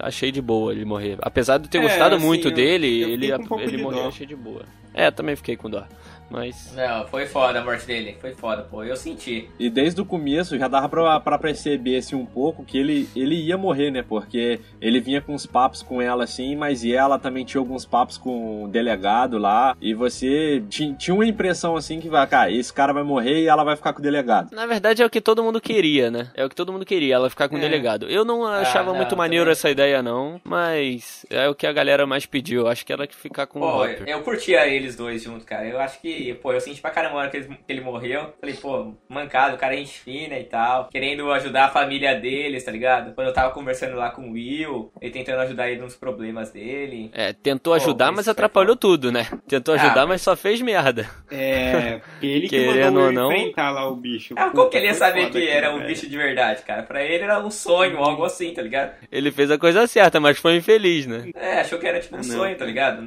achei 0.00 0.30
de 0.32 0.40
boa 0.42 0.72
ele 0.72 0.84
morrer. 0.84 1.16
Apesar 1.22 1.58
de 1.58 1.64
eu 1.66 1.70
ter 1.70 1.78
É, 1.78 1.82
gostado 1.82 2.16
assim, 2.16 2.24
muito 2.26 2.48
eu- 2.48 2.54
dele, 2.54 3.00
eu 3.02 3.08
ele, 3.10 3.32
um 3.34 3.60
ele 3.60 3.82
morreu, 3.82 4.08
achei 4.08 4.26
de 4.26 4.36
boa. 4.36 4.62
É, 4.92 5.10
também 5.10 5.36
fiquei 5.36 5.56
com 5.56 5.70
dó. 5.70 5.84
Mas. 6.30 6.72
Não, 6.76 7.06
foi 7.08 7.26
foda 7.26 7.58
a 7.60 7.64
morte 7.64 7.86
dele. 7.86 8.16
Foi 8.20 8.32
foda, 8.32 8.62
pô. 8.62 8.84
Eu 8.84 8.96
senti. 8.96 9.48
E 9.58 9.68
desde 9.68 10.00
o 10.00 10.04
começo 10.04 10.58
já 10.58 10.68
dava 10.68 10.88
pra, 10.88 11.18
pra 11.20 11.38
perceber 11.38 11.96
assim, 11.96 12.14
um 12.14 12.24
pouco 12.26 12.64
que 12.64 12.78
ele, 12.78 13.08
ele 13.16 13.34
ia 13.34 13.58
morrer, 13.58 13.90
né? 13.90 14.02
Porque 14.02 14.60
ele 14.80 15.00
vinha 15.00 15.20
com 15.20 15.34
uns 15.34 15.44
papos 15.46 15.82
com 15.82 16.00
ela 16.00 16.24
assim, 16.24 16.54
mas 16.56 16.84
e 16.84 16.94
ela 16.94 17.18
também 17.18 17.44
tinha 17.44 17.60
alguns 17.60 17.84
papos 17.84 18.16
com 18.16 18.64
o 18.64 18.68
delegado 18.68 19.38
lá. 19.38 19.76
E 19.80 19.92
você 19.94 20.62
ti- 20.68 20.94
tinha 20.94 21.14
uma 21.14 21.26
impressão 21.26 21.76
assim 21.76 21.98
que 22.00 22.08
vai, 22.08 22.26
cara, 22.26 22.50
esse 22.50 22.72
cara 22.72 22.92
vai 22.92 23.02
morrer 23.02 23.40
e 23.42 23.46
ela 23.48 23.64
vai 23.64 23.74
ficar 23.76 23.92
com 23.92 23.98
o 23.98 24.02
delegado. 24.02 24.54
Na 24.54 24.66
verdade 24.66 25.02
é 25.02 25.06
o 25.06 25.10
que 25.10 25.20
todo 25.20 25.42
mundo 25.42 25.60
queria, 25.60 26.10
né? 26.10 26.30
É 26.34 26.44
o 26.44 26.48
que 26.48 26.54
todo 26.54 26.72
mundo 26.72 26.84
queria, 26.86 27.14
ela 27.16 27.28
ficar 27.30 27.48
com 27.48 27.56
o 27.56 27.58
É. 27.58 27.60
delegado. 27.60 28.06
Eu 28.08 28.24
não 28.24 28.46
achava 28.46 28.90
não, 28.90 28.96
muito 28.96 29.16
maneiro 29.16 29.44
também. 29.46 29.52
essa 29.52 29.70
ideia, 29.70 30.02
não, 30.02 30.40
mas 30.44 31.26
é 31.30 31.48
o 31.48 31.54
que 31.54 31.66
a 31.66 31.72
galera 31.72 32.06
mais 32.06 32.26
pediu. 32.26 32.68
Acho 32.68 32.84
que 32.86 32.92
ela 32.92 33.06
que 33.06 33.14
ficar 33.16 33.46
com 33.46 33.58
o 33.58 33.62
Pô, 33.62 33.82
Hopper. 33.82 34.04
eu 34.06 34.20
curtia 34.22 34.66
eles 34.66 34.94
dois 34.96 35.22
juntos, 35.22 35.44
cara. 35.44 35.66
Eu 35.66 35.80
acho 35.80 36.00
que 36.00 36.19
pô, 36.42 36.52
eu 36.52 36.60
senti 36.60 36.80
pra 36.80 36.90
caramba 36.90 37.14
na 37.14 37.20
hora 37.20 37.30
que 37.30 37.36
ele, 37.38 37.46
que 37.46 37.72
ele 37.72 37.80
morreu. 37.80 38.32
Falei, 38.40 38.54
pô, 38.56 38.94
mancado, 39.08 39.56
o 39.56 39.58
cara 39.58 39.74
é 39.74 39.78
gente 39.78 39.98
fina 39.98 40.38
e 40.38 40.44
tal. 40.44 40.88
Querendo 40.88 41.30
ajudar 41.32 41.66
a 41.66 41.68
família 41.68 42.14
deles, 42.14 42.64
tá 42.64 42.70
ligado? 42.70 43.14
Quando 43.14 43.28
eu 43.28 43.32
tava 43.32 43.52
conversando 43.52 43.96
lá 43.96 44.10
com 44.10 44.28
o 44.28 44.32
Will, 44.32 44.92
ele 45.00 45.12
tentando 45.12 45.40
ajudar 45.40 45.70
ele 45.70 45.80
nos 45.80 45.96
problemas 45.96 46.50
dele. 46.50 47.10
É, 47.12 47.32
tentou 47.32 47.74
ajudar, 47.74 48.08
pô, 48.08 48.16
mas 48.16 48.28
atrapalhou 48.28 48.76
tudo, 48.76 49.10
né? 49.10 49.26
Tentou 49.48 49.74
ajudar, 49.74 50.02
ah, 50.02 50.06
mas 50.06 50.22
só 50.22 50.36
fez 50.36 50.60
merda. 50.60 51.08
É, 51.30 52.00
ele 52.22 52.48
que 52.48 52.56
Querendo 52.56 52.94
mandou 52.94 53.04
ou 53.04 53.12
não, 53.12 53.32
enfrentar 53.32 53.70
lá 53.70 53.88
o 53.88 53.96
bicho. 53.96 54.34
Ah, 54.36 54.50
como 54.50 54.68
que 54.68 54.76
ele 54.76 54.86
ia 54.86 54.94
saber 54.94 55.30
que 55.30 55.48
era 55.48 55.74
um 55.74 55.86
bicho 55.86 56.08
de 56.08 56.16
verdade, 56.16 56.62
cara? 56.62 56.82
Pra 56.82 57.02
ele 57.02 57.24
era 57.24 57.38
um 57.38 57.50
sonho, 57.50 57.98
algo 57.98 58.24
assim, 58.24 58.52
tá 58.52 58.62
ligado? 58.62 58.92
Ele 59.10 59.30
fez 59.30 59.50
a 59.50 59.58
coisa 59.58 59.86
certa, 59.86 60.20
mas 60.20 60.38
foi 60.38 60.56
infeliz, 60.56 61.06
né? 61.06 61.30
É, 61.34 61.60
achou 61.60 61.78
que 61.78 61.86
era 61.86 62.00
tipo 62.00 62.14
um 62.14 62.18
não, 62.18 62.24
sonho, 62.24 62.56
tá 62.56 62.64
ligado? 62.64 63.02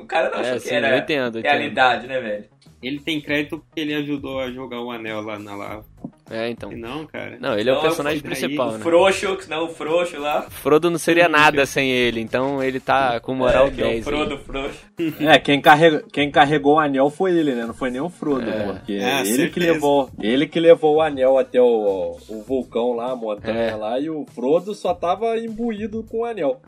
O 0.00 0.06
cara 0.06 0.30
não 0.30 0.38
é, 0.38 0.40
achou 0.40 0.60
sim, 0.60 0.68
que 0.68 0.74
era 0.74 0.90
eu 0.90 0.98
entendo, 0.98 1.38
eu 1.38 1.42
realidade, 1.42 2.04
entendo. 2.04 2.08
né, 2.14 2.20
velho? 2.20 2.55
Ele 2.82 3.00
tem 3.00 3.20
crédito 3.20 3.58
porque 3.58 3.80
ele 3.80 3.94
ajudou 3.94 4.40
a 4.40 4.50
jogar 4.50 4.80
o 4.80 4.90
anel 4.90 5.22
lá 5.22 5.38
na 5.38 5.56
lava. 5.56 5.86
É, 6.30 6.50
então. 6.50 6.72
E 6.72 6.76
não, 6.76 7.06
cara. 7.06 7.36
Não, 7.40 7.58
ele 7.58 7.70
é 7.70 7.72
o 7.72 7.80
personagem 7.80 8.20
principal, 8.20 8.72
né? 8.72 8.78
O 8.78 8.80
frouxo, 8.80 9.38
não, 9.48 9.64
o 9.64 9.68
frouxo 9.68 10.18
lá. 10.18 10.42
Frodo 10.50 10.90
não 10.90 10.98
seria 10.98 11.28
nada 11.28 11.64
sem 11.66 11.90
ele, 11.90 12.20
então 12.20 12.62
ele 12.62 12.80
tá 12.80 13.20
com 13.20 13.34
moral 13.34 13.68
é, 13.68 13.70
10. 13.70 13.96
É 13.96 14.00
o 14.00 14.02
Frodo, 14.02 14.34
aí. 14.34 14.40
frouxo. 14.40 14.86
É, 15.20 15.38
quem, 15.38 15.60
carrega, 15.60 16.04
quem 16.12 16.30
carregou 16.30 16.76
o 16.76 16.78
anel 16.78 17.10
foi 17.10 17.36
ele, 17.36 17.54
né? 17.54 17.64
Não 17.64 17.74
foi 17.74 17.90
nem 17.90 18.00
o 18.00 18.08
Frodo, 18.08 18.48
é. 18.48 18.64
porque 18.64 18.94
é, 18.94 19.20
ele 19.20 19.26
certeza. 19.26 19.50
que 19.50 19.60
levou, 19.60 20.10
ele 20.20 20.46
que 20.46 20.58
levou 20.58 20.96
o 20.96 21.00
anel 21.00 21.38
até 21.38 21.60
o, 21.60 22.16
o 22.28 22.42
vulcão 22.42 22.92
lá, 22.92 23.12
a 23.12 23.16
montanha 23.16 23.70
é. 23.70 23.74
lá, 23.74 24.00
e 24.00 24.10
o 24.10 24.26
Frodo 24.34 24.74
só 24.74 24.94
tava 24.94 25.38
imbuído 25.38 26.02
com 26.04 26.18
o 26.20 26.24
anel. 26.24 26.60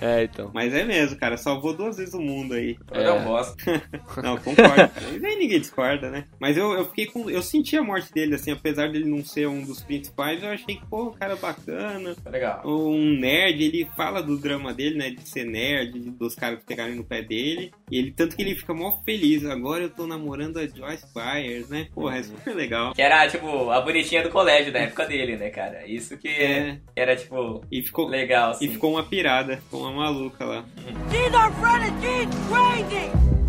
É, 0.00 0.24
então. 0.24 0.50
Mas 0.52 0.74
é 0.74 0.84
mesmo, 0.84 1.18
cara, 1.18 1.36
salvou 1.36 1.74
duas 1.74 1.96
vezes 1.96 2.14
o 2.14 2.20
mundo 2.20 2.54
aí. 2.54 2.76
É 2.92 3.10
um 3.10 3.24
bosta. 3.24 3.56
não, 4.22 4.36
concordo. 4.36 4.90
Nem 5.20 5.38
ninguém 5.38 5.60
discorda, 5.60 6.10
né? 6.10 6.24
Mas 6.38 6.56
eu, 6.56 6.72
eu 6.72 6.84
fiquei 6.86 7.06
com. 7.06 7.30
Eu 7.30 7.42
senti 7.42 7.76
a 7.76 7.82
morte 7.82 8.12
dele, 8.12 8.34
assim, 8.34 8.50
apesar 8.50 8.90
dele 8.90 9.05
não 9.06 9.24
ser 9.24 9.48
um 9.48 9.62
dos 9.62 9.82
principais, 9.82 10.42
eu 10.42 10.50
achei 10.50 10.76
que, 10.76 10.86
pô, 10.86 11.04
um 11.04 11.12
cara 11.12 11.36
bacana. 11.36 12.14
Legal. 12.30 12.62
Um 12.64 13.18
nerd, 13.18 13.62
ele 13.62 13.88
fala 13.96 14.22
do 14.22 14.36
drama 14.38 14.72
dele, 14.72 14.96
né? 14.96 15.10
De 15.10 15.26
ser 15.28 15.44
nerd, 15.44 15.98
dos 16.10 16.34
caras 16.34 16.58
que 16.58 16.66
pegarem 16.66 16.94
no 16.94 17.04
pé 17.04 17.22
dele. 17.22 17.72
E 17.90 17.98
ele, 17.98 18.10
tanto 18.10 18.36
que 18.36 18.42
ele 18.42 18.54
fica 18.54 18.74
mó 18.74 19.00
feliz. 19.04 19.44
Agora 19.44 19.84
eu 19.84 19.90
tô 19.90 20.06
namorando 20.06 20.58
a 20.58 20.66
Joyce 20.66 21.06
Byers, 21.14 21.68
né? 21.68 21.88
Porra, 21.94 22.18
é 22.18 22.22
super 22.22 22.54
legal. 22.54 22.92
Que 22.94 23.02
era, 23.02 23.28
tipo, 23.28 23.70
a 23.70 23.80
bonitinha 23.80 24.22
do 24.22 24.30
colégio 24.30 24.72
da 24.72 24.80
época 24.80 25.06
dele, 25.06 25.36
né, 25.36 25.50
cara? 25.50 25.86
Isso 25.86 26.16
que 26.16 26.28
é. 26.28 26.78
era, 26.94 27.16
tipo, 27.16 27.62
e 27.70 27.82
ficou, 27.82 28.08
legal, 28.08 28.50
assim. 28.50 28.66
E 28.66 28.68
ficou 28.68 28.92
uma 28.92 29.04
pirada, 29.04 29.56
ficou 29.56 29.82
uma 29.82 29.92
maluca 29.92 30.44
lá. 30.44 30.64
She's 31.10 31.34
our 31.34 31.52
friend 31.52 31.92
she's 32.00 32.28
crazy! 32.48 33.45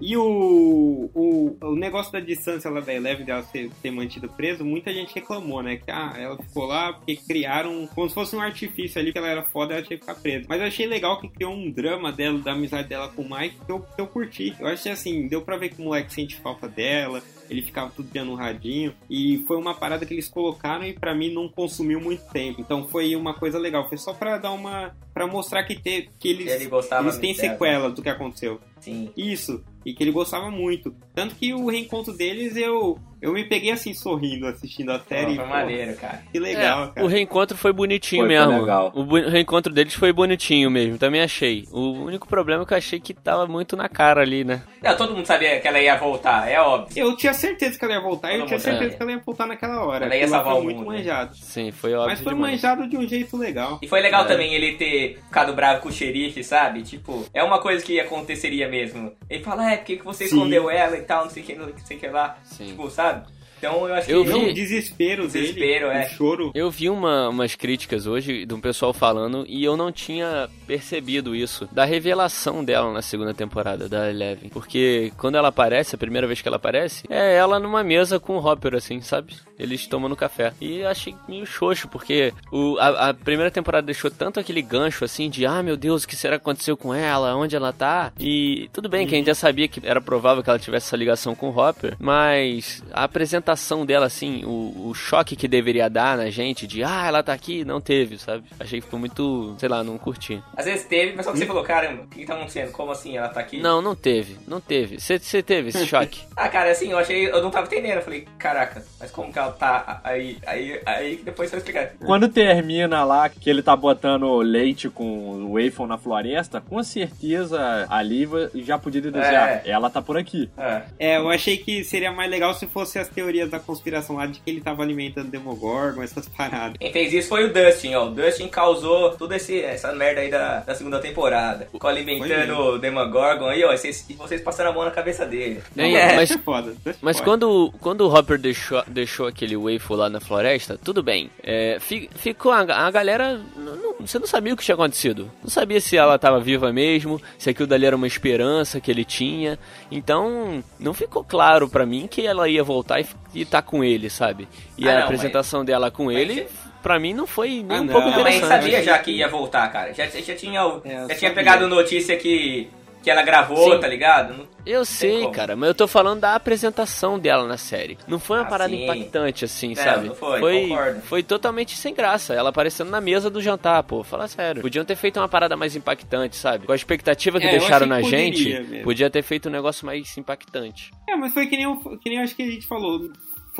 E 0.00 0.16
o, 0.16 1.10
o, 1.14 1.56
o 1.60 1.76
negócio 1.76 2.12
da 2.12 2.20
distância 2.20 2.70
lá 2.70 2.80
da 2.80 2.94
Eleven, 2.94 3.24
dela 3.24 3.42
ser, 3.42 3.70
ser 3.82 3.90
mantido 3.90 4.28
preso, 4.28 4.64
muita 4.64 4.92
gente 4.92 5.14
reclamou, 5.14 5.62
né? 5.62 5.76
Que 5.76 5.90
ah, 5.90 6.14
ela 6.16 6.36
ficou 6.36 6.64
lá 6.66 6.92
porque 6.92 7.16
criaram 7.16 7.86
como 7.94 8.08
se 8.08 8.14
fosse 8.14 8.34
um 8.34 8.40
artifício 8.40 9.00
ali 9.00 9.12
que 9.12 9.18
ela 9.18 9.28
era 9.28 9.42
foda 9.42 9.74
ela 9.74 9.82
tinha 9.82 9.98
que 9.98 10.04
ficar 10.04 10.20
presa. 10.20 10.46
Mas 10.48 10.60
eu 10.60 10.66
achei 10.66 10.86
legal 10.86 11.20
que 11.20 11.28
criou 11.28 11.52
um 11.52 11.70
drama 11.70 12.10
dela, 12.10 12.38
da 12.38 12.52
amizade 12.52 12.88
dela 12.88 13.08
com 13.08 13.22
o 13.22 13.30
Mike, 13.30 13.56
que 13.64 13.72
eu, 13.72 13.80
que 13.80 14.00
eu 14.00 14.06
curti. 14.06 14.54
Eu 14.58 14.66
achei 14.66 14.90
assim, 14.90 15.28
deu 15.28 15.42
pra 15.42 15.56
ver 15.56 15.70
que 15.70 15.80
o 15.80 15.84
moleque 15.84 16.12
sente 16.12 16.36
falta 16.36 16.66
dela, 16.68 17.22
ele 17.48 17.62
ficava 17.62 17.90
tudo 17.90 18.10
dia 18.10 18.24
no 18.24 18.34
radinho. 18.34 18.94
E 19.08 19.44
foi 19.46 19.56
uma 19.56 19.74
parada 19.74 20.06
que 20.06 20.14
eles 20.14 20.28
colocaram 20.28 20.84
e 20.84 20.92
para 20.92 21.14
mim 21.14 21.32
não 21.32 21.48
consumiu 21.48 22.00
muito 22.00 22.22
tempo. 22.30 22.60
Então 22.60 22.86
foi 22.88 23.14
uma 23.16 23.34
coisa 23.34 23.58
legal. 23.58 23.88
Foi 23.88 23.98
só 23.98 24.14
para 24.14 24.38
dar 24.38 24.52
uma. 24.52 24.94
para 25.12 25.26
mostrar 25.26 25.64
que, 25.64 25.74
te, 25.74 26.08
que 26.18 26.28
eles, 26.28 26.50
ele 26.52 26.70
eles 27.00 27.18
têm 27.18 27.34
sequelas 27.34 27.92
do 27.92 28.02
que 28.02 28.08
aconteceu. 28.08 28.60
Sim. 28.80 29.10
Isso. 29.16 29.62
E 29.84 29.94
que 29.94 30.02
ele 30.02 30.12
gostava 30.12 30.50
muito. 30.50 30.94
Tanto 31.14 31.34
que 31.34 31.54
o 31.54 31.68
reencontro 31.68 32.12
deles 32.16 32.56
eu 32.56 32.98
eu 33.20 33.32
me 33.32 33.44
peguei 33.44 33.70
assim 33.70 33.92
sorrindo 33.94 34.46
assistindo 34.46 34.90
a 34.90 34.98
série. 35.00 35.36
foi 35.36 35.46
maneiro, 35.46 35.96
cara. 35.96 36.22
Que 36.32 36.38
legal, 36.38 36.84
é, 36.84 36.88
cara. 36.88 37.06
O 37.06 37.08
reencontro 37.08 37.56
foi 37.56 37.72
bonitinho 37.72 38.22
foi, 38.22 38.28
mesmo. 38.28 38.52
Foi 38.52 38.60
legal. 38.60 38.92
O, 38.94 39.00
o 39.02 39.28
reencontro 39.28 39.72
deles 39.72 39.94
foi 39.94 40.12
bonitinho 40.12 40.70
mesmo, 40.70 40.98
também 40.98 41.20
achei. 41.20 41.66
O 41.70 41.92
único 42.04 42.26
problema 42.26 42.62
é 42.62 42.66
que 42.66 42.72
eu 42.72 42.78
achei 42.78 43.00
que 43.00 43.14
tava 43.14 43.46
muito 43.46 43.76
na 43.76 43.88
cara 43.88 44.22
ali, 44.22 44.44
né? 44.44 44.62
Não, 44.82 44.96
todo 44.96 45.14
mundo 45.14 45.26
sabia 45.26 45.60
que 45.60 45.68
ela 45.68 45.80
ia 45.80 45.96
voltar, 45.96 46.50
é 46.50 46.60
óbvio. 46.60 46.90
Eu 46.96 47.16
tinha 47.16 47.34
certeza 47.34 47.78
que 47.78 47.84
ela 47.84 47.94
ia 47.94 48.00
voltar, 48.00 48.30
todo 48.30 48.40
eu 48.40 48.46
tinha 48.46 48.58
certeza 48.58 48.94
é. 48.94 48.96
que 48.96 49.02
ela 49.02 49.12
ia 49.12 49.18
voltar 49.18 49.46
naquela 49.46 49.84
hora. 49.84 50.06
Ela 50.06 50.16
ia 50.16 50.28
salvar 50.28 50.56
o 50.56 50.62
muito 50.62 50.78
mundo, 50.78 50.86
manjado. 50.86 51.36
Sim, 51.36 51.70
foi 51.70 51.92
óbvio. 51.92 52.10
Mas 52.10 52.20
foi 52.20 52.34
demais. 52.34 52.54
manjado 52.54 52.88
de 52.88 52.96
um 52.96 53.06
jeito 53.06 53.36
legal. 53.36 53.78
E 53.82 53.88
foi 53.88 54.00
legal 54.00 54.24
é. 54.24 54.28
também 54.28 54.54
ele 54.54 54.72
ter 54.76 55.18
ficado 55.24 55.52
bravo 55.52 55.82
com 55.82 55.88
o 55.88 55.92
xerife, 55.92 56.42
sabe? 56.42 56.82
Tipo, 56.82 57.26
é 57.34 57.42
uma 57.42 57.60
coisa 57.60 57.84
que 57.84 58.00
aconteceria 58.00 58.68
mesmo. 58.68 59.12
Ele 59.28 59.42
fala, 59.42 59.70
é, 59.70 59.76
por 59.76 59.84
que 59.84 59.96
você 60.02 60.26
Sim. 60.26 60.36
escondeu 60.36 60.70
ela 60.70 60.96
e 60.96 61.02
tal, 61.02 61.24
não 61.24 61.30
sei 61.30 61.42
o 61.42 61.46
que, 61.46 61.54
não 61.54 61.68
sei 61.84 61.96
o 61.96 62.00
que 62.00 62.08
lá. 62.08 62.38
Sim. 62.44 62.66
Tipo, 62.66 62.90
sabe? 62.90 63.09
God. 63.10 63.39
Então 63.60 63.86
eu 63.86 63.94
acho 63.94 64.10
eu 64.10 64.24
que 64.24 64.32
vi... 64.32 64.38
o 64.38 64.54
desespero, 64.54 65.26
desespero 65.26 65.88
dele, 65.88 66.02
é. 66.02 66.06
o 66.06 66.08
choro. 66.08 66.50
Eu 66.54 66.70
vi 66.70 66.88
uma, 66.88 67.28
umas 67.28 67.54
críticas 67.54 68.06
hoje 68.06 68.46
de 68.46 68.54
um 68.54 68.60
pessoal 68.60 68.94
falando 68.94 69.44
e 69.46 69.62
eu 69.62 69.76
não 69.76 69.92
tinha 69.92 70.48
percebido 70.66 71.36
isso 71.36 71.68
da 71.70 71.84
revelação 71.84 72.64
dela 72.64 72.90
na 72.90 73.02
segunda 73.02 73.34
temporada 73.34 73.86
da 73.86 74.08
Eleven, 74.08 74.48
porque 74.48 75.12
quando 75.18 75.34
ela 75.34 75.48
aparece, 75.48 75.94
a 75.94 75.98
primeira 75.98 76.26
vez 76.26 76.40
que 76.40 76.48
ela 76.48 76.56
aparece, 76.56 77.04
é 77.10 77.36
ela 77.36 77.58
numa 77.58 77.84
mesa 77.84 78.18
com 78.18 78.38
o 78.38 78.44
Hopper 78.44 78.74
assim, 78.74 79.02
sabe? 79.02 79.34
Eles 79.58 79.86
tomando 79.86 80.16
café. 80.16 80.54
E 80.58 80.82
achei 80.82 81.14
meio 81.28 81.44
xoxo, 81.44 81.86
porque 81.86 82.32
o, 82.50 82.78
a, 82.78 83.10
a, 83.10 83.14
primeira 83.14 83.50
temporada 83.50 83.84
deixou 83.84 84.10
tanto 84.10 84.40
aquele 84.40 84.62
gancho 84.62 85.04
assim 85.04 85.28
de 85.28 85.44
ah, 85.44 85.62
meu 85.62 85.76
Deus, 85.76 86.04
o 86.04 86.08
que 86.08 86.16
será 86.16 86.38
que 86.38 86.42
aconteceu 86.42 86.78
com 86.78 86.94
ela? 86.94 87.36
Onde 87.36 87.54
ela 87.54 87.74
tá? 87.74 88.10
E 88.18 88.70
tudo 88.72 88.88
bem 88.88 89.06
que 89.06 89.14
a 89.14 89.18
gente 89.18 89.26
já 89.26 89.34
sabia 89.34 89.68
que 89.68 89.86
era 89.86 90.00
provável 90.00 90.42
que 90.42 90.48
ela 90.48 90.58
tivesse 90.58 90.86
essa 90.86 90.96
ligação 90.96 91.34
com 91.34 91.50
o 91.50 91.58
Hopper, 91.58 91.94
mas 91.98 92.82
a 92.90 93.04
apresentação 93.04 93.49
apresentação 93.50 93.84
dela, 93.84 94.06
assim, 94.06 94.44
o, 94.44 94.88
o 94.88 94.94
choque 94.94 95.36
que 95.36 95.48
deveria 95.48 95.88
dar 95.88 96.16
na 96.16 96.30
gente 96.30 96.66
de, 96.66 96.82
ah, 96.82 97.06
ela 97.06 97.22
tá 97.22 97.32
aqui, 97.32 97.64
não 97.64 97.80
teve, 97.80 98.18
sabe? 98.18 98.44
Achei 98.58 98.80
que 98.80 98.84
ficou 98.84 98.98
muito, 98.98 99.54
sei 99.58 99.68
lá, 99.68 99.82
não 99.82 99.98
curti. 99.98 100.42
Às 100.56 100.64
vezes 100.64 100.84
teve, 100.86 101.14
mas 101.14 101.24
só 101.24 101.32
que 101.32 101.38
você 101.38 101.46
falou, 101.46 101.62
caramba, 101.62 102.02
o 102.02 102.06
que 102.06 102.24
tá 102.24 102.34
acontecendo? 102.34 102.72
Como 102.72 102.92
assim 102.92 103.16
ela 103.16 103.28
tá 103.28 103.40
aqui? 103.40 103.60
Não, 103.60 103.82
não 103.82 103.94
teve, 103.94 104.36
não 104.46 104.60
teve. 104.60 104.98
Você 105.00 105.42
teve 105.42 105.68
esse 105.68 105.84
choque? 105.86 106.22
ah, 106.36 106.48
cara, 106.48 106.70
assim, 106.70 106.90
eu 106.90 106.98
achei, 106.98 107.28
eu 107.28 107.42
não 107.42 107.50
tava 107.50 107.66
entendendo. 107.66 107.96
Eu 107.96 108.02
falei, 108.02 108.26
caraca, 108.38 108.84
mas 108.98 109.10
como 109.10 109.32
que 109.32 109.38
ela 109.38 109.52
tá 109.52 110.00
aí, 110.04 110.38
aí, 110.46 110.80
aí 110.86 111.16
depois 111.16 111.50
você 111.50 111.56
vai 111.56 111.60
explicar. 111.60 112.06
Quando 112.06 112.28
termina 112.28 113.04
lá 113.04 113.28
que 113.28 113.48
ele 113.48 113.62
tá 113.62 113.74
botando 113.74 114.36
leite 114.38 114.88
com 114.88 115.04
o 115.04 115.54
waffle 115.54 115.86
na 115.86 115.98
floresta, 115.98 116.60
com 116.60 116.82
certeza 116.82 117.86
a 117.88 118.02
Liva 118.02 118.50
já 118.54 118.78
podia 118.78 119.00
dizer, 119.00 119.18
é. 119.18 119.36
Ah, 119.36 119.62
ela 119.64 119.90
tá 119.90 120.00
por 120.00 120.16
aqui. 120.16 120.50
É. 120.56 120.82
é, 120.98 121.16
eu 121.18 121.28
achei 121.28 121.56
que 121.56 121.84
seria 121.84 122.12
mais 122.12 122.30
legal 122.30 122.54
se 122.54 122.66
fosse 122.66 122.98
as 122.98 123.08
teorias 123.08 123.39
teorias 123.40 123.50
da 123.50 123.58
conspiração 123.58 124.16
lá 124.16 124.26
de 124.26 124.40
que 124.40 124.50
ele 124.50 124.60
tava 124.60 124.82
alimentando 124.82 125.30
Demogorgon, 125.30 126.02
essas 126.02 126.28
paradas. 126.28 126.76
Quem 126.78 126.92
fez 126.92 127.12
isso 127.12 127.28
foi 127.28 127.44
o 127.44 127.52
Dustin, 127.52 127.94
ó. 127.94 128.06
O 128.06 128.10
Dustin 128.10 128.48
causou 128.48 129.10
toda 129.16 129.36
esse, 129.36 129.60
essa 129.60 129.92
merda 129.92 130.20
aí 130.20 130.30
da, 130.30 130.60
da 130.60 130.74
segunda 130.74 130.98
temporada. 130.98 131.66
Ficou 131.70 131.88
alimentando 131.88 132.54
o 132.54 132.78
Demogorgon 132.78 133.46
aí, 133.46 133.64
ó. 133.64 133.72
E 133.72 133.78
vocês, 133.78 134.06
vocês 134.16 134.40
passaram 134.40 134.70
a 134.70 134.74
mão 134.74 134.84
na 134.84 134.90
cabeça 134.90 135.24
dele. 135.24 135.62
É, 135.76 136.16
mas, 136.16 136.32
foda, 136.44 136.74
mas 137.00 137.20
quando, 137.20 137.72
quando 137.80 138.02
o 138.02 138.14
Hopper 138.14 138.38
deixou, 138.38 138.82
deixou 138.86 139.26
aquele 139.26 139.56
waffle 139.56 139.96
lá 139.96 140.10
na 140.10 140.20
floresta, 140.20 140.78
tudo 140.82 141.02
bem. 141.02 141.30
É, 141.42 141.78
ficou 141.80 142.52
a, 142.52 142.60
a 142.60 142.90
galera. 142.90 143.40
Não, 143.56 143.94
você 144.00 144.18
não 144.18 144.26
sabia 144.26 144.54
o 144.54 144.56
que 144.56 144.64
tinha 144.64 144.74
acontecido. 144.74 145.30
Não 145.42 145.50
sabia 145.50 145.80
se 145.80 145.96
ela 145.96 146.18
tava 146.18 146.40
viva 146.40 146.72
mesmo, 146.72 147.20
se 147.38 147.50
aquilo 147.50 147.66
dali 147.66 147.86
era 147.86 147.96
uma 147.96 148.06
esperança 148.06 148.80
que 148.80 148.90
ele 148.90 149.04
tinha. 149.04 149.58
Então, 149.90 150.62
não 150.78 150.94
ficou 150.94 151.24
claro 151.24 151.68
para 151.68 151.86
mim 151.86 152.06
que 152.06 152.26
ela 152.26 152.48
ia 152.48 152.62
voltar 152.62 153.00
e 153.00 153.06
e 153.34 153.44
tá 153.44 153.62
com 153.62 153.84
ele, 153.84 154.10
sabe? 154.10 154.48
E 154.76 154.88
ah, 154.88 154.92
a 154.92 154.94
não, 154.98 155.04
apresentação 155.04 155.60
mas... 155.60 155.66
dela 155.66 155.90
com 155.90 156.10
ele, 156.10 156.46
pra 156.82 156.98
mim 156.98 157.14
não 157.14 157.26
foi 157.26 157.62
nem 157.62 157.78
ah, 157.78 157.82
um 157.82 157.88
pouco 157.88 158.08
interessante. 158.08 158.40
Mas 158.40 158.48
sabia 158.48 158.82
já 158.82 158.98
que 158.98 159.10
ia 159.12 159.28
voltar, 159.28 159.70
cara. 159.70 159.92
Já, 159.92 160.06
já 160.06 160.34
tinha, 160.34 160.60
é, 160.84 161.08
já 161.08 161.14
tinha 161.14 161.32
pegado 161.32 161.68
notícia 161.68 162.16
que 162.16 162.68
que 163.02 163.10
ela 163.10 163.22
gravou, 163.22 163.74
sim. 163.74 163.80
tá 163.80 163.88
ligado? 163.88 164.48
eu 164.66 164.84
sei, 164.84 165.28
cara, 165.30 165.56
mas 165.56 165.68
eu 165.68 165.74
tô 165.74 165.88
falando 165.88 166.20
da 166.20 166.34
apresentação 166.34 167.18
dela 167.18 167.46
na 167.46 167.56
série. 167.56 167.98
Não 168.06 168.18
foi 168.18 168.38
uma 168.38 168.46
ah, 168.46 168.48
parada 168.48 168.70
sim. 168.70 168.84
impactante, 168.84 169.44
assim, 169.44 169.72
é, 169.72 169.74
sabe? 169.74 170.08
Não 170.08 170.14
foi, 170.14 170.40
foi, 170.40 170.68
concordo. 170.68 171.00
foi 171.02 171.22
totalmente 171.22 171.76
sem 171.76 171.94
graça. 171.94 172.34
Ela 172.34 172.50
aparecendo 172.50 172.90
na 172.90 173.00
mesa 173.00 173.30
do 173.30 173.40
jantar, 173.40 173.82
pô. 173.82 174.02
Fala 174.02 174.28
sério. 174.28 174.62
Podiam 174.62 174.84
ter 174.84 174.96
feito 174.96 175.18
uma 175.18 175.28
parada 175.28 175.56
mais 175.56 175.74
impactante, 175.74 176.36
sabe? 176.36 176.66
Com 176.66 176.72
a 176.72 176.76
expectativa 176.76 177.40
que 177.40 177.46
é, 177.46 177.50
deixaram 177.50 177.86
na 177.86 178.02
gente, 178.02 178.44
mesmo. 178.44 178.84
podia 178.84 179.10
ter 179.10 179.22
feito 179.22 179.48
um 179.48 179.52
negócio 179.52 179.86
mais 179.86 180.16
impactante. 180.16 180.90
É, 181.08 181.16
mas 181.16 181.32
foi 181.32 181.46
que 181.46 181.56
nem, 181.56 181.98
que 181.98 182.10
nem 182.10 182.20
acho 182.20 182.36
que 182.36 182.42
a 182.42 182.50
gente 182.50 182.66
falou 182.66 183.00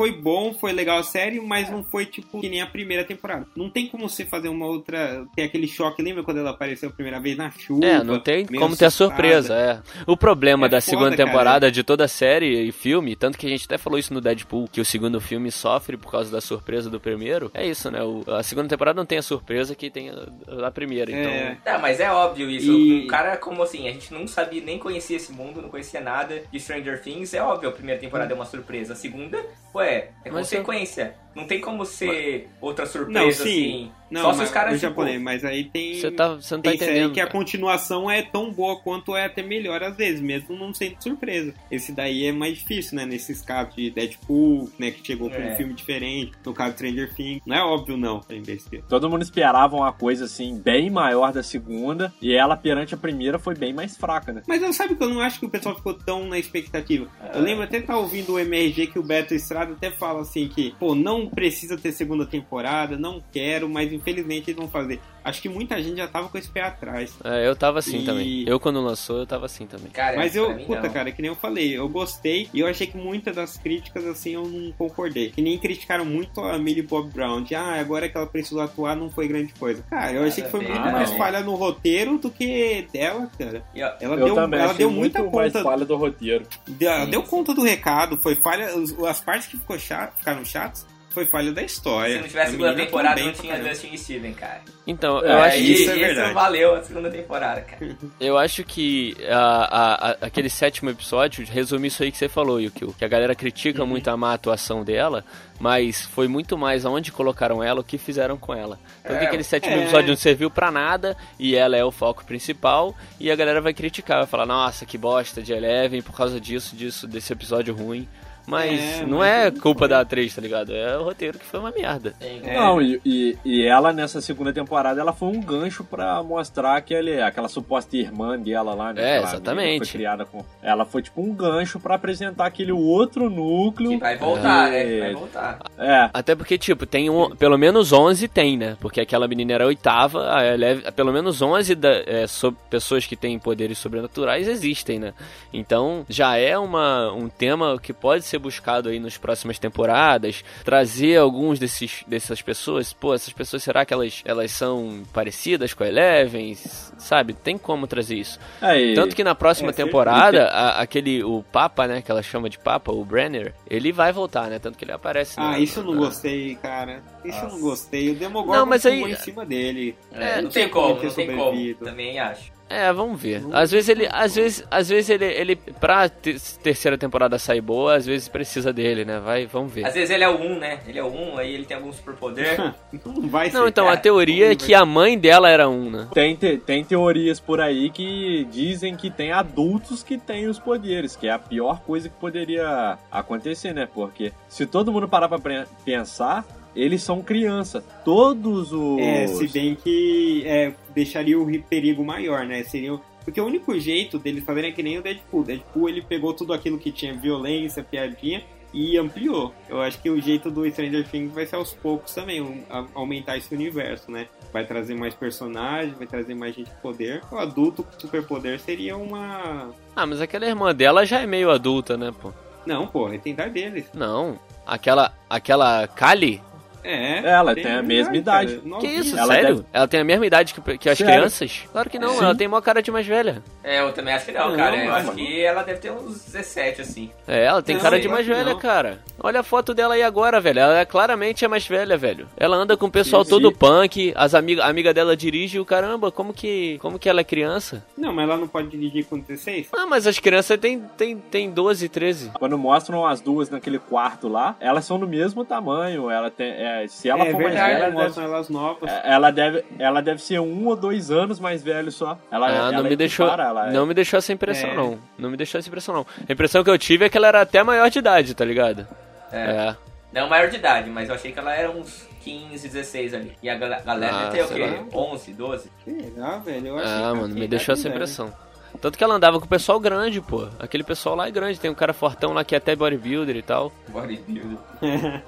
foi 0.01 0.11
bom, 0.13 0.51
foi 0.53 0.71
legal 0.73 0.97
a 0.97 1.03
série, 1.03 1.39
mas 1.39 1.69
não 1.69 1.83
foi 1.83 2.07
tipo 2.07 2.41
que 2.41 2.49
nem 2.49 2.59
a 2.59 2.65
primeira 2.65 3.03
temporada. 3.03 3.45
Não 3.55 3.69
tem 3.69 3.85
como 3.87 4.09
você 4.09 4.25
fazer 4.25 4.47
uma 4.49 4.65
outra. 4.65 5.25
ter 5.35 5.43
aquele 5.43 5.67
choque. 5.67 6.01
Lembra 6.01 6.23
quando 6.23 6.37
ela 6.39 6.49
apareceu 6.49 6.89
a 6.89 6.91
primeira 6.91 7.19
vez 7.19 7.37
na 7.37 7.51
chuva? 7.51 7.85
É, 7.85 8.03
não 8.03 8.19
tem 8.19 8.45
como 8.47 8.75
ter 8.75 8.85
a 8.85 8.89
surpresa, 8.89 9.53
é. 9.55 9.79
O 10.07 10.17
problema 10.17 10.65
É 10.65 10.69
da 10.69 10.81
foda, 10.81 10.89
segunda 10.89 11.15
cara. 11.15 11.29
temporada 11.29 11.71
de 11.71 11.83
toda 11.83 12.05
a 12.05 12.07
série 12.07 12.67
e 12.67 12.71
filme, 12.71 13.15
tanto 13.15 13.37
que 13.37 13.45
a 13.45 13.49
gente 13.49 13.65
até 13.65 13.77
falou 13.77 13.99
isso 13.99 14.11
no 14.13 14.19
Deadpool, 14.21 14.67
que 14.71 14.81
o 14.81 14.85
segundo 14.85 15.21
filme 15.21 15.51
sofre 15.51 15.97
por 15.97 16.11
causa 16.11 16.31
da 16.31 16.41
surpresa 16.41 16.89
do 16.89 16.99
primeiro, 16.99 17.51
é 17.53 17.65
isso, 17.67 17.91
né? 17.91 18.01
O- 18.01 18.23
a 18.27 18.41
segunda 18.41 18.67
temporada 18.69 18.97
não 18.97 19.05
tem 19.05 19.19
a 19.19 19.21
surpresa 19.21 19.75
que 19.75 19.91
tem 19.91 20.09
a, 20.09 20.67
a 20.67 20.71
primeira, 20.71 21.11
então. 21.11 21.31
É. 21.31 21.57
Tá, 21.63 21.77
mas 21.77 21.99
é 21.99 22.11
óbvio 22.11 22.49
isso. 22.49 22.71
E- 22.71 23.03
Um 23.03 23.07
cara 23.07 23.37
como 23.37 23.61
assim, 23.61 23.87
a 23.87 23.91
gente 23.91 24.11
não 24.11 24.25
sabia, 24.27 24.61
nem 24.63 24.79
conhecia 24.79 25.17
esse 25.17 25.31
mundo, 25.31 25.61
não 25.61 25.69
conhecia 25.69 26.01
nada 26.01 26.41
de 26.51 26.59
Stranger 26.59 27.01
Things, 27.03 27.33
é 27.33 27.41
óbvio, 27.43 27.69
a 27.69 27.71
primeira 27.71 27.99
temporada 27.99 28.33
é 28.33 28.35
uma 28.35 28.45
surpresa. 28.45 28.93
A 28.93 28.95
segunda, 28.95 29.37
ué, 29.75 29.90
é 29.91 30.09
Mas 30.25 30.33
consequência. 30.33 31.15
Não 31.35 31.45
tem 31.45 31.61
como 31.61 31.85
ser 31.85 32.49
outra 32.59 32.85
surpresa 32.85 33.19
Não, 33.19 33.31
sim. 33.31 33.41
assim. 33.41 33.91
Não, 34.11 34.23
Só 34.23 34.33
se 34.33 34.37
mas 34.39 34.47
os 34.49 34.53
caras. 34.53 34.73
o 34.73 34.75
tipo, 34.75 34.87
japonês, 34.89 35.21
mas 35.21 35.45
aí 35.45 35.63
tem. 35.63 35.93
Você 35.95 36.11
tá, 36.11 36.33
você 36.35 36.53
não 36.55 36.61
tá 36.61 36.69
tem 36.71 36.77
série 36.79 36.91
entendendo. 36.91 37.13
que 37.13 37.21
a 37.21 37.27
cara. 37.27 37.37
continuação 37.37 38.11
é 38.11 38.21
tão 38.21 38.51
boa 38.51 38.75
quanto 38.81 39.15
é 39.15 39.23
até 39.23 39.41
melhor 39.41 39.81
às 39.81 39.95
vezes, 39.95 40.19
mesmo 40.19 40.53
não 40.57 40.73
sendo 40.73 41.01
surpresa. 41.01 41.53
Esse 41.71 41.93
daí 41.93 42.25
é 42.25 42.31
mais 42.33 42.57
difícil, 42.57 42.97
né? 42.97 43.05
Nesses 43.05 43.41
casos 43.41 43.73
de 43.73 43.89
Deadpool, 43.89 44.69
né? 44.77 44.91
Que 44.91 45.05
chegou 45.07 45.29
com 45.29 45.37
É. 45.37 45.53
um 45.53 45.55
filme 45.55 45.73
diferente. 45.73 46.33
No 46.45 46.53
caso 46.53 46.71
de 46.71 46.77
Stranger 46.79 47.15
Things. 47.15 47.41
Não 47.45 47.55
é 47.55 47.63
óbvio, 47.63 47.95
não, 47.95 48.19
imbecil. 48.29 48.83
Todo 48.89 49.09
mundo 49.09 49.21
esperava 49.21 49.77
uma 49.77 49.93
coisa 49.93 50.25
assim, 50.25 50.57
bem 50.59 50.89
maior 50.89 51.31
da 51.31 51.41
segunda, 51.41 52.13
e 52.21 52.33
ela 52.35 52.57
perante 52.57 52.93
a 52.93 52.97
primeira 52.97 53.39
foi 53.39 53.55
bem 53.55 53.71
mais 53.73 53.95
fraca, 53.95 54.33
né? 54.33 54.43
Mas 54.45 54.61
eu 54.61 54.73
sabe 54.73 54.95
que 54.95 55.03
eu 55.03 55.09
não 55.09 55.21
acho 55.21 55.39
que 55.39 55.45
o 55.45 55.49
pessoal 55.49 55.73
ficou 55.73 55.93
tão 55.93 56.27
na 56.27 56.37
expectativa. 56.37 57.07
É. 57.23 57.37
Eu 57.37 57.41
lembro 57.41 57.63
até 57.63 57.77
estar 57.77 57.97
ouvindo 57.97 58.33
o 58.33 58.39
MRG 58.39 58.87
que 58.87 58.99
o 58.99 59.03
Beto 59.03 59.33
Estrada 59.33 59.71
até 59.71 59.89
fala 59.89 60.19
assim 60.19 60.49
que, 60.49 60.75
pô, 60.77 60.93
não 60.93 61.20
precisa 61.29 61.77
ter 61.77 61.91
segunda 61.91 62.25
temporada, 62.25 62.97
não 62.97 63.21
quero, 63.31 63.67
mas 63.69 63.91
infelizmente 63.91 64.49
eles 64.51 64.59
vão 64.59 64.67
fazer. 64.69 64.99
Acho 65.23 65.39
que 65.41 65.47
muita 65.49 65.81
gente 65.83 65.97
já 65.97 66.07
tava 66.07 66.29
com 66.29 66.37
esse 66.37 66.49
pé 66.49 66.61
atrás. 66.63 67.13
É, 67.23 67.47
eu 67.47 67.55
tava 67.55 67.77
assim 67.79 67.99
E- 67.99 68.05
também. 68.05 68.43
Eu 68.47 68.59
quando 68.59 68.81
lançou, 68.81 69.19
eu 69.19 69.25
tava 69.27 69.45
assim 69.45 69.67
também. 69.67 69.91
Cara, 69.91 70.17
Mas 70.17 70.35
eu, 70.35 70.51
puta, 70.65 70.81
não. 70.81 70.89
cara, 70.89 71.11
que 71.11 71.21
nem 71.21 71.29
eu 71.29 71.35
falei, 71.35 71.77
eu 71.77 71.87
gostei 71.87 72.49
e 72.51 72.59
eu 72.59 72.65
achei 72.67 72.87
que 72.87 72.97
muitas 72.97 73.35
das 73.35 73.55
críticas, 73.57 74.03
assim, 74.07 74.31
eu 74.31 74.47
não 74.47 74.71
concordei. 74.71 75.29
Que 75.29 75.41
nem 75.41 75.59
criticaram 75.59 76.03
muito 76.05 76.41
a 76.41 76.57
Millie 76.57 76.81
Bob 76.81 77.11
Brown, 77.11 77.43
de, 77.43 77.53
ah, 77.53 77.79
agora 77.79 78.09
que 78.09 78.17
ela 78.17 78.25
precisou 78.25 78.61
atuar 78.61 78.95
não 78.95 79.11
foi 79.11 79.27
grande 79.27 79.53
coisa. 79.53 79.83
Cara, 79.91 80.11
eu 80.13 80.23
achei 80.23 80.43
que 80.43 80.49
foi 80.49 80.61
muito 80.61 80.79
mais 80.79 81.11
não. 81.11 81.17
falha 81.17 81.41
no 81.41 81.53
roteiro 81.53 82.17
do 82.17 82.31
que 82.31 82.87
dela, 82.91 83.29
cara. 83.37 83.63
Ela 83.75 84.15
eu 84.15 84.25
deu, 84.25 84.35
também 84.35 84.59
ela 84.59 84.69
achei 84.71 84.77
deu 84.79 84.89
muito 84.89 85.19
muita 85.19 85.37
mais 85.37 85.53
conta, 85.53 85.63
falha 85.63 85.85
do 85.85 85.95
roteiro. 85.97 86.45
deu, 86.67 86.89
ela 86.91 87.05
Sim, 87.05 87.11
deu 87.11 87.21
sim. 87.21 87.27
conta 87.27 87.53
do 87.53 87.61
recado, 87.61 88.17
foi 88.17 88.33
falha, 88.35 88.69
as 89.07 89.21
partes 89.21 89.47
que 89.47 89.57
ficou 89.57 89.77
chato, 89.77 90.17
ficaram 90.17 90.43
chatas, 90.43 90.87
foi 91.13 91.25
falha 91.25 91.51
da 91.51 91.61
história. 91.61 92.15
se 92.15 92.21
não 92.21 92.27
tivesse 92.27 92.47
A 92.47 92.51
segunda 92.51 92.73
temporada, 92.75 93.21
não 93.21 93.31
tinha. 93.33 93.57
Dustin 93.59 93.89
e 93.93 93.97
Steven, 93.97 94.33
cara. 94.33 94.61
Então, 94.87 95.19
É, 95.23 95.33
eu 95.33 95.39
acho 95.41 95.55
Aí, 95.57 95.65
que 95.65 95.71
isso 95.73 95.91
é 95.91 95.95
verdade. 95.95 96.27
não 96.29 96.33
valeu 96.33 96.75
a 96.75 96.83
segunda 96.83 97.09
temporada, 97.09 97.61
cara. 97.61 97.95
Eu 98.19 98.37
acho 98.37 98.63
que 98.63 99.15
a- 99.29 99.35
a- 99.37 100.09
a- 100.11 100.17
aquele 100.21 100.49
sétimo 100.49 100.89
episódio 100.89 101.45
resume 101.45 101.87
isso 101.87 102.01
aí 102.03 102.11
que 102.11 102.17
você 102.17 102.27
falou, 102.29 102.59
Yukio. 102.59 102.93
Que 102.97 103.05
a 103.05 103.07
galera 103.07 103.35
critica 103.35 103.85
muito 103.85 104.09
a 104.09 104.17
má 104.17 104.33
atuação 104.33 104.83
dela, 104.83 105.23
mas 105.59 106.01
foi 106.01 106.27
muito 106.27 106.57
mais 106.57 106.85
aonde 106.85 107.11
colocaram 107.11 107.63
ela, 107.63 107.81
o 107.81 107.83
que 107.83 107.97
fizeram 107.97 108.37
com 108.37 108.53
ela. 108.53 108.79
Tanto 109.03 109.19
que 109.19 109.25
É, 109.25 109.27
aquele 109.27 109.43
sétimo 109.43 109.75
é. 109.75 109.83
episódio 109.83 110.09
não 110.09 110.15
serviu 110.15 110.49
pra 110.49 110.71
nada, 110.71 111.15
e 111.39 111.55
ela 111.55 111.77
é 111.77 111.83
o 111.85 111.91
foco 111.91 112.25
principal, 112.25 112.95
e 113.19 113.29
a 113.31 113.35
galera 113.35 113.61
vai 113.61 113.73
criticar, 113.73 114.17
vai 114.19 114.27
falar, 114.27 114.45
nossa, 114.45 114.85
que 114.85 114.97
bosta 114.97 115.41
de 115.41 115.53
Eleven 115.53 116.01
por 116.01 116.15
causa 116.15 116.39
disso, 116.39 116.75
disso, 116.75 117.05
desse 117.07 117.31
episódio 117.33 117.75
ruim. 117.75 118.07
Mas 118.51 118.99
É, 118.99 119.05
não 119.05 119.19
mas 119.19 119.45
é 119.47 119.51
culpa 119.51 119.79
foi. 119.79 119.87
da 119.87 119.99
atriz, 120.01 120.35
tá 120.35 120.41
ligado? 120.41 120.75
É 120.75 120.97
o 120.97 121.03
roteiro 121.03 121.39
que 121.39 121.45
foi 121.45 121.59
uma 121.59 121.71
merda. 121.71 122.13
É. 122.19 122.53
Não, 122.59 122.81
e, 122.81 122.99
e, 123.05 123.37
e 123.45 123.65
ela 123.65 123.93
nessa 123.93 124.19
segunda 124.19 124.51
temporada, 124.51 124.99
ela 124.99 125.13
foi 125.13 125.29
um 125.29 125.39
gancho 125.41 125.83
pra 125.85 126.21
mostrar 126.21 126.75
aquele, 126.75 127.21
aquela 127.21 127.47
suposta 127.47 127.95
irmã 127.95 128.37
dela 128.37 128.73
lá, 128.73 128.91
né? 128.93 129.17
É, 129.17 129.23
exatamente. 129.23 129.81
que 129.81 129.87
Foi 129.91 129.97
criada 129.99 130.25
com... 130.25 130.43
Ela 130.61 130.83
foi 130.83 131.01
tipo 131.01 131.21
um 131.21 131.33
gancho 131.33 131.79
pra 131.79 131.95
apresentar 131.95 132.45
aquele 132.45 132.71
outro 132.73 133.29
núcleo. 133.29 133.91
Que 133.91 133.97
vai 133.97 134.17
voltar, 134.17 134.73
É. 134.73 134.83
né? 134.83 134.99
Vai 134.99 135.13
voltar. 135.13 135.59
É, 135.77 136.09
Até 136.13 136.35
porque, 136.35 136.57
tipo, 136.57 136.85
tem 136.85 137.09
um, 137.09 137.29
pelo 137.35 137.57
menos 137.57 137.93
11 137.93 138.27
tem, 138.27 138.57
né? 138.57 138.75
Porque 138.81 138.99
aquela 138.99 139.27
menina 139.27 139.53
era 139.53 139.63
a 139.63 139.67
oitava, 139.67 140.29
a 140.35 140.45
Eleven, 140.45 140.91
pelo 140.91 141.13
menos 141.13 141.41
11 141.41 141.73
da, 141.75 141.89
é, 142.05 142.27
so- 142.27 142.51
pessoas 142.69 143.05
que 143.05 143.15
têm 143.15 143.39
poderes 143.39 143.77
sobrenaturais 143.77 144.47
existem, 144.47 144.99
né? 144.99 145.13
Então, 145.53 146.05
já 146.09 146.35
é 146.37 146.57
uma, 146.57 147.11
um 147.13 147.29
tema 147.29 147.79
que 147.79 147.93
pode 147.93 148.23
ser 148.25 148.40
buscado 148.41 148.89
aí 148.89 148.99
nas 148.99 149.17
próximas 149.17 149.57
temporadas, 149.57 150.43
trazer 150.65 151.17
alguns 151.17 151.57
desses, 151.59 152.03
dessas 152.07 152.41
pessoas, 152.41 152.91
pô, 152.91 153.13
essas 153.13 153.31
pessoas, 153.31 153.63
será 153.63 153.85
que 153.85 153.93
elas, 153.93 154.21
elas 154.25 154.51
são 154.51 155.03
parecidas 155.13 155.73
com 155.73 155.83
a 155.83 155.87
Eleven? 155.87 156.55
Sabe? 156.97 157.33
Tem 157.33 157.57
como 157.57 157.87
trazer 157.87 158.15
isso. 158.15 158.39
é 158.61 158.79
e- 158.79 158.93
Tanto 158.93 159.15
que 159.15 159.23
na 159.23 159.33
próxima 159.35 159.69
É, 159.69 159.73
temporada, 159.73 160.47
a- 160.47 160.81
aquele, 160.81 161.23
o 161.23 161.43
Papa, 161.51 161.87
né, 161.87 162.01
que 162.01 162.11
ela 162.11 162.21
chama 162.23 162.49
de 162.49 162.57
Papa, 162.59 162.91
o 162.91 163.05
Brenner, 163.05 163.53
ele 163.69 163.91
vai 163.91 164.11
voltar, 164.11 164.49
né? 164.49 164.59
Tanto 164.59 164.77
que 164.77 164.83
ele 164.85 164.91
aparece 164.91 165.35
Ah, 165.39 165.51
na- 165.51 165.59
isso 165.59 165.79
eu 165.79 165.83
não 165.85 165.93
na- 165.93 165.99
gostei, 166.01 166.55
cara. 166.55 167.01
Isso 167.23 167.37
eu 167.37 167.43
não 167.43 167.49
Nossa. 167.51 167.61
gostei. 167.61 168.09
O 168.11 168.15
Demogorgon 168.15 168.53
Não, 168.59 168.65
mas 168.65 168.85
aí- 168.85 169.01
em 169.03 169.15
cima 169.15 169.45
dele. 169.45 169.95
É, 170.11 170.37
não 170.37 170.43
não 170.43 170.49
tem 170.49 170.67
como 170.69 171.01
não 171.03 171.11
tem 171.11 171.35
como. 171.35 171.73
Também 171.75 172.19
acho. 172.19 172.51
É, 172.71 172.93
vamos 172.93 173.21
ver. 173.21 173.43
Às 173.51 173.71
vezes 173.71 173.89
ele, 173.89 174.07
às 174.11 174.35
vezes, 174.35 174.63
às 174.71 174.89
vezes 174.89 175.09
ele, 175.09 175.25
ele 175.25 175.55
pra 175.55 176.07
te- 176.09 176.35
terceira 176.63 176.97
temporada 176.97 177.37
sair 177.37 177.61
boa, 177.61 177.95
às 177.95 178.05
vezes 178.05 178.27
precisa 178.27 178.71
dele, 178.71 179.03
né? 179.05 179.19
Vai, 179.19 179.45
vamos 179.45 179.73
ver. 179.73 179.85
Às 179.85 179.93
vezes 179.93 180.09
ele 180.09 180.23
é 180.23 180.29
o 180.29 180.39
1, 180.39 180.59
né? 180.59 180.79
Ele 180.87 180.99
é 180.99 181.03
o 181.03 181.07
1, 181.07 181.37
aí 181.37 181.53
ele 181.53 181.65
tem 181.65 181.75
algum 181.77 181.91
superpoder. 181.91 182.73
Não 183.05 183.27
vai 183.27 183.49
ser. 183.49 183.57
Não, 183.57 183.67
então 183.67 183.89
a 183.89 183.97
teoria 183.97 184.51
é 184.51 184.55
que 184.55 184.73
a 184.73 184.85
mãe 184.85 185.17
dela 185.17 185.49
era 185.49 185.67
um, 185.69 185.89
né? 185.89 186.07
Tem, 186.13 186.35
te- 186.35 186.57
tem 186.57 186.83
teorias 186.83 187.39
por 187.39 187.59
aí 187.59 187.89
que 187.89 188.47
dizem 188.51 188.95
que 188.95 189.09
tem 189.09 189.31
adultos 189.31 190.03
que 190.03 190.17
têm 190.17 190.47
os 190.47 190.59
poderes, 190.59 191.15
que 191.15 191.27
é 191.27 191.31
a 191.31 191.39
pior 191.39 191.81
coisa 191.81 192.09
que 192.09 192.15
poderia 192.19 192.97
acontecer, 193.11 193.73
né? 193.73 193.87
Porque 193.93 194.31
se 194.47 194.65
todo 194.65 194.91
mundo 194.91 195.07
parar 195.07 195.27
pra 195.27 195.39
pensar, 195.83 196.45
eles 196.75 197.01
são 197.03 197.21
criança. 197.21 197.81
Todos 198.05 198.71
os. 198.71 198.99
É, 198.99 199.27
se 199.27 199.47
bem 199.47 199.75
que 199.75 200.43
é, 200.45 200.73
deixaria 200.93 201.37
o 201.39 201.45
ri- 201.45 201.59
perigo 201.59 202.03
maior, 202.03 202.45
né? 202.45 202.63
Seria 202.63 202.99
Porque 203.23 203.39
o 203.41 203.45
único 203.45 203.77
jeito 203.79 204.17
deles 204.17 204.43
fazerem 204.43 204.71
é 204.71 204.73
que 204.73 204.81
nem 204.83 204.97
o 204.97 205.01
Deadpool. 205.01 205.43
Deadpool 205.43 205.89
ele 205.89 206.01
pegou 206.01 206.33
tudo 206.33 206.53
aquilo 206.53 206.77
que 206.79 206.91
tinha 206.91 207.13
violência, 207.13 207.83
piadinha 207.83 208.43
e 208.73 208.97
ampliou. 208.97 209.53
Eu 209.67 209.81
acho 209.81 210.01
que 210.01 210.09
o 210.09 210.21
jeito 210.21 210.49
do 210.49 210.65
Stranger 210.71 211.05
Things 211.07 211.33
vai 211.33 211.45
ser 211.45 211.57
aos 211.57 211.73
poucos 211.73 212.13
também, 212.15 212.39
um, 212.41 212.63
a- 212.69 212.85
aumentar 212.95 213.37
esse 213.37 213.53
universo, 213.53 214.09
né? 214.09 214.27
Vai 214.53 214.65
trazer 214.65 214.95
mais 214.95 215.13
personagens, 215.13 215.97
vai 215.97 216.07
trazer 216.07 216.33
mais 216.35 216.55
gente 216.55 216.69
com 216.71 216.77
poder. 216.81 217.21
O 217.31 217.35
adulto 217.37 217.83
com 217.83 217.99
superpoder 217.99 218.59
seria 218.61 218.95
uma. 218.95 219.71
Ah, 219.95 220.05
mas 220.05 220.21
aquela 220.21 220.45
irmã 220.45 220.73
dela 220.73 221.05
já 221.05 221.19
é 221.19 221.25
meio 221.27 221.51
adulta, 221.51 221.97
né, 221.97 222.11
pô? 222.21 222.31
Não, 222.65 222.87
pô, 222.87 223.09
é 223.11 223.17
tentar 223.17 223.49
deles. 223.49 223.85
Não. 223.93 224.39
Aquela, 224.65 225.13
aquela 225.29 225.87
Kali? 225.87 226.41
É. 226.83 227.19
Ela 227.29 227.53
tem 227.55 227.71
a 227.71 227.81
mesma 227.83 228.15
idade. 228.15 228.57
cara. 228.57 228.77
Que 228.81 228.87
isso, 228.87 229.17
Ela 229.17 229.33
sério? 229.33 229.55
deve- 229.55 229.67
Ela 229.73 229.87
tem 229.87 229.99
a 229.99 230.03
mesma 230.03 230.25
idade 230.25 230.53
que, 230.53 230.77
que 230.77 230.89
as 230.89 230.97
Sério? 230.97 231.13
crianças? 231.13 231.63
Claro 231.71 231.89
que 231.89 231.99
não, 231.99 232.09
Sim. 232.17 232.23
ela 232.23 232.35
tem 232.35 232.47
uma 232.47 232.61
cara 232.61 232.81
de 232.81 232.91
mais 232.91 233.05
velha. 233.05 233.43
É, 233.63 233.79
eu 233.81 233.91
também 233.93 234.13
acho 234.13 234.25
que 234.25 234.31
não, 234.31 234.49
Não, 234.49 234.57
cara. 234.57 234.75
Eu 234.75 234.91
mas- 234.91 235.07
acho 235.09 235.15
que 235.17 235.41
ela 235.41 235.63
deve 235.63 235.79
ter 235.79 235.91
uns 235.91 236.23
17, 236.25 236.81
assim. 236.81 237.11
É, 237.27 237.45
ela 237.45 237.61
tem 237.61 237.75
Não, 237.75 237.81
cara 237.83 237.99
de 237.99 238.07
mais 238.07 238.25
velha, 238.25 238.51
não. 238.53 238.59
cara. 238.59 238.99
Olha 239.23 239.41
a 239.41 239.43
foto 239.43 239.73
dela 239.73 239.93
aí 239.93 240.03
agora, 240.03 240.39
velho. 240.41 240.59
Ela 240.59 240.79
é 240.79 240.85
claramente 240.85 241.45
é 241.45 241.47
mais 241.47 241.67
velha, 241.67 241.95
velho. 241.97 242.27
Ela 242.37 242.57
anda 242.57 242.75
com 242.75 242.87
o 242.87 242.91
pessoal 242.91 243.23
Sim, 243.23 243.29
todo 243.29 243.49
sim. 243.49 243.55
punk, 243.55 244.13
as 244.15 244.33
amiga, 244.33 244.63
a 244.63 244.67
amiga 244.67 244.93
dela 244.93 245.15
dirige 245.15 245.59
o 245.59 245.65
caramba, 245.65 246.11
como 246.11 246.33
que, 246.33 246.77
como 246.81 246.97
que 246.97 247.07
ela 247.07 247.21
é 247.21 247.23
criança? 247.23 247.85
Não, 247.97 248.11
mas 248.11 248.27
ela 248.27 248.37
não 248.37 248.47
pode 248.47 248.67
dirigir 248.69 249.05
com 249.05 249.19
16? 249.19 249.67
Ah, 249.73 249.85
mas 249.85 250.07
as 250.07 250.17
crianças 250.19 250.57
têm 250.59 250.81
tem, 250.97 251.17
tem 251.17 251.51
12, 251.51 251.87
13. 251.87 252.31
Quando 252.39 252.57
mostram 252.57 253.05
as 253.05 253.21
duas 253.21 253.49
naquele 253.49 253.77
quarto 253.77 254.27
lá, 254.27 254.55
elas 254.59 254.85
são 254.85 254.97
do 254.99 255.07
mesmo 255.07 255.45
tamanho. 255.45 256.09
Ela 256.09 256.31
tem, 256.31 256.47
é, 256.83 256.87
se 256.87 257.09
ela 257.09 257.23
é 257.25 257.31
for 257.31 257.37
verdade, 257.37 257.57
mais 257.59 257.73
velha, 257.73 257.83
ela 257.85 258.03
mostram 258.03 258.23
elas 258.25 258.49
novas. 258.49 258.89
deve, 258.89 259.07
ela, 259.07 259.31
deve, 259.31 259.65
ela 259.79 260.01
deve 260.01 260.21
ser 260.21 260.39
um 260.39 260.67
ou 260.67 260.75
dois 260.75 261.11
anos 261.11 261.39
mais 261.39 261.61
velho 261.63 261.91
só. 261.91 262.17
Ela, 262.31 262.47
Ah, 262.47 262.51
ela 262.55 262.71
não 262.71 262.83
me 262.83 262.95
deixou, 262.95 263.25
equipara, 263.27 263.49
ela 263.49 263.69
é- 263.69 263.71
não 263.71 263.85
me 263.85 263.93
deixou 263.93 264.17
essa 264.17 264.31
impressão 264.33 264.69
É. 264.69 264.75
não. 264.75 264.99
Não 265.17 265.29
me 265.29 265.37
deixou 265.37 265.59
essa 265.59 265.67
impressão 265.67 265.93
não. 265.95 266.05
A 266.27 266.31
impressão 266.31 266.63
que 266.63 266.69
eu 266.69 266.77
tive 266.77 267.05
é 267.05 267.09
que 267.09 267.17
ela 267.17 267.27
era 267.27 267.41
até 267.41 267.63
maior 267.63 267.89
de 267.89 267.99
idade, 267.99 268.33
tá 268.33 268.45
ligado? 268.45 268.87
É. 269.31 269.37
É. 269.41 269.75
Não 270.13 270.27
maior 270.29 270.49
de 270.49 270.57
idade, 270.57 270.89
mas 270.89 271.07
eu 271.09 271.15
achei 271.15 271.31
que 271.31 271.39
ela 271.39 271.53
era 271.53 271.71
uns 271.71 272.05
15, 272.21 272.67
16 272.67 273.13
ali. 273.13 273.31
E 273.41 273.49
a 273.49 273.55
gal- 273.55 273.81
galera 273.85 274.15
Ah, 274.15 274.29
deve 274.29 274.37
ter 274.37 274.43
o 274.43 274.55
quê? 274.55 274.85
lá. 274.93 274.99
11, 274.99 275.33
12? 275.33 275.71
Será, 275.85 276.37
velho? 276.37 276.67
Eu 276.67 276.77
achei 276.77 276.91
Ah, 276.91 277.11
que 277.13 277.17
mano, 277.19 277.33
me 277.33 277.45
é 277.45 277.47
deixou 277.47 277.73
essa 277.73 277.87
impressão. 277.87 278.33
Tanto 278.79 278.97
que 278.97 279.03
ela 279.03 279.15
andava 279.15 279.39
com 279.39 279.45
o 279.45 279.49
pessoal 279.49 279.79
grande, 279.79 280.21
pô. 280.21 280.47
Aquele 280.59 280.83
pessoal 280.83 281.15
lá 281.15 281.27
é 281.27 281.31
grande. 281.31 281.59
Tem 281.59 281.69
um 281.69 281.75
cara 281.75 281.93
fortão 281.93 282.33
lá 282.33 282.43
que 282.43 282.55
é 282.55 282.57
até 282.57 282.75
bodybuilder 282.75 283.35
e 283.35 283.41
tal. 283.41 283.71
Bodybuilder. 283.89 284.57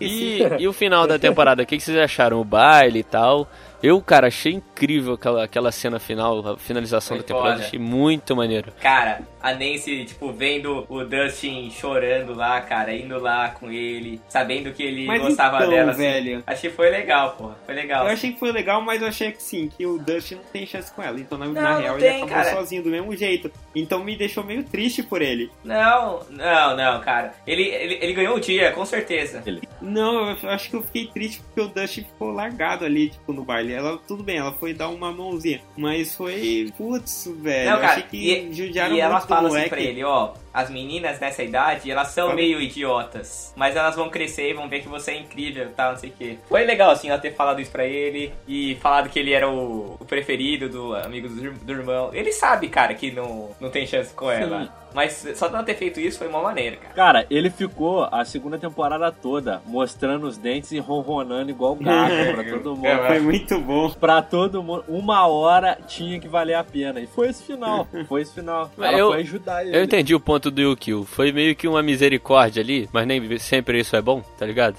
E, 0.00 0.40
e 0.58 0.68
o 0.68 0.72
final 0.72 1.06
da 1.06 1.18
temporada, 1.18 1.62
o 1.62 1.66
que, 1.66 1.76
que 1.76 1.82
vocês 1.82 1.96
acharam? 1.98 2.40
O 2.40 2.44
baile 2.44 3.00
e 3.00 3.04
tal. 3.04 3.48
Eu, 3.84 4.00
cara, 4.00 4.28
achei 4.28 4.54
incrível 4.54 5.12
aquela, 5.12 5.44
aquela 5.44 5.70
cena 5.70 5.98
final, 5.98 6.54
a 6.54 6.56
finalização 6.56 7.18
Foi 7.18 7.22
da 7.22 7.28
temporada. 7.28 7.56
foda. 7.56 7.66
Achei 7.66 7.78
muito 7.78 8.34
maneiro. 8.34 8.72
Cara, 8.80 9.20
a 9.42 9.52
Nancy, 9.52 10.06
tipo, 10.06 10.32
vendo 10.32 10.86
o 10.88 11.04
Dustin 11.04 11.70
chorando 11.70 12.34
lá, 12.34 12.62
cara, 12.62 12.94
indo 12.96 13.18
lá 13.20 13.50
com 13.50 13.70
ele, 13.70 14.22
sabendo 14.26 14.72
que 14.72 14.82
ele 14.82 15.04
Mas 15.04 15.20
gostava 15.20 15.58
então, 15.58 15.68
dela. 15.68 15.90
assim. 15.90 16.00
velho. 16.00 16.42
Achei 16.46 16.70
que 16.70 16.76
foi 16.76 16.88
legal, 16.88 17.32
porra. 17.32 17.58
Foi 17.66 17.74
legal. 17.74 18.06
Eu 18.06 18.12
achei 18.14 18.32
que 18.32 18.38
foi 18.38 18.52
legal, 18.52 18.80
mas 18.80 19.02
eu 19.02 19.08
achei 19.08 19.30
que 19.32 19.42
sim, 19.42 19.68
que 19.68 19.84
o 19.84 19.98
Dustin 19.98 20.36
não 20.36 20.44
tem 20.44 20.64
chance 20.64 20.90
com 20.90 21.02
ela. 21.02 21.20
Então, 21.20 21.36
na, 21.36 21.44
na 21.46 21.74
não 21.74 21.80
real, 21.82 21.98
tem, 21.98 22.06
ele 22.06 22.16
acabou 22.22 22.34
cara. 22.42 22.56
sozinho 22.56 22.82
do 22.82 22.88
mesmo 22.88 23.14
jeito. 23.14 23.52
Então 23.74 24.02
me 24.02 24.16
deixou 24.16 24.42
meio 24.42 24.64
triste 24.64 25.02
por 25.02 25.20
ele. 25.20 25.50
Não, 25.62 26.20
não, 26.30 26.74
não, 26.74 27.00
cara. 27.02 27.34
Ele, 27.46 27.64
ele, 27.64 27.98
ele 28.00 28.14
ganhou 28.14 28.36
o 28.36 28.40
dia, 28.40 28.72
com 28.72 28.86
certeza. 28.86 29.42
Não, 29.82 30.30
eu 30.30 30.48
acho 30.48 30.70
que 30.70 30.76
eu 30.76 30.82
fiquei 30.82 31.06
triste 31.08 31.42
porque 31.42 31.60
o 31.60 31.68
Dustin 31.68 32.04
ficou 32.04 32.30
largado 32.30 32.86
ali, 32.86 33.10
tipo, 33.10 33.30
no 33.34 33.44
baile. 33.44 33.73
Ela, 33.74 33.98
tudo 34.06 34.22
bem, 34.22 34.38
ela 34.38 34.52
foi 34.52 34.72
dar 34.72 34.88
uma 34.88 35.12
mãozinha. 35.12 35.60
Mas 35.76 36.14
foi. 36.14 36.72
Putz, 36.76 37.28
velho. 37.40 37.70
Não, 37.70 37.76
eu 37.76 37.80
cara, 37.80 37.92
achei 37.92 38.02
que 38.04 38.16
e, 38.16 38.52
judiaram 38.52 38.94
e 38.94 39.00
ela 39.00 39.14
muito 39.14 39.24
do 39.24 39.28
fala 39.28 39.40
assim 39.48 39.48
moleque. 39.48 39.68
pra 39.70 39.80
ele, 39.80 40.04
ó, 40.04 40.32
as 40.54 40.70
meninas 40.70 41.18
nessa 41.18 41.42
idade, 41.42 41.90
elas 41.90 42.08
são 42.08 42.32
meio 42.34 42.60
idiotas, 42.60 43.52
mas 43.56 43.74
elas 43.74 43.96
vão 43.96 44.08
crescer 44.08 44.50
e 44.50 44.54
vão 44.54 44.68
ver 44.68 44.80
que 44.80 44.88
você 44.88 45.10
é 45.10 45.18
incrível, 45.18 45.68
tal, 45.76 45.90
não 45.92 45.98
sei 45.98 46.10
o 46.10 46.12
quê. 46.12 46.38
Foi 46.48 46.64
legal, 46.64 46.90
assim, 46.92 47.08
ela 47.10 47.18
ter 47.18 47.34
falado 47.34 47.60
isso 47.60 47.72
pra 47.72 47.84
ele 47.84 48.32
e 48.46 48.76
falado 48.76 49.08
que 49.10 49.18
ele 49.18 49.32
era 49.32 49.48
o, 49.50 49.96
o 49.98 50.04
preferido 50.04 50.68
do 50.68 50.94
amigo 50.94 51.28
do, 51.28 51.52
do 51.52 51.72
irmão. 51.72 52.10
Ele 52.12 52.32
sabe, 52.32 52.68
cara, 52.68 52.94
que 52.94 53.10
não, 53.10 53.50
não 53.60 53.68
tem 53.68 53.84
chance 53.86 54.14
com 54.14 54.30
ela. 54.30 54.72
Mas 54.94 55.26
só 55.34 55.48
de 55.48 55.54
não 55.54 55.64
ter 55.64 55.74
feito 55.74 55.98
isso 55.98 56.18
foi 56.18 56.28
uma 56.28 56.40
maneira, 56.40 56.76
cara. 56.76 56.94
Cara, 56.94 57.26
ele 57.28 57.50
ficou 57.50 58.04
a 58.12 58.24
segunda 58.24 58.56
temporada 58.56 59.10
toda 59.10 59.60
mostrando 59.66 60.24
os 60.24 60.36
dentes 60.38 60.70
e 60.70 60.78
ronronando 60.78 61.50
igual 61.50 61.74
gato 61.74 62.12
pra 62.32 62.44
todo 62.54 62.76
mundo. 62.76 63.06
Foi 63.08 63.18
muito 63.18 63.58
bom. 63.58 63.90
Pra 63.90 64.22
todo 64.22 64.62
mundo, 64.62 64.84
uma 64.86 65.26
hora 65.26 65.76
tinha 65.88 66.20
que 66.20 66.28
valer 66.28 66.54
a 66.54 66.62
pena. 66.62 67.00
E 67.00 67.08
foi 67.08 67.28
esse 67.30 67.42
final. 67.42 67.88
Foi 68.06 68.22
esse 68.22 68.32
final. 68.32 68.70
Ela 68.78 68.96
Eu- 68.96 69.08
foi 69.10 69.20
ajudar 69.22 69.66
ele. 69.66 69.76
Eu 69.76 69.82
entendi 69.82 70.14
o 70.14 70.20
ponto 70.20 70.43
do 70.50 70.60
Yukio. 70.60 71.04
Foi 71.04 71.32
meio 71.32 71.54
que 71.54 71.68
uma 71.68 71.82
misericórdia 71.82 72.62
ali, 72.62 72.88
mas 72.92 73.06
nem 73.06 73.38
sempre 73.38 73.80
isso 73.80 73.96
é 73.96 74.02
bom, 74.02 74.20
tá 74.38 74.46
ligado? 74.46 74.76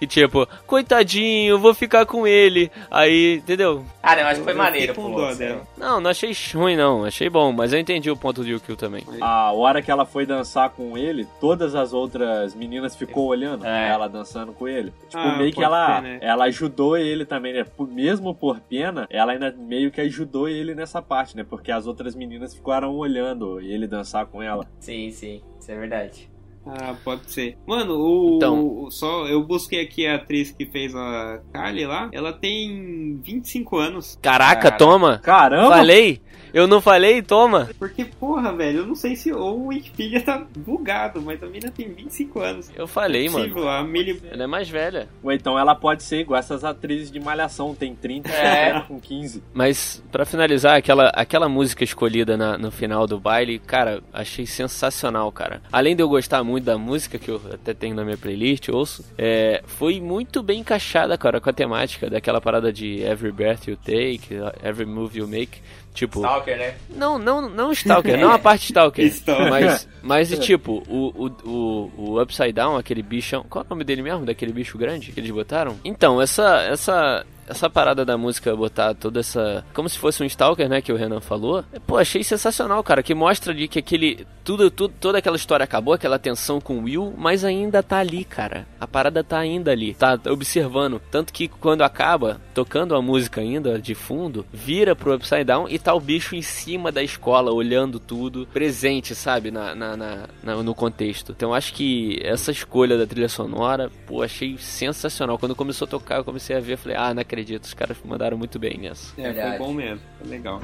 E 0.00 0.06
tipo, 0.06 0.46
coitadinho, 0.66 1.58
vou 1.58 1.74
ficar 1.74 2.06
com 2.06 2.26
ele. 2.26 2.70
Aí, 2.90 3.36
entendeu? 3.36 3.84
Ah, 4.02 4.16
não, 4.16 4.22
acho 4.24 4.38
que 4.40 4.44
foi 4.44 4.52
Eu 4.54 4.56
maneiro, 4.56 4.94
pô. 4.94 5.08
dó 5.10 5.26
assim. 5.26 5.56
Não, 5.76 6.00
não 6.00 6.10
achei 6.10 6.32
ruim 6.54 6.74
não, 6.76 7.04
achei 7.04 7.28
bom, 7.28 7.52
mas 7.52 7.72
eu 7.72 7.78
entendi 7.78 8.10
o 8.10 8.16
ponto 8.16 8.42
do 8.42 8.48
Yukio 8.48 8.76
também. 8.76 9.04
A 9.20 9.52
hora 9.52 9.82
que 9.82 9.90
ela 9.90 10.06
foi 10.06 10.24
dançar 10.24 10.70
com 10.70 10.96
ele, 10.96 11.28
todas 11.40 11.74
as 11.74 11.92
outras 11.92 12.54
meninas 12.54 12.96
ficou 12.96 13.26
olhando 13.26 13.66
É. 13.66 13.88
ela 13.90 14.08
dançando 14.08 14.52
com 14.52 14.66
ele. 14.66 14.90
Tipo, 15.08 15.18
Ah, 15.22 15.36
meio 15.36 15.52
que 15.52 15.62
ela, 15.62 15.96
ser, 15.96 16.02
né? 16.02 16.18
ela 16.22 16.44
ajudou 16.44 16.96
ele 16.96 17.24
também, 17.26 17.52
né? 17.52 17.64
Por- 17.64 17.90
Mesmo 17.90 18.34
por 18.34 18.58
pena, 18.60 19.06
ela 19.10 19.32
ainda 19.32 19.54
meio 19.58 19.90
que 19.90 20.00
ajudou 20.00 20.48
ele 20.48 20.74
nessa 20.74 21.02
parte, 21.02 21.36
né? 21.36 21.44
Porque 21.48 21.70
as 21.70 21.86
outras 21.86 22.14
meninas 22.14 22.54
ficaram 22.54 22.94
olhando 22.96 23.60
ele 23.60 23.86
dançar 23.86 24.24
com 24.26 24.42
ela. 24.42 24.66
Sim, 24.78 25.10
sim, 25.10 25.42
isso 25.60 25.70
é 25.70 25.76
verdade. 25.76 26.29
Ah, 26.66 26.94
pode 27.02 27.30
ser. 27.30 27.56
Mano, 27.66 27.94
o, 27.98 28.36
Então. 28.36 28.84
o- 28.84 28.90
só 28.90 29.26
eu 29.26 29.42
busquei 29.42 29.80
aqui 29.80 30.06
a 30.06 30.16
atriz 30.16 30.50
que 30.52 30.66
fez 30.66 30.94
a 30.94 31.40
Kylie 31.52 31.86
lá. 31.86 32.08
Ela 32.12 32.32
tem 32.32 33.18
25 33.22 33.78
anos. 33.78 34.18
Caraca, 34.20 34.62
Cara. 34.64 34.76
toma! 34.76 35.18
Caramba! 35.18 35.76
Falei? 35.76 36.20
Eu 36.52 36.66
não 36.66 36.80
falei, 36.80 37.22
toma! 37.22 37.68
Porque, 37.78 38.04
porra, 38.04 38.52
velho, 38.52 38.78
eu 38.80 38.86
não 38.86 38.94
sei 38.94 39.14
se 39.16 39.32
o 39.32 39.66
Wikipedia 39.68 40.20
tá 40.22 40.44
bugado, 40.56 41.20
mas 41.22 41.42
a 41.42 41.46
mina 41.46 41.70
tem 41.70 41.88
25 41.92 42.40
anos. 42.40 42.70
Eu 42.74 42.86
falei, 42.86 43.26
é 43.26 43.30
mano. 43.30 43.44
possível, 43.48 43.68
A 43.68 43.82
Millie... 43.84 44.20
Ela 44.30 44.44
é 44.44 44.46
mais 44.46 44.68
velha. 44.68 45.08
Ou 45.22 45.32
então 45.32 45.58
ela 45.58 45.74
pode 45.74 46.02
ser 46.02 46.20
igual 46.20 46.38
essas 46.38 46.64
atrizes 46.64 47.10
de 47.10 47.20
malhação, 47.20 47.74
tem 47.74 47.94
30 47.94 48.28
É. 48.30 48.80
com 48.88 49.00
15. 49.00 49.42
Mas, 49.54 50.02
pra 50.10 50.24
finalizar, 50.24 50.76
aquela, 50.76 51.08
aquela 51.10 51.48
música 51.48 51.84
escolhida 51.84 52.36
na- 52.36 52.58
no 52.58 52.70
final 52.70 53.06
do 53.06 53.18
baile, 53.18 53.58
cara, 53.58 54.02
achei 54.12 54.46
sensacional, 54.46 55.30
cara. 55.32 55.62
Além 55.72 55.94
de 55.96 56.02
eu 56.02 56.08
gostar 56.08 56.42
muito 56.44 56.64
da 56.64 56.78
música, 56.78 57.18
que 57.18 57.30
eu 57.30 57.40
até 57.52 57.74
tenho 57.74 57.94
na 57.94 58.04
minha 58.04 58.16
playlist, 58.16 58.68
ouço, 58.68 59.04
é, 59.18 59.62
foi 59.66 60.00
muito 60.00 60.42
bem 60.42 60.60
encaixada, 60.60 61.16
cara, 61.18 61.40
com 61.40 61.50
a 61.50 61.52
temática 61.52 62.08
daquela 62.10 62.40
parada 62.40 62.72
de 62.72 63.00
Every 63.02 63.32
Breath 63.32 63.66
You 63.68 63.76
Take, 63.76 64.28
Every 64.64 64.86
Move 64.88 65.18
You 65.18 65.28
Make. 65.28 65.60
Tipo, 65.92 66.20
Stalker, 66.20 66.56
né? 66.56 66.74
não, 66.88 67.18
não, 67.18 67.48
não 67.48 67.72
Stalker, 67.72 68.18
não 68.18 68.30
a 68.30 68.38
parte 68.38 68.66
Stalker. 68.66 69.04
Stalker. 69.10 69.50
Mas, 69.50 69.88
mas 70.02 70.32
e 70.32 70.38
tipo, 70.38 70.84
o, 70.88 71.26
o, 71.44 71.92
o, 71.96 72.22
Upside 72.22 72.52
Down, 72.52 72.76
aquele 72.76 73.02
bichão. 73.02 73.44
Qual 73.48 73.64
é 73.64 73.66
o 73.66 73.70
nome 73.70 73.84
dele 73.84 74.02
mesmo? 74.02 74.24
Daquele 74.24 74.52
bicho 74.52 74.78
grande 74.78 75.12
que 75.12 75.18
eles 75.18 75.30
botaram? 75.30 75.76
Então, 75.84 76.20
essa. 76.20 76.62
essa 76.62 77.26
essa 77.50 77.68
parada 77.68 78.04
da 78.04 78.16
música 78.16 78.54
botar 78.56 78.94
toda 78.94 79.20
essa. 79.20 79.64
Como 79.74 79.88
se 79.88 79.98
fosse 79.98 80.22
um 80.22 80.26
Stalker, 80.26 80.68
né? 80.68 80.80
Que 80.80 80.92
o 80.92 80.96
Renan 80.96 81.20
falou. 81.20 81.64
Pô, 81.86 81.96
achei 81.98 82.22
sensacional, 82.24 82.82
cara. 82.82 83.02
Que 83.02 83.14
mostra 83.14 83.52
ali 83.52 83.68
que 83.68 83.78
aquele. 83.78 84.26
Tudo, 84.42 84.70
tudo, 84.70 84.94
toda 84.98 85.18
aquela 85.18 85.36
história 85.36 85.62
acabou, 85.64 85.94
aquela 85.94 86.18
tensão 86.18 86.60
com 86.60 86.78
o 86.78 86.82
Will, 86.84 87.14
mas 87.16 87.44
ainda 87.44 87.82
tá 87.82 87.98
ali, 87.98 88.24
cara. 88.24 88.66
A 88.80 88.86
parada 88.86 89.22
tá 89.22 89.38
ainda 89.38 89.70
ali. 89.70 89.94
Tá 89.94 90.18
observando. 90.28 91.00
Tanto 91.10 91.32
que 91.32 91.46
quando 91.46 91.82
acaba, 91.82 92.40
tocando 92.54 92.94
a 92.96 93.02
música 93.02 93.40
ainda 93.40 93.78
de 93.80 93.94
fundo, 93.94 94.44
vira 94.52 94.96
pro 94.96 95.14
Upside 95.14 95.44
Down 95.44 95.68
e 95.68 95.78
tá 95.78 95.94
o 95.94 96.00
bicho 96.00 96.34
em 96.34 96.42
cima 96.42 96.90
da 96.90 97.02
escola, 97.02 97.52
olhando 97.52 98.00
tudo, 98.00 98.46
presente, 98.52 99.14
sabe? 99.14 99.50
Na, 99.50 99.74
na, 99.74 99.96
na- 99.96 100.28
na- 100.42 100.62
no 100.62 100.74
contexto. 100.74 101.32
Então 101.36 101.54
acho 101.54 101.72
que 101.74 102.18
essa 102.24 102.50
escolha 102.50 102.96
da 102.98 103.06
trilha 103.06 103.28
sonora, 103.28 103.90
pô, 104.06 104.22
achei 104.22 104.56
sensacional. 104.58 105.38
Quando 105.38 105.54
começou 105.54 105.86
a 105.86 105.88
tocar, 105.90 106.16
eu 106.16 106.24
comecei 106.24 106.56
a 106.56 106.60
ver, 106.60 106.76
falei, 106.76 106.96
ah, 106.96 107.12
não 107.14 107.20
acredito, 107.22 107.39
os 107.66 107.74
caras 107.74 107.96
mandaram 108.04 108.36
muito 108.38 108.58
bem 108.58 108.78
nessa. 108.78 109.12
É, 109.20 109.32
foi 109.32 109.58
bom 109.58 109.72
mesmo. 109.72 110.00
Foi 110.18 110.28
legal. 110.28 110.60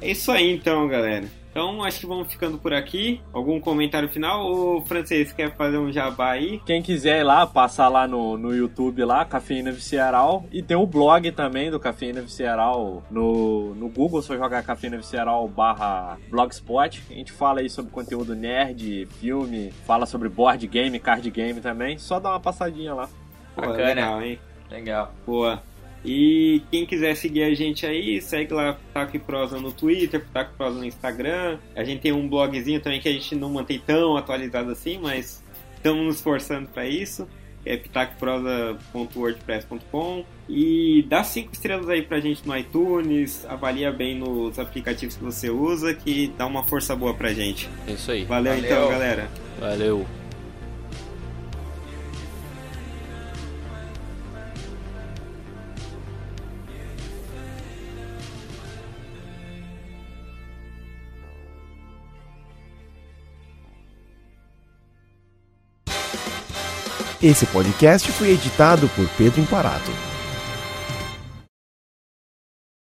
É 0.00 0.10
isso 0.10 0.32
aí 0.32 0.52
então, 0.52 0.88
galera. 0.88 1.26
Então 1.52 1.84
acho 1.84 2.00
que 2.00 2.06
vamos 2.06 2.32
ficando 2.32 2.56
por 2.56 2.72
aqui. 2.72 3.20
Algum 3.30 3.60
comentário 3.60 4.08
final? 4.08 4.50
O 4.50 4.80
francês 4.80 5.32
quer 5.32 5.54
fazer 5.54 5.76
um 5.76 5.92
jabá 5.92 6.30
aí? 6.30 6.58
Quem 6.64 6.80
quiser 6.82 7.20
ir 7.20 7.24
lá, 7.24 7.46
passar 7.46 7.88
lá 7.88 8.08
no, 8.08 8.38
no 8.38 8.54
YouTube 8.54 9.04
lá, 9.04 9.22
Cafeína 9.26 9.70
Visceral. 9.70 10.46
E 10.50 10.62
tem 10.62 10.78
o 10.78 10.86
blog 10.86 11.30
também 11.32 11.70
do 11.70 11.78
Cafeína 11.78 12.22
Visceral 12.22 13.02
no, 13.10 13.74
no 13.74 13.90
Google, 13.90 14.22
só 14.22 14.34
jogar 14.34 14.62
Cafeína 14.62 14.96
Visceral 14.96 15.46
barra 15.46 16.16
blogspot. 16.30 17.02
A 17.10 17.14
gente 17.14 17.32
fala 17.32 17.60
aí 17.60 17.68
sobre 17.68 17.92
conteúdo 17.92 18.34
nerd, 18.34 19.06
filme, 19.20 19.72
fala 19.86 20.06
sobre 20.06 20.30
board 20.30 20.66
game, 20.66 20.98
card 20.98 21.30
game 21.30 21.60
também. 21.60 21.98
Só 21.98 22.18
dá 22.18 22.30
uma 22.30 22.40
passadinha 22.40 22.94
lá. 22.94 23.10
Pô, 23.54 23.60
Bacana. 23.60 23.84
legal, 23.88 24.22
hein? 24.22 24.40
Legal. 24.70 25.12
Boa. 25.26 25.62
E 26.04 26.60
quem 26.70 26.84
quiser 26.84 27.14
seguir 27.14 27.44
a 27.44 27.54
gente 27.54 27.86
aí, 27.86 28.20
segue 28.20 28.52
lá 28.52 28.72
Pitaco 28.74 29.16
e 29.16 29.20
Prosa 29.20 29.60
no 29.60 29.72
Twitter, 29.72 30.20
Pitaco 30.20 30.50
e 30.54 30.56
Prosa 30.56 30.78
no 30.78 30.84
Instagram. 30.84 31.58
A 31.76 31.84
gente 31.84 32.00
tem 32.00 32.12
um 32.12 32.28
blogzinho 32.28 32.80
também 32.80 33.00
que 33.00 33.08
a 33.08 33.12
gente 33.12 33.36
não 33.36 33.50
mantém 33.50 33.78
tão 33.78 34.16
atualizado 34.16 34.68
assim, 34.70 34.98
mas 35.00 35.42
estamos 35.76 36.04
nos 36.04 36.16
esforçando 36.16 36.68
para 36.68 36.84
isso. 36.86 37.28
É 37.64 37.76
pitacoprosa.wordpress.com 37.76 40.24
E 40.48 41.06
dá 41.08 41.22
cinco 41.22 41.52
estrelas 41.52 41.88
aí 41.88 42.02
pra 42.02 42.18
gente 42.18 42.44
no 42.44 42.56
iTunes, 42.56 43.46
avalia 43.48 43.92
bem 43.92 44.18
nos 44.18 44.58
aplicativos 44.58 45.14
que 45.16 45.22
você 45.22 45.48
usa, 45.48 45.94
que 45.94 46.32
dá 46.36 46.44
uma 46.44 46.64
força 46.64 46.96
boa 46.96 47.14
pra 47.14 47.32
gente. 47.32 47.70
É 47.86 47.92
isso 47.92 48.10
aí. 48.10 48.24
Valeu, 48.24 48.54
Valeu. 48.54 48.68
então, 48.68 48.88
galera. 48.88 49.30
Valeu. 49.60 50.04
Esse 67.22 67.46
podcast 67.46 68.10
foi 68.10 68.30
editado 68.30 68.88
por 68.96 69.08
Pedro 69.10 69.40
Imparato. 69.40 70.11